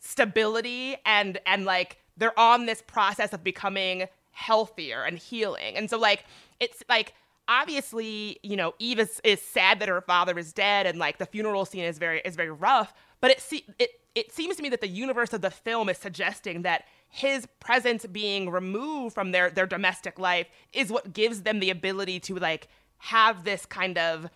stability 0.00 0.96
and 1.04 1.38
and 1.46 1.64
like 1.64 1.98
they're 2.16 2.38
on 2.38 2.66
this 2.66 2.82
process 2.82 3.32
of 3.32 3.42
becoming 3.42 4.06
healthier 4.32 5.02
and 5.02 5.18
healing. 5.18 5.76
And 5.76 5.88
so 5.90 5.98
like 5.98 6.24
it's 6.60 6.82
like 6.88 7.14
obviously, 7.48 8.38
you 8.42 8.56
know, 8.56 8.74
Eve 8.78 9.00
is, 9.00 9.20
is 9.22 9.40
sad 9.40 9.78
that 9.80 9.88
her 9.88 10.00
father 10.00 10.38
is 10.38 10.52
dead 10.52 10.86
and 10.86 10.98
like 10.98 11.18
the 11.18 11.26
funeral 11.26 11.64
scene 11.64 11.84
is 11.84 11.98
very 11.98 12.20
is 12.24 12.36
very 12.36 12.50
rough, 12.50 12.92
but 13.20 13.30
it 13.30 13.40
se- 13.40 13.66
it 13.78 14.00
it 14.16 14.32
seems 14.32 14.56
to 14.56 14.62
me 14.62 14.68
that 14.70 14.80
the 14.80 14.88
universe 14.88 15.32
of 15.32 15.40
the 15.42 15.50
film 15.50 15.88
is 15.88 15.98
suggesting 15.98 16.62
that 16.62 16.84
his 17.08 17.46
presence 17.60 18.04
being 18.06 18.50
removed 18.50 19.14
from 19.14 19.30
their 19.30 19.50
their 19.50 19.66
domestic 19.66 20.18
life 20.18 20.48
is 20.72 20.90
what 20.90 21.12
gives 21.12 21.42
them 21.42 21.60
the 21.60 21.70
ability 21.70 22.18
to 22.20 22.34
like 22.36 22.66
have 22.98 23.44
this 23.44 23.64
kind 23.66 23.96
of 23.98 24.28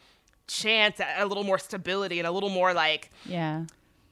chance 0.47 1.01
at 1.01 1.21
a 1.21 1.27
little 1.27 1.45
more 1.45 1.59
stability 1.59 2.19
and 2.21 2.27
a 2.29 2.31
little 2.31 2.51
more 2.51 2.73
like 2.75 3.11
Yeah. 3.25 3.65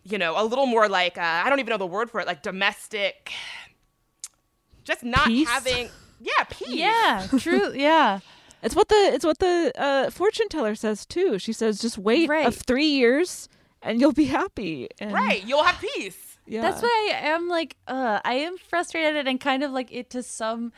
you 0.05 0.19
know, 0.19 0.41
a 0.41 0.45
little 0.45 0.67
more 0.67 0.89
like 0.89 1.17
uh, 1.19 1.43
I 1.45 1.49
don't 1.51 1.61
even 1.61 1.71
know 1.71 1.77
the 1.79 1.87
word 1.87 2.11
for 2.11 2.21
it, 2.21 2.27
like 2.27 2.43
domestic. 2.43 3.31
Just 4.85 5.03
not 5.05 5.27
Peace? 5.27 5.49
having, 5.49 5.91
yeah, 6.21 6.45
peace. 6.49 6.69
Yeah. 6.69 7.27
True. 7.39 7.73
Yeah. 7.75 8.21
It's 8.63 8.75
what 8.75 8.89
the 8.89 9.11
it's 9.15 9.25
what 9.25 9.39
the 9.39 9.73
uh, 9.77 10.11
fortune 10.11 10.49
teller 10.49 10.75
says 10.75 11.05
too. 11.07 11.39
She 11.39 11.53
says 11.53 11.79
just 11.81 11.99
wait 11.99 12.29
Right. 12.29 12.47
of 12.47 12.57
three 12.57 12.87
years 12.89 13.49
and 13.83 14.01
you'll 14.01 14.13
be 14.13 14.25
happy. 14.25 14.89
And, 15.01 15.13
right. 15.13 15.45
You'll 15.47 15.65
have 15.65 15.81
peace. 15.81 16.39
Yeah. 16.47 16.63
That's 16.63 16.83
why 16.83 17.13
I 17.15 17.29
am 17.29 17.49
like, 17.49 17.77
uh, 17.87 18.21
I 18.25 18.35
am 18.35 18.57
frustrated 18.57 19.29
and 19.29 19.39
kind 19.41 19.63
of 19.63 19.71
like 19.71 19.93
it 19.93 20.11
to 20.11 20.23
some 20.23 20.73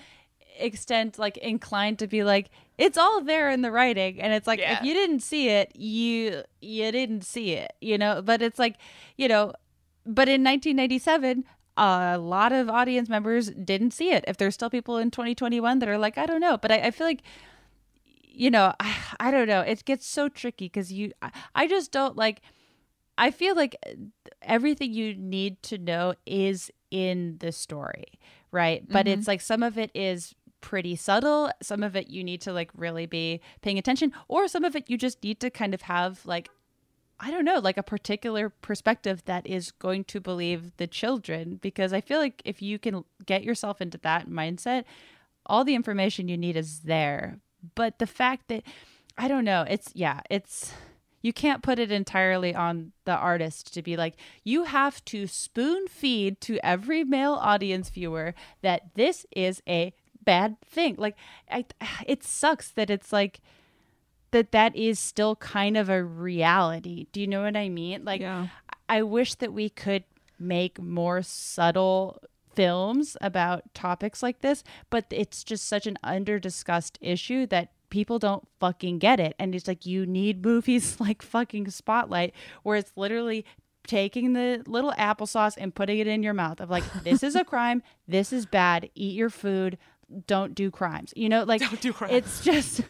extent, 0.58 1.18
like 1.18 1.36
inclined 1.38 1.98
to 2.00 2.06
be 2.06 2.24
like, 2.24 2.50
it's 2.76 2.98
all 2.98 3.20
there 3.20 3.50
in 3.50 3.62
the 3.62 3.70
writing, 3.70 4.20
and 4.20 4.32
it's 4.32 4.46
like 4.46 4.58
Yeah. 4.58 4.78
if 4.78 4.84
you 4.84 4.94
didn't 4.94 5.20
see 5.20 5.48
it, 5.48 5.70
you 5.76 6.42
you 6.60 6.90
didn't 6.90 7.22
see 7.22 7.52
it, 7.52 7.72
you 7.80 7.98
know. 7.98 8.22
But 8.22 8.42
it's 8.42 8.58
like, 8.58 8.76
you 9.16 9.28
know, 9.28 9.52
but 10.04 10.28
in 10.28 10.42
1997. 10.42 11.44
A 11.82 12.18
lot 12.18 12.52
of 12.52 12.68
audience 12.68 13.08
members 13.08 13.48
didn't 13.52 13.92
see 13.92 14.10
it. 14.10 14.22
If 14.28 14.36
there's 14.36 14.52
still 14.52 14.68
people 14.68 14.98
in 14.98 15.10
2021 15.10 15.78
that 15.78 15.88
are 15.88 15.96
like, 15.96 16.18
I 16.18 16.26
don't 16.26 16.40
know, 16.40 16.58
but 16.58 16.70
I, 16.70 16.88
I 16.88 16.90
feel 16.90 17.06
like 17.06 17.22
you 18.32 18.50
know, 18.50 18.74
I, 18.80 18.96
I 19.20 19.30
don't 19.30 19.46
know. 19.48 19.60
It 19.60 19.84
gets 19.84 20.06
so 20.06 20.28
tricky 20.28 20.66
because 20.66 20.92
you, 20.92 21.12
I, 21.22 21.30
I 21.54 21.66
just 21.66 21.92
don't 21.92 22.16
like. 22.16 22.42
I 23.20 23.30
feel 23.30 23.54
like 23.54 23.76
uh, 23.86 23.90
everything 24.40 24.94
you 24.94 25.14
need 25.14 25.62
to 25.64 25.76
know 25.76 26.14
is 26.24 26.70
in 26.90 27.36
the 27.38 27.52
story, 27.52 28.18
right? 28.50 28.82
But 28.88 29.06
it's 29.06 29.22
mm-hmm. 29.22 29.30
like 29.30 29.40
some 29.42 29.62
of 29.62 29.76
it 29.76 29.90
is 29.94 30.34
pretty 30.62 30.96
subtle. 30.96 31.50
Some 31.62 31.82
of 31.82 31.94
it 31.94 32.08
you 32.08 32.24
need 32.24 32.40
to 32.40 32.52
like 32.52 32.70
really 32.74 33.04
be 33.04 33.42
paying 33.60 33.78
attention, 33.78 34.12
or 34.26 34.48
some 34.48 34.64
of 34.64 34.74
it 34.74 34.88
you 34.88 34.96
just 34.96 35.22
need 35.22 35.38
to 35.40 35.50
kind 35.50 35.74
of 35.74 35.82
have 35.82 36.24
like 36.24 36.48
I 37.22 37.30
don't 37.30 37.44
know, 37.44 37.58
like 37.58 37.76
a 37.76 37.82
particular 37.82 38.48
perspective 38.48 39.22
that 39.26 39.46
is 39.46 39.70
going 39.72 40.04
to 40.04 40.20
believe 40.20 40.74
the 40.78 40.86
children 40.86 41.56
because 41.60 41.92
I 41.92 42.00
feel 42.00 42.18
like 42.18 42.40
if 42.46 42.62
you 42.62 42.78
can 42.78 43.04
get 43.26 43.44
yourself 43.44 43.82
into 43.82 43.98
that 43.98 44.30
mindset, 44.30 44.84
all 45.44 45.62
the 45.62 45.74
information 45.74 46.28
you 46.28 46.38
need 46.38 46.56
is 46.56 46.80
there. 46.80 47.38
But 47.74 47.98
the 47.98 48.06
fact 48.06 48.48
that 48.48 48.62
I 49.18 49.28
don't 49.28 49.44
know, 49.44 49.66
it's 49.68 49.90
yeah, 49.94 50.20
it's 50.30 50.72
You 51.22 51.32
can't 51.32 51.62
put 51.62 51.78
it 51.78 51.90
entirely 51.92 52.54
on 52.54 52.92
the 53.04 53.14
artist 53.16 53.74
to 53.74 53.82
be 53.82 53.96
like, 53.96 54.14
you 54.44 54.64
have 54.64 55.04
to 55.06 55.26
spoon 55.26 55.86
feed 55.88 56.40
to 56.42 56.58
every 56.64 57.04
male 57.04 57.34
audience 57.34 57.90
viewer 57.90 58.34
that 58.62 58.94
this 58.94 59.26
is 59.30 59.62
a 59.68 59.92
bad 60.24 60.60
thing. 60.62 60.96
Like, 60.98 61.16
I, 61.50 61.64
it 62.06 62.24
sucks 62.24 62.70
that 62.72 62.90
it's 62.90 63.12
like 63.12 63.40
that 64.30 64.52
that 64.52 64.76
is 64.76 64.98
still 64.98 65.36
kind 65.36 65.76
of 65.76 65.88
a 65.88 66.04
reality. 66.04 67.06
Do 67.12 67.20
you 67.20 67.26
know 67.26 67.42
what 67.42 67.56
I 67.56 67.68
mean? 67.68 68.04
Like, 68.04 68.20
Yeah. 68.20 68.48
I 68.88 69.02
wish 69.02 69.34
that 69.36 69.52
we 69.52 69.68
could 69.68 70.04
make 70.38 70.80
more 70.80 71.22
subtle 71.22 72.20
films 72.54 73.16
about 73.20 73.72
topics 73.74 74.22
like 74.22 74.40
this, 74.40 74.64
but 74.90 75.04
it's 75.10 75.44
just 75.44 75.66
such 75.66 75.86
an 75.86 75.96
under 76.02 76.38
discussed 76.40 76.98
issue 77.00 77.46
that 77.46 77.72
people 77.90 78.18
don't 78.18 78.46
fucking 78.58 78.98
get 78.98 79.20
it. 79.20 79.34
And 79.38 79.54
it's 79.54 79.68
like 79.68 79.84
you 79.84 80.06
need 80.06 80.44
movies 80.44 80.98
like 81.00 81.22
fucking 81.22 81.68
Spotlight 81.70 82.32
where 82.62 82.76
it's 82.76 82.92
literally 82.96 83.44
taking 83.86 84.34
the 84.34 84.62
little 84.66 84.92
applesauce 84.92 85.56
and 85.58 85.74
putting 85.74 85.98
it 85.98 86.06
in 86.06 86.22
your 86.22 86.34
mouth 86.34 86.60
of 86.60 86.70
like 86.70 86.84
this 87.04 87.22
is 87.22 87.34
a 87.34 87.44
crime, 87.44 87.82
this 88.08 88.32
is 88.32 88.46
bad, 88.46 88.88
eat 88.94 89.14
your 89.16 89.30
food, 89.30 89.78
don't 90.26 90.54
do 90.54 90.70
crimes. 90.70 91.12
You 91.16 91.28
know, 91.28 91.44
like 91.44 91.60
Don't 91.60 91.80
do 91.80 91.92
crimes. 91.92 92.14
it's 92.14 92.40
just 92.42 92.82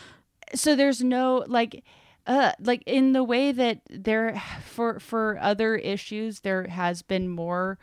so 0.54 0.76
there's 0.76 1.02
no 1.02 1.44
like 1.46 1.82
uh 2.26 2.52
like 2.60 2.82
in 2.86 3.12
the 3.12 3.24
way 3.24 3.52
that 3.52 3.80
there 3.90 4.40
for 4.64 5.00
for 5.00 5.38
other 5.40 5.74
issues 5.76 6.40
there 6.40 6.66
has 6.68 7.02
been 7.02 7.28
more 7.28 7.78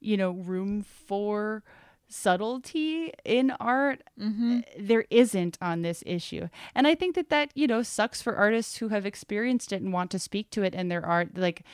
you 0.00 0.16
know 0.16 0.30
room 0.30 0.82
for 0.82 1.62
subtlety 2.10 3.12
in 3.24 3.50
art 3.60 4.02
mm-hmm. 4.20 4.58
eh, 4.58 4.62
there 4.78 5.04
isn't 5.10 5.56
on 5.60 5.82
this 5.82 6.02
issue 6.06 6.48
and 6.74 6.86
i 6.86 6.94
think 6.94 7.14
that 7.14 7.30
that 7.30 7.50
you 7.54 7.66
know 7.66 7.82
sucks 7.82 8.20
for 8.20 8.36
artists 8.36 8.78
who 8.78 8.88
have 8.88 9.06
experienced 9.06 9.72
it 9.72 9.80
and 9.80 9.92
want 9.92 10.10
to 10.10 10.18
speak 10.18 10.50
to 10.50 10.62
it 10.62 10.74
in 10.74 10.88
their 10.88 11.04
art 11.04 11.36
like 11.36 11.64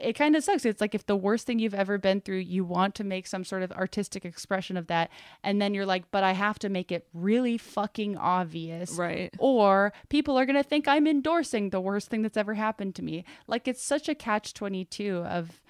it 0.00 0.14
kind 0.14 0.36
of 0.36 0.44
sucks. 0.44 0.64
It's 0.64 0.80
like 0.80 0.94
if 0.94 1.06
the 1.06 1.16
worst 1.16 1.46
thing 1.46 1.58
you've 1.58 1.74
ever 1.74 1.98
been 1.98 2.20
through, 2.20 2.38
you 2.38 2.64
want 2.64 2.94
to 2.96 3.04
make 3.04 3.26
some 3.26 3.44
sort 3.44 3.62
of 3.62 3.72
artistic 3.72 4.24
expression 4.24 4.76
of 4.76 4.86
that. 4.88 5.10
And 5.42 5.60
then 5.60 5.74
you're 5.74 5.86
like, 5.86 6.10
but 6.10 6.24
I 6.24 6.32
have 6.32 6.58
to 6.60 6.68
make 6.68 6.92
it 6.92 7.06
really 7.12 7.58
fucking 7.58 8.16
obvious. 8.16 8.92
Right. 8.92 9.34
Or 9.38 9.92
people 10.08 10.38
are 10.38 10.46
going 10.46 10.56
to 10.56 10.62
think 10.62 10.86
I'm 10.86 11.06
endorsing 11.06 11.70
the 11.70 11.80
worst 11.80 12.08
thing 12.08 12.22
that's 12.22 12.36
ever 12.36 12.54
happened 12.54 12.94
to 12.96 13.02
me. 13.02 13.24
Like 13.46 13.66
it's 13.66 13.82
such 13.82 14.08
a 14.08 14.14
catch 14.14 14.54
22 14.54 15.18
of 15.18 15.60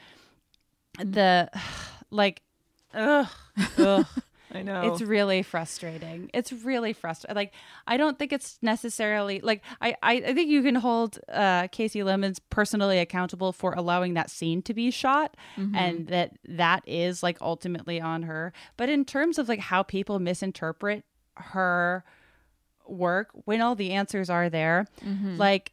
the, 0.99 1.51
like, 2.11 2.43
ugh, 2.94 3.28
ugh. 3.78 4.06
I 4.51 4.62
know. 4.62 4.90
It's 4.90 5.02
really 5.02 5.43
frustrating. 5.43 6.31
It's 6.32 6.55
really 6.55 6.94
frustrating. 6.94 7.36
Like 7.36 7.52
I 7.86 7.98
don't 7.98 8.19
think 8.19 8.32
it's 8.32 8.59
necessarily 8.62 9.40
like 9.40 9.62
I 9.82 9.94
I, 10.02 10.12
I 10.15 10.32
think 10.35 10.48
you 10.48 10.62
can 10.62 10.74
hold 10.77 11.19
uh, 11.31 11.69
Kasi 11.69 12.02
Lemmons 12.02 12.40
personally 12.48 12.98
accountable 12.98 13.52
for 13.52 13.73
allowing 13.74 14.15
that 14.15 14.31
scene 14.31 14.62
to 14.62 14.73
be 14.73 14.90
shot, 14.90 15.36
Mhm. 15.59 15.77
and 15.77 16.06
that 16.09 16.32
that 16.48 16.82
is 16.86 17.23
like 17.23 17.36
ultimately 17.43 18.01
on 18.01 18.23
her. 18.23 18.55
But 18.78 18.89
in 18.89 19.05
terms 19.05 19.39
of 19.39 19.51
like 19.51 19.60
how 19.60 19.82
people 19.82 20.19
misinterpret 20.19 21.05
her 21.36 22.05
work 22.86 23.28
when 23.44 23.60
all 23.60 23.74
the 23.74 23.90
answers 23.93 24.31
are 24.31 24.48
there, 24.48 24.86
Mhm. 25.05 25.36
like. 25.36 25.73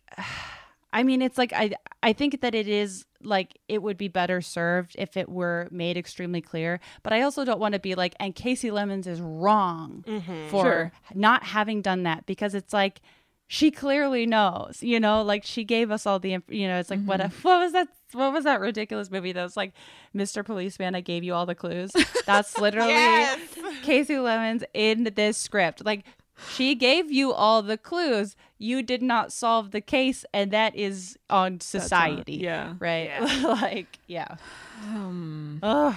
I 0.95 1.03
mean, 1.03 1.21
it's 1.21 1.37
like 1.37 1.51
I 1.53 1.71
I 2.01 2.13
think 2.13 2.41
that 2.41 2.55
it 2.55 2.67
is 2.67 3.05
like 3.21 3.57
it 3.67 3.81
would 3.83 3.97
be 3.97 4.07
better 4.07 4.39
served 4.41 4.95
if 4.97 5.17
it 5.17 5.27
were 5.29 5.67
made 5.71 5.97
extremely 5.97 6.41
clear. 6.41 6.79
But 7.03 7.11
I 7.13 7.21
also 7.21 7.43
don't 7.43 7.59
want 7.59 7.73
to 7.73 7.79
be 7.79 7.93
like, 7.95 8.15
and 8.19 8.33
Kasi 8.33 8.71
Lemmons 8.71 9.05
is 9.05 9.19
wrong 9.21 10.03
Mhm. 10.07 10.49
for 10.49 10.63
Sure. 10.63 10.91
not 11.13 11.43
having 11.43 11.81
done 11.81 12.03
that 12.03 12.25
because 12.25 12.55
it's 12.55 12.71
like 12.73 13.01
she 13.47 13.69
clearly 13.69 14.25
knows, 14.25 14.81
you 14.81 14.99
know, 14.99 15.21
like 15.21 15.43
she 15.45 15.63
gave 15.63 15.91
us 15.91 16.07
all 16.07 16.17
the, 16.17 16.37
you 16.49 16.67
know, 16.67 16.79
it's 16.79 16.89
like 16.89 17.03
what 17.03 17.19
what 17.43 17.59
was 17.59 17.73
that? 17.73 17.87
What 18.13 18.31
was 18.31 18.45
that 18.45 18.61
ridiculous 18.61 19.11
movie 19.11 19.33
that 19.33 19.43
was 19.43 19.57
like, 19.57 19.73
Mr. 20.15 20.45
Policeman, 20.45 20.95
I 20.95 21.01
gave 21.01 21.23
you 21.23 21.33
all 21.33 21.45
the 21.45 21.55
clues. 21.55 21.91
That's 22.25 22.57
literally 22.57 22.89
Yes. 22.93 23.39
Kasi 23.83 24.15
Lemmons 24.19 24.63
in 24.73 25.11
this 25.15 25.37
script. 25.37 25.83
Like 25.83 26.05
she 26.53 26.75
gave 26.75 27.11
you 27.11 27.31
all 27.33 27.61
the 27.61 27.77
clues. 27.77 28.35
You 28.57 28.81
did 28.83 29.01
not 29.01 29.31
solve 29.31 29.71
the 29.71 29.81
case, 29.81 30.25
and 30.33 30.51
that 30.51 30.75
is 30.75 31.17
on 31.29 31.53
on- 31.53 31.59
society. 31.61 32.33
yeah. 32.35 32.73
Right. 32.79 33.09
like, 33.43 33.99
yeah. 34.07 34.35
Um, 34.83 35.59
Ugh. 35.63 35.95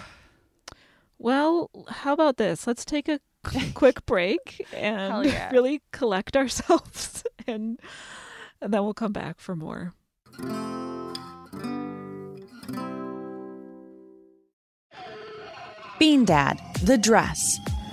well, 1.18 1.70
how 1.88 2.12
about 2.12 2.36
this? 2.36 2.66
Let's 2.66 2.84
take 2.84 3.08
a 3.08 3.20
quick 3.74 4.04
break 4.06 4.66
and 4.74 5.24
yeah. 5.26 5.50
really 5.52 5.82
collect 5.92 6.36
ourselves, 6.36 7.24
and 7.46 7.80
and 8.60 8.72
then 8.74 8.82
we'll 8.84 8.94
come 8.94 9.12
back 9.12 9.38
for 9.40 9.54
more. 9.56 9.94
Bean 15.98 16.24
Dad, 16.24 16.60
The 16.82 16.96
Dress, 16.96 17.58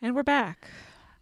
And 0.00 0.14
we're 0.14 0.22
back. 0.22 0.68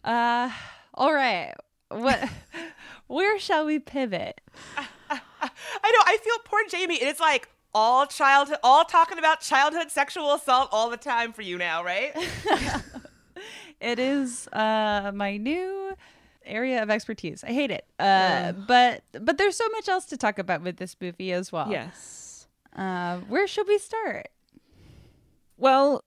Uh, 0.04 0.50
all 0.92 1.14
right. 1.14 1.54
What? 1.88 2.28
where 3.06 3.38
shall 3.38 3.64
we 3.64 3.78
pivot? 3.78 4.40
I 4.76 4.82
know. 5.10 6.02
I 6.04 6.18
feel 6.22 6.34
poor 6.44 6.60
Jamie. 6.68 6.96
It's 6.96 7.20
like 7.20 7.48
all 7.74 8.06
childhood, 8.06 8.58
all 8.62 8.84
talking 8.84 9.18
about 9.18 9.40
childhood 9.40 9.90
sexual 9.90 10.34
assault 10.34 10.68
all 10.72 10.90
the 10.90 10.98
time 10.98 11.32
for 11.32 11.40
you 11.40 11.56
now, 11.56 11.82
right? 11.82 12.12
it 13.80 13.98
is 13.98 14.46
uh, 14.48 15.10
my 15.14 15.38
new 15.38 15.94
area 16.44 16.82
of 16.82 16.90
expertise. 16.90 17.42
I 17.44 17.52
hate 17.52 17.70
it, 17.70 17.86
uh, 17.98 18.52
but 18.52 19.04
but 19.12 19.38
there's 19.38 19.56
so 19.56 19.68
much 19.70 19.88
else 19.88 20.04
to 20.06 20.18
talk 20.18 20.38
about 20.38 20.60
with 20.62 20.76
this 20.76 20.96
movie 21.00 21.32
as 21.32 21.50
well. 21.50 21.70
Yes. 21.70 22.46
Uh, 22.74 23.18
where 23.20 23.46
should 23.46 23.68
we 23.68 23.78
start? 23.78 24.28
Well, 25.56 26.04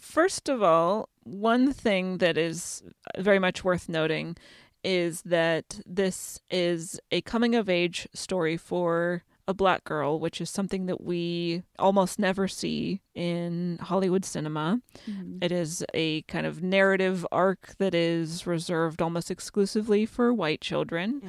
first 0.00 0.48
of 0.48 0.62
all, 0.62 1.10
one 1.30 1.72
thing 1.72 2.18
that 2.18 2.36
is 2.36 2.82
very 3.18 3.38
much 3.38 3.64
worth 3.64 3.88
noting 3.88 4.36
is 4.82 5.22
that 5.22 5.80
this 5.86 6.40
is 6.50 6.98
a 7.10 7.20
coming 7.22 7.54
of 7.54 7.68
age 7.68 8.08
story 8.14 8.56
for 8.56 9.22
a 9.48 9.52
black 9.54 9.82
girl, 9.84 10.20
which 10.20 10.40
is 10.40 10.48
something 10.48 10.86
that 10.86 11.00
we 11.02 11.62
almost 11.78 12.18
never 12.18 12.46
see 12.46 13.00
in 13.14 13.78
Hollywood 13.82 14.24
cinema. 14.24 14.80
Mhm. 15.08 15.42
It 15.42 15.50
is 15.50 15.84
a 15.92 16.22
kind 16.22 16.46
of 16.46 16.62
narrative 16.62 17.26
arc 17.32 17.74
that 17.78 17.94
is 17.94 18.46
reserved 18.46 19.02
almost 19.02 19.30
exclusively 19.30 20.06
for 20.06 20.32
white 20.32 20.60
children. 20.60 21.20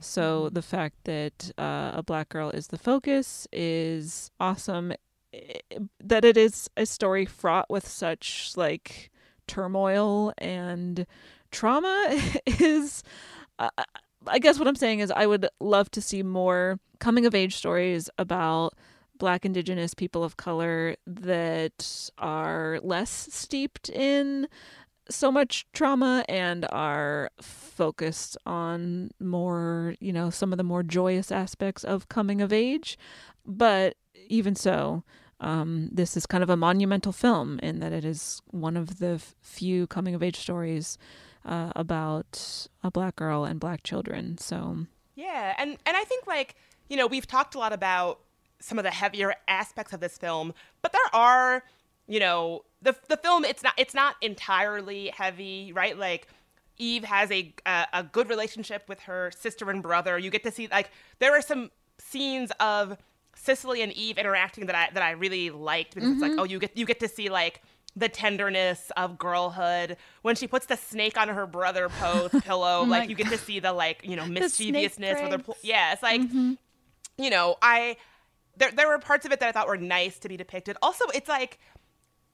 So 0.00 0.48
the 0.48 0.62
fact 0.62 0.96
that 1.04 1.50
uh, 1.58 1.90
a 1.94 2.02
black 2.02 2.30
girl 2.30 2.50
is 2.50 2.68
the 2.68 2.78
focus 2.78 3.46
is 3.52 4.30
awesome. 4.40 4.92
I- 5.34 5.60
That 6.02 6.24
it 6.24 6.36
is 6.38 6.70
a 6.76 6.86
story 6.86 7.26
fraught 7.26 7.68
with 7.68 7.86
such 7.86 8.52
like 8.56 9.10
turmoil 9.46 10.32
and 10.38 11.06
trauma 11.50 12.20
is. 12.46 13.02
Uh, 13.58 13.70
I 14.28 14.40
guess 14.40 14.58
what 14.58 14.66
I'm 14.66 14.74
saying 14.74 15.00
is 15.00 15.12
I 15.12 15.26
would 15.26 15.48
love 15.60 15.90
to 15.92 16.02
see 16.02 16.22
more 16.22 16.80
coming 16.98 17.26
of 17.26 17.34
age 17.34 17.54
stories 17.54 18.10
about 18.18 18.74
black 19.18 19.44
indigenous 19.44 19.94
people 19.94 20.24
of 20.24 20.36
color 20.36 20.96
that 21.06 22.10
are 22.18 22.80
less 22.82 23.28
steeped 23.30 23.88
in 23.88 24.48
so 25.08 25.30
much 25.30 25.66
trauma 25.72 26.24
and 26.28 26.66
are 26.70 27.30
focused 27.40 28.36
on 28.44 29.10
more, 29.20 29.94
you 30.00 30.12
know, 30.12 30.30
some 30.30 30.52
of 30.52 30.58
the 30.58 30.64
more 30.64 30.82
joyous 30.82 31.30
aspects 31.30 31.84
of 31.84 32.08
coming 32.08 32.40
of 32.40 32.52
age. 32.52 32.98
But 33.44 33.96
even 34.28 34.56
so, 34.56 35.04
um, 35.40 35.88
this 35.92 36.16
is 36.16 36.26
kind 36.26 36.42
of 36.42 36.50
a 36.50 36.56
monumental 36.56 37.12
film 37.12 37.58
in 37.62 37.80
that 37.80 37.92
it 37.92 38.04
is 38.04 38.40
one 38.50 38.76
of 38.76 38.98
the 38.98 39.20
few 39.40 39.86
coming 39.86 40.14
of 40.14 40.22
age 40.22 40.36
stories 40.36 40.98
uh, 41.44 41.72
about 41.76 42.68
a 42.82 42.90
black 42.90 43.16
girl 43.16 43.44
and 43.44 43.60
black 43.60 43.82
children. 43.82 44.38
So, 44.38 44.86
Yeah, 45.14 45.54
and 45.58 45.76
and 45.86 45.96
I 45.96 46.04
think 46.04 46.26
like 46.26 46.54
you 46.88 46.96
know 46.96 47.06
we've 47.06 47.26
talked 47.26 47.54
a 47.54 47.58
lot 47.58 47.72
about 47.72 48.20
some 48.58 48.78
of 48.78 48.84
the 48.84 48.90
heavier 48.90 49.34
aspects 49.46 49.92
of 49.92 50.00
this 50.00 50.16
film, 50.16 50.54
but 50.82 50.92
there 50.92 51.20
are 51.20 51.64
you 52.06 52.20
know 52.20 52.64
the 52.82 52.96
the 53.08 53.16
film 53.16 53.44
it's 53.44 53.62
not 53.62 53.74
it's 53.76 53.94
not 53.94 54.16
entirely 54.22 55.08
heavy, 55.08 55.72
right? 55.72 55.98
Like 55.98 56.28
Eve 56.78 57.04
has 57.04 57.30
a 57.30 57.52
a, 57.66 57.86
a 57.92 58.02
good 58.02 58.28
relationship 58.30 58.88
with 58.88 59.00
her 59.00 59.30
sister 59.36 59.70
and 59.70 59.82
brother. 59.82 60.18
You 60.18 60.30
get 60.30 60.42
to 60.44 60.50
see 60.50 60.66
like 60.68 60.90
there 61.18 61.36
are 61.36 61.42
some 61.42 61.70
scenes 61.98 62.50
of 62.58 62.96
Cisely 63.46 63.80
and 63.82 63.92
Eve 63.92 64.18
interacting 64.18 64.66
that 64.66 64.74
I 64.74 64.88
that 64.92 65.02
I 65.02 65.12
really 65.12 65.50
liked 65.50 65.94
because 65.94 66.10
it's 66.10 66.20
like 66.20 66.32
Mhm. 66.32 66.40
oh 66.40 66.44
you 66.44 66.58
get 66.58 66.76
you 66.76 66.84
get 66.84 67.00
to 67.00 67.08
see 67.08 67.28
like 67.30 67.62
the 67.94 68.08
tenderness 68.10 68.92
of 68.98 69.16
girlhood. 69.16 69.96
When 70.20 70.36
she 70.36 70.46
puts 70.46 70.66
the 70.66 70.76
snake 70.76 71.16
on 71.16 71.28
her 71.28 71.46
brother 71.46 71.88
Poe's 71.88 72.30
pillow 72.44 72.80
Oh 72.80 72.84
like 72.84 73.08
you 73.08 73.14
get 73.14 73.28
to 73.28 73.38
see 73.38 73.58
the 73.60 73.72
like 73.72 74.02
you 74.04 74.16
know 74.16 74.26
mischievousness 74.26 75.22
with 75.22 75.32
her 75.32 75.38
pl- 75.38 75.56
yeah 75.62 75.92
it's 75.94 76.02
like 76.02 76.20
you 77.18 77.30
know 77.30 77.56
I 77.62 77.96
there 78.58 78.70
there 78.70 78.88
were 78.88 78.98
parts 78.98 79.24
of 79.24 79.32
it 79.32 79.40
that 79.40 79.48
I 79.48 79.52
thought 79.52 79.66
were 79.68 79.78
nice 79.78 80.18
to 80.20 80.28
be 80.28 80.36
depicted. 80.36 80.76
Also 80.82 81.06
it's 81.14 81.28
like 81.28 81.58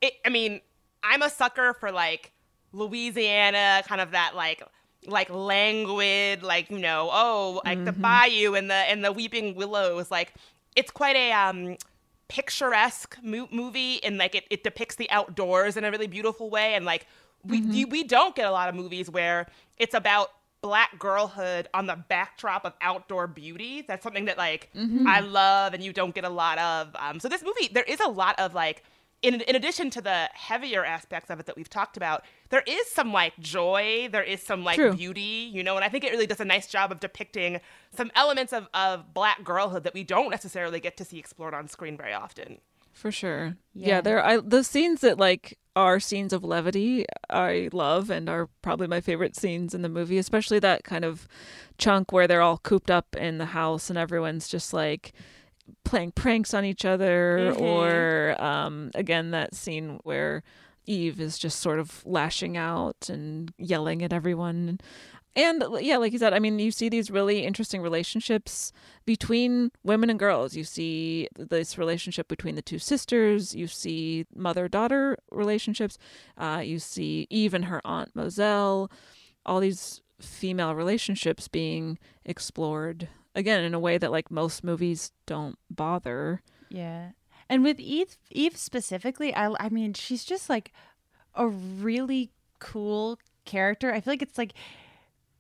it 0.01 0.15
I 0.25 0.31
mean 0.31 0.61
I'm 1.05 1.23
a 1.23 1.31
sucker 1.31 1.75
for 1.75 1.93
like 1.93 2.33
Louisiana 2.73 3.83
kind 3.87 4.01
of 4.01 4.13
that 4.13 4.35
like 4.35 4.63
like 5.07 5.29
languid 5.31 6.43
like 6.43 6.71
you 6.71 6.79
know 6.79 7.09
oh 7.13 7.61
like 7.65 7.85
the 7.85 7.93
bayou 7.93 8.55
and 8.55 8.71
the 8.71 8.75
and 8.75 9.05
the 9.05 9.11
weeping 9.13 9.55
willows 9.55 10.11
like 10.11 10.33
it's 10.77 10.91
quite 10.91 11.17
a 11.17 11.33
um 11.33 11.77
picturesque 12.29 13.19
mo- 13.23 13.49
movie 13.51 14.03
and 14.03 14.17
like 14.17 14.35
it, 14.35 14.45
it 14.51 14.65
depicts 14.65 14.97
the 14.97 15.11
outdoors 15.11 15.77
in 15.77 15.85
a 15.85 15.91
really 15.91 16.07
beautiful 16.07 16.49
way 16.49 16.75
and 16.75 16.85
like 16.87 17.07
we 17.45 17.59
you, 17.59 17.87
we 17.89 18.05
don't 18.05 18.35
get 18.35 18.47
a 18.47 18.51
lot 18.51 18.69
of 18.69 18.75
movies 18.75 19.11
where 19.11 19.47
it's 19.79 19.95
about 19.95 20.31
black 20.63 20.99
girlhood 20.99 21.69
on 21.75 21.87
the 21.87 21.97
backdrop 22.09 22.65
of 22.65 22.73
outdoor 22.81 23.27
beauty 23.27 23.83
that's 23.87 24.03
something 24.03 24.25
that 24.27 24.39
like 24.39 24.71
Mhm. 24.75 25.07
i 25.07 25.21
love 25.21 25.75
and 25.75 25.83
you 25.83 25.93
don't 25.93 26.15
get 26.15 26.25
a 26.25 26.29
lot 26.31 26.57
of 26.59 26.95
um, 26.97 27.21
so 27.21 27.29
this 27.29 27.43
movie 27.43 27.69
there 27.73 27.83
is 27.85 28.01
a 28.01 28.09
lot 28.09 28.39
of 28.39 28.55
like 28.55 28.83
in, 29.23 29.41
in 29.43 29.55
addition 29.57 29.89
to 29.91 30.01
the 30.01 30.29
heavier 30.35 30.85
aspects 30.85 31.31
of 31.31 31.39
it 31.41 31.47
that 31.47 31.57
we've 31.57 31.69
talked 31.71 31.97
about 31.97 32.25
there 32.51 32.63
is 32.67 32.87
some 32.89 33.13
like 33.13 33.39
joy 33.39 34.09
there 34.11 34.23
is 34.23 34.43
some 34.43 34.65
like 34.65 34.77
True. 34.77 34.93
beauty 34.95 35.49
you 35.53 35.63
know 35.63 35.77
and 35.77 35.85
i 35.85 35.89
think 35.89 36.05
it 36.05 36.11
really 36.11 36.27
does 36.27 36.41
a 36.41 36.45
nice 36.45 36.67
job 36.67 36.91
of 36.93 37.01
depicting 37.01 37.61
some 37.95 38.11
elements 38.15 38.53
of, 38.53 38.69
of 38.75 39.15
black 39.15 39.45
girlhood 39.45 39.85
that 39.85 39.95
we 39.95 40.05
don't 40.05 40.31
necessarily 40.31 40.81
get 40.81 40.97
to 40.97 41.05
see 41.05 41.19
explored 41.19 41.55
on 41.55 41.69
screen 41.69 41.97
very 41.97 42.13
often 42.13 42.59
For 42.93 43.11
sure. 43.11 43.57
Yeah, 43.75 43.89
Yeah. 43.89 44.01
there 44.03 44.25
I 44.25 44.39
the 44.39 44.63
scenes 44.65 45.01
that 45.01 45.19
like 45.19 45.59
are 45.75 45.99
scenes 46.01 46.35
of 46.35 46.45
levity 46.45 47.07
I 47.31 47.71
love 47.73 48.11
and 48.11 48.29
are 48.29 48.51
probably 48.61 48.87
my 48.87 49.01
favorite 49.01 49.35
scenes 49.35 49.73
in 49.75 49.81
the 49.81 49.89
movie, 49.89 50.19
especially 50.19 50.59
that 50.59 50.85
kind 50.85 51.03
of 51.03 51.27
chunk 51.79 52.13
where 52.13 52.27
they're 52.27 52.43
all 52.43 52.59
cooped 52.59 52.91
up 52.91 53.17
in 53.17 53.39
the 53.39 53.47
house 53.47 53.89
and 53.89 53.99
everyone's 53.99 54.49
just 54.49 54.75
like 54.75 55.15
playing 55.85 56.13
pranks 56.13 56.55
on 56.55 56.65
each 56.65 56.85
other 56.85 57.53
Mhm. 57.55 57.61
or 57.61 58.43
um 58.43 58.91
again 58.95 59.31
that 59.33 59.55
scene 59.55 59.99
where 60.05 60.43
Eve 60.87 61.21
is 61.21 61.39
just 61.39 61.61
sort 61.61 61.79
of 61.79 62.05
lashing 62.05 62.57
out 62.57 63.09
and 63.09 63.53
yelling 63.57 64.03
at 64.03 64.13
everyone. 64.13 64.81
And 65.35 65.65
yeah, 65.81 65.97
like 65.97 66.13
you 66.13 66.19
said, 66.19 66.35
I 66.35 66.41
mean, 66.41 66.59
you 66.59 66.71
see 66.71 66.89
these 66.91 67.11
really 67.11 67.47
interesting 67.47 67.81
relationships 67.81 68.71
between 69.07 69.71
women 69.83 70.11
and 70.11 70.19
girls. 70.19 70.55
You 70.57 70.65
see 70.65 71.29
this 71.39 71.79
relationship 71.79 72.29
between 72.29 72.55
the 72.55 72.61
two 72.63 72.79
sisters. 72.79 73.55
You 73.55 73.67
see 73.67 74.27
mother 74.35 74.69
daughter 74.69 75.17
relationships. 75.31 75.97
Uh, 76.37 76.61
you 76.63 76.79
see 76.79 77.27
Eve 77.31 77.55
and 77.55 77.67
her 77.67 77.81
aunt 77.85 78.15
Mozelle. 78.15 78.91
All 79.47 79.61
these 79.61 80.03
female 80.21 80.75
relationships 80.75 81.49
being 81.49 81.99
explored 82.27 83.09
again 83.35 83.65
in 83.65 83.75
a 83.75 83.81
way 83.81 83.99
that 83.99 84.11
like 84.13 84.31
most 84.31 84.65
movies 84.65 85.13
don't 85.27 85.59
bother. 85.71 86.43
Yeah. 86.69 87.11
And 87.49 87.63
with 87.63 87.79
Eve, 87.81 88.17
Eve 88.31 88.57
specifically, 88.57 89.35
I, 89.35 89.53
I 89.61 89.69
mean, 89.69 89.95
she's 89.95 90.25
just 90.25 90.49
like 90.49 90.73
a 91.35 91.47
really 91.49 92.31
cool 92.59 93.19
character. 93.45 93.93
I 93.93 94.01
feel 94.01 94.13
like 94.13 94.23
it's 94.23 94.39
like 94.39 94.55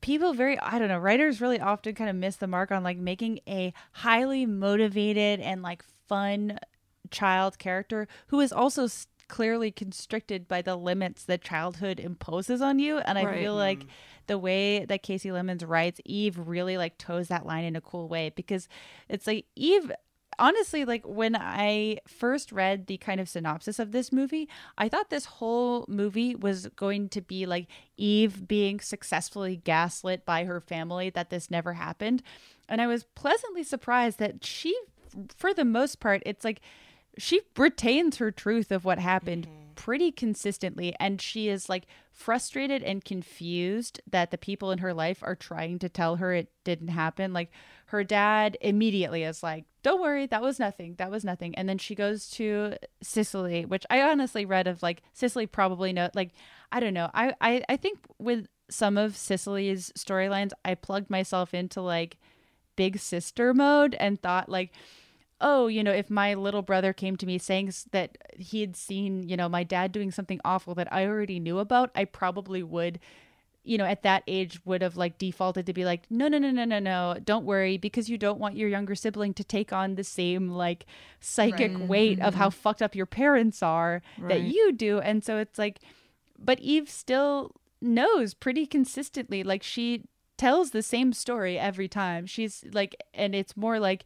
people 0.01 0.35
very, 0.35 0.59
I 0.59 0.79
don't 0.79 0.89
know, 0.89 0.99
writers 0.99 1.41
really 1.41 1.61
often 1.61 1.95
kind 1.95 2.11
of 2.11 2.17
miss 2.17 2.37
the 2.37 2.47
mark 2.47 2.71
on 2.71 2.83
like 2.83 2.99
making 2.99 3.41
a 3.49 3.73
highly 3.93 4.45
motivated 4.47 5.41
and 5.41 5.63
like 5.63 5.85
fun 6.09 6.59
child 7.11 7.59
character 7.59 8.09
who 8.29 8.41
is 8.41 8.53
also 8.53 8.85
s- 8.85 9.07
clearly 9.33 9.71
constricted 9.71 10.47
by 10.47 10.61
the 10.61 10.77
limits 10.77 11.25
that 11.25 11.41
childhood 11.41 11.99
imposes 11.99 12.61
on 12.61 12.79
you. 12.79 12.99
And 12.99 13.19
I 13.19 13.25
Right. 13.25 13.39
feel 13.39 13.53
mm-hmm. 13.53 13.81
like 13.81 13.87
the 14.27 14.37
way 14.37 14.85
that 14.85 15.03
Kasi 15.03 15.31
Lemmons 15.31 15.67
writes 15.67 16.03
Eve 16.05 16.39
really 16.39 16.77
like 16.77 16.99
toes 16.99 17.29
that 17.29 17.47
line 17.47 17.65
in 17.65 17.75
a 17.75 17.81
cool 17.81 18.09
way 18.09 18.31
because 18.37 18.69
it's 19.09 19.27
like 19.27 19.47
Eve 19.57 19.91
honestly 20.39 20.85
like 20.85 21.03
when 21.07 21.35
I 21.35 21.99
first 22.07 22.53
read 22.53 22.89
the 22.89 22.99
kind 22.99 23.23
of 23.23 23.29
synopsis 23.29 23.79
of 23.79 23.93
this 23.93 24.13
movie, 24.13 24.51
I 24.77 24.91
thought 24.91 25.09
this 25.09 25.25
whole 25.25 25.87
movie 25.89 26.35
was 26.35 26.67
going 26.77 27.09
to 27.09 27.23
be 27.23 27.47
like 27.47 27.69
Eve 27.97 28.47
being 28.47 28.81
successfully 28.81 29.57
gaslit 29.57 30.27
by 30.27 30.45
her 30.45 30.61
family 30.61 31.09
that 31.09 31.31
this 31.31 31.51
never 31.51 31.73
happened. 31.73 32.23
And 32.69 32.83
I 32.83 32.87
was 32.87 33.05
pleasantly 33.15 33.65
surprised 33.65 34.19
that 34.19 34.45
she 34.45 34.79
for 35.35 35.55
the 35.55 35.65
most 35.65 36.01
part 36.01 36.23
it's 36.27 36.45
like 36.45 36.61
she 37.19 37.41
retains 37.57 38.17
her 38.17 38.31
truth 38.31 38.71
of 38.71 38.85
what 38.85 38.99
happened 38.99 39.47
mm-hmm. 39.47 39.73
pretty 39.75 40.11
consistently 40.11 40.95
and 40.99 41.21
she 41.21 41.49
is 41.49 41.69
like 41.69 41.87
frustrated 42.11 42.83
and 42.83 43.05
confused 43.05 44.01
that 44.11 44.31
the 44.31 44.39
people 44.39 44.71
in 44.71 44.79
her 44.79 44.95
life 44.95 45.23
are 45.23 45.35
trying 45.35 45.79
to 45.79 45.89
tell 45.89 46.17
her 46.17 46.33
it 46.33 46.51
didn't 46.65 46.89
happen 46.89 47.33
like 47.33 47.51
her 47.87 48.05
dad 48.05 48.57
immediately 48.61 49.23
is 49.23 49.43
like 49.43 49.65
don't 49.83 50.01
worry, 50.01 50.27
that 50.27 50.43
was 50.43 50.59
nothing. 50.59 50.95
That 50.99 51.11
was 51.11 51.25
nothing. 51.25 51.55
And 51.57 51.69
then 51.69 51.79
she 51.79 51.95
goes 51.95 52.29
to 52.31 52.77
Cisely, 53.03 53.65
which 53.65 53.85
I 53.91 54.03
honestly 54.03 54.45
read 54.45 54.67
of 54.67 54.83
like 54.83 55.03
Cisely 55.13 55.47
probably 55.47 55.93
know 55.93 56.09
like 56.15 56.31
I 56.71 56.81
don't 56.81 56.95
know. 56.95 57.11
I 57.13 57.35
I, 57.41 57.63
I 57.69 57.77
think 57.77 57.99
with 58.19 58.47
some 58.71 58.97
of 58.97 59.17
Cisely's 59.17 59.93
storylines, 59.99 60.53
I 60.65 60.75
plugged 60.75 61.11
myself 61.11 61.53
into 61.53 61.81
like 61.81 62.19
big 62.77 62.99
sister 62.99 63.53
mode 63.53 63.95
and 63.99 64.21
thought 64.23 64.49
like 64.49 64.73
oh, 65.43 65.67
you 65.67 65.83
know, 65.85 65.93
if 65.93 66.09
my 66.09 66.33
little 66.35 66.63
brother 66.63 66.93
came 66.93 67.17
to 67.17 67.27
me 67.27 67.37
saying 67.37 67.73
that 67.91 68.17
he 68.39 68.61
had 68.63 68.77
seen, 68.77 69.29
you 69.29 69.37
know, 69.37 69.49
my 69.49 69.65
dad 69.65 69.93
doing 69.93 70.11
something 70.11 70.41
awful 70.45 70.75
that 70.77 70.91
I 70.93 71.05
already 71.07 71.39
knew 71.41 71.59
about, 71.59 71.91
I 71.95 72.05
probably 72.05 72.63
would, 72.63 72.99
you 73.65 73.77
know, 73.77 73.85
at 73.85 74.03
that 74.05 74.23
age 74.27 74.61
would 74.65 74.83
have 74.83 74.97
like 74.97 75.19
defaulted 75.19 75.67
to 75.67 75.73
be 75.73 75.85
like, 75.85 76.03
no, 76.11 76.29
no, 76.29 76.39
no, 76.39 76.51
no, 76.51 76.65
no, 76.65 76.79
no, 76.79 77.17
don't 77.23 77.45
worry, 77.45 77.77
because 77.77 78.09
you 78.09 78.17
don't 78.17 78.39
want 78.41 78.57
your 78.57 78.69
younger 78.69 78.95
sibling 78.95 79.35
to 79.35 79.45
take 79.45 79.73
on 79.73 79.97
the 79.97 80.05
same 80.05 80.49
like 80.49 80.87
psychic 81.21 81.79
Right. 81.79 81.89
weight 81.89 82.21
of 82.21 82.35
how 82.35 82.49
Mhm. 82.49 82.55
fucked 82.55 82.83
up 82.83 82.95
your 82.95 83.07
parents 83.07 83.63
are 83.63 84.01
that 84.29 84.41
you 84.41 84.73
do. 84.73 85.01
And 85.01 85.23
so 85.25 85.39
it's 85.39 85.59
like, 85.59 85.81
but 86.39 86.61
Eve 86.61 86.89
still 86.89 87.53
knows 87.81 88.33
pretty 88.35 88.67
consistently. 88.67 89.43
Like 89.45 89.63
she 89.63 90.05
tells 90.37 90.71
the 90.71 90.83
same 90.83 91.13
story 91.13 91.59
every 91.59 91.89
time. 91.89 92.27
She's 92.27 92.65
like, 92.73 92.97
and 93.15 93.35
it's 93.35 93.57
more 93.57 93.79
like, 93.79 94.05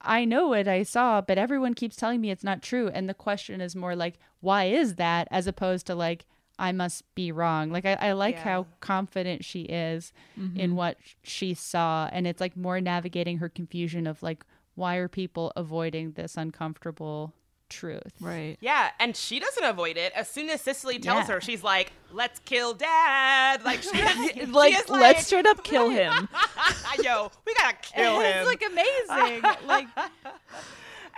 I 0.00 0.24
know 0.24 0.48
what 0.48 0.68
I 0.68 0.82
saw, 0.82 1.20
but 1.20 1.38
everyone 1.38 1.74
keeps 1.74 1.96
telling 1.96 2.20
me 2.20 2.30
it's 2.30 2.44
not 2.44 2.62
true. 2.62 2.88
And 2.88 3.08
the 3.08 3.14
question 3.14 3.60
is 3.60 3.74
more 3.74 3.96
like, 3.96 4.18
why 4.40 4.64
is 4.64 4.96
that? 4.96 5.26
As 5.30 5.46
opposed 5.46 5.86
to 5.86 5.94
like, 5.94 6.26
I 6.58 6.72
must 6.72 7.02
be 7.14 7.32
wrong. 7.32 7.70
Like, 7.70 7.84
I, 7.84 7.94
I 7.94 8.12
like 8.12 8.36
how 8.38 8.66
confident 8.80 9.44
she 9.44 9.62
is 9.62 10.12
in 10.36 10.70
Mhm. 10.72 10.74
what 10.74 10.96
she 11.22 11.52
saw. 11.54 12.08
And 12.12 12.26
it's 12.26 12.40
like 12.40 12.56
more 12.56 12.80
navigating 12.80 13.38
her 13.38 13.48
confusion 13.48 14.06
of 14.06 14.22
like, 14.22 14.44
why 14.74 14.96
are 14.96 15.08
people 15.08 15.52
avoiding 15.56 16.12
this 16.12 16.36
uncomfortable 16.36 17.34
truth? 17.68 18.12
Right. 18.20 18.56
Yeah, 18.60 18.90
and 19.00 19.16
she 19.16 19.38
doesn't 19.38 19.64
avoid 19.64 19.96
it. 19.96 20.12
As 20.14 20.28
soon 20.28 20.48
as 20.50 20.60
Cisely 20.62 20.98
tells 20.98 21.28
Yeah. 21.28 21.34
her, 21.34 21.40
she's 21.40 21.62
like, 21.62 21.92
"Let's 22.12 22.38
kill 22.40 22.74
Dad!" 22.74 23.64
Like, 23.64 23.82
she, 23.82 23.88
she 24.34 24.46
Like, 24.46 24.74
is 24.78 24.88
let's 24.88 25.26
straight 25.26 25.46
up 25.46 25.62
kill 25.64 25.88
him. 26.00 26.28
Yo, 27.02 27.30
we 27.46 27.54
gotta 27.54 27.76
kill 27.82 28.20
him. 28.20 28.46
It's 28.46 28.46
like 28.46 28.62
amazing. 28.70 29.42
like, 29.66 29.88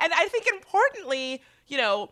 and 0.00 0.12
I 0.12 0.28
think 0.28 0.46
importantly, 0.46 1.42
you 1.66 1.76
know, 1.78 2.10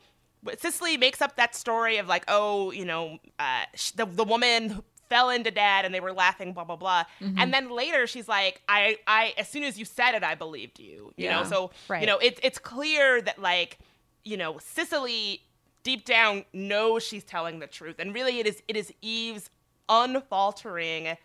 Cisely 0.58 0.96
makes 0.96 1.20
up 1.22 1.36
that 1.36 1.54
story 1.56 1.96
of 1.98 2.06
like, 2.06 2.24
oh, 2.28 2.70
you 2.70 2.84
know, 2.84 3.18
uh, 3.38 3.64
sh- 3.74 3.90
the 3.92 4.06
the 4.06 4.24
woman 4.24 4.82
fell 5.08 5.30
into 5.30 5.52
dad 5.52 5.84
and 5.84 5.94
they 5.94 6.00
were 6.00 6.12
laughing, 6.12 6.52
blah 6.52 6.64
blah 6.64 6.76
blah. 6.76 7.04
Mhm. 7.20 7.34
And 7.38 7.54
then 7.54 7.70
later 7.70 8.06
she's 8.08 8.28
like, 8.28 8.60
I, 8.68 8.98
I, 9.06 9.34
as 9.38 9.48
soon 9.48 9.62
as 9.64 9.78
you 9.78 9.84
said 9.84 10.14
it, 10.14 10.22
I 10.24 10.34
believed 10.34 10.78
you. 10.80 11.12
You 11.16 11.30
know, 11.30 11.44
so 11.44 11.70
Right. 11.88 12.00
you 12.00 12.06
know, 12.06 12.18
it's 12.18 12.40
it's 12.42 12.58
clear 12.58 13.20
that 13.22 13.40
like, 13.40 13.78
you 14.26 14.36
know, 14.36 14.58
Cisely 14.58 15.42
deep 15.84 16.04
down 16.04 16.44
knows 16.52 17.04
she's 17.04 17.24
telling 17.24 17.60
the 17.60 17.66
truth, 17.66 17.96
and 17.98 18.12
really 18.12 18.40
it 18.40 18.46
is 18.46 18.62
it 18.68 18.76
is 18.76 18.92
Eve's 19.00 19.50
unfaltering 19.88 21.16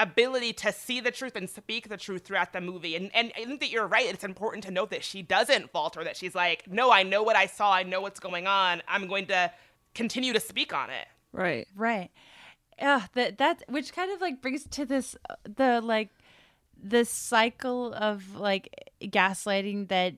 ability 0.00 0.52
to 0.52 0.72
see 0.72 1.00
the 1.00 1.10
truth 1.10 1.34
and 1.34 1.50
speak 1.50 1.88
the 1.88 1.96
truth 1.96 2.24
throughout 2.24 2.52
the 2.52 2.60
movie. 2.60 2.96
And 2.96 3.10
and 3.14 3.32
I 3.36 3.44
think 3.44 3.60
that 3.60 3.70
you're 3.70 3.86
right. 3.86 4.06
It's 4.06 4.24
important 4.24 4.64
to 4.64 4.70
note 4.72 4.90
that 4.90 5.04
she 5.04 5.22
doesn't 5.22 5.70
falter, 5.70 6.02
that 6.02 6.16
she's 6.16 6.34
like, 6.34 6.70
no, 6.70 6.90
I 6.90 7.04
know 7.04 7.22
what 7.22 7.36
I 7.36 7.46
saw, 7.46 7.72
I 7.72 7.84
know 7.84 8.00
what's 8.00 8.20
going 8.20 8.46
on. 8.46 8.82
I'm 8.88 9.06
going 9.06 9.26
to 9.26 9.52
continue 9.94 10.32
to 10.32 10.40
speak 10.40 10.74
on 10.74 10.90
it. 10.90 11.06
Right. 11.32 11.68
Right. 11.76 12.10
Yeah, 12.78 13.06
that 13.14 13.38
that 13.38 13.62
which 13.68 13.92
kind 13.92 14.12
of 14.12 14.20
like 14.20 14.42
brings 14.42 14.66
to 14.70 14.84
this 14.84 15.16
uh, 15.30 15.34
the 15.44 15.80
like 15.80 16.10
the 16.80 17.04
cycle 17.04 17.92
of 17.94 18.36
like 18.36 18.92
gaslighting 19.02 19.88
that 19.88 20.14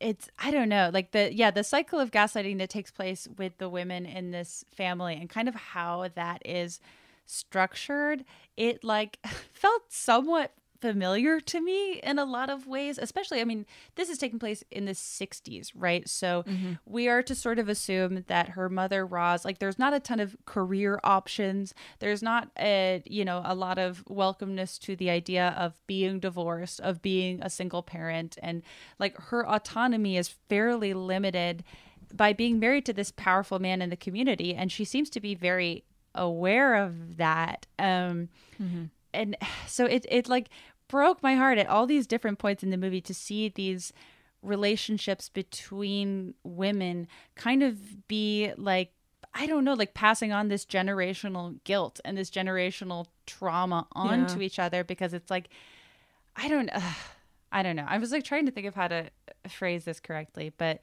it's 0.00 0.28
I 0.38 0.50
don't 0.50 0.68
know, 0.68 0.90
like 0.92 1.12
the 1.12 1.32
yeah, 1.34 1.50
the 1.50 1.64
cycle 1.64 1.98
of 1.98 2.10
gaslighting 2.10 2.58
that 2.58 2.70
takes 2.70 2.90
place 2.90 3.28
with 3.36 3.58
the 3.58 3.68
women 3.68 4.06
in 4.06 4.30
this 4.30 4.64
family 4.74 5.14
and 5.14 5.28
kind 5.28 5.48
of 5.48 5.54
how 5.54 6.08
that 6.14 6.42
is 6.44 6.80
structured. 7.26 8.24
It 8.56 8.84
like 8.84 9.18
felt 9.52 9.82
somewhat 9.88 10.52
familiar 10.80 11.40
to 11.40 11.60
me 11.60 11.94
in 11.94 12.18
a 12.18 12.24
lot 12.24 12.50
of 12.50 12.66
ways, 12.66 12.98
especially 12.98 13.40
I 13.40 13.44
mean, 13.44 13.66
this 13.96 14.08
is 14.08 14.18
taking 14.18 14.38
place 14.38 14.62
in 14.70 14.84
the 14.84 14.92
60s, 14.92 15.72
right? 15.74 16.08
So 16.08 16.44
we 16.84 17.08
are 17.08 17.22
to 17.22 17.34
sort 17.34 17.58
of 17.58 17.68
assume 17.68 18.24
that 18.28 18.50
her 18.50 18.68
mother 18.68 19.04
Roz, 19.04 19.44
like 19.44 19.58
there's 19.58 19.78
not 19.78 19.92
a 19.94 20.00
ton 20.00 20.20
of 20.20 20.36
career 20.44 21.00
options. 21.02 21.74
There's 21.98 22.22
not 22.22 22.50
a, 22.58 23.02
you 23.06 23.24
know, 23.24 23.42
a 23.44 23.54
lot 23.54 23.78
of 23.78 24.04
welcomeness 24.08 24.78
to 24.80 24.94
the 24.96 25.10
idea 25.10 25.54
of 25.58 25.74
being 25.86 26.20
divorced, 26.20 26.80
of 26.80 27.02
being 27.02 27.42
a 27.42 27.50
single 27.50 27.82
parent 27.82 28.38
and 28.42 28.62
like 28.98 29.16
her 29.16 29.48
autonomy 29.48 30.16
is 30.16 30.28
fairly 30.28 30.94
limited 30.94 31.64
by 32.14 32.32
being 32.32 32.58
married 32.58 32.86
to 32.86 32.92
this 32.92 33.10
powerful 33.10 33.58
man 33.58 33.82
in 33.82 33.90
the 33.90 33.96
community 33.96 34.54
and 34.54 34.70
she 34.72 34.84
seems 34.84 35.10
to 35.10 35.20
be 35.20 35.34
very 35.34 35.84
aware 36.14 36.74
of 36.76 37.16
that. 37.16 37.66
Um 37.78 38.28
and 39.14 39.36
so 39.66 39.86
it 39.86 40.06
it 40.08 40.28
like 40.28 40.48
broke 40.88 41.22
my 41.22 41.34
heart 41.34 41.58
at 41.58 41.66
all 41.68 41.86
these 41.86 42.06
different 42.06 42.38
points 42.38 42.62
in 42.62 42.70
the 42.70 42.76
movie 42.76 43.00
to 43.02 43.12
see 43.14 43.48
these 43.48 43.92
relationships 44.42 45.28
between 45.28 46.34
women 46.44 47.06
kind 47.34 47.62
of 47.62 48.06
be 48.08 48.52
like 48.56 48.92
I 49.34 49.46
don't 49.46 49.64
know, 49.64 49.74
like 49.74 49.92
passing 49.94 50.32
on 50.32 50.48
this 50.48 50.64
generational 50.64 51.62
guilt 51.64 52.00
and 52.04 52.16
this 52.16 52.30
generational 52.30 53.06
trauma 53.26 53.86
onto 53.92 54.40
Yeah. 54.40 54.46
each 54.46 54.58
other 54.58 54.82
because 54.84 55.12
it's 55.12 55.30
like 55.30 55.50
I 56.36 56.48
don't 56.48 56.70
uh, 56.70 56.80
I 57.52 57.62
don't 57.62 57.76
know. 57.76 57.86
I 57.88 57.98
was 57.98 58.12
like 58.12 58.24
trying 58.24 58.46
to 58.46 58.52
think 58.52 58.66
of 58.66 58.74
how 58.74 58.88
to 58.88 59.10
phrase 59.48 59.84
this 59.84 60.00
correctly, 60.00 60.52
but 60.56 60.80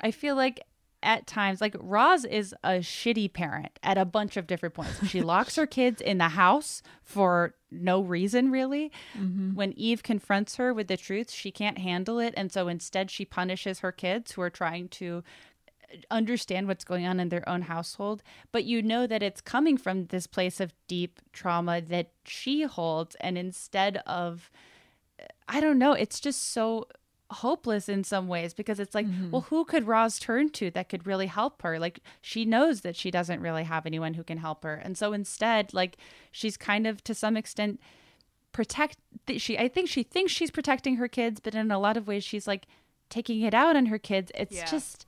I 0.00 0.10
feel 0.10 0.36
like 0.36 0.60
at 1.06 1.26
times 1.26 1.60
like 1.60 1.76
Roz 1.78 2.24
is 2.24 2.54
a 2.64 2.80
shitty 2.80 3.32
parent 3.32 3.78
at 3.82 3.96
a 3.96 4.04
bunch 4.04 4.36
of 4.36 4.46
different 4.48 4.74
points. 4.74 5.06
She 5.06 5.22
locks 5.32 5.54
her 5.54 5.66
kids 5.66 6.02
in 6.02 6.18
the 6.18 6.30
house 6.30 6.82
for 7.02 7.54
no 7.70 8.00
reason 8.00 8.50
really. 8.50 8.90
Mm-hmm. 9.16 9.54
When 9.54 9.72
Eve 9.74 10.02
confronts 10.02 10.56
her 10.56 10.74
with 10.74 10.88
the 10.88 10.96
truth, 10.96 11.30
she 11.30 11.52
can't 11.52 11.78
handle 11.78 12.18
it 12.18 12.34
and 12.36 12.50
so 12.52 12.66
instead 12.66 13.10
she 13.10 13.24
punishes 13.24 13.78
her 13.78 13.92
kids 13.92 14.32
who 14.32 14.42
are 14.42 14.50
trying 14.50 14.88
to 14.88 15.22
uh, 15.90 15.96
understand 16.10 16.66
what's 16.66 16.84
going 16.84 17.06
on 17.06 17.20
in 17.20 17.28
their 17.28 17.48
own 17.48 17.62
household, 17.62 18.24
but 18.50 18.64
you 18.64 18.82
know 18.82 19.06
that 19.06 19.22
it's 19.22 19.40
coming 19.40 19.78
from 19.78 20.06
this 20.06 20.26
place 20.26 20.58
of 20.58 20.74
deep 20.88 21.20
trauma 21.32 21.80
that 21.80 22.10
she 22.24 22.64
holds 22.64 23.14
and 23.20 23.38
instead 23.38 23.98
of 24.06 24.50
uh, 25.22 25.26
I 25.48 25.60
don't 25.60 25.78
know, 25.78 25.92
it's 25.92 26.18
just 26.18 26.52
so 26.52 26.88
hopeless 27.30 27.88
in 27.88 28.04
some 28.04 28.28
ways 28.28 28.54
because 28.54 28.78
it's 28.78 28.94
like, 28.94 29.06
well, 29.06 29.42
mm-hmm. 29.42 29.54
who 29.54 29.64
could 29.64 29.86
Roz 29.86 30.18
turn 30.18 30.48
to 30.50 30.70
that 30.70 30.88
could 30.88 31.06
really 31.06 31.26
help 31.26 31.62
her? 31.62 31.78
Like 31.78 32.00
she 32.20 32.44
knows 32.44 32.82
that 32.82 32.96
she 32.96 33.10
doesn't 33.10 33.40
really 33.40 33.64
have 33.64 33.86
anyone 33.86 34.14
who 34.14 34.22
can 34.22 34.38
help 34.38 34.62
her. 34.64 34.74
And 34.74 34.96
so 34.96 35.12
instead, 35.12 35.74
like 35.74 35.96
she's 36.30 36.56
kind 36.56 36.86
of 36.86 37.02
to 37.04 37.14
some 37.14 37.36
extent 37.36 37.80
protect 38.52 38.98
th- 39.26 39.40
she 39.40 39.58
I 39.58 39.68
think 39.68 39.88
she 39.88 40.02
thinks 40.02 40.32
she's 40.32 40.50
protecting 40.50 40.96
her 40.96 41.08
kids, 41.08 41.40
but 41.40 41.54
in 41.54 41.70
a 41.70 41.78
lot 41.78 41.96
of 41.96 42.06
ways 42.06 42.24
she's 42.24 42.46
like 42.46 42.66
taking 43.10 43.42
it 43.42 43.54
out 43.54 43.76
on 43.76 43.86
her 43.86 43.98
kids. 43.98 44.30
It's 44.34 44.56
Yeah. 44.56 44.66
just 44.66 45.06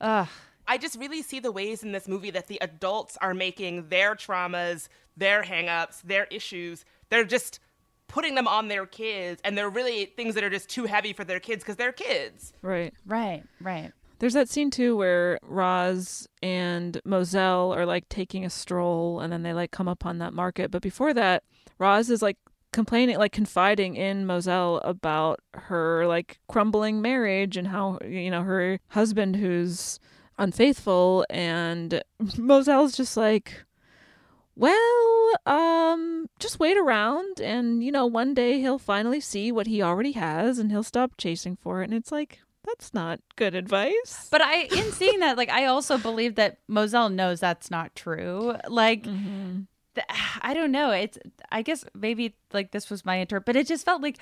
ugh. 0.00 0.28
I 0.66 0.78
just 0.78 0.98
really 0.98 1.22
see 1.22 1.40
the 1.40 1.52
ways 1.52 1.82
in 1.82 1.92
this 1.92 2.08
movie 2.08 2.30
that 2.30 2.48
the 2.48 2.58
adults 2.60 3.16
are 3.20 3.34
making 3.34 3.88
their 3.88 4.14
traumas, 4.14 4.88
their 5.16 5.42
hangups, 5.42 6.02
their 6.02 6.24
issues, 6.24 6.84
they're 7.08 7.24
just 7.24 7.60
putting 8.12 8.34
them 8.34 8.46
on 8.46 8.68
their 8.68 8.84
kids 8.84 9.40
and 9.42 9.56
they're 9.56 9.70
really 9.70 10.04
things 10.04 10.34
that 10.34 10.44
are 10.44 10.50
just 10.50 10.68
too 10.68 10.84
heavy 10.84 11.14
for 11.14 11.24
their 11.24 11.40
kids 11.40 11.64
because 11.64 11.76
they're 11.76 11.92
kids. 11.92 12.52
Right. 12.60 12.92
Right, 13.06 13.42
right. 13.58 13.90
There's 14.18 14.34
that 14.34 14.50
scene 14.50 14.70
too 14.70 14.96
where 14.96 15.38
Roz 15.42 16.28
and 16.42 17.00
Mozelle 17.06 17.74
are 17.74 17.86
like 17.86 18.08
taking 18.10 18.44
a 18.44 18.50
stroll 18.50 19.20
and 19.20 19.32
then 19.32 19.42
they 19.42 19.54
like 19.54 19.70
come 19.70 19.88
upon 19.88 20.18
that 20.18 20.34
market. 20.34 20.70
But 20.70 20.82
before 20.82 21.14
that, 21.14 21.42
Roz 21.78 22.10
is 22.10 22.20
like 22.20 22.36
complaining, 22.70 23.16
like 23.16 23.32
confiding 23.32 23.96
in 23.96 24.26
Mozelle 24.26 24.82
about 24.84 25.40
her 25.54 26.06
like 26.06 26.38
crumbling 26.48 27.00
marriage 27.00 27.56
and 27.56 27.68
how, 27.68 27.98
you 28.04 28.30
know, 28.30 28.42
her 28.42 28.78
husband 28.88 29.36
who's 29.36 29.98
unfaithful. 30.38 31.24
And 31.30 32.02
Mozelle's 32.22 32.94
just 32.94 33.16
like, 33.16 33.64
well, 34.54 35.32
um, 35.46 36.28
just 36.38 36.60
wait 36.60 36.76
around 36.76 37.40
and, 37.40 37.82
you 37.82 37.90
know, 37.90 38.06
one 38.06 38.34
day 38.34 38.60
he'll 38.60 38.78
finally 38.78 39.20
see 39.20 39.50
what 39.50 39.66
he 39.66 39.82
already 39.82 40.12
has 40.12 40.58
and 40.58 40.70
he'll 40.70 40.82
stop 40.82 41.12
chasing 41.16 41.56
for 41.56 41.80
it. 41.80 41.84
And 41.84 41.94
it's 41.94 42.12
like, 42.12 42.40
that's 42.64 42.92
not 42.92 43.20
good 43.36 43.54
advice. 43.54 44.28
But 44.30 44.42
I, 44.42 44.62
in 44.64 44.92
seeing 44.92 45.20
that, 45.20 45.36
like, 45.36 45.48
I 45.48 45.66
also 45.66 45.98
believe 45.98 46.34
that 46.36 46.58
Mozelle 46.68 47.12
knows 47.12 47.40
that's 47.40 47.70
not 47.70 47.94
true. 47.94 48.54
Like, 48.68 49.04
th- 49.94 50.06
I 50.42 50.54
don't 50.54 50.72
know. 50.72 50.90
It's, 50.90 51.18
I 51.50 51.62
guess 51.62 51.84
maybe 51.94 52.34
like 52.52 52.72
this 52.72 52.90
was 52.90 53.04
my 53.04 53.16
interpret, 53.16 53.46
but 53.46 53.56
it 53.56 53.66
just 53.66 53.84
felt 53.84 54.02
like 54.02 54.18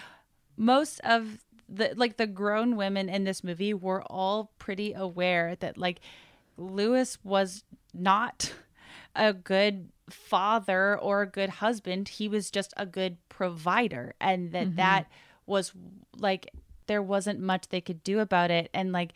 most 0.57 1.01
of 1.01 1.39
the, 1.69 1.93
like, 1.97 2.16
the 2.16 2.27
grown 2.27 2.77
women 2.77 3.09
in 3.09 3.24
this 3.24 3.43
movie 3.44 3.74
were 3.74 4.02
all 4.02 4.52
pretty 4.59 4.93
aware 4.93 5.57
that, 5.57 5.77
like, 5.77 6.01
Louis 6.57 7.19
was 7.24 7.65
not 7.94 8.52
a 9.16 9.32
good 9.32 9.91
father 10.09 10.99
or 10.99 11.23
a 11.23 11.27
good 11.27 11.49
husband. 11.51 12.09
He 12.09 12.28
was 12.28 12.51
just 12.51 12.73
a 12.77 12.87
good 12.87 13.16
provider. 13.28 14.15
And 14.20 14.53
that 14.53 14.69
Mhm. 14.69 14.77
that 14.77 15.07
was 15.47 15.73
like, 16.19 16.51
there 16.87 17.03
wasn't 17.03 17.41
much 17.41 17.69
they 17.69 17.81
could 17.81 18.03
do 18.03 18.19
about 18.19 18.51
it 18.51 18.69
and 18.74 18.93
like 18.93 19.12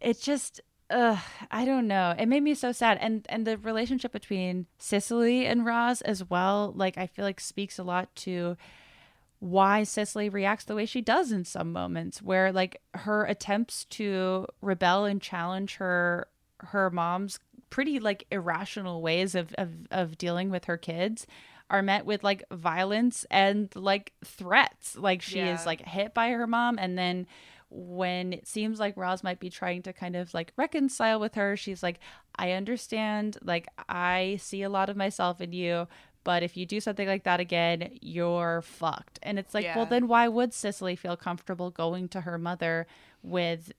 it 0.00 0.20
just 0.20 0.60
uh 0.88 1.18
I 1.50 1.64
don't 1.64 1.86
know. 1.88 2.14
It 2.18 2.26
made 2.26 2.42
me 2.42 2.54
so 2.54 2.72
sad. 2.72 2.98
And 3.00 3.26
and 3.28 3.46
the 3.46 3.58
relationship 3.58 4.12
between 4.12 4.66
Cisely 4.78 5.46
and 5.46 5.64
Roz 5.66 6.00
as 6.02 6.28
well, 6.30 6.72
like 6.76 6.96
I 6.96 7.06
feel 7.06 7.24
like 7.24 7.40
speaks 7.40 7.78
a 7.78 7.82
lot 7.84 8.14
to 8.16 8.56
why 9.40 9.82
Cisely 9.84 10.28
reacts 10.30 10.64
the 10.64 10.74
way 10.74 10.86
she 10.86 11.00
does 11.02 11.32
in 11.32 11.44
some 11.44 11.72
moments 11.72 12.22
where 12.22 12.50
like 12.52 12.80
her 12.94 13.24
attempts 13.24 13.84
to 13.86 14.46
rebel 14.62 15.04
and 15.04 15.20
challenge 15.20 15.76
her 15.76 16.28
her 16.70 16.90
mom's 16.90 17.38
pretty 17.70 17.98
like 17.98 18.26
irrational 18.30 19.02
ways 19.02 19.34
of 19.34 19.52
of, 19.58 19.70
of 19.90 20.16
dealing 20.18 20.50
with 20.50 20.66
her 20.66 20.76
kids 20.76 21.26
are 21.68 21.82
met 21.82 22.06
with 22.06 22.22
like 22.22 22.44
violence 22.52 23.26
and 23.30 23.74
like 23.74 24.12
threats. 24.24 24.96
Like 24.96 25.20
she 25.20 25.38
Yeah. 25.38 25.54
is 25.54 25.66
like 25.66 25.80
hit 25.84 26.14
by 26.14 26.30
her 26.30 26.46
mom 26.46 26.78
and 26.78 26.96
then 26.96 27.26
when 27.68 28.32
it 28.32 28.46
seems 28.46 28.78
like 28.78 28.96
Roz 28.96 29.24
might 29.24 29.40
be 29.40 29.50
trying 29.50 29.82
to 29.82 29.92
kind 29.92 30.14
of 30.14 30.32
like 30.32 30.52
reconcile 30.56 31.18
with 31.18 31.34
her, 31.34 31.56
she's 31.56 31.82
like, 31.82 31.98
I 32.36 32.52
understand, 32.52 33.38
like, 33.42 33.66
I 33.88 34.38
see 34.40 34.62
a 34.62 34.68
lot 34.68 34.88
of 34.88 34.96
myself 34.96 35.40
in 35.40 35.52
you, 35.52 35.88
but 36.22 36.44
if 36.44 36.56
you 36.56 36.64
do 36.64 36.78
something 36.80 37.08
like 37.08 37.24
that 37.24 37.40
again, 37.40 37.98
you're 38.00 38.62
fucked. 38.62 39.18
And 39.24 39.36
it's 39.36 39.52
like, 39.52 39.64
well, 39.74 39.86
then 39.86 40.06
why 40.06 40.28
would 40.28 40.54
Cisely 40.54 40.94
feel 40.94 41.16
comfortable 41.16 41.70
going 41.72 42.08
to 42.10 42.20
her 42.20 42.38
mother 42.38 42.86
with 43.24 43.72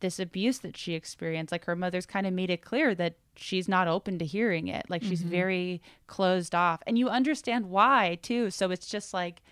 this 0.00 0.18
abuse 0.18 0.58
that 0.60 0.76
she 0.76 0.94
experienced? 0.94 1.52
Like, 1.52 1.64
her 1.66 1.76
mother's 1.76 2.06
kind 2.06 2.26
of 2.26 2.32
made 2.32 2.50
it 2.50 2.62
clear 2.62 2.94
that 2.94 3.16
she's 3.36 3.68
not 3.68 3.88
open 3.88 4.18
to 4.18 4.24
hearing 4.24 4.68
it. 4.68 4.86
Like, 4.88 5.02
she's 5.02 5.22
Mhm. 5.22 5.28
very 5.30 5.82
closed 6.06 6.54
off. 6.54 6.82
And 6.86 6.98
you 6.98 7.08
understand 7.08 7.70
why, 7.70 8.18
too. 8.22 8.50
So 8.50 8.70
it's 8.70 8.88
just 8.88 9.12
like, 9.14 9.42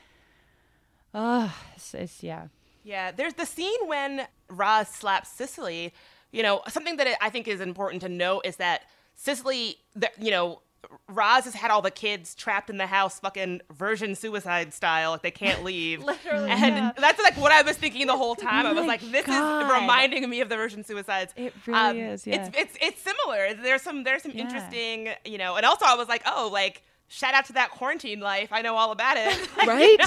oh, 1.14 1.54
it's, 1.74 1.94
it's 1.94 2.22
yeah. 2.22 2.48
Yeah, 2.84 3.10
there's 3.10 3.34
the 3.34 3.46
scene 3.46 3.86
when 3.86 4.26
Roz 4.48 4.88
slaps 4.88 5.30
Cisely. 5.30 5.92
You 6.32 6.42
know, 6.42 6.62
something 6.68 6.96
that 6.98 7.16
I 7.20 7.30
think 7.30 7.48
is 7.48 7.60
important 7.60 8.02
to 8.02 8.08
note 8.08 8.42
is 8.44 8.56
that 8.56 8.82
Cisely, 9.14 9.76
the, 9.94 10.10
you 10.20 10.30
know, 10.30 10.60
Roz 11.08 11.44
has 11.44 11.54
had 11.54 11.70
all 11.70 11.82
the 11.82 11.90
kids 11.90 12.34
trapped 12.34 12.68
in 12.70 12.78
the 12.78 12.86
house, 12.86 13.20
fucking 13.20 13.60
virgin 13.72 14.14
suicide 14.14 14.72
style, 14.74 15.12
like 15.12 15.22
they 15.22 15.30
can't 15.30 15.62
leave. 15.64 16.02
Literally, 16.04 16.50
and 16.50 16.60
yeah. 16.76 16.92
that's 16.98 17.20
like 17.22 17.36
what 17.36 17.52
I 17.52 17.62
was 17.62 17.76
thinking 17.76 18.06
the 18.06 18.16
whole 18.16 18.34
time. 18.48 18.66
I 18.66 18.72
was 18.72 18.86
like, 18.86 19.00
this 19.00 19.26
God. 19.26 19.66
is 19.66 19.80
reminding 19.80 20.28
me 20.28 20.40
of 20.40 20.48
the 20.48 20.56
virgin 20.56 20.84
suicides. 20.84 21.32
It 21.36 21.54
really 21.66 22.00
is, 22.00 22.26
yeah. 22.26 22.46
It's 22.46 22.58
it's 22.58 22.78
it's 22.80 23.02
similar. 23.02 23.54
There's 23.54 23.82
some 23.82 24.04
there's 24.04 24.22
some 24.22 24.32
Yeah. 24.32 24.42
interesting, 24.42 25.08
you 25.24 25.38
know, 25.38 25.56
and 25.56 25.64
also 25.66 25.84
I 25.86 25.94
was 25.94 26.08
like, 26.08 26.22
oh, 26.26 26.48
like 26.52 26.82
shout 27.08 27.34
out 27.34 27.44
to 27.46 27.52
that 27.52 27.70
quarantine 27.70 28.20
life. 28.20 28.48
I 28.52 28.62
know 28.62 28.74
all 28.76 28.92
about 28.92 29.16
it. 29.16 29.48
Right? 29.66 29.98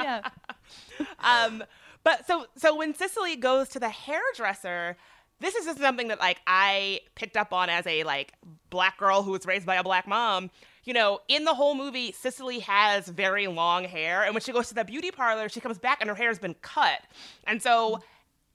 yeah. 0.00 0.22
um, 1.20 1.62
but 2.02 2.26
so 2.26 2.46
so 2.56 2.74
when 2.76 2.94
Cisely 2.94 3.36
goes 3.36 3.68
to 3.70 3.78
the 3.80 3.88
hairdresser, 3.90 4.96
this 5.40 5.54
is 5.54 5.64
just 5.64 5.78
something 5.78 6.08
that 6.08 6.20
like 6.20 6.40
I 6.46 7.00
picked 7.14 7.36
up 7.36 7.52
on 7.52 7.68
as 7.68 7.86
a 7.86 8.04
like 8.04 8.34
black 8.68 8.98
girl 8.98 9.22
who 9.22 9.32
was 9.32 9.46
raised 9.46 9.66
by 9.66 9.76
a 9.76 9.82
black 9.82 10.06
mom. 10.06 10.50
You 10.84 10.94
know, 10.94 11.20
in 11.28 11.44
the 11.44 11.54
whole 11.54 11.74
movie, 11.74 12.12
Cisely 12.12 12.60
has 12.60 13.06
very 13.06 13.46
long 13.46 13.84
hair, 13.84 14.24
and 14.24 14.34
when 14.34 14.40
she 14.40 14.52
goes 14.52 14.68
to 14.68 14.74
the 14.74 14.84
beauty 14.84 15.10
parlor, 15.10 15.48
she 15.48 15.60
comes 15.60 15.78
back 15.78 15.98
and 16.00 16.08
her 16.08 16.16
hair's 16.16 16.38
been 16.38 16.54
cut. 16.62 17.00
And 17.46 17.62
so 17.62 18.02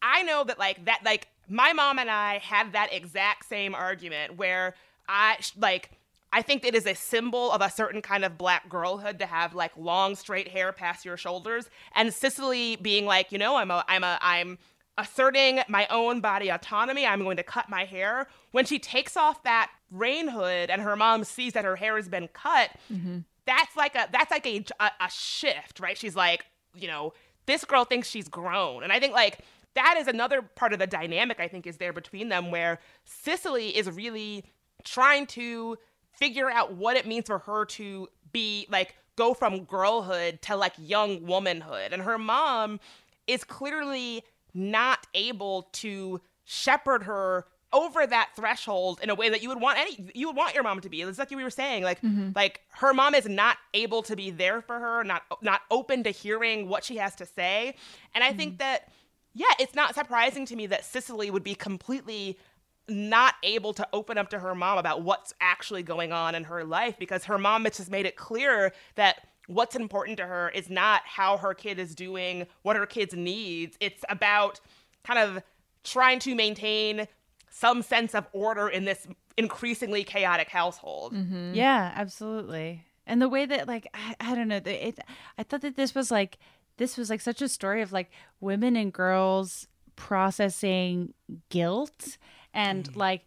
I 0.02 0.24
know 0.24 0.44
that 0.44 0.60
like 0.60 0.86
that 0.86 1.02
like 1.04 1.28
my 1.50 1.74
mom 1.74 2.00
and 2.00 2.10
I 2.10 2.40
had 2.40 2.74
that 2.74 2.94
exact 2.94 3.48
same 3.48 3.76
argument 3.76 4.38
where 4.38 4.76
I 5.08 5.38
like 5.58 5.92
I 6.34 6.42
think 6.42 6.66
it 6.66 6.76
is 6.76 6.86
a 6.86 6.94
symbol 6.96 7.52
of 7.52 7.62
a 7.62 7.70
certain 7.70 8.02
kind 8.02 8.26
of 8.26 8.38
black 8.38 8.68
girlhood 8.68 9.20
to 9.20 9.26
have 9.26 9.56
like 9.56 9.72
long 9.78 10.16
straight 10.16 10.50
hair 10.50 10.74
past 10.74 11.06
your 11.06 11.18
shoulders 11.18 11.70
and 11.94 12.14
Cisely 12.14 12.76
being 12.76 13.06
like, 13.06 13.32
you 13.32 13.38
know, 13.38 13.56
I'm 13.56 13.72
a 13.72 13.86
I'm 13.88 14.04
a 14.04 14.18
I'm 14.22 14.58
asserting 14.98 15.62
my 15.68 15.88
own 15.88 16.22
body 16.22 16.50
autonomy. 16.50 17.06
I'm 17.06 17.24
going 17.24 17.38
to 17.38 17.44
cut 17.44 17.70
my 17.70 17.86
hair. 17.86 18.28
When 18.52 18.66
she 18.66 18.80
takes 18.80 19.18
off 19.18 19.44
that 19.44 19.72
rain 19.92 20.28
hood 20.28 20.70
and 20.70 20.82
her 20.82 20.96
mom 20.96 21.24
sees 21.24 21.54
that 21.54 21.66
her 21.66 21.76
hair 21.76 21.96
has 21.96 22.08
been 22.08 22.28
cut, 22.30 22.72
mm-hmm. 22.92 23.20
that's 23.46 23.76
like 23.76 23.96
a 23.96 24.08
that's 24.12 24.32
like 24.32 24.46
a, 24.46 24.64
a 24.80 24.92
a 25.02 25.10
shift, 25.10 25.80
right? 25.80 25.98
She's 25.98 26.16
like, 26.16 26.46
you 26.74 26.88
know, 26.88 27.14
this 27.46 27.66
girl 27.66 27.86
thinks 27.86 28.10
she's 28.10 28.28
grown, 28.28 28.84
and 28.84 28.92
I 28.92 29.00
think 29.00 29.14
like 29.14 29.40
that 29.76 29.96
is 29.98 30.08
another 30.08 30.42
part 30.42 30.72
of 30.72 30.80
the 30.80 30.88
dynamic 30.88 31.40
I 31.40 31.48
think 31.48 31.68
is 31.68 31.78
there 31.78 31.94
between 31.94 32.30
them, 32.30 32.50
where 32.50 32.80
Cisely 33.04 33.76
is 33.76 33.90
really 33.92 34.46
trying 34.84 35.26
to 35.28 35.78
figure 36.14 36.50
out 36.50 36.74
what 36.74 36.96
it 36.96 37.06
means 37.06 37.26
for 37.26 37.40
her 37.40 37.66
to 37.66 38.08
be 38.32 38.68
like 38.70 38.96
go 39.18 39.34
from 39.34 39.64
girlhood 39.66 40.42
to 40.44 40.56
like 40.56 40.74
young 40.78 41.26
womanhood, 41.26 41.92
and 41.92 42.02
her 42.04 42.18
mom 42.18 42.80
is 43.28 43.44
clearly 43.44 44.24
not 44.56 45.06
able 45.14 45.64
to 45.74 46.22
shepherd 46.44 47.04
her 47.04 47.46
over 47.74 48.08
that 48.08 48.30
threshold 48.36 49.00
in 49.04 49.10
a 49.10 49.16
way 49.16 49.28
that 49.30 49.44
you 49.44 49.50
would 49.50 49.60
want 49.60 49.78
any 49.78 50.10
you 50.16 50.28
would 50.28 50.36
want 50.36 50.54
your 50.54 50.64
mom 50.64 50.80
to 50.80 50.90
be. 50.90 51.02
It's 51.02 51.20
like 51.20 51.30
you 51.30 51.38
were 51.38 51.50
saying, 51.50 51.84
like 51.84 52.02
mm-hmm. 52.02 52.30
like 52.34 52.62
her 52.72 52.94
mom 52.94 53.14
is 53.14 53.28
not 53.28 53.58
able 53.74 54.02
to 54.04 54.16
be 54.16 54.32
there 54.32 54.62
for 54.62 54.80
her, 54.80 55.04
not 55.04 55.24
not 55.42 55.62
open 55.70 56.04
to 56.04 56.12
hearing 56.12 56.70
what 56.70 56.84
she 56.84 56.98
has 56.98 57.16
to 57.16 57.26
say. 57.26 57.76
And 58.14 58.24
I 58.24 58.32
think 58.32 58.54
mm-hmm. 58.54 58.58
that 58.60 58.90
yeah, 59.34 59.52
it's 59.60 59.76
not 59.76 59.94
surprising 59.94 60.46
to 60.46 60.56
me 60.56 60.68
that 60.68 60.86
Cisely 60.86 61.30
would 61.30 61.44
be 61.44 61.56
completely 61.56 62.40
not 62.88 63.34
able 63.44 63.74
to 63.74 63.88
open 63.92 64.18
up 64.18 64.30
to 64.30 64.40
her 64.40 64.56
mom 64.56 64.78
about 64.78 65.02
what's 65.02 65.34
actually 65.42 65.84
going 65.84 66.14
on 66.14 66.36
in 66.36 66.46
her 66.46 66.64
life 66.64 66.98
because 66.98 67.26
her 67.26 67.38
mom 67.38 67.66
has 67.66 67.78
just 67.78 67.92
made 67.92 68.06
it 68.06 68.16
clear 68.16 68.72
that 68.96 69.28
what's 69.48 69.76
important 69.76 70.18
to 70.18 70.26
her 70.26 70.50
is 70.50 70.70
not 70.70 71.02
how 71.06 71.38
her 71.38 71.54
kid 71.54 71.80
is 71.80 71.96
doing, 71.96 72.48
what 72.64 72.76
her 72.76 72.86
kid's 72.86 73.14
needs. 73.14 73.78
It's 73.80 74.04
about 74.10 74.60
kind 75.04 75.20
of 75.20 75.44
trying 75.84 76.20
to 76.20 76.36
maintain 76.36 77.08
some 77.50 77.82
sense 77.82 78.14
of 78.16 78.28
order 78.34 78.68
in 78.68 78.86
this 78.86 79.08
increasingly 79.38 80.04
chaotic 80.04 80.50
household. 80.50 81.14
Mm-hmm. 81.14 81.54
Yeah, 81.54 81.92
absolutely. 81.96 82.84
And 83.08 83.22
the 83.22 83.30
way 83.30 83.46
that 83.46 83.68
like 83.68 83.88
I, 83.94 84.16
I 84.20 84.36
don't 84.36 84.48
know, 84.48 84.60
the- 84.60 84.88
it 84.88 85.00
I 85.38 85.44
thought 85.44 85.62
that 85.62 85.76
this 85.76 85.94
was 85.94 86.12
like 86.12 86.38
this 86.78 86.98
was 86.98 87.10
like 87.10 87.22
such 87.22 87.42
a 87.42 87.48
story 87.48 87.82
of 87.82 87.94
like 87.94 88.12
women 88.40 88.76
and 88.76 88.92
girls 88.92 89.68
processing 89.96 91.14
guilt 91.50 92.18
and 92.54 92.92
mm. 92.92 92.96
like 92.96 93.26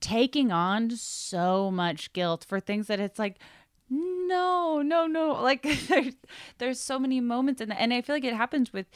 taking 0.00 0.50
on 0.50 0.90
so 0.90 1.70
much 1.70 2.12
guilt 2.12 2.44
for 2.48 2.60
things 2.60 2.88
that 2.88 3.00
it's 3.00 3.18
like 3.18 3.36
no, 3.90 4.82
no, 4.82 5.06
no. 5.06 5.32
Like 5.42 5.62
there's 5.88 6.14
there's 6.58 6.80
so 6.80 6.98
many 6.98 7.20
moments 7.20 7.60
in 7.60 7.68
that 7.70 7.80
and 7.80 7.92
I 7.92 8.02
feel 8.02 8.16
like 8.16 8.24
it 8.24 8.34
happens 8.34 8.72
with 8.72 8.86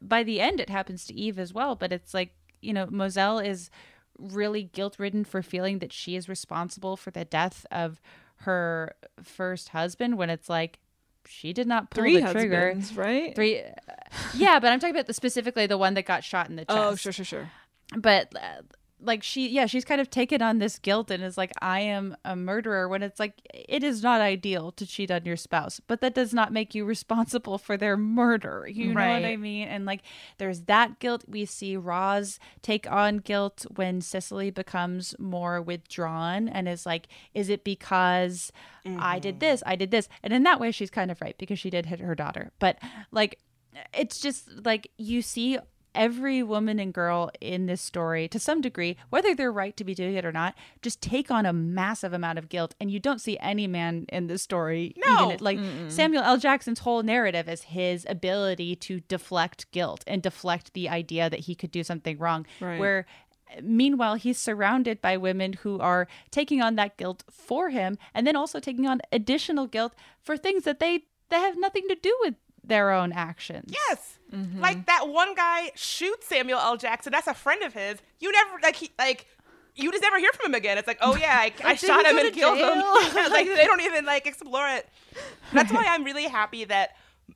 by 0.00 0.22
the 0.22 0.40
end 0.40 0.60
it 0.60 0.70
happens 0.70 1.06
to 1.06 1.14
Eve 1.14 1.38
as 1.38 1.52
well, 1.52 1.74
but 1.76 1.92
it's 1.92 2.14
like, 2.14 2.34
you 2.60 2.72
know, 2.72 2.86
Mozelle 2.86 3.44
is 3.44 3.70
really 4.18 4.64
guilt 4.64 4.96
ridden 4.98 5.24
for 5.24 5.42
feeling 5.42 5.78
that 5.78 5.92
she 5.92 6.16
is 6.16 6.28
responsible 6.28 6.96
for 6.96 7.10
the 7.10 7.24
death 7.24 7.64
of 7.70 8.00
her 8.42 8.94
first 9.22 9.70
husband 9.70 10.16
when 10.16 10.30
it's 10.30 10.48
like 10.48 10.78
she 11.26 11.52
did 11.52 11.66
not 11.66 11.90
pull 11.90 12.02
Three 12.02 12.20
the 12.20 12.32
trigger. 12.32 12.78
right? 12.94 13.34
Three. 13.34 13.62
Yeah, 14.34 14.58
but 14.58 14.72
I'm 14.72 14.80
talking 14.80 14.94
about 14.94 15.06
the 15.06 15.14
specifically 15.14 15.66
the 15.66 15.78
one 15.78 15.94
that 15.94 16.06
got 16.06 16.24
shot 16.24 16.48
in 16.48 16.56
the 16.56 16.64
chest. 16.64 16.78
Oh, 16.78 16.94
sure, 16.96 17.12
sure, 17.12 17.24
sure. 17.24 17.50
But 17.96 18.34
uh, 18.34 18.62
like 19.02 19.22
she, 19.22 19.48
yeah, 19.48 19.66
she's 19.66 19.84
kind 19.84 20.00
of 20.00 20.10
taken 20.10 20.42
on 20.42 20.58
this 20.58 20.78
guilt 20.78 21.10
and 21.10 21.22
is 21.22 21.38
like, 21.38 21.52
I 21.60 21.80
am 21.80 22.16
a 22.24 22.36
murderer. 22.36 22.88
When 22.88 23.02
it's 23.02 23.18
like, 23.18 23.40
it 23.52 23.82
is 23.82 24.02
not 24.02 24.20
ideal 24.20 24.72
to 24.72 24.86
cheat 24.86 25.10
on 25.10 25.24
your 25.24 25.36
spouse, 25.36 25.80
but 25.86 26.00
that 26.00 26.14
does 26.14 26.34
not 26.34 26.52
make 26.52 26.74
you 26.74 26.84
responsible 26.84 27.58
for 27.58 27.76
their 27.76 27.96
murder. 27.96 28.68
You 28.70 28.94
know 28.94 29.08
what 29.08 29.24
I 29.24 29.36
mean? 29.36 29.68
And 29.68 29.84
like, 29.86 30.02
there's 30.38 30.62
that 30.62 30.98
guilt. 30.98 31.24
We 31.26 31.44
see 31.44 31.76
Roz 31.76 32.38
take 32.62 32.90
on 32.90 33.18
guilt 33.18 33.66
when 33.74 34.00
Cisely 34.00 34.50
becomes 34.50 35.14
more 35.18 35.60
withdrawn 35.60 36.48
and 36.48 36.68
is 36.68 36.86
like, 36.86 37.08
is 37.34 37.48
it 37.48 37.64
because 37.64 38.52
I 38.84 39.18
did 39.18 39.34
mm-hmm. 39.34 39.38
this, 39.40 39.62
I 39.66 39.76
did 39.76 39.90
this, 39.90 40.08
and 40.22 40.32
in 40.32 40.42
that 40.44 40.60
way, 40.60 40.70
she's 40.70 40.90
kind 40.90 41.10
of 41.10 41.20
right 41.20 41.36
because 41.38 41.58
she 41.58 41.70
did 41.70 41.86
hit 41.86 42.00
her 42.00 42.14
daughter. 42.14 42.50
But 42.58 42.78
like, 43.10 43.38
it's 43.94 44.20
just 44.20 44.48
like 44.64 44.90
you 44.96 45.22
see 45.22 45.58
every 45.94 46.42
woman 46.42 46.78
and 46.78 46.92
girl 46.94 47.30
in 47.40 47.66
this 47.66 47.80
story 47.82 48.28
to 48.28 48.38
some 48.38 48.60
degree 48.60 48.96
whether 49.10 49.34
they're 49.34 49.52
right 49.52 49.76
to 49.76 49.84
be 49.84 49.94
doing 49.94 50.14
it 50.14 50.24
or 50.24 50.32
not 50.32 50.54
just 50.82 51.00
take 51.00 51.30
on 51.30 51.44
a 51.44 51.52
massive 51.52 52.12
amount 52.12 52.38
of 52.38 52.48
guilt 52.48 52.74
and 52.80 52.90
you 52.90 52.98
don't 53.00 53.20
see 53.20 53.36
any 53.40 53.66
man 53.66 54.06
in 54.10 54.26
this 54.28 54.42
story 54.42 54.94
No. 55.04 55.32
even 55.32 55.44
like 55.44 55.58
samuel 55.88 56.22
l 56.22 56.36
jackson's 56.38 56.80
whole 56.80 57.02
narrative 57.02 57.48
is 57.48 57.62
his 57.62 58.06
ability 58.08 58.76
to 58.76 59.00
deflect 59.00 59.70
guilt 59.72 60.04
and 60.06 60.22
deflect 60.22 60.74
the 60.74 60.88
idea 60.88 61.28
that 61.28 61.40
he 61.40 61.54
could 61.54 61.70
do 61.72 61.82
something 61.82 62.18
wrong 62.18 62.46
Right. 62.60 62.78
where 62.78 63.06
meanwhile 63.62 64.14
he's 64.14 64.38
surrounded 64.38 65.00
by 65.00 65.16
women 65.16 65.54
who 65.54 65.80
are 65.80 66.06
taking 66.30 66.62
on 66.62 66.76
that 66.76 66.96
guilt 66.96 67.24
for 67.30 67.70
him 67.70 67.98
and 68.14 68.26
then 68.26 68.36
also 68.36 68.60
taking 68.60 68.86
on 68.86 69.00
additional 69.10 69.66
guilt 69.66 69.92
for 70.22 70.36
things 70.36 70.62
that 70.64 70.78
they 70.78 71.04
that 71.30 71.40
have 71.40 71.58
nothing 71.58 71.86
to 71.88 71.94
do 71.96 72.16
with 72.22 72.34
their 72.64 72.90
own 72.92 73.12
actions 73.12 73.72
Yes. 73.72 74.18
Mm-hmm. 74.32 74.60
Like 74.60 74.86
that 74.86 75.08
one 75.08 75.34
guy 75.34 75.72
shoots 75.74 76.28
Samuel 76.28 76.60
L. 76.60 76.76
Jackson. 76.76 77.10
That's 77.12 77.26
a 77.26 77.34
friend 77.34 77.62
of 77.62 77.72
his. 77.74 77.98
You 78.20 78.30
never 78.30 78.58
like 78.62 78.76
he 78.76 78.90
like 78.98 79.26
you 79.74 79.90
just 79.90 80.02
never 80.02 80.18
hear 80.18 80.30
from 80.34 80.46
him 80.52 80.54
again. 80.54 80.78
It's 80.78 80.86
like, 80.86 80.98
oh 81.00 81.16
yeah, 81.16 81.36
I, 81.36 81.52
I 81.64 81.68
Like, 81.70 81.80
did 81.80 81.86
shot 81.86 82.06
him 82.06 82.16
and 82.18 82.32
killed 82.32 82.58
him. 82.58 82.74
jail? 82.80 83.02
Yeah, 83.14 83.26
like 83.32 83.46
they 83.48 83.64
don't 83.64 83.80
even 83.80 84.04
like 84.04 84.26
explore 84.26 84.68
it. 84.68 84.88
That's 85.52 85.72
why 85.72 85.84
I'm 85.88 86.04
really 86.04 86.24
happy 86.28 86.64
that 86.66 86.90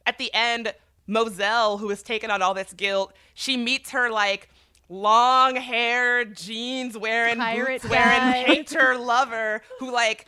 at 0.06 0.18
the 0.18 0.30
end 0.34 0.72
Mozelle, 1.08 1.78
who 1.80 1.88
has 1.88 2.02
taken 2.02 2.30
on 2.30 2.42
all 2.42 2.54
this 2.54 2.72
guilt, 2.72 3.12
she 3.34 3.56
meets 3.56 3.90
her 3.90 4.08
like 4.10 4.48
long 4.88 5.56
hair, 5.56 6.24
jeans 6.24 6.96
wearing, 6.96 7.38
Pirate 7.38 7.82
boots 7.82 7.90
wearing 7.90 8.44
painter 8.44 8.96
lover 8.98 9.62
who 9.80 9.90
like 9.92 10.26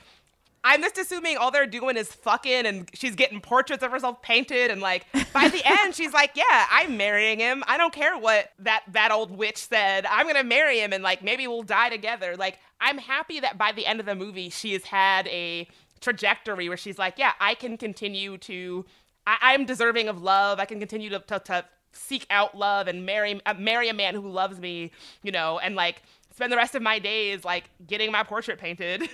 I'm 0.68 0.82
just 0.82 0.98
assuming 0.98 1.36
all 1.36 1.52
they're 1.52 1.64
doing 1.64 1.96
is 1.96 2.12
fucking 2.12 2.66
and 2.66 2.90
she's 2.92 3.14
getting 3.14 3.40
portraits 3.40 3.84
of 3.84 3.92
herself 3.92 4.20
painted 4.20 4.72
and 4.72 4.80
like 4.80 5.06
by 5.32 5.48
the 5.48 5.62
end 5.82 5.94
she's 5.94 6.12
like, 6.12 6.32
Yeah, 6.34 6.66
I'm 6.68 6.96
marrying 6.96 7.38
him. 7.38 7.62
I 7.68 7.76
don't 7.76 7.94
care 7.94 8.18
what 8.18 8.50
that 8.58 8.82
that 8.90 9.12
old 9.12 9.30
witch 9.30 9.58
said. 9.58 10.06
I'm 10.06 10.26
gonna 10.26 10.42
marry 10.42 10.80
him 10.80 10.92
and 10.92 11.04
like 11.04 11.22
maybe 11.22 11.46
we'll 11.46 11.62
die 11.62 11.88
together. 11.88 12.36
Like 12.36 12.58
I'm 12.80 12.98
happy 12.98 13.38
that 13.38 13.56
by 13.56 13.70
the 13.70 13.86
end 13.86 14.00
of 14.00 14.06
the 14.06 14.16
movie 14.16 14.50
she 14.50 14.72
has 14.72 14.82
had 14.82 15.28
a 15.28 15.68
trajectory 16.00 16.68
where 16.68 16.76
she's 16.76 16.98
like, 16.98 17.14
Yeah, 17.16 17.32
I 17.38 17.54
can 17.54 17.76
continue 17.76 18.36
to 18.38 18.84
I, 19.24 19.36
I'm 19.40 19.66
deserving 19.66 20.08
of 20.08 20.20
love. 20.20 20.58
I 20.58 20.64
can 20.64 20.80
continue 20.80 21.10
to, 21.10 21.20
to, 21.20 21.38
to 21.38 21.64
seek 21.92 22.26
out 22.28 22.56
love 22.56 22.88
and 22.88 23.06
marry 23.06 23.40
uh, 23.46 23.54
marry 23.54 23.88
a 23.88 23.94
man 23.94 24.16
who 24.16 24.28
loves 24.28 24.58
me, 24.58 24.90
you 25.22 25.30
know, 25.30 25.60
and 25.60 25.76
like 25.76 26.02
spend 26.36 26.52
the 26.52 26.56
rest 26.56 26.74
of 26.74 26.82
my 26.82 26.98
days 26.98 27.44
like 27.44 27.70
getting 27.86 28.12
my 28.12 28.22
portrait 28.22 28.58
painted. 28.58 29.08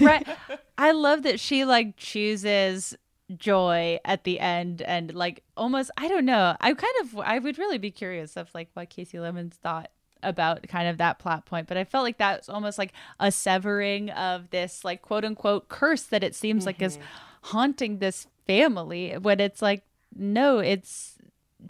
right. 0.00 0.26
I 0.82 0.90
love 0.90 1.22
that 1.22 1.38
she 1.38 1.64
like 1.64 1.96
chooses 1.96 2.96
joy 3.36 4.00
at 4.04 4.24
the 4.24 4.40
end 4.40 4.82
and 4.82 5.14
like 5.14 5.44
almost 5.56 5.92
I 5.96 6.08
don't 6.08 6.24
know. 6.24 6.56
I 6.60 6.74
kind 6.74 6.94
of 7.02 7.18
I 7.20 7.38
would 7.38 7.56
really 7.56 7.78
be 7.78 7.92
curious 7.92 8.36
of 8.36 8.50
like 8.52 8.68
what 8.74 8.90
Kasi 8.90 9.18
Lemmons 9.18 9.54
thought 9.54 9.92
about 10.24 10.66
kind 10.66 10.88
of 10.88 10.98
that 10.98 11.20
plot 11.20 11.46
point, 11.46 11.68
but 11.68 11.76
I 11.76 11.84
felt 11.84 12.02
like 12.02 12.18
that's 12.18 12.48
almost 12.48 12.78
like 12.78 12.92
a 13.20 13.30
severing 13.30 14.10
of 14.10 14.50
this 14.50 14.84
like 14.84 15.02
quote 15.02 15.24
unquote 15.24 15.68
curse 15.68 16.02
that 16.02 16.24
it 16.24 16.34
seems 16.34 16.66
like 16.66 16.82
is 16.82 16.98
haunting 17.42 17.98
this 17.98 18.26
family 18.48 19.16
when 19.18 19.38
it's 19.38 19.62
like 19.62 19.84
no, 20.16 20.58
it's 20.58 21.16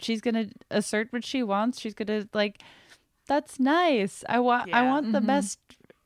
she's 0.01 0.21
going 0.21 0.33
to 0.33 0.49
assert 0.71 1.13
what 1.13 1.23
she 1.23 1.43
wants. 1.43 1.79
She's 1.79 1.93
going 1.93 2.07
to 2.07 2.27
like 2.33 2.63
that's 3.27 3.59
nice. 3.59 4.23
I 4.27 4.39
want 4.39 4.73
I 4.73 4.81
want 4.81 5.11
the 5.11 5.19
Mhm. 5.19 5.27
best 5.27 5.59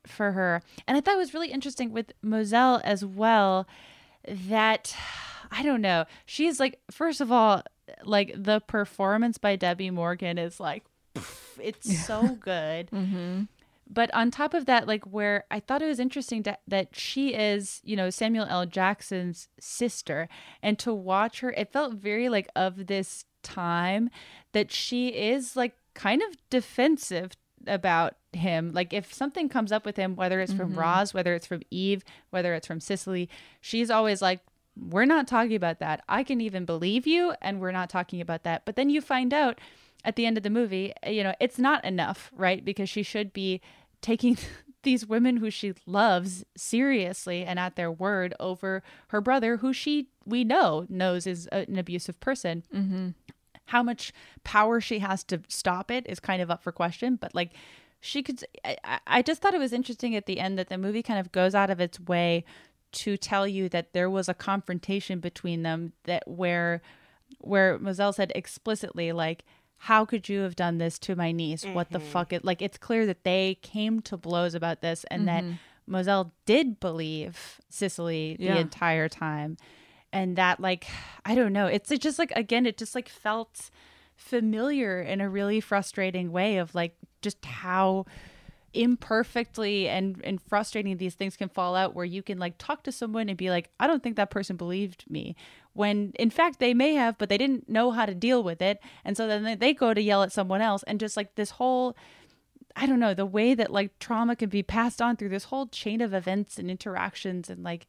for 0.10 0.32
her. 0.34 0.62
And 0.88 0.98
I 0.98 1.02
thought 1.02 1.16
it 1.16 1.20
was 1.20 1.34
really 1.34 1.52
interesting 1.52 1.92
with 1.92 2.14
Mozelle 2.24 2.82
as 2.84 3.06
well 3.06 3.68
that 4.28 4.96
I 5.52 5.64
don't 5.64 5.82
know. 5.82 6.06
She's 6.26 6.60
like 6.60 6.80
first 6.92 7.22
of 7.22 7.32
all 7.32 7.64
like 8.04 8.34
the 8.36 8.60
performance 8.62 9.38
by 9.38 9.56
Debbie 9.56 9.92
Morgan 9.92 10.38
is 10.38 10.60
like 10.60 10.84
pff, 11.16 11.60
it's 11.62 12.06
so 12.06 12.28
good. 12.40 12.90
Mm-hmm. 12.92 13.44
But 13.90 14.14
on 14.14 14.32
top 14.32 14.54
of 14.54 14.66
that, 14.66 14.88
like 14.88 15.06
where 15.06 15.46
I 15.50 15.60
thought 15.62 15.82
it 15.82 15.88
was 15.88 16.00
interesting 16.00 16.44
to, 16.44 16.58
that 16.68 16.96
she 16.96 17.34
is, 17.34 17.80
you 17.86 17.96
know, 17.96 18.10
Samuel 18.10 18.46
L. 18.50 18.66
Jackson's 18.66 19.48
sister, 19.60 20.28
and 20.62 20.78
to 20.80 20.94
watch 20.94 21.40
her, 21.40 21.52
it 21.52 21.72
felt 21.72 21.94
very 21.94 22.28
like 22.28 22.50
of 22.54 22.88
this 22.88 23.24
time 23.44 24.10
that 24.52 24.72
she 24.72 25.10
is 25.10 25.56
like 25.56 25.74
kind 25.94 26.22
of 26.22 26.36
defensive 26.50 27.32
about 27.66 28.16
him. 28.38 28.72
Like 28.74 28.94
if 28.94 29.14
something 29.14 29.50
comes 29.50 29.72
up 29.72 29.86
with 29.86 29.98
him, 29.98 30.16
whether 30.16 30.40
it's 30.40 30.54
from 30.54 30.74
Mhm. 30.74 30.78
Roz, 30.78 31.14
whether 31.14 31.34
it's 31.36 31.48
from 31.48 31.62
Eve, 31.70 32.04
whether 32.30 32.54
it's 32.54 32.68
from 32.68 32.80
Cisely, 32.80 33.30
she's 33.62 33.90
always 33.90 34.22
like, 34.22 34.40
we're 34.80 35.06
not 35.06 35.28
talking 35.28 35.56
about 35.56 35.80
that. 35.80 36.04
I 36.08 36.24
can 36.24 36.40
even 36.40 36.64
believe 36.66 37.08
you, 37.08 37.34
and 37.42 37.60
we're 37.60 37.72
not 37.72 37.90
talking 37.90 38.22
about 38.22 38.44
that. 38.44 38.64
But 38.64 38.76
then 38.76 38.90
you 38.92 39.02
find 39.02 39.34
out 39.34 39.60
at 40.06 40.16
the 40.16 40.26
end 40.28 40.38
of 40.38 40.44
the 40.44 40.50
movie, 40.52 40.94
you 41.06 41.24
know, 41.24 41.34
it's 41.40 41.58
not 41.58 41.84
enough, 41.84 42.32
right? 42.36 42.64
Because 42.64 42.88
she 42.88 43.02
should 43.04 43.34
be 43.34 43.60
taking 44.02 44.38
these 44.84 45.06
women 45.06 45.38
who 45.38 45.50
she 45.50 45.74
loves 45.88 46.46
seriously 46.56 47.44
and 47.44 47.58
at 47.60 47.76
their 47.76 47.92
word 47.92 48.34
over 48.40 48.84
her 49.08 49.20
brother, 49.20 49.58
who 49.58 49.74
she, 49.74 50.10
we 50.26 50.44
know, 50.44 50.86
knows 50.90 51.26
is 51.26 51.50
a- 51.52 51.68
an 51.68 51.78
abusive 51.80 52.20
person. 52.20 52.64
Mm-hmm. 52.74 53.10
How 53.66 53.82
much 53.84 54.14
power 54.44 54.80
she 54.80 55.00
has 55.00 55.24
to 55.26 55.42
stop 55.50 55.90
it 55.92 56.06
is 56.08 56.20
kind 56.20 56.42
of 56.42 56.50
up 56.52 56.62
for 56.64 56.72
question, 56.72 57.16
but 57.16 57.34
like 57.36 57.52
she 58.08 58.24
could, 58.24 58.44
I, 58.64 58.78
I- 59.06 59.22
just 59.22 59.42
thought 59.42 59.54
it 59.54 59.60
was 59.60 59.74
interesting 59.74 60.16
at 60.16 60.26
the 60.26 60.40
end 60.40 60.58
that 60.58 60.70
the 60.70 60.78
movie 60.78 61.04
kind 61.04 61.20
of 61.20 61.32
goes 61.32 61.54
out 61.54 61.70
of 61.70 61.80
its 61.80 62.00
way 62.00 62.46
to 62.94 63.18
tell 63.18 63.46
you 63.48 63.68
that 63.70 63.92
there 63.94 64.10
was 64.10 64.30
a 64.30 64.34
confrontation 64.34 65.20
between 65.20 65.64
them 65.64 65.92
that 66.06 66.24
where 66.28 66.82
where 67.40 67.78
Mozelle 67.78 68.14
said 68.16 68.32
explicitly 68.34 69.12
like 69.12 69.44
how 69.80 70.06
could 70.06 70.30
you 70.30 70.40
have 70.40 70.56
done 70.56 70.78
this 70.78 70.98
to 71.00 71.16
my 71.16 71.32
niece 71.34 71.66
what 71.66 71.92
the 71.92 72.00
Mhm. 72.00 72.04
fuck 72.14 72.32
it 72.34 72.46
like 72.46 72.62
it's 72.62 72.78
clear 72.78 73.06
that 73.06 73.24
they 73.26 73.60
came 73.62 74.00
to 74.04 74.16
blows 74.16 74.56
about 74.56 74.82
this 74.82 75.04
and 75.12 75.28
that 75.28 75.44
Mhm. 75.44 75.60
Mozelle 75.90 76.32
did 76.46 76.80
believe 76.80 77.60
Cisely 77.70 78.38
the 78.40 78.46
Yeah. 78.46 78.56
entire 78.58 79.10
time 79.10 79.58
and 80.14 80.38
that 80.38 80.60
like 80.62 80.88
I 81.26 81.36
don't 81.36 81.52
know 81.54 81.68
it's 81.68 81.90
just 82.00 82.18
like 82.18 82.32
again 82.32 82.66
it 82.66 82.78
just 82.78 82.96
like 82.96 83.10
felt 83.10 83.70
familiar 84.18 85.02
in 85.02 85.22
a 85.22 85.30
really 85.30 85.62
frustrating 85.62 86.32
way 86.32 86.58
of 86.58 86.76
like 86.76 86.98
just 87.22 87.46
how 87.46 88.06
imperfectly 88.74 89.88
and 89.88 90.22
and 90.24 90.42
frustrating 90.42 90.98
these 90.98 91.16
things 91.16 91.38
can 91.38 91.48
fall 91.50 91.76
out 91.76 91.96
where 91.96 92.06
you 92.06 92.22
can 92.22 92.38
like 92.38 92.56
talk 92.58 92.84
to 92.84 92.92
someone 92.92 93.30
and 93.30 93.38
be 93.38 93.50
like 93.50 93.70
I 93.80 93.88
don't 93.88 94.04
think 94.04 94.18
that 94.18 94.30
person 94.30 94.58
believed 94.58 95.06
me 95.10 95.36
when 95.74 96.12
in 96.20 96.30
fact 96.30 96.60
they 96.60 96.74
may 96.74 96.94
have 96.94 97.18
but 97.18 97.30
they 97.30 97.38
didn't 97.38 97.70
know 97.70 97.92
how 97.92 98.06
to 98.06 98.14
deal 98.14 98.44
with 98.44 98.62
it. 98.62 98.80
And 99.06 99.16
so 99.16 99.28
then 99.28 99.58
they- 99.60 99.74
go 99.74 99.94
to 99.94 100.02
yell 100.02 100.24
at 100.24 100.32
someone 100.32 100.62
else 100.62 100.84
and 100.84 101.00
just 101.00 101.16
like 101.16 101.36
this 101.36 101.52
whole 101.52 101.96
I 102.76 102.86
don't 102.86 103.00
know 103.00 103.14
the 103.14 103.26
way 103.26 103.54
that 103.54 103.72
like 103.72 103.98
trauma 104.00 104.36
can 104.36 104.50
be 104.50 104.64
passed 104.64 105.02
on 105.02 105.16
through 105.16 105.30
this 105.30 105.46
whole 105.46 105.68
chain 105.68 106.02
of 106.02 106.14
events 106.14 106.60
and 106.60 106.70
interactions 106.70 107.50
and 107.50 107.64
like 107.64 107.88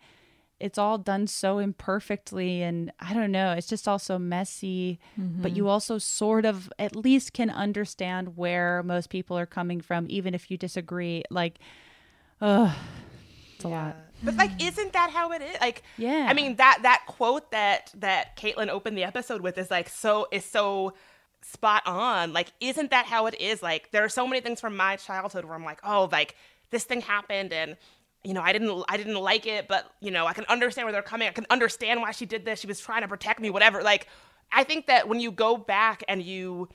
it's 0.60 0.78
all 0.78 0.98
done 0.98 1.26
so 1.26 1.58
imperfectly 1.58 2.62
and 2.62 2.92
I 3.00 3.14
don't 3.14 3.30
know 3.32 3.52
it's 3.52 3.66
just 3.68 3.86
all 3.86 3.98
so 3.98 4.18
messy 4.18 4.98
but 5.16 5.52
Mhm. 5.52 5.56
you 5.56 5.68
also 5.68 5.98
sort 5.98 6.44
of 6.44 6.72
at 6.78 6.96
least 6.96 7.32
can 7.32 7.48
understand 7.50 8.36
where 8.36 8.82
most 8.82 9.08
people 9.10 9.38
are 9.38 9.46
coming 9.46 9.80
from 9.80 10.06
even 10.08 10.34
if 10.34 10.50
you 10.50 10.56
disagree 10.56 11.22
like 11.30 11.58
uh 12.40 12.74
it's 13.54 13.64
a 13.64 13.68
lot 13.68 13.96
But 14.22 14.36
like, 14.36 14.60
isn't 14.60 14.92
that 14.94 15.10
how 15.10 15.30
it 15.30 15.42
is? 15.42 15.56
Like, 15.60 15.84
Yeah. 15.96 16.26
I 16.28 16.32
mean 16.34 16.56
that 16.56 16.80
that 16.82 17.04
quote 17.06 17.52
that 17.52 17.92
that 17.98 18.36
Caitlin 18.36 18.68
opened 18.68 18.98
the 18.98 19.04
episode 19.04 19.40
with 19.42 19.56
is 19.58 19.70
like 19.70 19.88
so 19.88 20.26
is 20.32 20.44
so 20.44 20.94
spot 21.40 21.84
on. 21.86 22.32
Like, 22.32 22.48
isn't 22.60 22.90
that 22.90 23.06
how 23.06 23.26
it 23.26 23.40
is? 23.40 23.62
Like, 23.62 23.92
there 23.92 24.02
are 24.04 24.08
so 24.08 24.26
many 24.26 24.40
things 24.40 24.60
from 24.60 24.76
my 24.76 24.96
childhood 24.96 25.44
where 25.44 25.54
I'm 25.54 25.64
like, 25.64 25.78
oh, 25.84 26.08
like 26.10 26.34
this 26.70 26.82
thing 26.82 27.00
happened 27.00 27.52
and 27.52 27.76
you 28.24 28.34
know, 28.34 28.42
I 28.42 28.52
didn't 28.52 28.84
I 28.88 28.96
didn't 28.96 29.16
like 29.16 29.46
it, 29.46 29.68
but 29.68 29.90
you 30.00 30.10
know, 30.10 30.26
I 30.26 30.32
can 30.32 30.44
understand 30.46 30.86
where 30.86 30.92
they're 30.92 31.02
coming. 31.02 31.28
I 31.28 31.32
can 31.32 31.46
understand 31.50 32.00
why 32.00 32.10
she 32.10 32.26
did 32.26 32.44
this. 32.44 32.60
She 32.60 32.66
was 32.66 32.80
trying 32.80 33.02
to 33.02 33.08
protect 33.08 33.40
me, 33.40 33.50
whatever. 33.50 33.82
Like, 33.82 34.08
I 34.52 34.64
think 34.64 34.86
that 34.86 35.08
when 35.08 35.20
you 35.20 35.30
go 35.30 35.56
back 35.56 36.04
and 36.08 36.22
you 36.22 36.68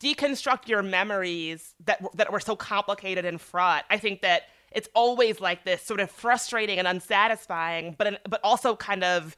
deconstruct 0.00 0.68
your 0.68 0.82
memories 0.82 1.74
that 1.84 2.04
that 2.14 2.32
were 2.32 2.40
so 2.40 2.56
complicated 2.56 3.24
and 3.24 3.40
fraught. 3.40 3.84
I 3.90 3.98
think 3.98 4.22
that 4.22 4.42
it's 4.72 4.88
always 4.94 5.40
like 5.40 5.64
this 5.64 5.82
sort 5.82 6.00
of 6.00 6.10
frustrating 6.10 6.78
and 6.78 6.86
unsatisfying, 6.86 7.94
but 7.96 8.20
but 8.28 8.40
also 8.44 8.76
kind 8.76 9.04
of 9.04 9.36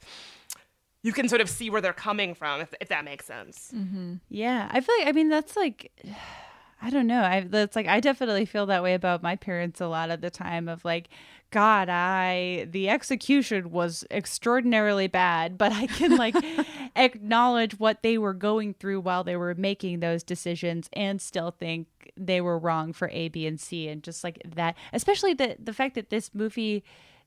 you 1.01 1.13
can 1.13 1.29
sort 1.29 1.39
of 1.39 1.49
see 1.49 1.69
where 1.69 1.79
they're 1.79 1.93
coming 1.93 2.35
from 2.35 2.59
if, 2.59 2.73
if 2.81 2.89
that 2.89 3.05
makes 3.05 3.25
sense. 3.25 3.71
Mm-hmm. 3.73 4.15
Yeah, 4.29 4.67
I 4.69 4.81
feel 4.81 4.95
like 4.99 5.07
I 5.07 5.11
mean 5.13 5.29
that's 5.29 5.55
like 5.55 5.91
I 6.81 6.89
don't 6.89 7.07
know. 7.07 7.21
I 7.21 7.41
that's 7.41 7.75
like 7.75 7.87
I 7.87 7.99
definitely 7.99 8.45
feel 8.45 8.65
that 8.67 8.83
way 8.83 8.93
about 8.93 9.21
my 9.21 9.35
parents 9.35 9.81
a 9.81 9.87
lot 9.87 10.11
of 10.11 10.21
the 10.21 10.29
time 10.29 10.67
of 10.67 10.85
like 10.85 11.09
god, 11.51 11.89
I 11.89 12.67
the 12.69 12.89
execution 12.89 13.71
was 13.71 14.05
extraordinarily 14.11 15.07
bad, 15.07 15.57
but 15.57 15.71
I 15.73 15.87
can 15.87 16.15
like 16.15 16.35
acknowledge 16.95 17.79
what 17.79 18.01
they 18.01 18.17
were 18.17 18.33
going 18.33 18.75
through 18.75 19.01
while 19.01 19.23
they 19.23 19.35
were 19.35 19.55
making 19.55 19.99
those 19.99 20.23
decisions 20.23 20.89
and 20.93 21.21
still 21.21 21.51
think 21.51 21.87
they 22.15 22.39
were 22.41 22.57
wrong 22.57 22.93
for 22.93 23.09
A, 23.09 23.29
B, 23.29 23.45
and 23.45 23.59
C 23.59 23.87
and 23.87 24.01
just 24.03 24.23
like 24.23 24.41
that, 24.55 24.75
especially 24.93 25.33
the 25.33 25.57
the 25.61 25.73
fact 25.73 25.95
that 25.95 26.09
this 26.09 26.33
movie 26.33 26.83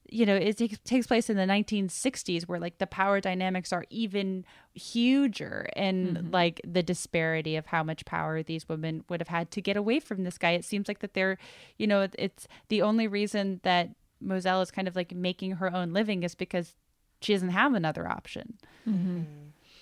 you 0.09 0.27
know, 0.27 0.35
it 0.35 0.59
takes 0.59 0.79
takes 0.85 1.07
place 1.07 1.31
in 1.31 1.37
the 1.37 1.45
1960s 1.45 2.45
where 2.45 2.59
like 2.59 2.79
the 2.79 2.87
power 2.87 3.21
dynamics 3.21 3.73
are 3.73 3.85
even 3.91 4.45
huger 4.75 5.69
and 5.75 6.33
like 6.33 6.61
the 6.67 6.83
disparity 6.83 7.57
of 7.57 7.67
how 7.67 7.83
much 7.83 8.05
power 8.05 8.43
these 8.43 8.69
women 8.69 9.05
would 9.09 9.21
have 9.21 9.29
had 9.29 9.51
to 9.53 9.61
get 9.61 9.77
away 9.77 10.01
from 10.01 10.25
this 10.25 10.39
guy. 10.39 10.51
It 10.51 10.65
seems 10.65 10.89
like 10.89 11.01
that 11.01 11.15
they're, 11.15 11.39
you 11.79 11.87
know, 11.87 12.09
it's 12.19 12.47
the 12.69 12.83
only 12.83 13.07
reason 13.07 13.61
that 13.63 13.91
Mozelle 14.23 14.63
is 14.63 14.71
kind 14.71 14.89
of 14.89 14.97
like 14.97 15.15
making 15.15 15.53
her 15.53 15.75
own 15.75 15.93
living 15.93 16.23
is 16.23 16.35
because 16.35 16.75
she 17.21 17.33
doesn't 17.33 17.51
have 17.51 17.75
another 17.75 18.09
option. 18.09 18.59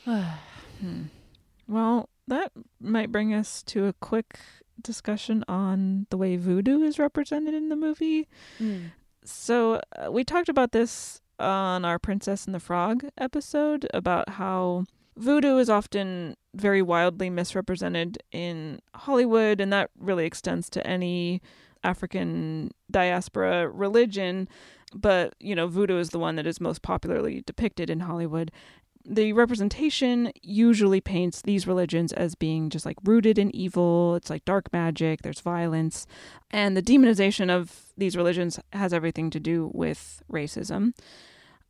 Hmm. 0.81 1.03
Well, 1.69 2.09
that 2.27 2.53
might 2.81 3.13
bring 3.13 3.35
us 3.35 3.63
to 3.65 3.85
a 3.85 3.93
quick 3.93 4.39
discussion 4.81 5.45
on 5.47 6.07
the 6.09 6.17
way 6.17 6.37
voodoo 6.37 6.81
is 6.83 6.99
represented 6.99 7.53
in 7.53 7.69
the 7.69 7.77
movie. 7.77 8.27
Mm. 8.59 8.93
So, 9.31 9.81
uh, 9.97 10.11
we 10.11 10.24
talked 10.24 10.48
about 10.48 10.73
this 10.73 11.20
on 11.39 11.85
our 11.85 11.98
Princess 11.98 12.44
and 12.44 12.55
the 12.55 12.61
Frog 12.61 13.05
episode 13.16 13.89
about 13.94 14.28
how 14.31 14.85
voodoo 15.16 15.59
is 15.59 15.70
often 15.70 16.36
very 16.55 16.82
wildly 16.82 17.31
misrepresented 17.31 18.19
in 18.32 18.81
Hollywood, 18.94 19.61
and 19.61 19.73
that 19.73 19.90
really 19.98 20.27
extends 20.27 20.69
to 20.70 20.86
any 20.86 21.40
African 21.85 22.73
diaspora 22.90 23.69
religion. 23.69 24.48
But, 24.93 25.35
you 25.39 25.55
know, 25.55 25.69
voodoo 25.69 25.98
is 25.98 26.11
the 26.11 26.19
one 26.19 26.35
that 26.36 26.47
is 26.47 26.61
most 26.61 26.82
popularly 26.82 27.43
depicted 27.47 27.89
in 27.89 28.01
Hollywood. 28.01 28.51
The 29.05 29.33
representation 29.33 30.33
usually 30.43 31.01
paints 31.01 31.43
these 31.43 31.67
religions 31.67 32.13
as 32.13 32.35
being 32.35 32.71
just 32.71 32.85
like 32.85 32.97
rooted 33.05 33.39
in 33.39 33.55
evil. 33.55 34.15
It's 34.17 34.31
like 34.31 34.45
dark 34.45 34.73
magic, 34.73 35.23
there's 35.23 35.41
violence. 35.41 36.07
And 36.51 36.77
the 36.77 36.83
demonization 36.83 37.51
of 37.51 37.93
these 37.97 38.17
religions 38.17 38.61
has 38.73 38.93
everything 38.93 39.31
to 39.31 39.41
do 39.41 39.71
with 39.75 40.23
racism. 40.31 40.93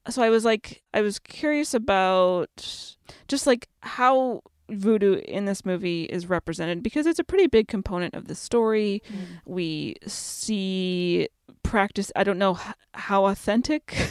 So 0.09 0.23
I 0.23 0.31
was 0.31 0.45
like, 0.45 0.83
I 0.95 1.03
was 1.03 1.19
curious 1.19 1.75
about 1.75 2.97
just 3.29 3.47
like 3.47 3.69
how 3.83 4.43
voodoo 4.71 5.15
in 5.27 5.45
this 5.45 5.65
movie 5.65 6.05
is 6.05 6.29
represented 6.29 6.83
because 6.83 7.07
it's 7.07 7.19
a 7.19 7.25
pretty 7.25 7.47
big 7.47 7.69
component 7.69 8.15
of 8.15 8.29
the 8.29 8.35
story. 8.35 9.03
Mm. 9.09 9.41
We 9.45 9.97
see 10.07 11.29
practice, 11.63 12.11
I 12.17 12.25
don't 12.25 12.39
know 12.39 12.59
how 12.95 13.27
authentic 13.27 13.97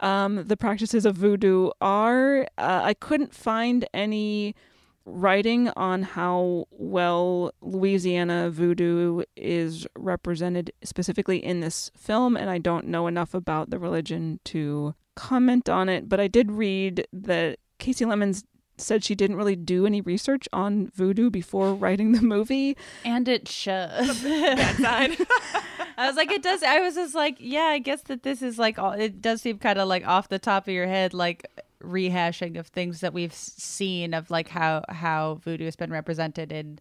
um, 0.00 0.44
the 0.44 0.56
practices 0.56 1.04
of 1.04 1.16
voodoo 1.16 1.70
are. 1.80 2.42
Uh, 2.56 2.80
I 2.84 2.94
couldn't 2.94 3.34
find 3.34 3.86
any 3.92 4.54
writing 5.04 5.70
on 5.70 6.02
how 6.02 6.66
well 6.70 7.52
Louisiana 7.62 8.50
voodoo 8.50 9.22
is 9.36 9.86
represented 9.96 10.72
specifically 10.84 11.42
in 11.42 11.60
this 11.60 11.90
film, 11.96 12.36
and 12.36 12.50
I 12.50 12.58
don't 12.58 12.86
know 12.86 13.06
enough 13.06 13.34
about 13.34 13.70
the 13.70 13.78
religion 13.78 14.40
to 14.44 14.94
comment 15.16 15.68
on 15.68 15.88
it. 15.88 16.08
But 16.08 16.20
I 16.20 16.28
did 16.28 16.52
read 16.52 17.06
that 17.12 17.58
Kasi 17.78 18.04
Lemmons 18.04 18.44
said 18.80 19.04
she 19.04 19.14
didn't 19.14 19.36
really 19.36 19.56
do 19.56 19.86
any 19.86 20.00
research 20.00 20.48
on 20.52 20.90
voodoo 20.94 21.30
before 21.30 21.74
writing 21.74 22.12
the 22.12 22.22
movie. 22.22 22.76
And 23.04 23.28
it 23.28 23.48
shows. 23.48 24.22
Bad. 24.22 25.16
I 25.98 26.06
was 26.06 26.16
like, 26.16 26.30
it 26.30 26.42
does. 26.42 26.62
I 26.62 26.80
was 26.80 26.94
just 26.94 27.14
like, 27.14 27.36
yeah, 27.38 27.64
I 27.64 27.78
guess 27.78 28.02
that 28.02 28.22
this 28.22 28.42
is 28.42 28.58
like, 28.58 28.76
it 28.78 29.20
does 29.20 29.42
seem 29.42 29.58
kind 29.58 29.78
of 29.78 29.88
like 29.88 30.06
off 30.06 30.28
the 30.28 30.38
top 30.38 30.68
of 30.68 30.74
your 30.74 30.86
head, 30.86 31.12
like 31.12 31.46
rehashing 31.82 32.58
of 32.58 32.68
things 32.68 33.00
that 33.00 33.12
we've 33.12 33.34
seen 33.34 34.12
of 34.12 34.30
like 34.32 34.48
how 34.48 34.84
how 34.88 35.38
voodoo 35.44 35.64
has 35.64 35.76
been 35.76 35.92
represented 35.92 36.52
in 36.52 36.78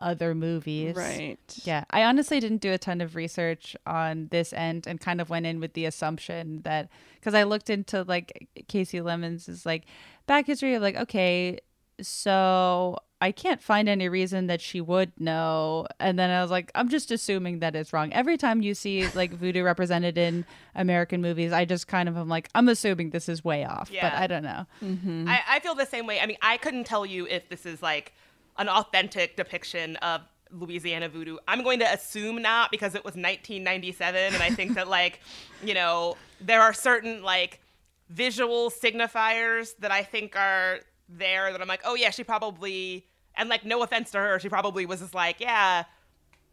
other 0.00 0.34
movies. 0.34 0.96
Right. 0.96 1.38
Yeah. 1.62 1.84
I 1.90 2.04
honestly 2.04 2.40
didn't 2.40 2.60
do 2.60 2.72
a 2.72 2.78
ton 2.78 3.00
of 3.00 3.14
research 3.14 3.76
on 3.86 4.28
this 4.30 4.52
end 4.52 4.86
and 4.86 5.00
kind 5.00 5.20
of 5.20 5.30
went 5.30 5.46
in 5.46 5.60
with 5.60 5.74
the 5.74 5.84
assumption 5.84 6.62
that 6.62 6.88
because 7.14 7.34
I 7.34 7.44
looked 7.44 7.70
into 7.70 8.02
like 8.02 8.48
Kasi 8.68 9.00
Lemmons 9.00 9.48
is 9.48 9.64
like 9.64 9.84
back 10.26 10.46
history 10.46 10.74
of 10.74 10.82
like, 10.82 10.96
okay, 10.96 11.60
so 12.00 12.98
I 13.20 13.32
can't 13.32 13.62
find 13.62 13.88
any 13.88 14.08
reason 14.08 14.48
that 14.48 14.60
she 14.60 14.80
would 14.80 15.12
know. 15.18 15.86
And 15.98 16.18
then 16.18 16.30
I 16.30 16.42
was 16.42 16.50
like, 16.50 16.70
I'm 16.74 16.88
just 16.88 17.10
assuming 17.10 17.60
that 17.60 17.74
it's 17.74 17.92
wrong. 17.92 18.12
Every 18.12 18.36
time 18.36 18.60
you 18.60 18.74
see 18.74 19.08
like 19.14 19.32
voodoo 19.32 19.62
represented 19.64 20.18
in 20.18 20.44
American 20.74 21.22
movies, 21.22 21.52
I 21.52 21.64
just 21.64 21.86
kind 21.86 22.08
of 22.08 22.16
am 22.16 22.28
like, 22.28 22.48
I'm 22.54 22.68
assuming 22.68 23.10
this 23.10 23.28
is 23.28 23.42
way 23.42 23.64
off, 23.64 23.90
yeah. 23.90 24.10
but 24.10 24.18
I 24.18 24.26
don't 24.26 24.42
know. 24.42 24.66
Mm-hmm. 24.82 25.28
I, 25.28 25.40
I 25.48 25.60
feel 25.60 25.74
the 25.74 25.86
same 25.86 26.06
way. 26.06 26.20
I 26.20 26.26
mean, 26.26 26.36
I 26.42 26.58
couldn't 26.58 26.84
tell 26.84 27.06
you 27.06 27.26
if 27.26 27.48
this 27.48 27.64
is 27.64 27.82
like 27.82 28.12
an 28.58 28.68
authentic 28.68 29.36
depiction 29.36 29.96
of 29.96 30.20
Louisiana 30.50 31.08
voodoo. 31.08 31.38
I'm 31.48 31.62
going 31.62 31.78
to 31.80 31.92
assume 31.92 32.42
not 32.42 32.70
because 32.70 32.94
it 32.94 33.04
was 33.04 33.14
1997, 33.14 34.34
and 34.34 34.42
I 34.42 34.50
think 34.50 34.74
that 34.74 34.88
like, 34.88 35.20
you 35.64 35.74
know, 35.74 36.16
there 36.40 36.60
are 36.60 36.72
certain 36.72 37.22
like 37.22 37.60
visual 38.08 38.70
signifiers 38.70 39.76
that 39.78 39.90
I 39.90 40.02
think 40.02 40.36
are 40.36 40.80
there 41.08 41.52
that 41.52 41.60
I'm 41.60 41.68
like, 41.68 41.82
oh 41.84 41.94
yeah, 41.94 42.10
she 42.10 42.24
probably 42.24 43.06
and 43.36 43.48
like 43.48 43.64
no 43.64 43.82
offense 43.82 44.10
to 44.12 44.18
her, 44.18 44.38
she 44.38 44.48
probably 44.48 44.86
was 44.86 45.00
just 45.00 45.14
like, 45.14 45.40
yeah, 45.40 45.84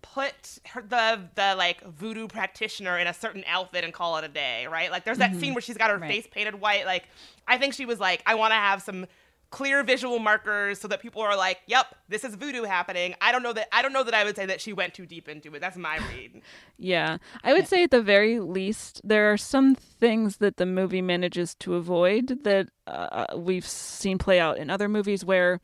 put 0.01 0.59
her, 0.67 0.81
the 0.81 1.21
the 1.35 1.55
like 1.55 1.83
voodoo 1.85 2.27
practitioner 2.27 2.97
in 2.97 3.07
a 3.07 3.13
certain 3.13 3.43
outfit 3.47 3.83
and 3.83 3.93
call 3.93 4.17
it 4.17 4.23
a 4.23 4.27
day, 4.27 4.67
right? 4.67 4.91
Like 4.91 5.03
there's 5.03 5.19
that 5.19 5.31
mm-hmm. 5.31 5.39
scene 5.39 5.53
where 5.53 5.61
she's 5.61 5.77
got 5.77 5.89
her 5.89 5.97
right. 5.97 6.09
face 6.09 6.27
painted 6.29 6.55
white. 6.55 6.85
Like 6.85 7.07
I 7.47 7.57
think 7.57 7.73
she 7.73 7.85
was 7.85 7.99
like, 7.99 8.23
I 8.25 8.35
want 8.35 8.51
to 8.51 8.55
have 8.55 8.81
some 8.81 9.05
clear 9.51 9.83
visual 9.83 10.17
markers 10.17 10.79
so 10.79 10.87
that 10.87 11.01
people 11.01 11.21
are 11.21 11.35
like, 11.35 11.59
"Yep, 11.67 11.93
this 12.09 12.23
is 12.23 12.35
voodoo 12.35 12.63
happening." 12.63 13.13
I 13.21 13.31
don't 13.31 13.43
know 13.43 13.53
that 13.53 13.67
I 13.71 13.81
don't 13.81 13.93
know 13.93 14.03
that 14.03 14.13
I 14.13 14.23
would 14.23 14.35
say 14.35 14.45
that 14.47 14.61
she 14.61 14.73
went 14.73 14.93
too 14.93 15.05
deep 15.05 15.29
into 15.29 15.53
it. 15.53 15.59
That's 15.59 15.77
my 15.77 15.97
read. 15.97 16.41
yeah. 16.77 17.17
I 17.43 17.53
would 17.53 17.67
say 17.67 17.83
at 17.83 17.91
the 17.91 18.01
very 18.01 18.39
least 18.39 19.01
there 19.03 19.31
are 19.31 19.37
some 19.37 19.75
things 19.75 20.37
that 20.37 20.57
the 20.57 20.65
movie 20.65 21.01
manages 21.01 21.53
to 21.55 21.75
avoid 21.75 22.43
that 22.43 22.69
uh, 22.87 23.25
we've 23.35 23.67
seen 23.67 24.17
play 24.17 24.39
out 24.39 24.57
in 24.57 24.69
other 24.69 24.89
movies 24.89 25.23
where 25.23 25.59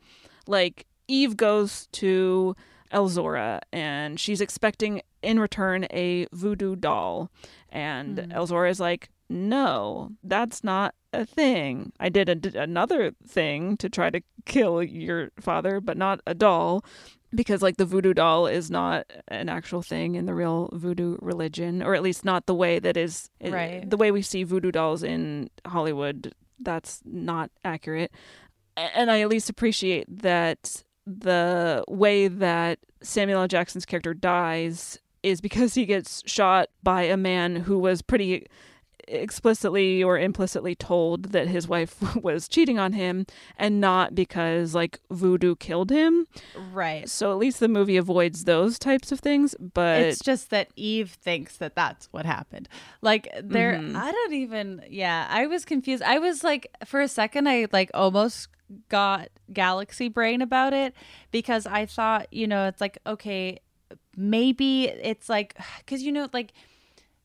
like 0.46 0.86
Eve 1.08 1.36
goes 1.36 1.88
to 1.92 2.54
Elzora 2.92 3.60
and 3.72 4.20
she's 4.20 4.40
expecting 4.40 5.02
in 5.22 5.40
return 5.40 5.86
a 5.90 6.26
voodoo 6.32 6.76
doll 6.76 7.30
and 7.70 8.18
mm. 8.18 8.32
Elzora 8.32 8.70
is 8.70 8.80
like, 8.80 9.08
"No, 9.28 10.12
that's 10.22 10.62
not 10.62 10.94
a 11.18 11.26
thing. 11.26 11.92
I 12.00 12.08
did 12.08 12.28
a, 12.28 12.62
another 12.62 13.12
thing 13.26 13.76
to 13.78 13.88
try 13.88 14.10
to 14.10 14.20
kill 14.46 14.82
your 14.82 15.30
father, 15.40 15.80
but 15.80 15.96
not 15.96 16.20
a 16.26 16.34
doll." 16.34 16.84
Because 17.34 17.60
like 17.60 17.76
the 17.76 17.84
voodoo 17.84 18.14
doll 18.14 18.46
is 18.46 18.70
not 18.70 19.04
an 19.28 19.50
actual 19.50 19.82
thing 19.82 20.14
in 20.14 20.24
the 20.24 20.34
real 20.34 20.70
voodoo 20.72 21.18
religion, 21.20 21.82
or 21.82 21.94
at 21.94 22.02
least 22.02 22.24
not 22.24 22.46
the 22.46 22.54
way 22.54 22.78
that 22.78 22.96
is 22.96 23.28
eh, 23.42 23.50
right. 23.50 23.90
the 23.90 23.98
way 23.98 24.10
we 24.10 24.22
see 24.22 24.44
voodoo 24.44 24.72
dolls 24.72 25.02
in 25.02 25.50
Hollywood. 25.66 26.32
That's 26.58 27.02
not 27.04 27.50
accurate, 27.64 28.12
and 28.76 29.10
I 29.10 29.20
at 29.20 29.28
least 29.28 29.50
appreciate 29.50 30.06
that 30.22 30.82
the 31.06 31.84
way 31.88 32.28
that 32.28 32.78
Samuel 33.02 33.42
L. 33.42 33.48
Jackson's 33.48 33.86
character 33.86 34.14
dies 34.14 34.98
is 35.22 35.40
because 35.40 35.74
he 35.74 35.86
gets 35.86 36.22
shot 36.26 36.68
by 36.82 37.02
a 37.02 37.16
man 37.16 37.56
who 37.56 37.78
was 37.78 38.02
pretty 38.02 38.46
explicitly 39.08 40.02
or 40.02 40.18
implicitly 40.18 40.74
told 40.74 41.32
that 41.32 41.48
his 41.48 41.68
wife 41.68 42.16
was 42.22 42.48
cheating 42.48 42.78
on 42.78 42.92
him 42.92 43.26
and 43.56 43.80
not 43.80 44.14
because 44.14 44.74
like 44.74 45.00
voodoo 45.10 45.56
killed 45.56 45.90
him. 45.90 46.26
Right. 46.72 47.08
So 47.08 47.32
at 47.32 47.38
least 47.38 47.60
the 47.60 47.68
movie 47.68 47.96
avoids 47.96 48.44
those 48.44 48.78
types 48.78 49.12
of 49.12 49.20
things, 49.20 49.54
but 49.58 50.02
it's 50.02 50.20
just 50.20 50.50
that 50.50 50.68
Eve 50.76 51.10
thinks 51.10 51.56
that 51.56 51.74
that's 51.74 52.06
what 52.12 52.26
happened. 52.26 52.68
Like 53.02 53.28
there 53.42 53.74
mm-hmm. 53.74 53.96
I 53.96 54.12
don't 54.12 54.34
even 54.34 54.82
yeah, 54.88 55.26
I 55.30 55.46
was 55.46 55.64
confused. 55.64 56.02
I 56.02 56.18
was 56.18 56.44
like 56.44 56.68
for 56.84 57.00
a 57.00 57.08
second 57.08 57.48
I 57.48 57.66
like 57.72 57.90
almost 57.94 58.48
got 58.88 59.28
galaxy 59.52 60.08
brain 60.08 60.42
about 60.42 60.72
it 60.72 60.94
because 61.30 61.66
I 61.66 61.86
thought, 61.86 62.32
you 62.32 62.46
know, 62.46 62.66
it's 62.66 62.80
like, 62.80 62.98
okay, 63.06 63.60
maybe 64.16 64.88
it's 64.88 65.28
like, 65.28 65.56
because, 65.78 66.02
you 66.02 66.12
know, 66.12 66.28
like, 66.32 66.52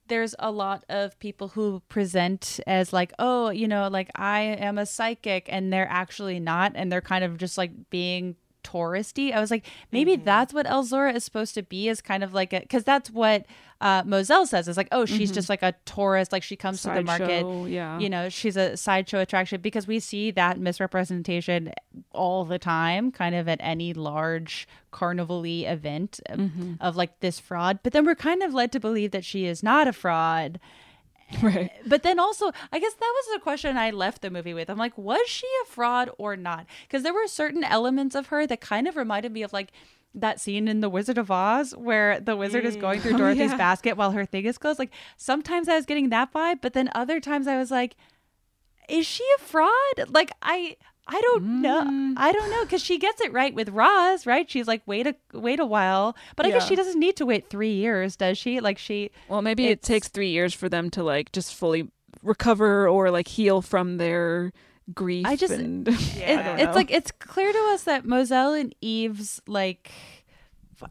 there's 0.08 0.36
a 0.40 0.52
lot 0.52 0.84
of 0.90 1.18
people 1.20 1.50
who 1.50 1.82
present 1.90 2.60
as 2.68 2.92
like, 2.94 3.14
oh, 3.20 3.50
you 3.50 3.68
know, 3.68 3.88
like 3.88 4.10
I 4.16 4.42
am 4.42 4.78
a 4.78 4.86
psychic, 4.86 5.48
and 5.50 5.72
they're 5.72 5.90
actually 5.90 6.40
not, 6.40 6.74
and 6.76 6.92
they're 6.92 7.02
kind 7.02 7.24
of 7.24 7.38
just 7.38 7.58
like 7.58 7.72
being 7.90 8.36
touristy. 8.64 9.34
I 9.34 9.40
was 9.40 9.52
like, 9.52 9.66
maybe 9.92 10.16
mm-hmm. 10.16 10.26
that's 10.26 10.54
what 10.54 10.66
Elzora 10.66 11.16
is 11.16 11.24
supposed 11.24 11.54
to 11.56 11.64
be, 11.64 11.90
is 11.90 12.02
kind 12.02 12.24
of 12.24 12.34
like 12.34 12.54
a 12.54 12.60
because 12.62 12.84
that's 12.84 13.10
what 13.10 13.46
uh, 13.82 14.04
Mozelle 14.04 14.48
says. 14.48 14.68
Is 14.68 14.78
like, 14.78 14.88
oh, 14.92 15.06
she's 15.06 15.30
mm-hmm. 15.30 15.36
just 15.36 15.50
like 15.50 15.62
a 15.62 15.74
tourist. 15.86 16.32
Like 16.32 16.44
she 16.44 16.56
comes 16.56 16.82
Side 16.82 16.96
to 16.96 17.00
the 17.02 17.06
market. 17.06 17.42
Show, 17.42 17.66
yeah, 17.66 18.00
you 18.00 18.10
know, 18.10 18.30
she's 18.30 18.58
a 18.58 18.78
sideshow 18.78 19.20
attraction 19.20 19.62
because 19.62 19.88
we 19.88 20.00
see 20.00 20.32
that 20.32 20.60
misrepresentation 20.60 21.74
all 22.12 22.46
the 22.46 22.60
time, 22.60 23.12
kind 23.12 23.36
of 23.36 23.48
at 23.48 23.60
any 23.62 23.94
large 23.94 24.68
carnival 24.92 25.46
event 25.46 26.20
mm-hmm. 26.30 26.74
of 26.80 26.96
like 26.96 27.20
this 27.20 27.40
fraud. 27.40 27.80
But 27.84 27.94
then 27.94 28.06
we're 28.06 28.16
kind 28.16 28.44
of 28.44 28.54
led 28.54 28.72
to 28.72 28.80
believe 28.80 29.12
that 29.12 29.26
she 29.26 29.46
is 29.46 29.64
not 29.64 29.88
a 29.88 29.94
fraud 29.94 30.60
Right. 31.42 31.72
But 31.86 32.04
then 32.04 32.20
also, 32.20 32.52
I 32.72 32.80
guess 32.80 32.94
that 32.94 33.14
was 33.16 33.34
the 33.34 33.40
question 33.42 33.76
I 33.76 33.92
left 33.92 34.22
the 34.22 34.30
movie 34.30 34.54
with. 34.54 34.70
I'm 34.70 34.78
like, 34.78 34.98
was 34.98 35.28
she 35.28 35.48
a 35.64 35.68
fraud 35.68 36.10
or 36.18 36.36
not? 36.36 36.66
Because 36.84 37.04
there 37.04 37.14
were 37.14 37.28
certain 37.28 37.64
elements 37.64 38.16
of 38.16 38.28
her 38.28 38.46
that 38.48 38.62
kind 38.62 38.88
of 38.88 38.96
reminded 38.96 39.32
me 39.32 39.44
of 39.44 39.52
like 39.52 39.72
that 40.16 40.40
scene 40.40 40.68
in 40.68 40.80
The 40.82 40.90
Wizard 40.90 41.18
of 41.18 41.32
Oz 41.32 41.76
where 41.76 42.20
the 42.20 42.38
wizard 42.38 42.64
mm. 42.64 42.68
is 42.68 42.76
going 42.76 43.02
through 43.02 43.14
mm. 43.14 43.18
Dorothy's 43.20 43.50
oh, 43.50 43.54
yeah. 43.54 43.58
basket 43.58 43.98
while 43.98 44.12
her 44.12 44.26
thing 44.26 44.46
is 44.46 44.58
closed. 44.58 44.80
Like 44.80 44.94
sometimes 45.18 45.68
I 45.68 45.76
was 45.76 45.86
getting 45.86 46.10
that 46.10 46.32
vibe, 46.32 46.60
but 46.62 46.74
then 46.74 46.90
other 46.94 47.20
times 47.20 47.48
I 47.48 47.58
was 47.58 47.72
like, 47.72 47.96
is 48.88 49.06
she 49.06 49.26
a 49.36 49.42
fraud? 49.42 50.10
Like 50.10 50.32
I 50.42 50.78
I 51.08 51.20
don't 51.20 51.44
mm. 51.44 51.62
know. 51.62 52.14
I 52.18 52.32
don't 52.32 52.50
know 52.50 52.64
because 52.64 52.82
she 52.82 52.98
gets 52.98 53.20
it 53.22 53.34
right 53.34 53.54
with 53.54 53.70
Roz, 53.70 54.26
right? 54.26 54.50
She's 54.50 54.68
like, 54.68 54.82
wait 54.86 55.08
a 55.08 55.16
wait 55.34 55.60
a 55.60 55.66
while, 55.66 56.16
but 56.36 56.46
I 56.46 56.50
yeah. 56.50 56.56
guess 56.56 56.68
she 56.68 56.76
doesn't 56.76 57.00
need 57.00 57.18
to 57.18 57.26
wait 57.26 57.50
three 57.50 57.74
years, 57.74 58.16
does 58.16 58.38
she? 58.38 58.60
Like 58.60 58.78
she. 58.78 59.12
Well, 59.28 59.42
maybe 59.42 59.68
it 59.68 59.82
takes 59.82 60.08
three 60.08 60.30
years 60.30 60.54
for 60.54 60.70
them 60.70 60.90
to 60.92 61.04
like 61.04 61.32
just 61.32 61.54
fully 61.54 61.90
recover 62.22 62.88
or 62.88 63.12
like 63.12 63.28
heal 63.28 63.62
from 63.62 63.98
their 63.98 64.54
grief. 64.94 65.26
I 65.26 65.36
just, 65.36 65.54
and, 65.54 65.88
yeah, 66.16 66.56
it, 66.56 66.64
it's 66.64 66.76
like 66.76 66.92
it's 66.92 67.12
clear 67.12 67.52
to 67.52 67.70
us 67.74 67.84
that 67.84 68.06
Mozelle 68.06 68.60
and 68.60 68.74
Eve's 68.82 69.42
like 69.46 69.92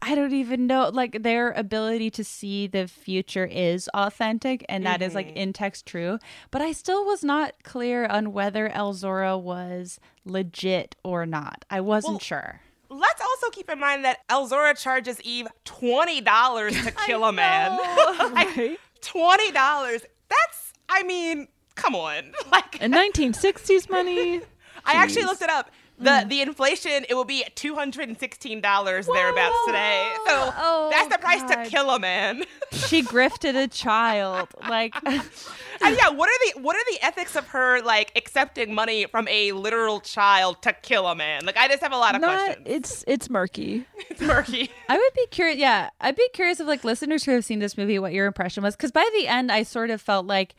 I 0.01 0.15
don't 0.15 0.33
even 0.33 0.67
know 0.67 0.89
like 0.89 1.23
their 1.23 1.51
ability 1.51 2.09
to 2.11 2.23
see 2.23 2.67
the 2.67 2.87
future 2.87 3.45
is 3.45 3.89
authentic 3.93 4.65
and 4.69 4.85
that 4.85 4.99
mm-hmm. 4.99 5.07
is 5.07 5.15
like 5.15 5.27
mm-hmm. 5.27 5.37
in 5.37 5.53
text 5.53 5.85
true. 5.85 6.19
But 6.51 6.61
I 6.61 6.71
still 6.71 7.05
was 7.05 7.23
not 7.23 7.63
clear 7.63 8.05
on 8.05 8.33
whether 8.33 8.69
Elzora 8.69 9.39
was 9.39 9.99
legit 10.25 10.95
or 11.03 11.25
not. 11.25 11.65
I 11.69 11.81
wasn't 11.81 12.13
well, 12.13 12.19
sure. 12.19 12.61
Let's 12.89 13.21
also 13.21 13.49
keep 13.49 13.69
in 13.69 13.79
mind 13.79 14.05
that 14.05 14.27
Elzora 14.29 14.79
charges 14.79 15.19
Eve 15.21 15.47
twenty 15.65 16.21
dollars 16.21 16.73
to 16.83 16.91
kill 17.05 17.23
a 17.25 17.31
man. 17.31 17.77
like, 18.33 18.79
twenty 19.01 19.51
dollars. 19.51 20.01
That's 20.29 20.73
I 20.89 21.03
mean, 21.03 21.47
come 21.75 21.95
on. 21.95 22.33
Like 22.51 22.81
in 22.81 22.91
nineteen 22.91 23.33
sixties 23.33 23.89
money. 23.89 24.41
I 24.85 24.93
actually 24.93 25.23
looked 25.23 25.41
it 25.41 25.49
up. 25.49 25.71
The 25.99 26.09
mm. 26.09 26.29
the 26.29 26.41
inflation 26.41 27.05
it 27.07 27.13
will 27.13 27.23
be 27.23 27.45
two 27.55 27.75
hundred 27.75 28.09
and 28.09 28.19
sixteen 28.19 28.61
dollars 28.61 29.05
thereabouts 29.05 29.55
today. 29.65 30.11
So 30.27 30.51
Oh, 30.55 30.89
that's 30.91 31.07
the 31.13 31.19
price 31.19 31.41
God. 31.41 31.63
to 31.63 31.69
kill 31.69 31.91
a 31.91 31.99
man. 31.99 32.43
she 32.71 33.03
grifted 33.03 33.55
a 33.55 33.67
child. 33.67 34.47
Like 34.67 34.95
and 35.05 35.21
uh, 35.81 35.95
yeah, 35.95 36.09
what 36.09 36.29
are 36.29 36.53
the 36.53 36.61
what 36.61 36.75
are 36.75 36.83
the 36.91 37.05
ethics 37.05 37.35
of 37.35 37.47
her 37.49 37.81
like 37.81 38.11
accepting 38.15 38.73
money 38.73 39.05
from 39.05 39.27
a 39.27 39.51
literal 39.51 39.99
child 39.99 40.61
to 40.63 40.73
kill 40.73 41.07
a 41.07 41.15
man? 41.15 41.45
Like 41.45 41.57
I 41.57 41.67
just 41.67 41.83
have 41.83 41.93
a 41.93 41.97
lot 41.97 42.15
of 42.15 42.21
Not, 42.21 42.39
questions. 42.39 42.65
it's 42.67 43.03
it's 43.07 43.29
murky. 43.29 43.85
It's 44.09 44.21
murky. 44.21 44.69
I 44.89 44.97
would 44.97 45.13
be 45.15 45.25
curious. 45.27 45.57
Yeah, 45.57 45.89
I'd 46.01 46.15
be 46.15 46.27
curious 46.33 46.59
of 46.59 46.67
like 46.67 46.83
listeners 46.83 47.23
who 47.23 47.31
have 47.31 47.45
seen 47.45 47.59
this 47.59 47.77
movie, 47.77 47.97
what 47.99 48.13
your 48.13 48.25
impression 48.27 48.61
was. 48.63 48.75
Because 48.75 48.91
by 48.91 49.07
the 49.17 49.27
end, 49.27 49.51
I 49.51 49.63
sort 49.63 49.89
of 49.89 50.01
felt 50.01 50.27
like 50.27 50.55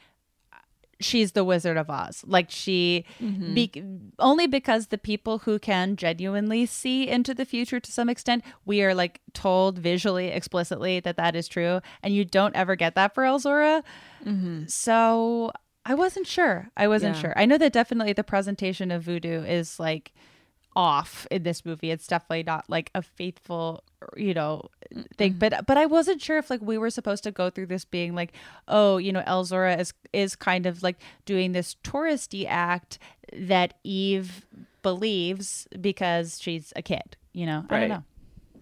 she's 1.01 1.33
the 1.33 1.45
Wizard 1.45 1.77
of 1.77 1.89
Oz. 1.91 2.23
Like 2.27 2.51
she, 2.51 3.05
Mm-hmm. 3.21 3.55
be, 3.55 3.73
only 4.19 4.47
because 4.47 4.89
the 4.89 4.99
people 4.99 5.39
who 5.41 5.59
can 5.59 5.97
genuinely 5.97 6.67
see 6.67 7.09
into 7.09 7.35
the 7.35 7.45
future 7.45 7.81
to 7.81 7.93
some 7.93 8.09
extent, 8.09 8.45
we 8.65 8.83
are 8.83 8.95
like 8.95 9.21
told 9.33 9.79
visually, 9.79 10.29
explicitly 10.29 11.01
that 11.01 11.17
that 11.17 11.35
is 11.37 11.49
true, 11.49 11.81
and 12.03 12.15
you 12.15 12.25
don't 12.25 12.55
ever 12.57 12.77
get 12.77 12.95
that 12.95 13.15
for 13.15 13.25
Elzora. 13.25 13.83
So 14.69 15.53
I 15.85 15.95
wasn't 15.95 16.27
sure. 16.27 16.71
I 16.77 16.89
wasn't 16.89 17.17
Yeah. 17.17 17.21
sure. 17.23 17.33
I 17.37 17.47
know 17.47 17.59
that 17.59 17.73
definitely 17.73 18.13
the 18.13 18.25
presentation 18.25 18.91
of 18.91 19.03
voodoo 19.03 19.43
is 19.45 19.79
like 19.79 20.13
off 20.77 21.27
in 21.31 21.43
this 21.43 21.65
movie. 21.65 21.91
It's 21.91 22.07
definitely 22.07 22.43
not 22.45 22.65
like 22.69 22.91
a 22.95 23.03
faithful, 23.03 23.83
you 24.17 24.35
know, 24.35 24.69
thing. 25.17 25.35
But 25.39 25.67
but 25.67 25.77
I 25.77 25.87
wasn't 25.87 26.21
sure 26.23 26.39
if 26.39 26.51
like 26.51 26.61
we 26.63 26.79
were 26.79 26.91
supposed 26.91 27.25
to 27.25 27.31
go 27.31 27.51
through 27.51 27.67
this 27.67 27.85
being 27.85 28.15
like, 28.15 28.33
oh, 28.69 28.97
you 28.99 29.13
know, 29.13 29.23
Elzora 29.23 29.79
is 29.79 29.93
is 30.13 30.37
kind 30.37 30.67
of 30.67 30.83
like 30.83 30.97
doing 31.27 31.53
this 31.53 31.77
touristy 31.85 32.47
act 32.49 32.99
that 33.33 33.75
Eve 33.85 34.45
believes 34.83 35.67
because 35.81 36.41
she's 36.41 36.73
a 36.77 36.83
kid. 36.83 37.17
You 37.33 37.47
know, 37.47 37.65
I 37.69 37.81
don't 37.81 37.81
Right. 37.81 37.89
know. 37.89 38.05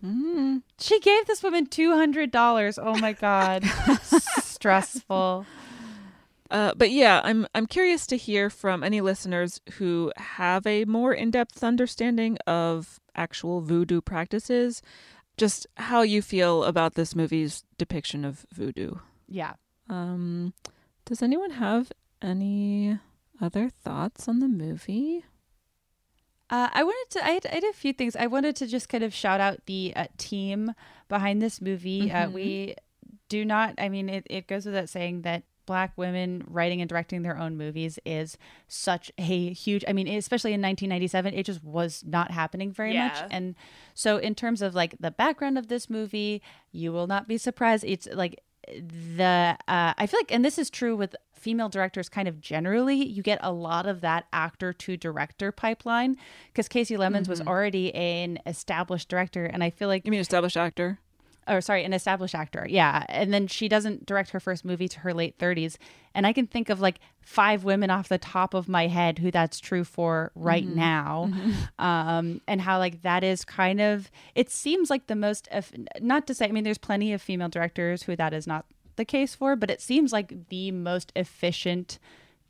Mm-hmm. 0.05 0.57
She 0.81 0.99
gave 1.01 1.27
this 1.27 1.43
woman 1.43 1.67
two 1.67 1.93
hundred 1.95 2.31
dollars. 2.33 2.79
Oh 2.79 2.97
my 2.99 3.13
god, 3.13 3.65
stressful. 4.43 5.47
Uh, 6.53 6.73
but 6.77 6.91
yeah, 6.91 7.21
I'm 7.25 7.47
I'm 7.55 7.67
curious 7.67 8.07
to 8.09 8.17
hear 8.17 8.51
from 8.51 8.85
any 8.85 9.01
listeners 9.01 9.61
who 9.79 10.13
have 10.19 10.67
a 10.67 10.85
more 10.85 11.15
in-depth 11.15 11.65
understanding 11.65 12.37
of 12.47 13.01
actual 13.17 13.63
voodoo 13.63 14.01
practices, 14.03 14.83
just 15.39 15.67
how 15.79 16.03
you 16.03 16.21
feel 16.21 16.63
about 16.65 16.93
this 16.95 17.17
movie's 17.17 17.65
depiction 17.79 18.25
of 18.25 18.45
voodoo. 18.53 18.97
Yeah. 19.27 19.55
Um, 19.89 20.53
does 21.07 21.23
anyone 21.23 21.53
have 21.53 21.91
any 22.21 22.99
other 23.41 23.71
thoughts 23.71 24.29
on 24.29 24.41
the 24.41 24.49
movie? 24.49 25.25
Uh, 26.51 26.69
I 26.73 26.85
wanted 26.85 27.07
to. 27.19 27.25
I 27.25 27.31
had, 27.31 27.47
I 27.47 27.55
had 27.55 27.65
a 27.65 27.73
few 27.73 27.95
things. 27.95 28.15
I 28.15 28.27
wanted 28.27 28.57
to 28.57 28.67
just 28.67 28.91
kind 28.91 29.03
of 29.03 29.15
shout 29.15 29.41
out 29.41 29.65
the 29.65 29.95
uh, 29.97 30.07
team 30.19 30.75
behind 31.09 31.41
this 31.41 31.63
movie. 31.63 32.11
Uh, 32.13 32.27
Mhm. 32.29 32.33
we 32.33 32.75
do 33.31 33.47
not. 33.47 33.75
I 33.79 33.89
mean, 33.89 34.11
it, 34.11 34.27
it 34.29 34.47
goes 34.47 34.67
without 34.67 34.91
saying 34.91 35.23
that 35.23 35.45
black 35.73 35.93
women 35.97 36.45
writing 36.47 36.81
and 36.83 36.89
directing 36.89 37.23
their 37.23 37.39
own 37.45 37.57
movies 37.57 37.99
is 38.05 38.37
such 38.69 39.11
a 39.19 39.53
huge. 39.65 39.83
I 39.89 39.93
mean, 39.93 40.07
especially 40.09 40.53
in 40.53 40.61
1997, 40.61 41.33
it 41.35 41.45
just 41.47 41.63
was 41.65 42.05
not 42.07 42.31
happening 42.31 42.71
very 42.73 42.93
much. 43.05 43.19
And 43.31 43.55
so, 43.95 44.11
in 44.19 44.35
terms 44.35 44.61
of 44.63 44.75
like 44.75 44.93
the 45.01 45.11
background 45.11 45.57
of 45.59 45.69
this 45.69 45.89
movie, 45.89 46.43
you 46.73 46.93
will 46.93 47.07
not 47.07 47.27
be 47.27 47.39
surprised. 47.39 47.85
It's 47.95 48.07
like 48.13 48.35
the 48.69 49.57
uh, 49.69 49.93
I 49.97 50.07
feel 50.07 50.21
like, 50.21 50.31
and 50.33 50.45
this 50.45 50.59
is 50.59 50.69
true 50.71 50.95
with 50.95 51.17
female 51.33 51.69
directors 51.69 52.09
kind 52.09 52.29
of 52.29 52.41
generally, 52.41 52.95
you 53.17 53.23
get 53.23 53.39
a 53.43 53.51
lot 53.53 53.87
of 53.87 54.01
that 54.03 54.27
actor 54.33 54.73
to 54.73 54.97
director 54.97 55.51
pipeline 55.51 56.17
because 56.53 56.69
Kasi 56.69 56.97
Lemmons 56.97 57.29
was 57.29 57.41
Mhm. 57.41 57.49
already 57.49 57.95
an 57.95 58.39
established 58.47 59.09
director, 59.09 59.45
and 59.47 59.65
I 59.65 59.71
feel 59.71 59.89
like 59.89 60.05
You 60.05 60.13
mean 60.13 60.21
established 60.21 60.57
actor? 60.57 61.01
Or 61.49 61.61
sorry, 61.61 61.85
an 61.85 61.93
established 61.93 62.35
actor. 62.35 62.67
Yeah. 62.69 63.05
And 63.09 63.33
then 63.33 63.47
she 63.47 63.69
doesn't 63.69 64.07
direct 64.07 64.31
her 64.31 64.41
first 64.41 64.65
movie 64.65 64.89
to 64.89 65.01
her 65.01 65.13
late 65.13 65.39
30s. 65.39 65.77
And 66.15 66.27
I 66.27 66.33
can 66.33 66.47
think 66.47 66.69
of 66.69 66.81
like 66.81 67.01
five 67.21 67.65
women 67.65 67.91
off 67.91 68.09
the 68.09 68.19
top 68.19 68.55
of 68.55 68.69
my 68.69 68.87
head 68.87 69.19
who 69.19 69.31
that's 69.31 69.59
true 69.59 69.83
for 69.85 70.31
right 70.35 70.67
Mhm. 70.67 70.75
now. 70.75 71.31
Um, 71.79 72.41
and 72.47 72.61
how 72.61 72.79
like 72.79 73.03
that 73.03 73.25
is 73.25 73.45
kind 73.45 73.81
of, 73.81 74.11
it 74.35 74.51
seems 74.51 74.89
like 74.91 75.07
the 75.09 75.17
most, 75.17 75.49
not 76.01 76.27
to 76.29 76.35
say, 76.35 76.45
I 76.47 76.53
mean, 76.53 76.65
there's 76.65 76.79
plenty 76.79 77.13
of 77.13 77.21
female 77.23 77.49
directors 77.49 78.05
who 78.05 78.15
that 78.17 78.33
is 78.33 78.47
not 78.47 78.67
the 78.97 79.05
case 79.05 79.35
for, 79.35 79.57
but 79.57 79.71
it 79.71 79.81
seems 79.81 80.13
like 80.13 80.49
the 80.49 80.71
most 80.71 81.11
efficient 81.17 81.99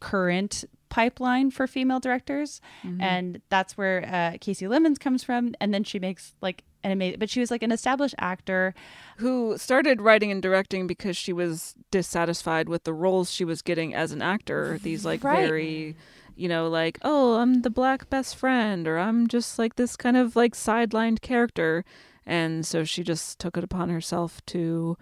current 0.01 0.65
pipeline 0.99 1.51
for 1.51 1.67
female 1.67 2.01
directors 2.01 2.61
Mhm. 2.85 3.01
and 3.01 3.41
that's 3.49 3.73
where 3.79 3.99
uh, 4.07 4.37
Kasi 4.45 4.67
Lemmons 4.69 4.99
comes 4.99 5.25
from 5.25 5.55
and 5.61 5.73
then 5.73 5.85
she 5.85 5.99
makes 5.99 6.35
like 6.47 6.59
an 6.85 6.91
amazing 6.93 7.19
but 7.19 7.31
she 7.31 7.41
was 7.41 7.51
like 7.51 7.63
an 7.63 7.73
established 7.73 8.15
actor 8.19 8.75
who 9.23 9.57
started 9.57 10.03
writing 10.03 10.31
and 10.31 10.43
directing 10.43 10.87
because 10.87 11.17
she 11.17 11.33
was 11.33 11.75
dissatisfied 11.91 12.69
with 12.69 12.83
the 12.85 12.93
roles 12.93 13.31
she 13.33 13.45
was 13.45 13.63
getting 13.63 13.95
as 13.95 14.13
an 14.13 14.21
actor. 14.21 14.79
These 14.83 15.05
like 15.05 15.23
Right. 15.25 15.47
very, 15.49 15.97
you 16.37 16.49
know, 16.49 16.69
like 16.69 16.99
oh, 17.03 17.37
I'm 17.37 17.63
the 17.63 17.71
black 17.71 18.11
best 18.11 18.37
friend, 18.37 18.87
or 18.89 18.99
I'm 18.99 19.29
just 19.29 19.59
like 19.59 19.77
this 19.77 19.97
kind 19.97 20.17
of 20.17 20.35
like 20.37 20.55
sidelined 20.55 21.21
character, 21.21 21.85
and 22.27 22.67
so 22.67 22.85
she 22.85 23.03
just 23.03 23.39
took 23.39 23.57
it 23.57 23.65
upon 23.65 23.89
herself 23.89 24.45
to 24.47 24.97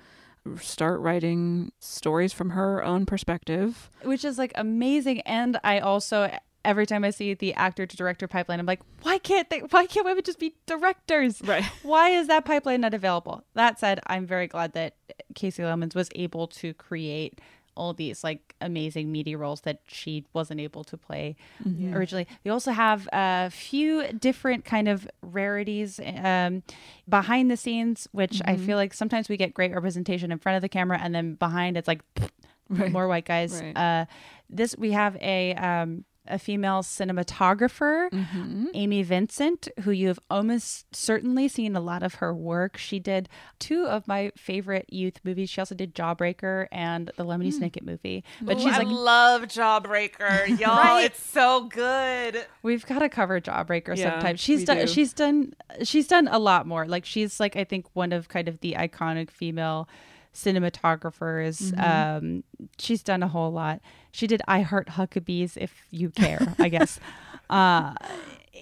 start 0.61 1.01
writing 1.01 1.73
stories 1.79 2.33
from 2.33 2.51
her 2.51 2.83
own 2.83 3.07
perspective. 3.07 3.91
which 4.03 4.25
is 4.25 4.39
like 4.39 4.53
amazing. 4.55 5.21
And 5.23 5.59
i 5.65 5.79
also 5.79 6.31
every 6.63 6.85
time 6.85 7.05
i 7.05 7.11
see 7.11 7.33
the 7.33 7.55
actor 7.55 7.87
to 7.87 7.97
director 7.97 8.29
pipeline 8.29 8.61
i'm 8.61 8.67
like 8.67 8.83
why 9.01 9.17
can't 9.17 9.49
they 9.49 9.61
why 9.61 9.87
can't 9.87 10.05
women 10.05 10.23
just 10.23 10.39
be 10.39 10.55
directors? 10.67 11.41
Right. 11.43 11.65
Why 11.83 12.11
is 12.11 12.27
that 12.29 12.45
pipeline 12.45 12.83
not 12.83 12.93
available? 12.95 13.45
That 13.55 13.79
said 13.81 14.01
i'm 14.07 14.27
very 14.27 14.47
glad 14.47 14.73
that 14.75 14.95
Kasi 15.35 15.63
Lemmons 15.63 15.95
was 15.95 16.11
able 16.15 16.47
to 16.49 16.75
create 16.75 17.41
all 17.81 17.95
these 17.95 18.23
like 18.23 18.55
amazing 18.61 19.11
meaty 19.11 19.35
roles 19.35 19.63
that 19.63 19.79
she 19.87 20.13
wasn't 20.35 20.61
able 20.61 20.85
to 20.85 20.97
play 20.99 21.35
Mhm. 21.67 21.95
originally 21.97 22.27
we 22.45 22.51
also 22.51 22.73
have 22.73 23.09
a 23.13 23.49
few 23.51 23.91
different 24.13 24.65
kind 24.65 24.87
of 24.87 25.09
rarities 25.23 25.99
um, 26.33 26.63
behind 27.09 27.51
the 27.51 27.57
scenes 27.57 28.07
which 28.13 28.37
i 28.45 28.55
Mhm. 28.55 28.67
feel 28.67 28.77
like 28.83 28.93
sometimes 28.93 29.29
we 29.31 29.37
get 29.39 29.55
great 29.55 29.73
representation 29.75 30.31
in 30.31 30.39
front 30.39 30.57
of 30.57 30.63
the 30.63 30.69
camera 30.79 30.99
and 31.03 31.15
then 31.15 31.35
behind 31.47 31.77
it's 31.79 31.89
like 31.89 32.03
Right. 32.69 32.93
more 32.93 33.09
white 33.09 33.25
guys 33.25 33.53
Right. 33.61 33.77
uh, 33.77 34.05
this 34.49 34.77
we 34.79 34.93
have 34.93 35.17
a 35.21 35.55
um, 35.55 36.05
a 36.31 36.39
female 36.39 36.83
cinematographer, 36.83 38.09
Mm-hmm. 38.11 38.67
Amy 38.75 39.03
Vincent, 39.03 39.69
who 39.83 39.91
you 39.91 40.09
have 40.09 40.19
almost 40.31 40.95
certainly 40.95 41.49
seen 41.49 41.77
a 41.77 41.81
lot 41.81 42.03
of 42.03 42.15
her 42.15 42.35
work. 42.35 42.77
She 42.77 42.99
did 42.99 43.29
two 43.59 43.85
of 43.87 44.07
my 44.09 44.31
favorite 44.37 44.87
youth 44.93 45.21
movies. 45.25 45.51
She 45.51 45.61
also 45.61 45.75
did 45.75 45.95
Jawbreaker 45.95 46.67
and 46.73 47.11
the 47.17 47.25
Lemony 47.25 47.53
Hmm. 47.55 47.63
Snicket 47.65 47.83
movie. 47.83 48.25
But 48.41 48.57
Ooh, 48.57 48.61
she's 48.61 48.75
I 48.75 48.79
like, 48.79 48.87
love 48.89 49.43
Jawbreaker, 49.43 50.49
y'all. 50.59 50.77
Right? 50.79 51.05
It's 51.05 51.23
so 51.23 51.65
good. 51.65 52.47
We've 52.63 52.87
got 52.87 53.01
to 53.01 53.09
cover 53.09 53.41
Jawbreaker 53.41 53.97
Yeah, 53.97 54.13
sometime. 54.13 54.37
She's 54.37 54.65
done. 54.65 54.79
do. 54.79 54.87
She's 54.87 55.13
done. 55.13 55.55
She's 55.83 56.07
done 56.07 56.29
a 56.29 56.39
lot 56.39 56.67
more. 56.67 56.87
Like 56.87 57.05
she's 57.05 57.41
like 57.41 57.57
I 57.57 57.65
think 57.65 57.87
one 57.95 58.13
of 58.13 58.29
kind 58.29 58.49
of 58.49 58.61
the 58.61 58.75
iconic 58.79 59.31
female 59.31 59.89
cinematographers. 60.35 61.73
Mhm. 61.73 62.17
Um, 62.19 62.45
she's 62.79 63.03
done 63.03 63.23
a 63.23 63.29
whole 63.29 63.51
lot. 63.51 63.81
She 64.13 64.27
did 64.27 64.43
I 64.49 64.61
Heart 64.63 64.89
Huckabees, 64.91 65.57
if 65.57 65.75
you 65.91 66.11
care, 66.11 66.55
I 66.59 66.69
guess. 66.69 66.99
Uh, 67.51 67.95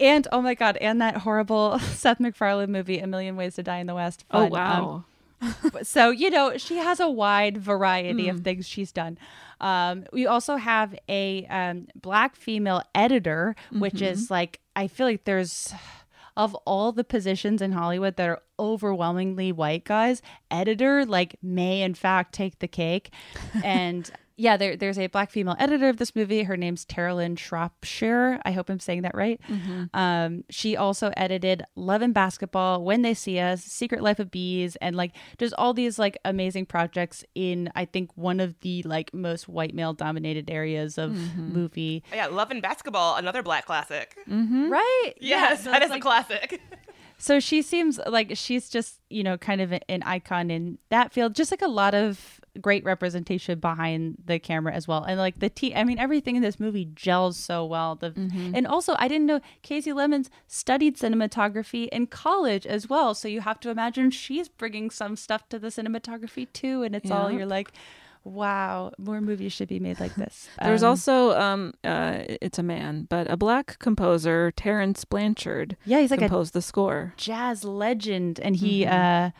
and 0.00 0.26
oh 0.32 0.40
my 0.40 0.54
god, 0.54 0.78
and 0.78 1.02
that 1.02 1.18
horrible 1.18 1.78
Seth 1.92 2.20
MacFarlane 2.20 2.72
movie, 2.72 3.00
A 3.00 3.06
Million 3.06 3.36
Ways 3.36 3.56
to 3.56 3.62
Die 3.62 3.76
in 3.76 3.86
the 3.86 3.94
West. 3.94 4.24
Oh, 4.30 4.46
wow. 4.46 5.04
Um, 5.42 5.72
so 5.82 6.08
you 6.10 6.30
know 6.30 6.56
she 6.56 6.78
has 6.78 6.98
a 6.98 7.08
wide 7.10 7.58
variety 7.58 8.28
of 8.30 8.38
Mm. 8.40 8.44
things 8.44 8.66
she's 8.66 8.90
done 8.90 9.18
um, 9.60 10.04
we 10.12 10.26
also 10.26 10.56
have 10.56 10.98
a 11.08 11.44
um, 11.46 11.86
black 11.94 12.34
female 12.34 12.82
editor 12.94 13.54
which 13.70 13.94
Mhm. 13.96 14.10
is 14.10 14.30
like 14.32 14.58
i 14.74 14.88
feel 14.88 15.06
like 15.06 15.24
there's 15.26 15.72
of 16.36 16.54
all 16.64 16.90
the 16.90 17.04
positions 17.04 17.62
in 17.62 17.70
hollywood 17.70 18.16
that 18.16 18.28
are 18.28 18.42
overwhelmingly 18.58 19.52
white 19.52 19.84
guys 19.84 20.22
editor 20.50 21.04
like 21.06 21.36
may 21.40 21.82
in 21.82 21.94
fact 21.94 22.34
take 22.34 22.58
the 22.58 22.66
cake 22.68 23.12
and 23.62 24.10
yeah 24.40 24.56
there, 24.56 24.76
there's 24.76 24.98
a 24.98 25.08
black 25.08 25.30
female 25.30 25.56
editor 25.58 25.88
of 25.90 25.96
this 25.98 26.14
movie 26.16 26.44
her 26.44 26.56
name's 26.56 26.86
Terilyn 26.86 27.36
Shropshire 27.38 28.40
i 28.44 28.52
hope 28.52 28.70
i'm 28.70 28.80
saying 28.80 29.02
that 29.02 29.14
right 29.14 29.40
Mhm. 29.50 29.90
um, 29.94 30.44
she 30.48 30.76
also 30.76 31.10
edited 31.16 31.62
Love 31.76 32.02
and 32.02 32.14
Basketball, 32.14 32.82
When 32.84 33.02
They 33.02 33.14
See 33.14 33.38
Us, 33.38 33.62
Secret 33.64 34.02
Life 34.02 34.18
of 34.18 34.30
Bees, 34.30 34.76
and 34.76 34.94
like 34.96 35.12
just 35.38 35.54
all 35.58 35.74
these 35.74 35.98
like 35.98 36.16
amazing 36.24 36.66
projects 36.66 37.24
in 37.34 37.70
I 37.74 37.84
think 37.84 38.10
one 38.16 38.40
of 38.40 38.58
the 38.60 38.82
like 38.84 39.12
most 39.12 39.48
white 39.48 39.74
male 39.74 39.92
dominated 39.92 40.50
areas 40.50 40.98
of 40.98 41.10
Mhm. 41.12 41.52
movie. 41.52 42.02
Oh, 42.12 42.16
yeah, 42.16 42.26
Love 42.26 42.50
and 42.50 42.62
Basketball, 42.62 43.16
another 43.16 43.42
black 43.42 43.66
classic. 43.66 44.16
Mm-hmm. 44.28 44.70
Right? 44.70 45.12
Yes, 45.20 45.64
so 45.64 45.70
that 45.70 45.82
it's 45.82 45.90
is 45.90 45.96
a 45.96 46.00
classic. 46.00 46.60
So 47.20 47.40
she 47.40 47.62
seems 47.62 47.98
like 48.06 48.30
she's 48.34 48.70
just, 48.70 49.00
you 49.10 49.24
know, 49.24 49.36
kind 49.36 49.60
of 49.60 49.72
an 49.72 50.02
icon 50.04 50.50
in 50.50 50.78
that 50.88 51.12
field, 51.12 51.34
just 51.34 51.50
like 51.50 51.62
a 51.62 51.68
lot 51.68 51.92
of 51.94 52.40
great 52.60 52.84
representation 52.84 53.58
behind 53.58 54.18
the 54.24 54.38
camera 54.38 54.72
as 54.72 54.86
well. 54.86 55.02
And 55.02 55.18
like 55.18 55.40
the 55.40 55.50
T, 55.50 55.74
I 55.74 55.82
mean, 55.84 55.98
everything 55.98 56.36
in 56.36 56.42
this 56.42 56.60
movie 56.60 56.88
gels 56.94 57.36
so 57.36 57.64
well. 57.64 57.96
The 57.96 58.12
Mhm. 58.12 58.52
And 58.54 58.66
also, 58.66 58.94
I 58.98 59.08
didn't 59.08 59.26
know 59.26 59.40
Kasi 59.62 59.92
Lemmons 59.92 60.30
studied 60.46 60.96
cinematography 60.96 61.88
in 61.88 62.06
college 62.06 62.66
as 62.66 62.88
well. 62.88 63.14
So 63.14 63.26
you 63.28 63.40
have 63.40 63.58
to 63.60 63.70
imagine 63.70 64.10
she's 64.10 64.48
bringing 64.48 64.88
some 64.90 65.16
stuff 65.16 65.48
to 65.48 65.58
the 65.58 65.68
cinematography 65.68 66.46
too. 66.52 66.82
And 66.84 66.94
it's 66.94 67.10
all, 67.10 67.30
you're 67.32 67.46
like, 67.46 67.72
wow, 68.28 68.92
more 68.98 69.20
movies 69.20 69.52
should 69.52 69.68
be 69.68 69.80
made 69.80 69.98
like 70.00 70.14
this. 70.14 70.48
There's 70.62 70.82
Um, 70.82 70.90
also 70.90 71.32
um 71.38 71.72
uh 71.84 72.22
it's 72.42 72.58
a 72.58 72.62
man, 72.62 73.06
but 73.08 73.30
a 73.30 73.36
black 73.36 73.78
composer, 73.78 74.50
Terence 74.52 75.04
Blanchard. 75.04 75.76
Yeah, 75.84 76.00
he's 76.00 76.10
like 76.10 76.20
a 76.22 76.28
composed 76.28 76.52
the 76.54 76.62
score. 76.62 77.14
jazz 77.16 77.64
legend 77.64 78.38
and 78.40 78.56
he 78.56 78.84
Mhm. 78.84 78.92
uh 78.92 79.30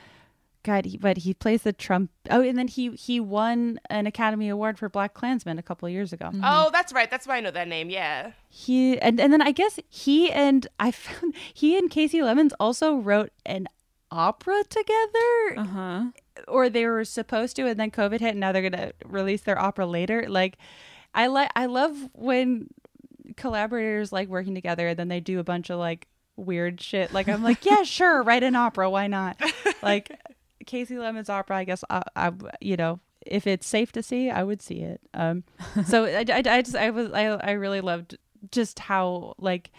god 0.65 0.85
he, 0.87 0.99
but 0.99 1.19
he 1.19 1.33
plays 1.33 1.63
the 1.63 1.73
trump 1.73 2.11
oh 2.31 2.43
and 2.43 2.59
then 2.59 2.67
he 2.69 2.91
he 2.91 3.21
won 3.21 3.79
an 3.89 4.07
academy 4.07 4.49
award 4.51 4.77
for 4.79 4.89
black 4.89 5.15
klansman 5.15 5.57
a 5.59 5.63
couple 5.63 5.87
of 5.87 5.93
years 5.93 6.13
ago 6.13 6.31
Oh, 6.43 6.69
that's 6.73 6.93
right. 6.93 7.09
That's 7.11 7.27
why 7.27 7.37
I 7.39 7.41
know 7.41 7.53
that 7.53 7.69
name. 7.69 7.89
Yeah. 7.91 8.33
he 8.51 8.99
and, 9.01 9.21
and 9.21 9.33
then 9.33 9.41
i 9.41 9.53
guess 9.53 9.79
he 9.89 10.31
and 10.33 10.67
i 10.81 10.91
found 10.91 11.35
he 11.55 11.79
and 11.79 11.89
Kasi 11.91 12.21
Lemmons 12.23 12.53
also 12.61 12.97
wrote 12.97 13.33
an 13.47 13.69
opera 14.11 14.65
together 14.69 15.31
uh-huh 15.57 16.05
or 16.47 16.69
they 16.69 16.87
were 16.87 17.05
supposed 17.05 17.57
to 17.57 17.67
and 17.67 17.79
then 17.79 17.91
covid 17.91 18.21
hit 18.21 18.31
and 18.31 18.41
now 18.41 18.53
they're 18.53 18.69
gonna 18.69 18.93
release 19.05 19.43
their 19.43 19.59
opera 19.59 19.87
later. 19.87 20.27
Like 20.29 20.57
i 21.15 21.27
like 21.27 21.51
i 21.57 21.67
love 21.67 21.97
when 22.13 22.69
collaborators 23.37 24.13
like 24.13 24.29
working 24.29 24.55
together 24.55 24.89
and 24.89 24.99
then 24.99 25.09
they 25.09 25.21
do 25.21 25.39
a 25.39 25.45
bunch 25.45 25.71
of 25.71 25.79
like 25.79 26.07
weird 26.37 26.81
shit. 26.81 27.13
Like 27.13 27.29
i'm 27.29 27.43
like 27.43 27.65
yeah 27.65 27.83
sure 27.83 28.23
write 28.29 28.43
an 28.43 28.57
opera 28.57 28.89
why 28.91 29.07
not? 29.07 29.41
Like 29.83 30.11
Kasi 30.67 30.99
Lemmons' 30.99 31.31
opera 31.31 31.57
i 31.57 31.65
guess 31.65 31.83
I, 31.89 32.03
I 32.15 32.33
you 32.61 32.77
know 32.77 33.01
if 33.27 33.47
it's 33.47 33.67
safe 33.67 33.93
to 33.93 34.03
see 34.03 34.31
i 34.31 34.43
would 34.43 34.63
see 34.63 34.81
it. 34.81 35.01
Um 35.15 35.45
so 35.87 36.05
I, 36.05 36.25
I, 36.29 36.43
I 36.47 36.63
just 36.63 36.77
i 36.77 36.91
was 36.91 37.11
I, 37.13 37.25
I 37.27 37.53
really 37.53 37.81
loved 37.81 38.17
just 38.51 38.79
how 38.79 39.35
like 39.39 39.71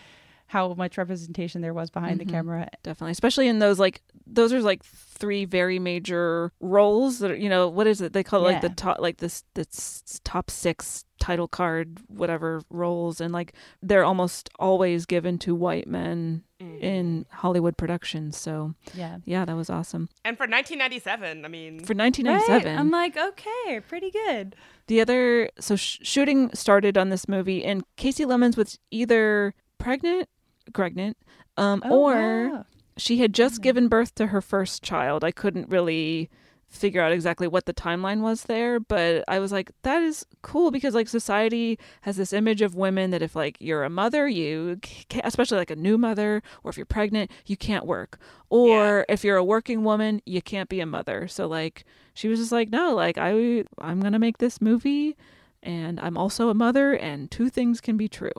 how 0.49 0.73
much 0.73 0.97
representation 0.97 1.61
there 1.61 1.73
was 1.75 1.89
behind 1.91 2.19
Mhm. 2.19 2.25
the 2.25 2.31
camera 2.31 2.67
Definitely, 2.83 3.11
especially 3.11 3.47
in 3.47 3.59
those 3.59 3.77
like 3.79 4.01
those 4.25 4.51
are 4.51 4.61
like 4.61 4.83
three 4.83 5.45
very 5.45 5.79
major 5.79 6.51
roles 6.59 7.19
that 7.19 7.31
are, 7.31 7.35
you 7.35 7.49
know 7.49 7.67
what 7.69 7.85
is 7.87 8.01
it 8.01 8.13
they 8.13 8.23
call 8.23 8.41
it 8.47 8.51
like 8.53 8.61
the 8.61 8.69
top 8.69 8.97
like 8.99 9.17
this 9.17 9.43
this 9.53 10.19
top 10.23 10.49
six 10.49 11.05
title 11.19 11.47
card 11.47 11.99
whatever 12.07 12.61
roles 12.69 13.19
and 13.21 13.31
like 13.33 13.53
they're 13.83 14.03
almost 14.05 14.49
always 14.59 15.05
given 15.05 15.37
to 15.37 15.53
white 15.53 15.87
men 15.87 16.43
in 16.81 17.25
Hollywood 17.31 17.77
productions. 17.77 18.35
So 18.37 18.73
Yeah. 18.93 19.19
yeah, 19.23 19.45
that 19.45 19.55
was 19.55 19.69
awesome. 19.69 20.09
And 20.25 20.35
for 20.37 20.45
1997, 20.45 21.45
I 21.45 21.47
mean. 21.47 21.79
For 21.85 21.93
1997, 21.93 22.73
Right? 22.73 22.79
i'm 22.79 22.91
like 22.91 23.15
okay 23.17 23.79
pretty 23.87 24.11
good 24.11 24.55
The 24.87 24.99
other 25.01 25.49
so 25.59 25.75
sh- 25.75 25.99
shooting 26.01 26.49
started 26.53 26.97
on 26.97 27.09
this 27.09 27.27
movie, 27.29 27.63
and 27.63 27.83
Kasi 27.97 28.25
Lemmons 28.25 28.57
was 28.57 28.79
either 28.91 29.53
pregnant, 29.77 30.27
pregnant, 30.73 31.17
um, 31.57 31.81
Oh, 31.85 31.99
or 32.03 32.49
wow. 32.49 32.65
she 32.97 33.17
had 33.19 33.33
just 33.33 33.61
given 33.61 33.87
birth 33.87 34.15
to 34.15 34.27
her 34.27 34.41
first 34.41 34.83
child. 34.83 35.23
I 35.23 35.31
couldn't 35.31 35.69
really 35.69 36.29
figure 36.71 37.01
out 37.01 37.11
exactly 37.11 37.47
what 37.47 37.65
the 37.65 37.73
timeline 37.73 38.21
was 38.21 38.43
there, 38.43 38.79
but 38.79 39.23
I 39.27 39.39
was 39.39 39.51
like, 39.51 39.71
that 39.81 40.03
is 40.03 40.23
cool 40.43 40.69
because 40.69 40.93
like 40.93 41.07
society 41.07 41.79
has 42.01 42.15
this 42.15 42.31
image 42.31 42.61
of 42.61 42.75
women 42.75 43.09
that 43.09 43.23
if 43.23 43.35
like 43.35 43.57
you're 43.59 43.83
a 43.83 43.89
mother, 43.89 44.27
you 44.27 44.77
can't, 44.81 45.25
especially 45.25 45.57
like 45.57 45.71
a 45.71 45.75
new 45.75 45.97
mother, 45.97 46.43
or 46.63 46.69
if 46.69 46.77
you're 46.77 46.85
pregnant, 46.85 47.31
you 47.47 47.57
can't 47.57 47.87
work, 47.87 48.19
or 48.51 49.03
if 49.09 49.23
you're 49.23 49.37
a 49.37 49.43
working 49.43 49.83
woman, 49.83 50.21
you 50.27 50.43
can't 50.43 50.69
be 50.69 50.79
a 50.79 50.85
mother. 50.85 51.27
So 51.27 51.47
like 51.47 51.85
she 52.13 52.27
was 52.27 52.37
just 52.39 52.51
like, 52.51 52.69
no, 52.69 52.93
like 52.93 53.17
I 53.17 53.63
I'm 53.79 53.99
gonna 53.99 54.19
make 54.19 54.37
this 54.37 54.61
movie, 54.61 55.17
and 55.63 55.99
I'm 55.99 56.17
also 56.17 56.49
a 56.49 56.53
mother, 56.53 56.93
and 56.93 57.31
two 57.31 57.49
things 57.49 57.81
can 57.81 57.97
be 57.97 58.07
true. 58.07 58.29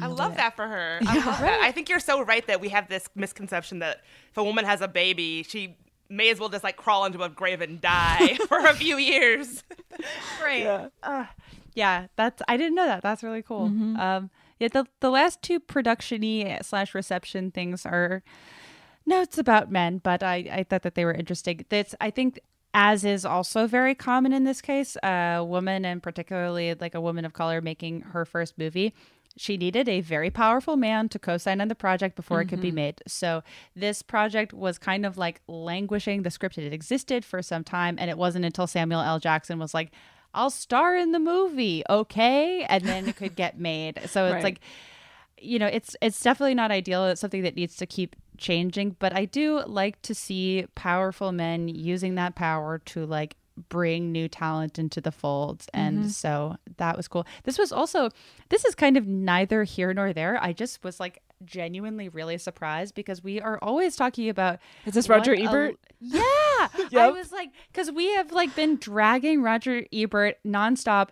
I 0.00 0.06
love 0.06 0.36
that 0.36 0.56
for 0.56 0.66
her. 0.66 0.98
I 1.06 1.14
love 1.26 1.40
that. 1.40 1.60
I 1.62 1.72
think 1.72 1.88
you're 1.88 2.00
so 2.00 2.22
right 2.22 2.46
that 2.46 2.60
we 2.60 2.68
have 2.70 2.88
this 2.88 3.08
misconception 3.14 3.80
that 3.80 4.02
if 4.30 4.36
a 4.36 4.44
woman 4.44 4.64
has 4.64 4.80
a 4.80 4.88
baby, 4.88 5.42
she 5.42 5.76
may 6.08 6.30
as 6.30 6.40
well 6.40 6.48
just 6.48 6.64
like 6.64 6.76
crawl 6.76 7.04
into 7.04 7.22
a 7.22 7.28
grave 7.28 7.60
and 7.60 7.80
die 7.80 8.34
for 8.48 8.58
a 8.58 8.74
few 8.74 8.96
years. 8.98 9.62
Right. 10.42 10.62
Yeah. 10.62 10.88
Uh, 11.02 11.26
yeah, 11.74 12.06
that's 12.16 12.42
I 12.48 12.56
didn't 12.56 12.74
know 12.74 12.86
that. 12.86 13.02
That's 13.02 13.22
really 13.22 13.42
cool. 13.42 13.68
Mm-hmm. 13.68 13.96
Um 13.98 14.30
yeah, 14.58 14.68
the 14.68 14.86
the 15.00 15.10
last 15.10 15.42
two 15.42 15.60
production-y 15.60 16.58
slash 16.62 16.94
reception 16.94 17.50
things 17.50 17.86
are 17.86 18.22
notes 19.06 19.38
about 19.38 19.70
men, 19.70 19.98
but 19.98 20.22
I, 20.22 20.48
I 20.50 20.62
thought 20.64 20.82
that 20.82 20.94
they 20.94 21.04
were 21.04 21.12
interesting. 21.12 21.64
That's 21.68 21.94
I 22.00 22.10
think 22.10 22.40
as 22.74 23.04
is 23.04 23.24
also 23.24 23.66
very 23.66 23.94
common 23.94 24.32
in 24.32 24.44
this 24.44 24.60
case, 24.60 24.96
a 25.02 25.42
woman 25.44 25.84
and 25.84 26.02
particularly 26.02 26.74
like 26.74 26.94
a 26.94 27.00
woman 27.00 27.24
of 27.24 27.32
color 27.32 27.60
making 27.60 28.02
her 28.02 28.24
first 28.24 28.58
movie. 28.58 28.94
She 29.38 29.56
needed 29.56 29.88
a 29.88 30.00
very 30.00 30.30
powerful 30.30 30.76
man 30.76 31.08
to 31.10 31.18
co-sign 31.18 31.60
on 31.60 31.68
the 31.68 31.74
project 31.74 32.16
before 32.16 32.40
it 32.40 32.46
could 32.48 32.60
be 32.60 32.70
Mhm. 32.72 32.74
made. 32.74 33.02
So 33.06 33.42
this 33.74 34.02
project 34.02 34.52
was 34.52 34.78
kind 34.78 35.06
of 35.06 35.16
like 35.16 35.40
languishing. 35.46 36.22
The 36.22 36.30
script 36.30 36.56
had 36.56 36.72
existed 36.72 37.24
for 37.24 37.40
some 37.42 37.64
time, 37.64 37.96
and 37.98 38.10
it 38.10 38.18
wasn't 38.18 38.44
until 38.44 38.66
Samuel 38.66 39.00
L. 39.00 39.18
Jackson 39.18 39.58
was 39.58 39.72
like, 39.74 39.92
"I'll 40.34 40.50
star 40.50 40.96
in 40.96 41.12
the 41.12 41.18
movie, 41.20 41.82
okay," 41.88 42.64
and 42.68 42.88
then 42.88 43.08
it 43.08 43.16
could 43.16 43.34
get 43.36 43.58
made. 43.58 44.00
So 44.06 44.26
it's 44.26 44.34
Right. 44.34 44.44
like 44.44 44.60
you 45.40 45.56
know 45.56 45.68
it's 45.68 45.94
it's 46.02 46.20
definitely 46.20 46.52
not 46.54 46.72
ideal 46.72 47.04
it's 47.06 47.20
something 47.20 47.42
that 47.44 47.54
needs 47.54 47.76
to 47.76 47.86
keep 47.86 48.16
changing 48.38 48.96
but 48.98 49.14
i 49.14 49.24
do 49.24 49.62
like 49.66 50.02
to 50.02 50.12
see 50.12 50.66
powerful 50.74 51.30
men 51.30 51.68
using 51.68 52.16
that 52.16 52.34
power 52.34 52.78
to 52.80 53.06
like 53.06 53.36
bring 53.68 54.12
new 54.12 54.28
talent 54.28 54.78
into 54.78 55.00
the 55.00 55.12
fold 55.12 55.64
and 55.74 56.04
Mhm. 56.04 56.10
so 56.10 56.56
that 56.76 56.96
was 56.96 57.08
cool 57.08 57.26
this 57.44 57.58
was 57.58 57.72
also 57.72 58.10
this 58.48 58.64
is 58.64 58.74
kind 58.74 58.96
of 58.96 59.06
neither 59.06 59.64
here 59.64 59.92
nor 59.92 60.12
there 60.12 60.38
i 60.42 60.52
just 60.52 60.82
was 60.84 60.98
like 61.00 61.20
genuinely 61.44 62.08
really 62.08 62.36
surprised 62.38 62.94
because 62.94 63.22
we 63.22 63.40
are 63.40 63.58
always 63.62 63.94
talking 63.96 64.28
about 64.28 64.58
Is 64.86 64.94
this 64.94 65.08
Roger 65.08 65.32
what 65.32 65.40
a- 65.40 65.44
Ebert? 65.44 65.76
yeah 66.00 66.68
i 66.96 67.10
was 67.12 67.30
like 67.32 67.50
because 67.72 67.90
we 67.92 68.12
have 68.14 68.32
like 68.32 68.54
been 68.56 68.76
dragging 68.76 69.42
roger 69.42 69.84
ebert 69.92 70.36
nonstop 70.46 71.08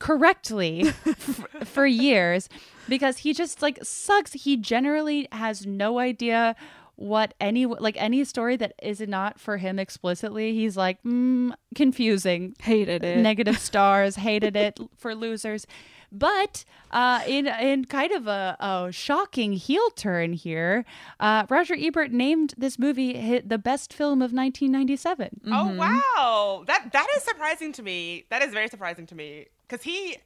correctly 0.00 0.82
f- 1.06 1.44
for 1.64 1.86
years 1.86 2.48
because 2.88 3.18
he 3.18 3.32
just 3.34 3.60
like 3.62 3.78
sucks. 3.82 4.32
He 4.32 4.56
generally 4.56 5.28
has 5.32 5.66
no 5.66 5.98
idea 5.98 6.54
what 6.98 7.32
any 7.40 7.64
like 7.64 7.94
any 7.96 8.24
story 8.24 8.56
that 8.56 8.72
is 8.82 9.00
not 9.00 9.38
for 9.38 9.56
him 9.56 9.78
explicitly. 9.78 10.52
He's 10.52 10.76
like 10.76 11.00
mm, 11.04 11.52
confusing, 11.76 12.56
hated 12.60 13.04
it, 13.04 13.18
negative 13.18 13.58
stars, 13.60 14.16
hated 14.16 14.56
it 14.56 14.80
for 14.96 15.14
losers. 15.14 15.64
But 16.10 16.64
uh, 16.90 17.20
in 17.26 17.46
in 17.46 17.84
kind 17.84 18.10
of 18.10 18.26
a, 18.26 18.56
a 18.58 18.90
shocking 18.90 19.52
heel 19.52 19.90
turn 19.90 20.32
here, 20.32 20.84
uh, 21.20 21.46
Roger 21.48 21.76
Ebert 21.78 22.10
named 22.10 22.54
this 22.58 22.80
movie 22.80 23.14
hit 23.14 23.48
the 23.48 23.58
best 23.58 23.92
film 23.92 24.20
of 24.20 24.32
1997. 24.32 25.42
Oh 25.46 25.74
wow, 25.76 26.64
that 26.66 26.90
that 26.92 27.06
is 27.16 27.22
surprising 27.22 27.72
to 27.74 27.82
me. 27.82 28.24
That 28.30 28.42
is 28.42 28.52
very 28.52 28.68
surprising 28.68 29.06
to 29.06 29.14
me 29.14 29.46
because 29.68 29.84
he. 29.84 30.16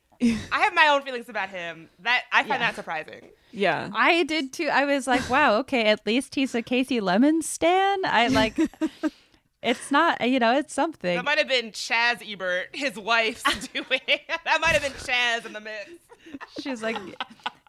I 0.52 0.60
have 0.60 0.74
my 0.74 0.88
own 0.88 1.02
feelings 1.02 1.28
about 1.28 1.48
him. 1.50 1.88
That 2.00 2.22
I 2.32 2.40
find 2.42 2.48
Yeah. 2.48 2.58
that 2.58 2.74
surprising. 2.76 3.28
Yeah. 3.50 3.90
I 3.94 4.22
did 4.24 4.52
too. 4.52 4.68
I 4.72 4.84
was 4.84 5.06
like, 5.06 5.28
wow, 5.28 5.56
okay, 5.58 5.84
at 5.84 6.06
least 6.06 6.34
he's 6.34 6.54
a 6.54 6.62
Kasi 6.62 7.00
Lemmons 7.00 7.44
stan. 7.46 8.04
I 8.04 8.28
like 8.28 8.58
it's 9.62 9.90
not 9.90 10.26
you 10.26 10.38
know, 10.38 10.56
it's 10.56 10.72
something. 10.74 11.16
That 11.16 11.24
might 11.24 11.38
have 11.38 11.48
been 11.48 11.70
Chaz 11.72 12.22
Ebert, 12.26 12.68
his 12.72 12.96
wife's 12.96 13.42
doing. 13.72 14.00
that 14.06 14.58
might 14.60 14.72
have 14.72 14.82
been 14.82 14.92
Chaz 14.92 15.44
in 15.46 15.52
the 15.52 15.60
mix. 15.60 15.90
She's 16.60 16.82
like 16.82 16.96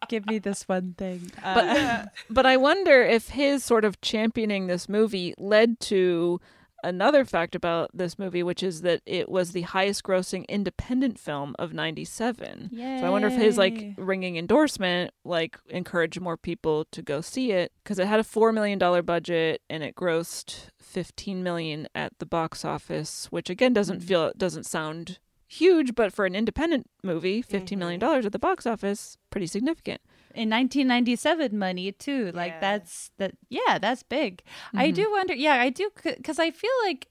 give 0.10 0.26
me 0.26 0.38
this 0.40 0.68
one 0.68 0.94
thing. 0.98 1.32
Uh, 1.44 1.54
but 1.56 2.10
but 2.30 2.46
I 2.46 2.58
wonder 2.58 3.02
if 3.04 3.30
his 3.30 3.64
sort 3.64 3.84
of 3.86 4.00
championing 4.02 4.68
this 4.68 4.88
movie 4.88 5.34
led 5.38 5.80
to 5.82 6.40
another 6.84 7.26
fact 7.26 7.56
about 7.56 7.90
this 7.94 8.20
movie, 8.20 8.44
which 8.44 8.62
is 8.64 8.82
that 8.82 9.02
it 9.06 9.30
was 9.30 9.52
the 9.52 9.62
highest 9.62 10.04
grossing 10.04 10.48
independent 10.48 11.18
film 11.20 11.56
of 11.60 11.74
97. 11.74 12.70
So 12.74 13.06
I 13.06 13.10
wonder 13.10 13.28
if 13.28 13.36
his 13.36 13.58
like 13.58 13.94
ringing 13.98 14.38
endorsement 14.38 15.12
like 15.26 15.58
encouraged 15.70 16.20
more 16.22 16.38
people 16.38 16.86
to 16.92 17.02
go 17.02 17.22
see 17.22 17.52
it 17.52 17.72
because 17.84 18.00
it 18.00 18.08
had 18.08 18.20
a 18.20 18.24
4 18.24 18.52
million 18.52 18.78
dollar 18.80 19.02
budget 19.02 19.62
and 19.70 19.84
it 19.84 19.96
grossed 19.96 20.70
15 20.82 21.42
million 21.44 21.88
at 21.96 22.14
the 22.20 22.26
box 22.26 22.64
office, 22.66 23.28
which 23.32 23.50
again 23.50 23.74
doesn't 23.74 24.02
Mm. 24.02 24.08
feel 24.08 24.32
doesn't 24.38 24.66
sound 24.66 25.20
huge, 25.48 25.94
but 25.96 26.12
for 26.12 26.26
an 26.26 26.36
independent 26.36 26.90
movie, 27.04 27.42
fifteen 27.42 27.78
million 27.80 28.00
dollars 28.00 28.26
at 28.26 28.32
the 28.32 28.40
box 28.40 28.66
office, 28.66 29.18
pretty 29.30 29.46
significant. 29.48 30.02
In 30.34 30.50
1997 30.50 31.58
money 31.58 31.92
too 31.92 32.32
like 32.34 32.60
that's 32.60 33.12
that 33.18 33.36
yeah 33.50 33.78
that's 33.80 34.04
big 34.04 34.42
i 34.74 34.90
Mhm. 34.92 34.96
do 34.96 35.12
wonder 35.12 35.34
yeah 35.34 35.56
i 35.56 35.70
do 35.70 35.90
because 36.04 36.40
i 36.40 36.50
feel 36.52 36.72
like 36.86 37.08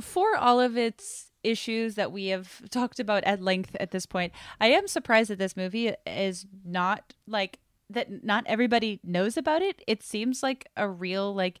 for 0.00 0.36
all 0.36 0.60
of 0.60 0.76
its 0.76 1.30
issues 1.42 1.94
that 1.94 2.12
we 2.12 2.26
have 2.26 2.68
talked 2.70 3.00
about 3.00 3.24
at 3.24 3.40
length 3.40 3.74
at 3.80 3.90
this 3.92 4.06
point 4.06 4.32
i 4.60 4.66
am 4.68 4.86
surprised 4.86 5.30
that 5.30 5.38
this 5.38 5.56
movie 5.56 5.92
is 6.06 6.46
not 6.64 7.14
like 7.26 7.58
that 7.88 8.22
not 8.24 8.44
everybody 8.46 9.00
knows 9.02 9.36
about 9.36 9.62
it. 9.62 9.82
It 9.88 10.00
seems 10.04 10.44
like 10.44 10.68
a 10.76 10.88
real 10.88 11.34
like 11.34 11.58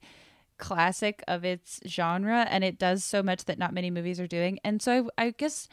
classic 0.58 1.24
of 1.26 1.44
its 1.44 1.80
genre 1.88 2.46
and 2.48 2.62
it 2.62 2.78
does 2.78 3.02
so 3.02 3.20
much 3.20 3.46
that 3.46 3.58
not 3.58 3.74
many 3.74 3.90
movies 3.90 4.20
are 4.20 4.28
doing. 4.28 4.60
And 4.62 4.80
so 4.80 5.10
I, 5.18 5.24
I 5.26 5.30
guess 5.30 5.68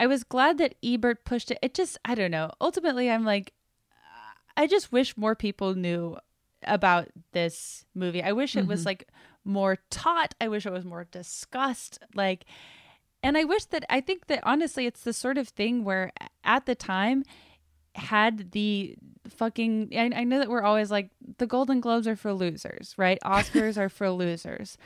I 0.00 0.06
was 0.06 0.24
glad 0.24 0.56
that 0.56 0.76
Ebert 0.82 1.26
pushed 1.26 1.50
it. 1.50 1.58
It 1.60 1.74
just 1.74 1.98
I 2.06 2.14
don't 2.14 2.30
know. 2.30 2.50
Ultimately 2.58 3.10
I'm 3.10 3.24
like 3.26 3.52
I 4.56 4.66
just 4.66 4.92
wish 4.92 5.16
more 5.16 5.34
people 5.34 5.74
knew 5.74 6.16
about 6.64 7.08
this 7.32 7.84
movie. 7.94 8.22
I 8.22 8.32
wish 8.32 8.56
it 8.56 8.66
was 8.66 8.82
Mhm. 8.82 8.86
like 8.86 9.08
more 9.44 9.78
taught. 9.90 10.34
I 10.40 10.48
wish 10.48 10.64
it 10.66 10.72
was 10.72 10.84
more 10.84 11.04
discussed. 11.04 11.98
Like 12.14 12.44
and 13.24 13.36
I 13.38 13.44
wish 13.44 13.64
that 13.66 13.84
I 13.88 14.00
think 14.00 14.26
that 14.26 14.40
honestly 14.42 14.86
it's 14.86 15.02
the 15.04 15.12
sort 15.12 15.38
of 15.38 15.48
thing 15.48 15.84
where 15.84 16.12
at 16.44 16.66
the 16.66 16.74
time 16.74 17.24
had 17.94 18.52
the 18.52 18.96
fucking 19.28 19.90
I, 19.96 20.10
I 20.20 20.24
know 20.24 20.38
that 20.38 20.48
we're 20.50 20.62
always 20.62 20.90
like 20.90 21.10
the 21.38 21.46
Golden 21.46 21.80
Globes 21.80 22.06
are 22.08 22.16
for 22.16 22.32
losers, 22.32 22.94
right? 22.96 23.18
Oscars 23.24 23.76
are 23.76 23.88
for 23.88 24.10
losers. 24.10 24.76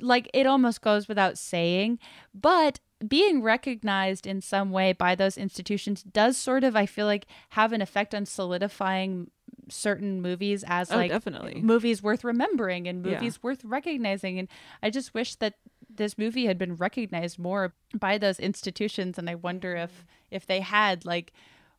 Like 0.00 0.28
it 0.34 0.46
almost 0.46 0.80
goes 0.80 1.08
without 1.08 1.38
saying, 1.38 1.98
but 2.34 2.80
being 3.08 3.42
recognized 3.42 4.26
in 4.26 4.40
some 4.40 4.70
way 4.70 4.92
by 4.92 5.14
those 5.14 5.36
institutions 5.38 6.02
does 6.02 6.36
sort 6.36 6.64
of 6.64 6.76
I 6.76 6.86
feel 6.86 7.06
like 7.06 7.26
have 7.50 7.72
an 7.72 7.82
effect 7.82 8.14
on 8.14 8.26
solidifying 8.26 9.30
certain 9.68 10.20
movies 10.20 10.64
as 10.66 10.90
Oh, 10.90 10.96
like 10.96 11.10
definitely. 11.10 11.60
movies 11.62 12.02
worth 12.02 12.24
remembering 12.24 12.86
and 12.88 13.04
Yeah. 13.04 13.12
movies 13.14 13.42
worth 13.42 13.64
recognizing. 13.64 14.38
And 14.38 14.48
I 14.82 14.90
just 14.90 15.14
wish 15.14 15.36
that 15.36 15.54
this 15.94 16.16
movie 16.16 16.46
had 16.46 16.58
been 16.58 16.74
recognized 16.76 17.38
more 17.38 17.74
by 17.98 18.18
those 18.18 18.40
institutions. 18.40 19.18
And 19.18 19.28
I 19.28 19.34
wonder 19.34 19.76
if 19.76 20.04
if 20.30 20.46
they 20.46 20.60
had 20.60 21.04
like 21.04 21.32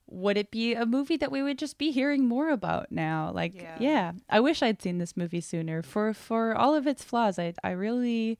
would 0.07 0.37
it 0.37 0.51
be 0.51 0.73
a 0.73 0.85
movie 0.85 1.15
that 1.15 1.31
we 1.31 1.41
would 1.41 1.57
just 1.57 1.77
be 1.77 1.89
hearing 1.89 2.27
more 2.27 2.49
about 2.49 2.91
now? 2.91 3.31
Like 3.33 3.65
yeah, 3.79 4.11
I 4.29 4.39
wish 4.41 4.61
I'd 4.61 4.81
seen 4.81 4.97
this 4.97 5.15
movie 5.17 5.41
sooner. 5.41 5.81
For 5.81 6.13
for 6.13 6.55
all 6.55 6.75
of 6.75 6.85
its 6.87 7.03
flaws 7.03 7.39
I 7.39 7.53
I 7.63 7.71
really 7.71 8.37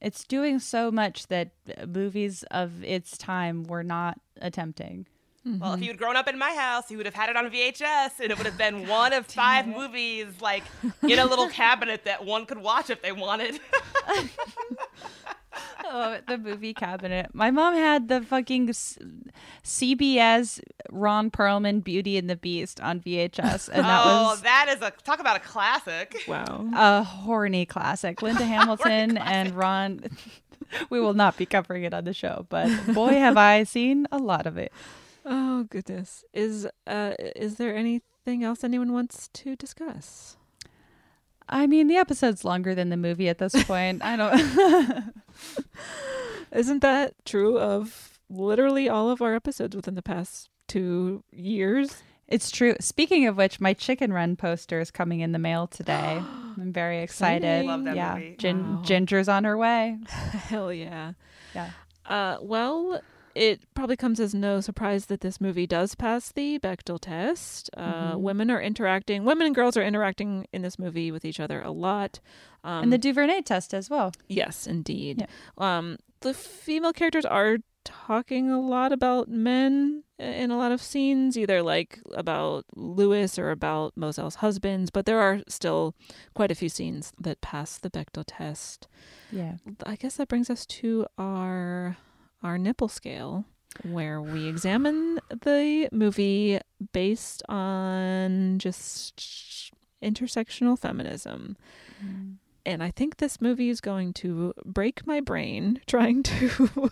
it's 0.00 0.24
doing 0.24 0.58
so 0.58 0.90
much 0.90 1.26
that 1.28 1.50
uh, 1.76 1.86
movies 1.86 2.44
of 2.50 2.84
its 2.84 3.16
time 3.18 3.64
were 3.64 3.82
not 3.82 4.20
attempting. 4.40 5.06
Well, 5.44 5.72
if 5.74 5.80
you 5.80 5.88
had 5.88 5.96
grown 5.96 6.14
up 6.14 6.28
in 6.28 6.38
my 6.38 6.52
house, 6.52 6.90
you 6.90 6.98
would 6.98 7.06
have 7.06 7.14
had 7.14 7.30
it 7.30 7.36
on 7.36 7.48
VHS, 7.48 8.20
and 8.20 8.30
it 8.30 8.36
would 8.36 8.46
have 8.46 8.58
been 8.58 8.86
one 8.88 9.14
of 9.14 9.26
five 9.26 9.66
movies, 9.66 10.26
like 10.42 10.62
in 11.02 11.18
a 11.18 11.24
little 11.24 11.48
cabinet 11.64 12.04
that 12.04 12.24
one 12.24 12.44
could 12.44 12.58
watch 12.58 12.90
if 12.90 13.00
they 13.00 13.12
wanted. 13.12 13.58
oh, 15.84 16.18
the 16.26 16.38
movie 16.38 16.74
cabinet. 16.74 17.30
My 17.32 17.50
mom 17.50 17.74
had 17.74 18.08
the 18.08 18.22
fucking 18.22 18.68
CBS 19.64 20.60
Ron 20.90 21.30
Perlman 21.30 21.82
Beauty 21.82 22.16
and 22.16 22.28
the 22.28 22.36
Beast 22.36 22.80
on 22.80 23.00
VHS, 23.00 23.68
and 23.68 23.84
that 23.84 24.02
oh, 24.04 24.22
was 24.30 24.42
that 24.42 24.66
is 24.68 24.82
a 24.82 24.92
talk 25.04 25.20
about 25.20 25.36
a 25.36 25.40
classic. 25.40 26.24
Wow. 26.26 26.68
a 26.74 27.02
horny 27.02 27.66
classic. 27.66 28.22
Linda 28.22 28.44
Hamilton 28.44 29.18
and 29.18 29.54
Ron. 29.54 30.00
we 30.90 31.00
will 31.00 31.14
not 31.14 31.36
be 31.36 31.46
covering 31.46 31.84
it 31.84 31.94
on 31.94 32.04
the 32.04 32.14
show, 32.14 32.46
but 32.48 32.68
boy, 32.94 33.12
have 33.12 33.36
I 33.36 33.64
seen 33.64 34.06
a 34.10 34.18
lot 34.18 34.46
of 34.46 34.56
it. 34.56 34.72
Oh 35.24 35.64
goodness. 35.64 36.24
Is 36.32 36.66
uh 36.86 37.12
is 37.18 37.56
there 37.56 37.76
anything 37.76 38.42
else 38.42 38.64
anyone 38.64 38.92
wants 38.92 39.28
to 39.34 39.56
discuss? 39.56 40.37
I 41.48 41.66
mean, 41.66 41.86
the 41.86 41.96
episode's 41.96 42.44
longer 42.44 42.74
than 42.74 42.90
the 42.90 42.96
movie 42.96 43.28
at 43.28 43.38
this 43.38 43.62
point. 43.64 44.02
I 44.04 44.16
don't. 44.16 45.14
Isn't 46.52 46.80
that 46.80 47.14
true 47.24 47.58
of 47.58 48.18
literally 48.30 48.88
all 48.88 49.10
of 49.10 49.22
our 49.22 49.34
episodes 49.34 49.74
within 49.76 49.94
the 49.94 50.02
past 50.02 50.48
two 50.66 51.22
years? 51.32 52.02
It's 52.26 52.50
true. 52.50 52.74
Speaking 52.80 53.26
of 53.26 53.36
which, 53.38 53.60
my 53.60 53.72
Chicken 53.72 54.12
Run 54.12 54.36
poster 54.36 54.80
is 54.80 54.90
coming 54.90 55.20
in 55.20 55.32
the 55.32 55.38
mail 55.38 55.66
today. 55.66 56.20
I'm 56.60 56.72
very 56.72 56.98
excited. 57.02 57.44
Exciting. 57.44 57.68
Love 57.68 57.84
that 57.84 57.96
yeah, 57.96 58.14
movie. 58.14 58.36
Gin- 58.38 58.76
Wow. 58.76 58.82
Ginger's 58.82 59.28
on 59.28 59.44
her 59.44 59.56
way. 59.56 59.96
Hell 60.08 60.72
yeah. 60.72 61.12
Yeah. 61.54 61.70
Uh, 62.04 62.36
well, 62.42 63.00
it 63.38 63.60
probably 63.74 63.96
comes 63.96 64.18
as 64.20 64.34
no 64.34 64.60
surprise 64.60 65.06
that 65.06 65.20
this 65.20 65.40
movie 65.40 65.66
does 65.66 65.94
pass 65.94 66.32
the 66.32 66.58
Bechdel 66.58 66.98
test. 67.00 67.70
Uh, 67.76 68.12
Mhm. 68.14 68.20
Women 68.20 68.50
are 68.50 68.60
interacting, 68.60 69.24
women 69.24 69.46
and 69.46 69.54
girls 69.54 69.76
are 69.76 69.82
interacting 69.82 70.46
in 70.52 70.62
this 70.62 70.78
movie 70.78 71.10
with 71.12 71.24
each 71.24 71.40
other 71.40 71.60
a 71.62 71.70
lot. 71.70 72.20
Um, 72.64 72.84
and 72.84 72.92
the 72.92 72.98
DuVernay 72.98 73.42
test 73.42 73.72
as 73.72 73.88
well. 73.88 74.12
Yes, 74.28 74.66
indeed. 74.66 75.26
Um, 75.56 75.98
the 76.20 76.34
female 76.34 76.92
characters 76.92 77.24
are 77.24 77.58
talking 77.84 78.50
a 78.50 78.60
lot 78.60 78.92
about 78.92 79.28
men 79.28 80.02
in 80.18 80.50
a 80.50 80.56
lot 80.58 80.72
of 80.72 80.82
scenes, 80.82 81.38
either 81.38 81.62
like 81.62 82.00
about 82.12 82.64
Louis 82.74 83.38
or 83.38 83.50
about 83.52 83.94
Mozelle's 83.96 84.36
husbands, 84.36 84.90
but 84.90 85.06
there 85.06 85.20
are 85.20 85.42
still 85.48 85.94
quite 86.34 86.50
a 86.50 86.56
few 86.56 86.68
scenes 86.68 87.12
that 87.20 87.40
pass 87.40 87.78
the 87.78 87.88
Bechdel 87.88 88.24
test. 88.26 88.88
Yeah. 89.30 89.58
I 89.86 89.94
guess 89.96 90.16
that 90.16 90.28
brings 90.28 90.50
us 90.50 90.66
to 90.66 91.06
our 91.16 91.96
our 92.42 92.58
nipple 92.58 92.88
scale 92.88 93.44
where 93.82 94.20
we 94.20 94.46
examine 94.46 95.20
the 95.28 95.88
movie 95.92 96.58
based 96.92 97.42
on 97.48 98.58
just 98.58 99.72
intersectional 100.02 100.78
feminism. 100.78 101.56
And 102.66 102.82
I 102.82 102.90
think 102.90 103.16
this 103.16 103.40
movie 103.40 103.68
is 103.68 103.80
going 103.80 104.12
to 104.14 104.52
break 104.64 105.06
my 105.06 105.20
brain 105.20 105.80
trying 105.86 106.22
to 106.24 106.90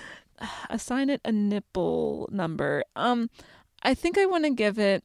assign 0.70 1.10
it 1.10 1.20
a 1.24 1.32
nipple 1.32 2.28
number. 2.32 2.84
Um, 2.94 3.30
I 3.82 3.94
think 3.94 4.18
I 4.18 4.26
want 4.26 4.44
to 4.44 4.50
give 4.50 4.78
it 4.78 5.04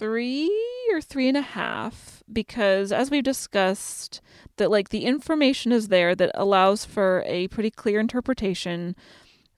three 0.00 0.50
or 0.90 1.02
three 1.02 1.28
and 1.28 1.36
a 1.36 1.42
half 1.42 2.22
because, 2.32 2.90
as 2.90 3.10
we've 3.10 3.22
discussed, 3.22 4.22
that 4.56 4.70
like 4.70 4.88
the 4.88 5.04
information 5.04 5.72
is 5.72 5.88
there 5.88 6.14
that 6.14 6.30
allows 6.34 6.86
for 6.86 7.22
a 7.26 7.48
pretty 7.48 7.70
clear 7.70 8.00
interpretation 8.00 8.96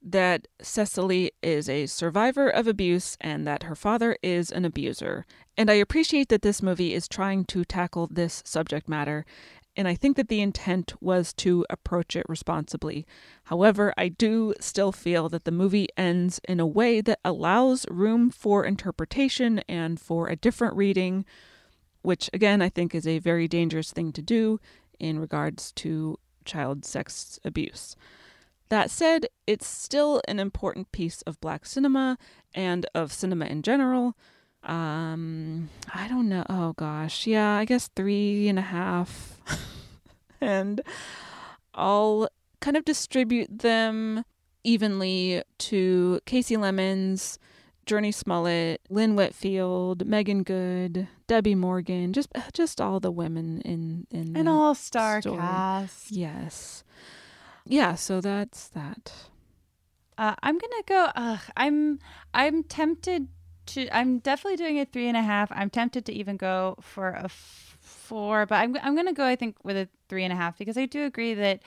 that 0.02 0.48
Cisely 0.60 1.30
is 1.44 1.68
a 1.68 1.86
survivor 1.86 2.48
of 2.48 2.66
abuse 2.66 3.16
and 3.20 3.46
that 3.46 3.62
her 3.62 3.76
father 3.76 4.16
is 4.20 4.50
an 4.50 4.64
abuser. 4.64 5.26
And 5.56 5.70
I 5.70 5.74
appreciate 5.74 6.28
that 6.30 6.42
this 6.42 6.60
movie 6.60 6.92
is 6.92 7.06
trying 7.06 7.44
to 7.44 7.64
tackle 7.64 8.08
this 8.10 8.42
subject 8.44 8.88
matter. 8.88 9.24
And 9.74 9.88
I 9.88 9.94
think 9.94 10.16
that 10.16 10.28
the 10.28 10.42
intent 10.42 10.92
was 11.00 11.32
to 11.34 11.64
approach 11.70 12.14
it 12.14 12.26
responsibly. 12.28 13.06
However, 13.44 13.94
I 13.96 14.08
do 14.08 14.52
still 14.60 14.92
feel 14.92 15.30
that 15.30 15.44
the 15.44 15.50
movie 15.50 15.88
ends 15.96 16.40
in 16.46 16.60
a 16.60 16.66
way 16.66 17.00
that 17.00 17.20
allows 17.24 17.86
room 17.90 18.30
for 18.30 18.66
interpretation 18.66 19.60
and 19.68 19.98
for 19.98 20.28
a 20.28 20.36
different 20.36 20.76
reading, 20.76 21.24
which 22.02 22.28
again 22.34 22.60
I 22.60 22.68
think 22.68 22.94
is 22.94 23.06
a 23.06 23.18
very 23.18 23.48
dangerous 23.48 23.92
thing 23.92 24.12
to 24.12 24.22
do 24.22 24.60
in 24.98 25.18
regards 25.18 25.72
to 25.72 26.18
child 26.44 26.84
sex 26.84 27.38
abuse. 27.44 27.96
That 28.68 28.90
said, 28.90 29.26
it's 29.46 29.66
still 29.66 30.22
an 30.26 30.38
important 30.38 30.92
piece 30.92 31.22
of 31.22 31.40
black 31.40 31.66
cinema 31.66 32.16
and 32.54 32.86
of 32.94 33.12
cinema 33.12 33.46
in 33.46 33.62
general. 33.62 34.16
Um, 34.64 35.70
I 35.92 36.06
don't 36.08 36.28
know. 36.28 36.44
Oh 36.48 36.72
gosh, 36.74 37.26
yeah, 37.26 37.56
I 37.56 37.64
guess 37.64 37.88
three 37.96 38.48
and 38.48 38.58
a 38.58 38.62
half, 38.62 39.38
and 40.40 40.80
I'll 41.74 42.28
kind 42.60 42.76
of 42.76 42.84
distribute 42.84 43.58
them 43.58 44.24
evenly 44.62 45.42
to 45.58 46.20
Kasi 46.26 46.56
Lemmons, 46.56 47.38
Jurnee 47.86 48.14
Smollett, 48.14 48.80
Lynn 48.88 49.16
Whitfield, 49.16 50.06
Meagan 50.06 50.44
Good, 50.44 51.08
Debbie 51.26 51.56
Morgan, 51.56 52.12
just 52.12 52.28
just 52.52 52.80
all 52.80 53.00
the 53.00 53.10
women 53.10 53.60
in 53.62 54.06
in 54.12 54.36
An 54.36 54.46
all-star 54.46 55.22
story. 55.22 55.38
cast. 55.38 56.12
Yes, 56.12 56.84
yeah. 57.66 57.96
So 57.96 58.20
that's 58.20 58.68
that. 58.68 59.12
Uh, 60.16 60.36
I'm 60.40 60.56
gonna 60.58 60.82
go. 60.86 61.08
Uh, 61.16 61.38
I'm 61.56 61.98
I'm 62.32 62.62
tempted 62.62 63.26
to. 63.66 63.88
I'm 63.96 64.18
definitely 64.18 64.56
doing 64.56 64.78
a 64.80 64.84
three 64.84 65.08
and 65.08 65.16
a 65.16 65.22
half. 65.22 65.50
I'm 65.52 65.70
tempted 65.70 66.04
to 66.06 66.12
even 66.12 66.36
go 66.36 66.76
for 66.80 67.10
a 67.10 67.28
four, 67.28 68.46
but 68.46 68.56
I'm 68.56 68.76
I'm 68.82 68.94
gonna 68.94 69.12
go. 69.12 69.24
I 69.24 69.36
think 69.36 69.56
with 69.62 69.76
a 69.76 69.88
three 70.08 70.24
and 70.24 70.32
a 70.32 70.36
half 70.36 70.58
because 70.58 70.76
I 70.76 70.86
do 70.86 71.04
agree 71.04 71.34
that 71.34 71.62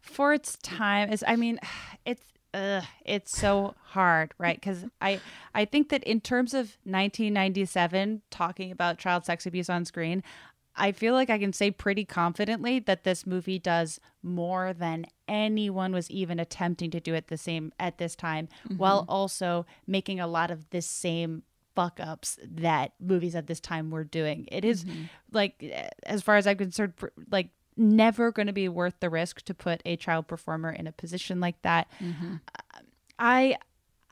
for 0.00 0.32
its 0.32 0.56
time 0.62 1.12
is. 1.12 1.24
I 1.26 1.36
mean, 1.36 1.58
it's. 2.04 2.22
Ugh, 2.54 2.84
it's 3.06 3.34
so 3.34 3.74
hard, 3.82 4.34
right? 4.36 4.60
Because 4.60 4.84
I, 5.00 5.22
I 5.54 5.64
think 5.64 5.88
that 5.88 6.04
in 6.04 6.20
terms 6.20 6.52
of 6.52 6.76
1997, 6.84 8.20
talking 8.30 8.70
about 8.70 8.98
child 8.98 9.24
sex 9.24 9.46
abuse 9.46 9.70
on 9.70 9.86
screen, 9.86 10.22
I 10.74 10.92
feel 10.92 11.14
like 11.14 11.30
I 11.30 11.38
can 11.38 11.52
say 11.52 11.70
pretty 11.70 12.04
confidently 12.04 12.78
that 12.80 13.04
this 13.04 13.26
movie 13.26 13.58
does 13.58 14.00
more 14.22 14.72
than 14.72 15.06
anyone 15.28 15.92
was 15.92 16.10
even 16.10 16.40
attempting 16.40 16.90
to 16.92 17.00
do 17.00 17.14
at 17.14 17.28
the 17.28 17.36
same 17.36 17.72
at 17.78 17.98
this 17.98 18.14
time, 18.14 18.48
mm-hmm. 18.64 18.78
while 18.78 19.04
also 19.08 19.66
making 19.86 20.20
a 20.20 20.26
lot 20.26 20.50
of 20.50 20.70
the 20.70 20.80
same 20.82 21.42
fuck 21.74 21.98
ups 22.00 22.38
that 22.42 22.92
movies 23.00 23.34
at 23.34 23.46
this 23.46 23.60
time 23.60 23.90
were 23.90 24.04
doing. 24.04 24.48
It 24.50 24.64
is, 24.64 24.84
mm-hmm. 24.84 25.04
like 25.30 25.62
as 26.04 26.22
far 26.22 26.36
as 26.36 26.46
I'm 26.46 26.56
concerned, 26.56 26.94
like 27.30 27.48
never 27.76 28.32
going 28.32 28.46
to 28.46 28.52
be 28.52 28.68
worth 28.68 28.94
the 29.00 29.10
risk 29.10 29.42
to 29.42 29.54
put 29.54 29.82
a 29.84 29.96
child 29.96 30.26
performer 30.26 30.70
in 30.70 30.86
a 30.86 30.92
position 30.92 31.40
like 31.40 31.60
that. 31.62 31.88
Mm-hmm. 32.00 32.34
Uh, 32.54 32.78
I 33.18 33.56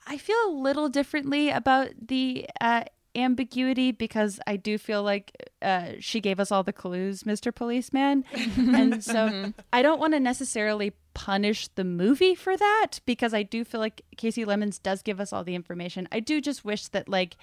I 0.07 0.16
feel 0.16 0.37
a 0.47 0.53
little 0.53 0.89
differently 0.89 1.51
about 1.51 1.91
the 2.09 2.47
uh, 2.61 2.85
ambiguity 3.23 3.93
because 3.93 4.41
I 4.47 4.57
do 4.57 4.79
feel 4.79 5.03
like 5.03 5.51
uh, 5.63 5.93
she 6.01 6.21
gave 6.21 6.41
us 6.41 6.51
all 6.51 6.63
the 6.63 6.73
clues, 6.73 7.25
Mr. 7.25 7.55
Policeman. 7.55 8.25
and 8.57 9.03
so 9.03 9.53
I 9.73 9.83
don't 9.83 10.01
want 10.01 10.15
to 10.15 10.21
necessarily 10.21 10.93
punish 11.15 11.69
the 11.69 11.85
movie 11.85 12.35
for 12.35 12.57
that 12.57 13.01
because 13.07 13.35
I 13.35 13.43
do 13.43 13.65
feel 13.65 13.81
like 13.81 14.03
Kasi 14.17 14.45
Lemmons 14.45 14.79
does 14.83 15.03
give 15.03 15.21
us 15.21 15.33
all 15.33 15.45
the 15.45 15.55
information. 15.55 16.09
I 16.13 16.21
do 16.21 16.41
just 16.41 16.65
wish 16.65 16.89
that, 16.89 17.09
like, 17.09 17.37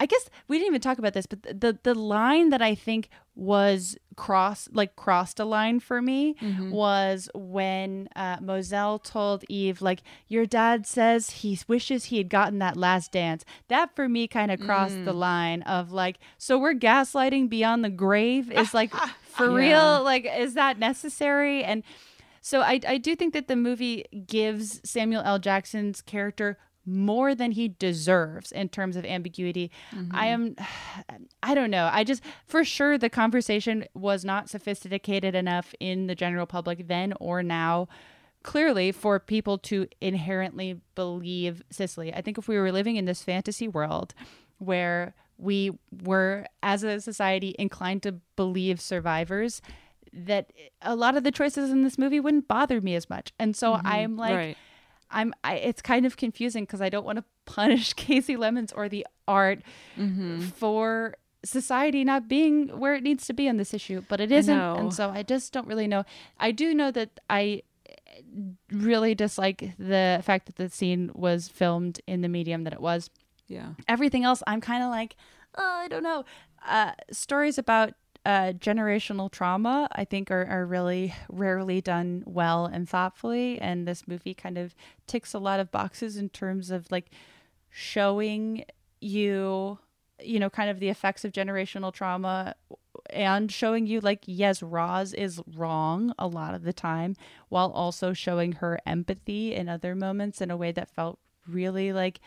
I 0.00 0.06
guess 0.06 0.28
we 0.48 0.58
didn't 0.58 0.72
even 0.72 0.80
talk 0.80 0.98
about 0.98 1.14
this, 1.14 1.26
but 1.26 1.42
the 1.60 1.78
the 1.82 1.94
line 1.94 2.50
that 2.50 2.60
I 2.60 2.74
think 2.74 3.08
was 3.36 3.96
cross 4.16 4.68
like 4.72 4.94
crossed 4.96 5.40
a 5.40 5.44
line 5.44 5.80
for 5.80 6.00
me 6.02 6.34
Mm-hmm. 6.40 6.70
was 6.70 7.28
when 7.34 8.08
uh, 8.14 8.36
Mozelle 8.38 9.02
told 9.02 9.44
Eve 9.48 9.80
like 9.82 10.02
your 10.28 10.46
dad 10.46 10.86
says 10.86 11.30
he 11.30 11.58
wishes 11.68 12.06
he 12.06 12.18
had 12.18 12.28
gotten 12.28 12.58
that 12.58 12.76
last 12.76 13.12
dance. 13.12 13.44
That 13.68 13.94
for 13.96 14.08
me 14.08 14.26
kind 14.28 14.50
of 14.50 14.60
crossed 14.60 15.04
the 15.04 15.12
Mm. 15.14 15.18
line 15.18 15.62
of 15.62 15.90
like 15.92 16.18
so 16.38 16.58
we're 16.58 16.74
gaslighting 16.74 17.48
beyond 17.48 17.84
the 17.84 17.90
grave 17.90 18.50
is 18.50 18.74
like 18.74 18.92
for 19.22 19.46
Yeah. 19.48 19.54
real 19.96 20.02
like 20.04 20.26
is 20.38 20.54
that 20.54 20.78
necessary 20.78 21.62
and 21.64 21.82
so 22.40 22.60
I, 22.60 22.78
I 22.86 22.98
do 22.98 23.16
think 23.16 23.32
that 23.32 23.48
the 23.48 23.56
movie 23.56 24.04
gives 24.26 24.80
Samuel 24.88 25.22
L. 25.24 25.38
Jackson's 25.38 26.02
character 26.02 26.58
more 26.86 27.34
than 27.34 27.52
he 27.52 27.68
deserves 27.68 28.52
in 28.52 28.68
terms 28.68 28.96
of 28.96 29.04
ambiguity. 29.04 29.70
I 30.10 30.26
am, 30.26 30.56
I 31.42 31.54
don't 31.54 31.70
know. 31.70 31.88
I 31.92 32.04
just, 32.04 32.22
for 32.46 32.64
sure, 32.64 32.98
the 32.98 33.10
conversation 33.10 33.84
was 33.94 34.24
not 34.24 34.48
sophisticated 34.50 35.34
enough 35.34 35.74
in 35.80 36.06
the 36.06 36.14
general 36.14 36.46
public 36.46 36.88
then 36.88 37.14
or 37.20 37.42
now. 37.42 37.88
Clearly, 38.42 38.92
for 38.92 39.18
people 39.18 39.56
to 39.58 39.86
inherently 40.02 40.78
believe 40.94 41.62
Cisely. 41.70 42.12
I 42.12 42.20
think 42.20 42.36
if 42.36 42.46
we 42.46 42.58
were 42.58 42.70
living 42.72 42.96
in 42.96 43.06
this 43.06 43.22
fantasy 43.22 43.66
world 43.68 44.12
where 44.58 45.14
we 45.38 45.72
were, 46.02 46.44
as 46.62 46.82
a 46.82 47.00
society, 47.00 47.56
inclined 47.58 48.02
to 48.02 48.12
believe 48.36 48.82
survivors, 48.82 49.62
that 50.12 50.52
a 50.82 50.94
lot 50.94 51.16
of 51.16 51.24
the 51.24 51.32
choices 51.32 51.70
in 51.70 51.82
this 51.82 51.96
movie 51.98 52.20
wouldn't 52.20 52.46
bother 52.46 52.80
me 52.82 52.94
as 52.94 53.08
much. 53.08 53.32
And 53.38 53.56
so 53.56 53.72
Mhm. 53.72 53.80
I'm 53.84 54.16
like, 54.16 54.36
Right. 54.36 54.56
I'm 55.14 55.32
I, 55.44 55.54
it's 55.56 55.80
kind 55.80 56.04
of 56.04 56.16
confusing 56.18 56.64
because 56.64 56.82
I 56.82 56.90
don't 56.90 57.06
want 57.06 57.18
to 57.18 57.24
punish 57.46 57.94
Kasi 57.94 58.36
Lemmons 58.36 58.72
or 58.72 58.88
the 58.88 59.06
art 59.26 59.60
Mm-hmm. 59.98 60.40
for 60.60 61.14
society 61.44 62.04
not 62.04 62.26
being 62.28 62.68
where 62.78 62.94
it 62.94 63.02
needs 63.02 63.26
to 63.26 63.32
be 63.32 63.48
on 63.48 63.56
this 63.56 63.72
issue, 63.74 64.02
but 64.08 64.18
it 64.20 64.32
isn't, 64.32 64.58
and 64.58 64.92
so 64.92 65.10
I 65.10 65.22
just 65.22 65.52
don't 65.52 65.66
really 65.68 65.86
know. 65.86 66.04
I 66.40 66.50
do 66.52 66.74
know 66.74 66.90
that 66.90 67.20
I 67.30 67.62
really 68.72 69.14
dislike 69.14 69.72
the 69.78 70.20
fact 70.24 70.46
that 70.46 70.56
the 70.56 70.68
scene 70.68 71.10
was 71.14 71.48
filmed 71.48 72.00
in 72.06 72.20
the 72.22 72.28
medium 72.28 72.64
that 72.64 72.72
it 72.72 72.80
was. 72.80 73.10
Yeah. 73.46 73.70
Everything 73.88 74.24
else, 74.24 74.42
I'm 74.46 74.60
kind 74.60 74.82
of 74.82 74.90
like, 74.90 75.16
oh, 75.56 75.80
I 75.84 75.88
don't 75.88 76.02
know. 76.02 76.24
Uh, 76.66 76.92
stories 77.12 77.58
about 77.58 77.92
uh, 78.24 78.52
generational 78.54 79.30
trauma, 79.30 79.88
I 79.92 80.04
think, 80.04 80.30
are, 80.30 80.46
are 80.46 80.64
really 80.64 81.14
rarely 81.28 81.80
done 81.80 82.22
well 82.26 82.66
and 82.66 82.88
thoughtfully. 82.88 83.60
And 83.60 83.86
this 83.86 84.08
movie 84.08 84.34
kind 84.34 84.56
of 84.56 84.74
ticks 85.06 85.34
a 85.34 85.38
lot 85.38 85.60
of 85.60 85.70
boxes 85.70 86.16
in 86.16 86.30
terms 86.30 86.70
of 86.70 86.90
like 86.90 87.10
showing 87.70 88.64
you, 89.00 89.78
you 90.20 90.38
know, 90.38 90.48
kind 90.48 90.70
of 90.70 90.80
the 90.80 90.88
effects 90.88 91.24
of 91.24 91.32
generational 91.32 91.92
trauma 91.92 92.54
and 93.10 93.52
showing 93.52 93.86
you 93.86 94.00
like 94.00 94.22
yes 94.24 94.62
Roz 94.62 95.12
is 95.12 95.40
wrong 95.54 96.14
a 96.18 96.26
lot 96.26 96.54
of 96.54 96.62
the 96.62 96.72
time 96.72 97.16
while 97.50 97.70
also 97.70 98.12
showing 98.12 98.52
her 98.52 98.78
empathy 98.86 99.54
in 99.54 99.68
other 99.68 99.94
moments 99.94 100.40
in 100.40 100.50
a 100.50 100.56
way 100.56 100.72
that 100.72 100.90
felt 100.90 101.18
really 101.46 101.92
like 101.92 102.20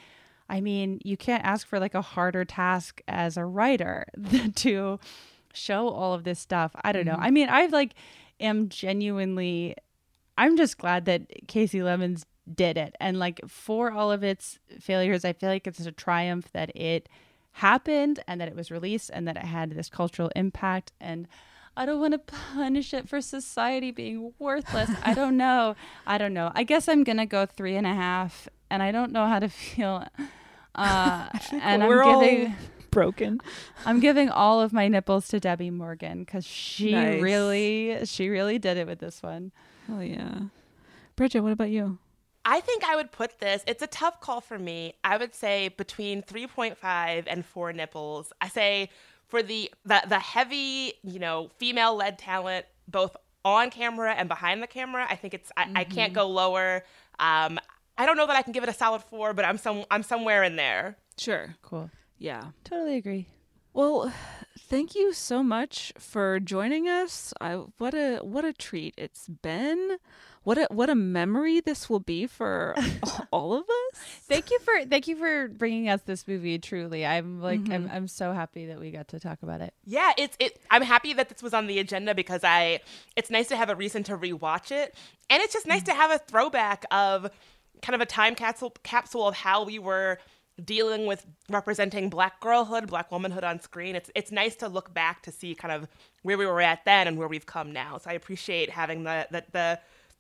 I 0.50 0.62
mean, 0.62 1.02
you 1.04 1.18
can't 1.18 1.44
ask 1.44 1.68
for 1.68 1.80
like 1.80 1.94
a 1.94 2.02
harder 2.02 2.46
task 2.46 3.02
as 3.08 3.36
a 3.36 3.46
writer 3.46 4.06
than 4.18 4.54
to 4.54 5.00
show 5.58 5.90
all 5.90 6.14
of 6.14 6.24
this 6.24 6.40
stuff. 6.40 6.72
I 6.84 6.92
don't 6.92 7.06
know. 7.06 7.16
Mhm. 7.16 7.22
I 7.28 7.32
mean, 7.32 7.50
I've 7.50 7.72
like 7.74 7.94
am 8.40 8.70
genuinely 8.70 9.76
I'm 10.38 10.56
just 10.56 10.78
glad 10.78 11.06
that 11.06 11.22
Kasi 11.48 11.80
Lemmons 11.82 12.24
did 12.54 12.78
it. 12.78 12.96
And 13.00 13.18
like 13.18 13.42
for 13.48 13.92
all 13.92 14.12
of 14.12 14.24
its 14.24 14.60
failures, 14.80 15.26
I 15.26 15.34
feel 15.34 15.50
like 15.50 15.66
it's 15.66 15.86
a 15.86 15.92
triumph 15.92 16.52
that 16.54 16.70
it 16.76 17.10
happened 17.54 18.20
and 18.28 18.40
that 18.40 18.48
it 18.48 18.56
was 18.56 18.70
released 18.70 19.10
and 19.14 19.28
that 19.28 19.36
it 19.36 19.44
had 19.46 19.72
this 19.72 19.90
cultural 19.90 20.30
impact 20.36 20.92
and 21.02 21.28
I 21.76 21.86
don't 21.86 22.00
want 22.00 22.14
to 22.14 22.20
punish 22.20 22.92
it 22.94 23.08
for 23.08 23.22
society 23.22 23.92
being 23.92 24.34
worthless. 24.40 24.90
I 25.04 25.14
don't 25.14 25.38
know. 25.46 25.76
I 26.08 26.18
don't 26.18 26.34
know. 26.34 26.52
I 26.56 26.64
guess 26.64 26.88
I'm 26.88 27.04
gonna 27.04 27.28
go 27.28 27.46
three 27.46 27.76
and 27.76 27.86
a 27.86 27.94
half, 27.94 28.48
and 28.72 28.82
I 28.82 28.92
don't 28.92 29.12
know 29.12 29.28
how 29.28 29.40
to 29.40 29.48
feel. 29.50 30.04
Uh, 30.76 31.28
and 31.54 31.88
we're 31.88 32.04
I'm 32.04 32.08
all 32.16 32.22
giving 32.22 32.56
broken. 33.02 33.40
I'm 33.86 34.00
giving 34.00 34.30
all 34.30 34.60
of 34.60 34.74
my 34.74 34.88
nipples 34.88 35.28
to 35.30 35.40
Debbie 35.40 35.70
Morgan 35.70 36.20
because 36.20 36.46
she 36.46 36.92
Nice. 36.92 37.22
really, 37.22 38.00
she 38.06 38.28
really 38.30 38.58
did 38.58 38.78
it 38.78 38.88
with 38.88 39.00
this 39.00 39.22
one. 39.22 39.52
Oh 39.92 40.00
yeah, 40.00 40.40
Bridget. 41.16 41.42
What 41.42 41.52
about 41.52 41.70
you? 41.70 42.00
I 42.44 42.60
think 42.62 42.84
I 42.84 42.96
would 42.96 43.12
put 43.12 43.40
this. 43.40 43.64
It's 43.68 43.84
a 43.84 43.88
tough 43.88 44.20
call 44.22 44.42
for 44.42 44.58
me. 44.58 44.94
I 45.04 45.18
would 45.18 45.36
say 45.36 45.68
between 45.68 46.24
3.5 46.24 47.26
and 47.28 47.46
4 47.46 47.74
nipples. 47.74 48.32
I 48.42 48.48
say 48.48 48.90
for 49.28 49.44
the 49.44 49.70
the, 49.86 50.02
the 50.08 50.20
heavy, 50.20 50.94
you 51.04 51.20
know, 51.20 51.52
female-led 51.58 52.18
talent 52.18 52.66
both 52.88 53.16
on 53.46 53.70
camera 53.70 54.14
and 54.14 54.28
behind 54.28 54.64
the 54.64 54.68
camera, 54.68 55.06
I 55.10 55.16
think 55.16 55.34
it's 55.34 55.52
I, 55.56 55.68
I 55.76 55.84
can't 55.84 56.14
Mhm. 56.14 56.16
go 56.16 56.28
lower. 56.30 56.84
Um 57.20 57.60
I 58.00 58.06
don't 58.06 58.16
know 58.18 58.28
that 58.28 58.36
I 58.36 58.42
can 58.44 58.54
give 58.54 58.64
it 58.64 58.70
a 58.70 58.74
solid 58.74 59.04
4, 59.04 59.34
but 59.34 59.46
I'm 59.46 59.58
some 59.58 59.86
I'm 59.92 60.04
somewhere 60.04 60.42
in 60.44 60.56
there. 60.56 60.98
Sure. 61.18 61.56
Cool. 61.62 61.90
Yeah. 62.18 62.46
Totally 62.64 62.96
agree. 62.98 63.28
Well, 63.74 64.12
thank 64.60 64.96
you 64.96 65.14
so 65.14 65.44
much 65.44 65.94
for 65.98 66.40
joining 66.40 66.88
us. 66.88 67.34
I 67.40 67.56
what 67.78 67.94
a 67.94 68.20
what 68.20 68.46
a 68.46 68.54
treat 68.54 68.94
it's 68.98 69.28
been. 69.28 69.98
What 70.44 70.58
a 70.58 70.68
what 70.72 70.90
a 70.90 70.96
memory 70.96 71.60
this 71.60 71.90
will 71.90 72.00
be 72.00 72.26
for 72.26 72.74
all 73.32 73.54
of 73.54 73.64
us. 73.64 74.02
Thank 74.30 74.50
you 74.50 74.60
for 74.60 74.86
thank 74.86 75.08
you 75.08 75.18
for 75.18 75.50
bringing 75.50 75.90
us 75.90 76.02
this 76.04 76.26
movie. 76.26 76.58
Truly, 76.58 77.06
I'm 77.06 77.42
like 77.42 77.60
I'm 77.70 77.88
Mhm. 77.90 77.94
I'm 77.94 78.08
so 78.08 78.32
happy 78.32 78.68
that 78.68 78.80
we 78.80 78.90
got 78.92 79.10
to 79.10 79.20
talk 79.20 79.44
about 79.44 79.60
it. 79.60 79.74
Yeah, 79.86 80.14
it's 80.18 80.38
it. 80.40 80.58
I'm 80.72 80.84
happy 80.84 81.12
that 81.14 81.28
this 81.30 81.44
was 81.44 81.54
on 81.54 81.68
the 81.68 81.80
agenda 81.80 82.16
because 82.16 82.44
I. 82.46 82.80
It's 83.18 83.30
nice 83.30 83.48
to 83.50 83.58
have 83.58 83.70
a 83.70 83.76
reason 83.76 84.04
to 84.04 84.18
rewatch 84.18 84.72
it, 84.72 84.96
and 85.30 85.44
it's 85.44 85.54
just 85.54 85.68
nice 85.68 85.84
to 85.84 85.94
have 85.94 86.12
a 86.12 86.18
throwback 86.18 86.86
of 86.92 87.30
kind 87.82 87.94
of 87.96 88.00
a 88.02 88.06
time 88.06 88.34
capsule 88.34 88.74
capsule 88.84 89.28
of 89.28 89.36
how 89.36 89.66
we 89.66 89.80
were 89.80 90.18
dealing 90.64 91.06
with 91.06 91.26
representing 91.50 92.10
black 92.10 92.40
girlhood, 92.40 92.88
black 92.88 93.12
womanhood 93.12 93.44
on 93.44 93.60
screen. 93.60 93.96
It's 93.96 94.10
it's 94.16 94.32
nice 94.32 94.56
to 94.58 94.68
look 94.68 94.94
back 94.94 95.22
to 95.24 95.32
see 95.32 95.56
kind 95.56 95.72
of 95.72 95.88
where 96.24 96.38
we 96.38 96.46
were 96.46 96.62
at 96.62 96.86
then 96.86 97.08
and 97.08 97.18
where 97.18 97.28
we've 97.28 97.46
come 97.46 97.72
now. 97.72 97.98
So 97.98 98.10
I 98.10 98.14
appreciate 98.14 98.70
having 98.70 99.04
the 99.04 99.28
the 99.32 99.44
the, 99.52 99.80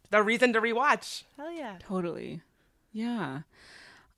the 0.09 0.23
reason 0.23 0.53
to 0.53 0.61
rewatch. 0.61 1.23
Hell 1.37 1.51
yeah. 1.51 1.77
Totally. 1.79 2.41
Yeah. 2.91 3.41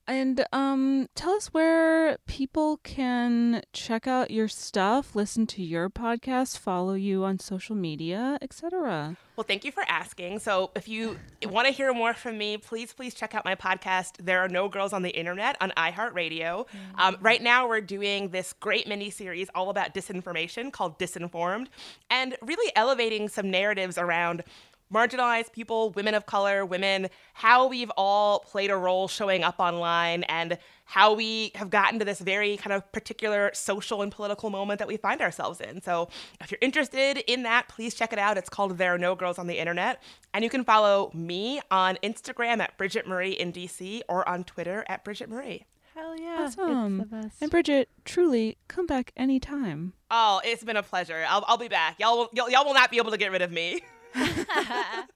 And 0.06 0.44
um 0.52 1.08
tell 1.14 1.32
us 1.32 1.48
where 1.48 2.18
people 2.26 2.78
can 2.82 3.62
check 3.72 4.06
out 4.06 4.30
your 4.30 4.48
stuff, 4.48 5.14
listen 5.14 5.46
to 5.48 5.62
your 5.62 5.88
podcast, 5.88 6.58
follow 6.58 6.94
you 6.94 7.24
on 7.24 7.38
social 7.38 7.76
media, 7.76 8.38
etc. 8.42 9.16
Well, 9.40 9.46
thank 9.46 9.64
you 9.64 9.72
for 9.72 9.82
asking. 9.88 10.40
So, 10.40 10.70
if 10.76 10.86
you 10.86 11.18
want 11.44 11.66
to 11.66 11.72
hear 11.72 11.94
more 11.94 12.12
from 12.12 12.36
me, 12.36 12.58
please, 12.58 12.92
please 12.92 13.14
check 13.14 13.34
out 13.34 13.42
my 13.46 13.54
podcast, 13.54 14.16
There 14.22 14.40
Are 14.40 14.48
No 14.50 14.68
Girls 14.68 14.92
on 14.92 15.00
the 15.00 15.08
Internet 15.08 15.56
on 15.62 15.72
iHeartRadio. 15.78 16.66
Um, 16.98 17.16
right 17.22 17.42
now, 17.42 17.66
we're 17.66 17.80
doing 17.80 18.28
this 18.28 18.52
great 18.52 18.86
mini 18.86 19.08
series 19.08 19.48
all 19.54 19.70
about 19.70 19.94
disinformation 19.94 20.70
called 20.70 20.98
Disinformed 20.98 21.68
and 22.10 22.36
really 22.42 22.70
elevating 22.76 23.30
some 23.30 23.50
narratives 23.50 23.96
around 23.96 24.44
marginalized 24.92 25.52
people, 25.52 25.90
women 25.90 26.14
of 26.14 26.26
color, 26.26 26.64
women, 26.64 27.08
how 27.34 27.66
we've 27.66 27.90
all 27.96 28.40
played 28.40 28.70
a 28.70 28.76
role 28.76 29.08
showing 29.08 29.44
up 29.44 29.58
online 29.58 30.24
and 30.24 30.58
how 30.84 31.14
we 31.14 31.52
have 31.54 31.70
gotten 31.70 32.00
to 32.00 32.04
this 32.04 32.18
very 32.18 32.56
kind 32.56 32.72
of 32.72 32.90
particular 32.90 33.50
social 33.54 34.02
and 34.02 34.10
political 34.10 34.50
moment 34.50 34.80
that 34.80 34.88
we 34.88 34.96
find 34.96 35.20
ourselves 35.20 35.60
in. 35.60 35.80
So 35.80 36.08
if 36.40 36.50
you're 36.50 36.58
interested 36.60 37.18
in 37.28 37.44
that, 37.44 37.68
please 37.68 37.94
check 37.94 38.12
it 38.12 38.18
out. 38.18 38.36
It's 38.36 38.48
called 38.48 38.76
There 38.76 38.94
Are 38.94 38.98
No 38.98 39.14
Girls 39.14 39.38
on 39.38 39.46
the 39.46 39.58
Internet. 39.58 40.02
And 40.34 40.42
you 40.42 40.50
can 40.50 40.64
follow 40.64 41.10
me 41.14 41.60
on 41.70 41.96
Instagram 42.02 42.58
at 42.58 42.76
Bridget 42.76 43.06
Marie 43.06 43.32
in 43.32 43.52
DC 43.52 44.00
or 44.08 44.28
on 44.28 44.42
Twitter 44.42 44.84
at 44.88 45.04
Bridget 45.04 45.28
Marie. 45.28 45.64
Hell 45.94 46.18
yeah. 46.18 46.36
Awesome. 46.40 47.30
And 47.40 47.50
Bridget, 47.50 47.88
truly 48.04 48.58
come 48.68 48.86
back 48.86 49.12
anytime. 49.16 49.92
Oh, 50.10 50.40
it's 50.44 50.64
been 50.64 50.76
a 50.76 50.82
pleasure. 50.82 51.24
I'll, 51.28 51.44
I'll 51.46 51.58
be 51.58 51.68
back. 51.68 52.00
Y'all 52.00 52.16
will, 52.16 52.30
y'all, 52.32 52.50
y'all 52.50 52.64
will 52.64 52.74
not 52.74 52.90
be 52.90 52.96
able 52.96 53.10
to 53.10 53.18
get 53.18 53.30
rid 53.30 53.42
of 53.42 53.52
me. 53.52 53.80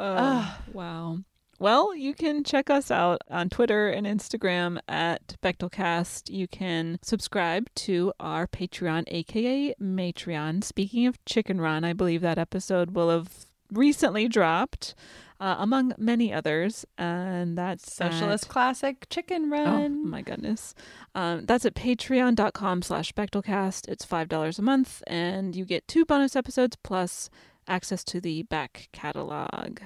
Oh, 0.00 0.58
wow. 0.72 1.18
Well, 1.58 1.92
you 1.92 2.14
can 2.14 2.44
check 2.44 2.70
us 2.70 2.88
out 2.88 3.20
on 3.28 3.48
Twitter 3.48 3.88
and 3.88 4.06
Instagram 4.06 4.78
at 4.86 5.34
Bechdelcast. 5.42 6.30
You 6.32 6.46
can 6.46 7.00
subscribe 7.02 7.68
to 7.76 8.12
our 8.20 8.46
Patreon, 8.46 9.04
aka 9.08 9.74
Matreon. 9.82 10.62
Speaking 10.62 11.08
of 11.08 11.24
Chicken 11.24 11.60
Run, 11.60 11.82
I 11.82 11.94
believe 11.94 12.20
that 12.20 12.38
episode 12.38 12.92
will 12.92 13.10
have 13.10 13.47
recently 13.72 14.28
dropped, 14.28 14.94
uh, 15.40 15.56
among 15.58 15.92
many 15.98 16.32
others, 16.32 16.84
and 16.96 17.56
that's 17.56 17.92
Socialist 17.92 18.44
at- 18.44 18.50
classic 18.50 19.06
Chicken 19.10 19.50
Run. 19.50 19.66
Oh 19.68 19.72
Run. 19.82 20.08
my 20.10 20.22
goodness. 20.22 20.74
Um, 21.14 21.44
that's 21.46 21.64
at 21.64 21.74
patreon.com 21.74 22.82
slash 22.82 23.12
Bechdelcast. 23.12 23.88
It's 23.88 24.04
$5 24.04 24.58
a 24.58 24.62
month, 24.62 25.02
and 25.06 25.54
you 25.54 25.64
get 25.64 25.86
two 25.86 26.04
bonus 26.04 26.34
episodes 26.34 26.76
plus 26.82 27.30
access 27.68 28.02
to 28.04 28.20
the 28.20 28.42
back 28.44 28.88
catalog. 28.92 29.80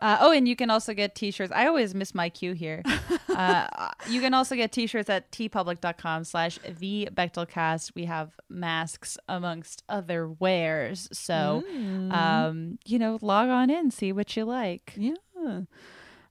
Uh, 0.00 0.16
oh, 0.20 0.32
and 0.32 0.48
you 0.48 0.56
can 0.56 0.70
also 0.70 0.94
get 0.94 1.14
t-shirts. 1.14 1.52
I 1.54 1.66
always 1.66 1.94
miss 1.94 2.14
my 2.14 2.30
cue 2.30 2.52
here. 2.54 2.82
uh, 3.28 3.66
you 4.08 4.20
can 4.22 4.32
also 4.32 4.54
get 4.56 4.72
t-shirts 4.72 5.10
at 5.10 5.30
teepublic.com 5.30 6.24
slash 6.24 6.58
the 6.78 7.08
Bechdelcast. 7.12 7.92
We 7.94 8.06
have 8.06 8.32
masks 8.48 9.18
amongst 9.28 9.82
other 9.88 10.26
wares. 10.28 11.08
So, 11.12 11.62
Mm. 11.70 12.12
um, 12.12 12.78
you 12.86 12.98
know, 12.98 13.18
log 13.20 13.48
on 13.50 13.68
in, 13.68 13.90
see 13.90 14.10
what 14.12 14.34
you 14.36 14.44
like. 14.46 14.94
Yeah. 14.96 15.14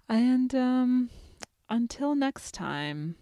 And 0.08 0.56
um, 0.56 1.10
until 1.70 2.16
next 2.16 2.54
time, 2.54 3.16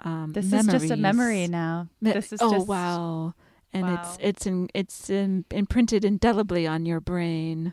um, 0.00 0.32
This 0.34 0.52
is 0.52 0.66
just 0.66 0.90
a 0.90 0.96
memory 0.96 1.46
now. 1.46 1.88
Me- 2.00 2.12
This 2.12 2.32
is 2.32 2.40
oh 2.42 2.50
just- 2.52 2.68
wow, 2.68 3.34
and 3.72 3.84
Wow. 3.86 3.94
it's 4.02 4.18
it's 4.20 4.46
in 4.46 4.68
it's 4.74 5.08
in, 5.08 5.44
imprinted 5.50 6.04
indelibly 6.04 6.66
on 6.66 6.84
your 6.84 7.00
brain 7.00 7.72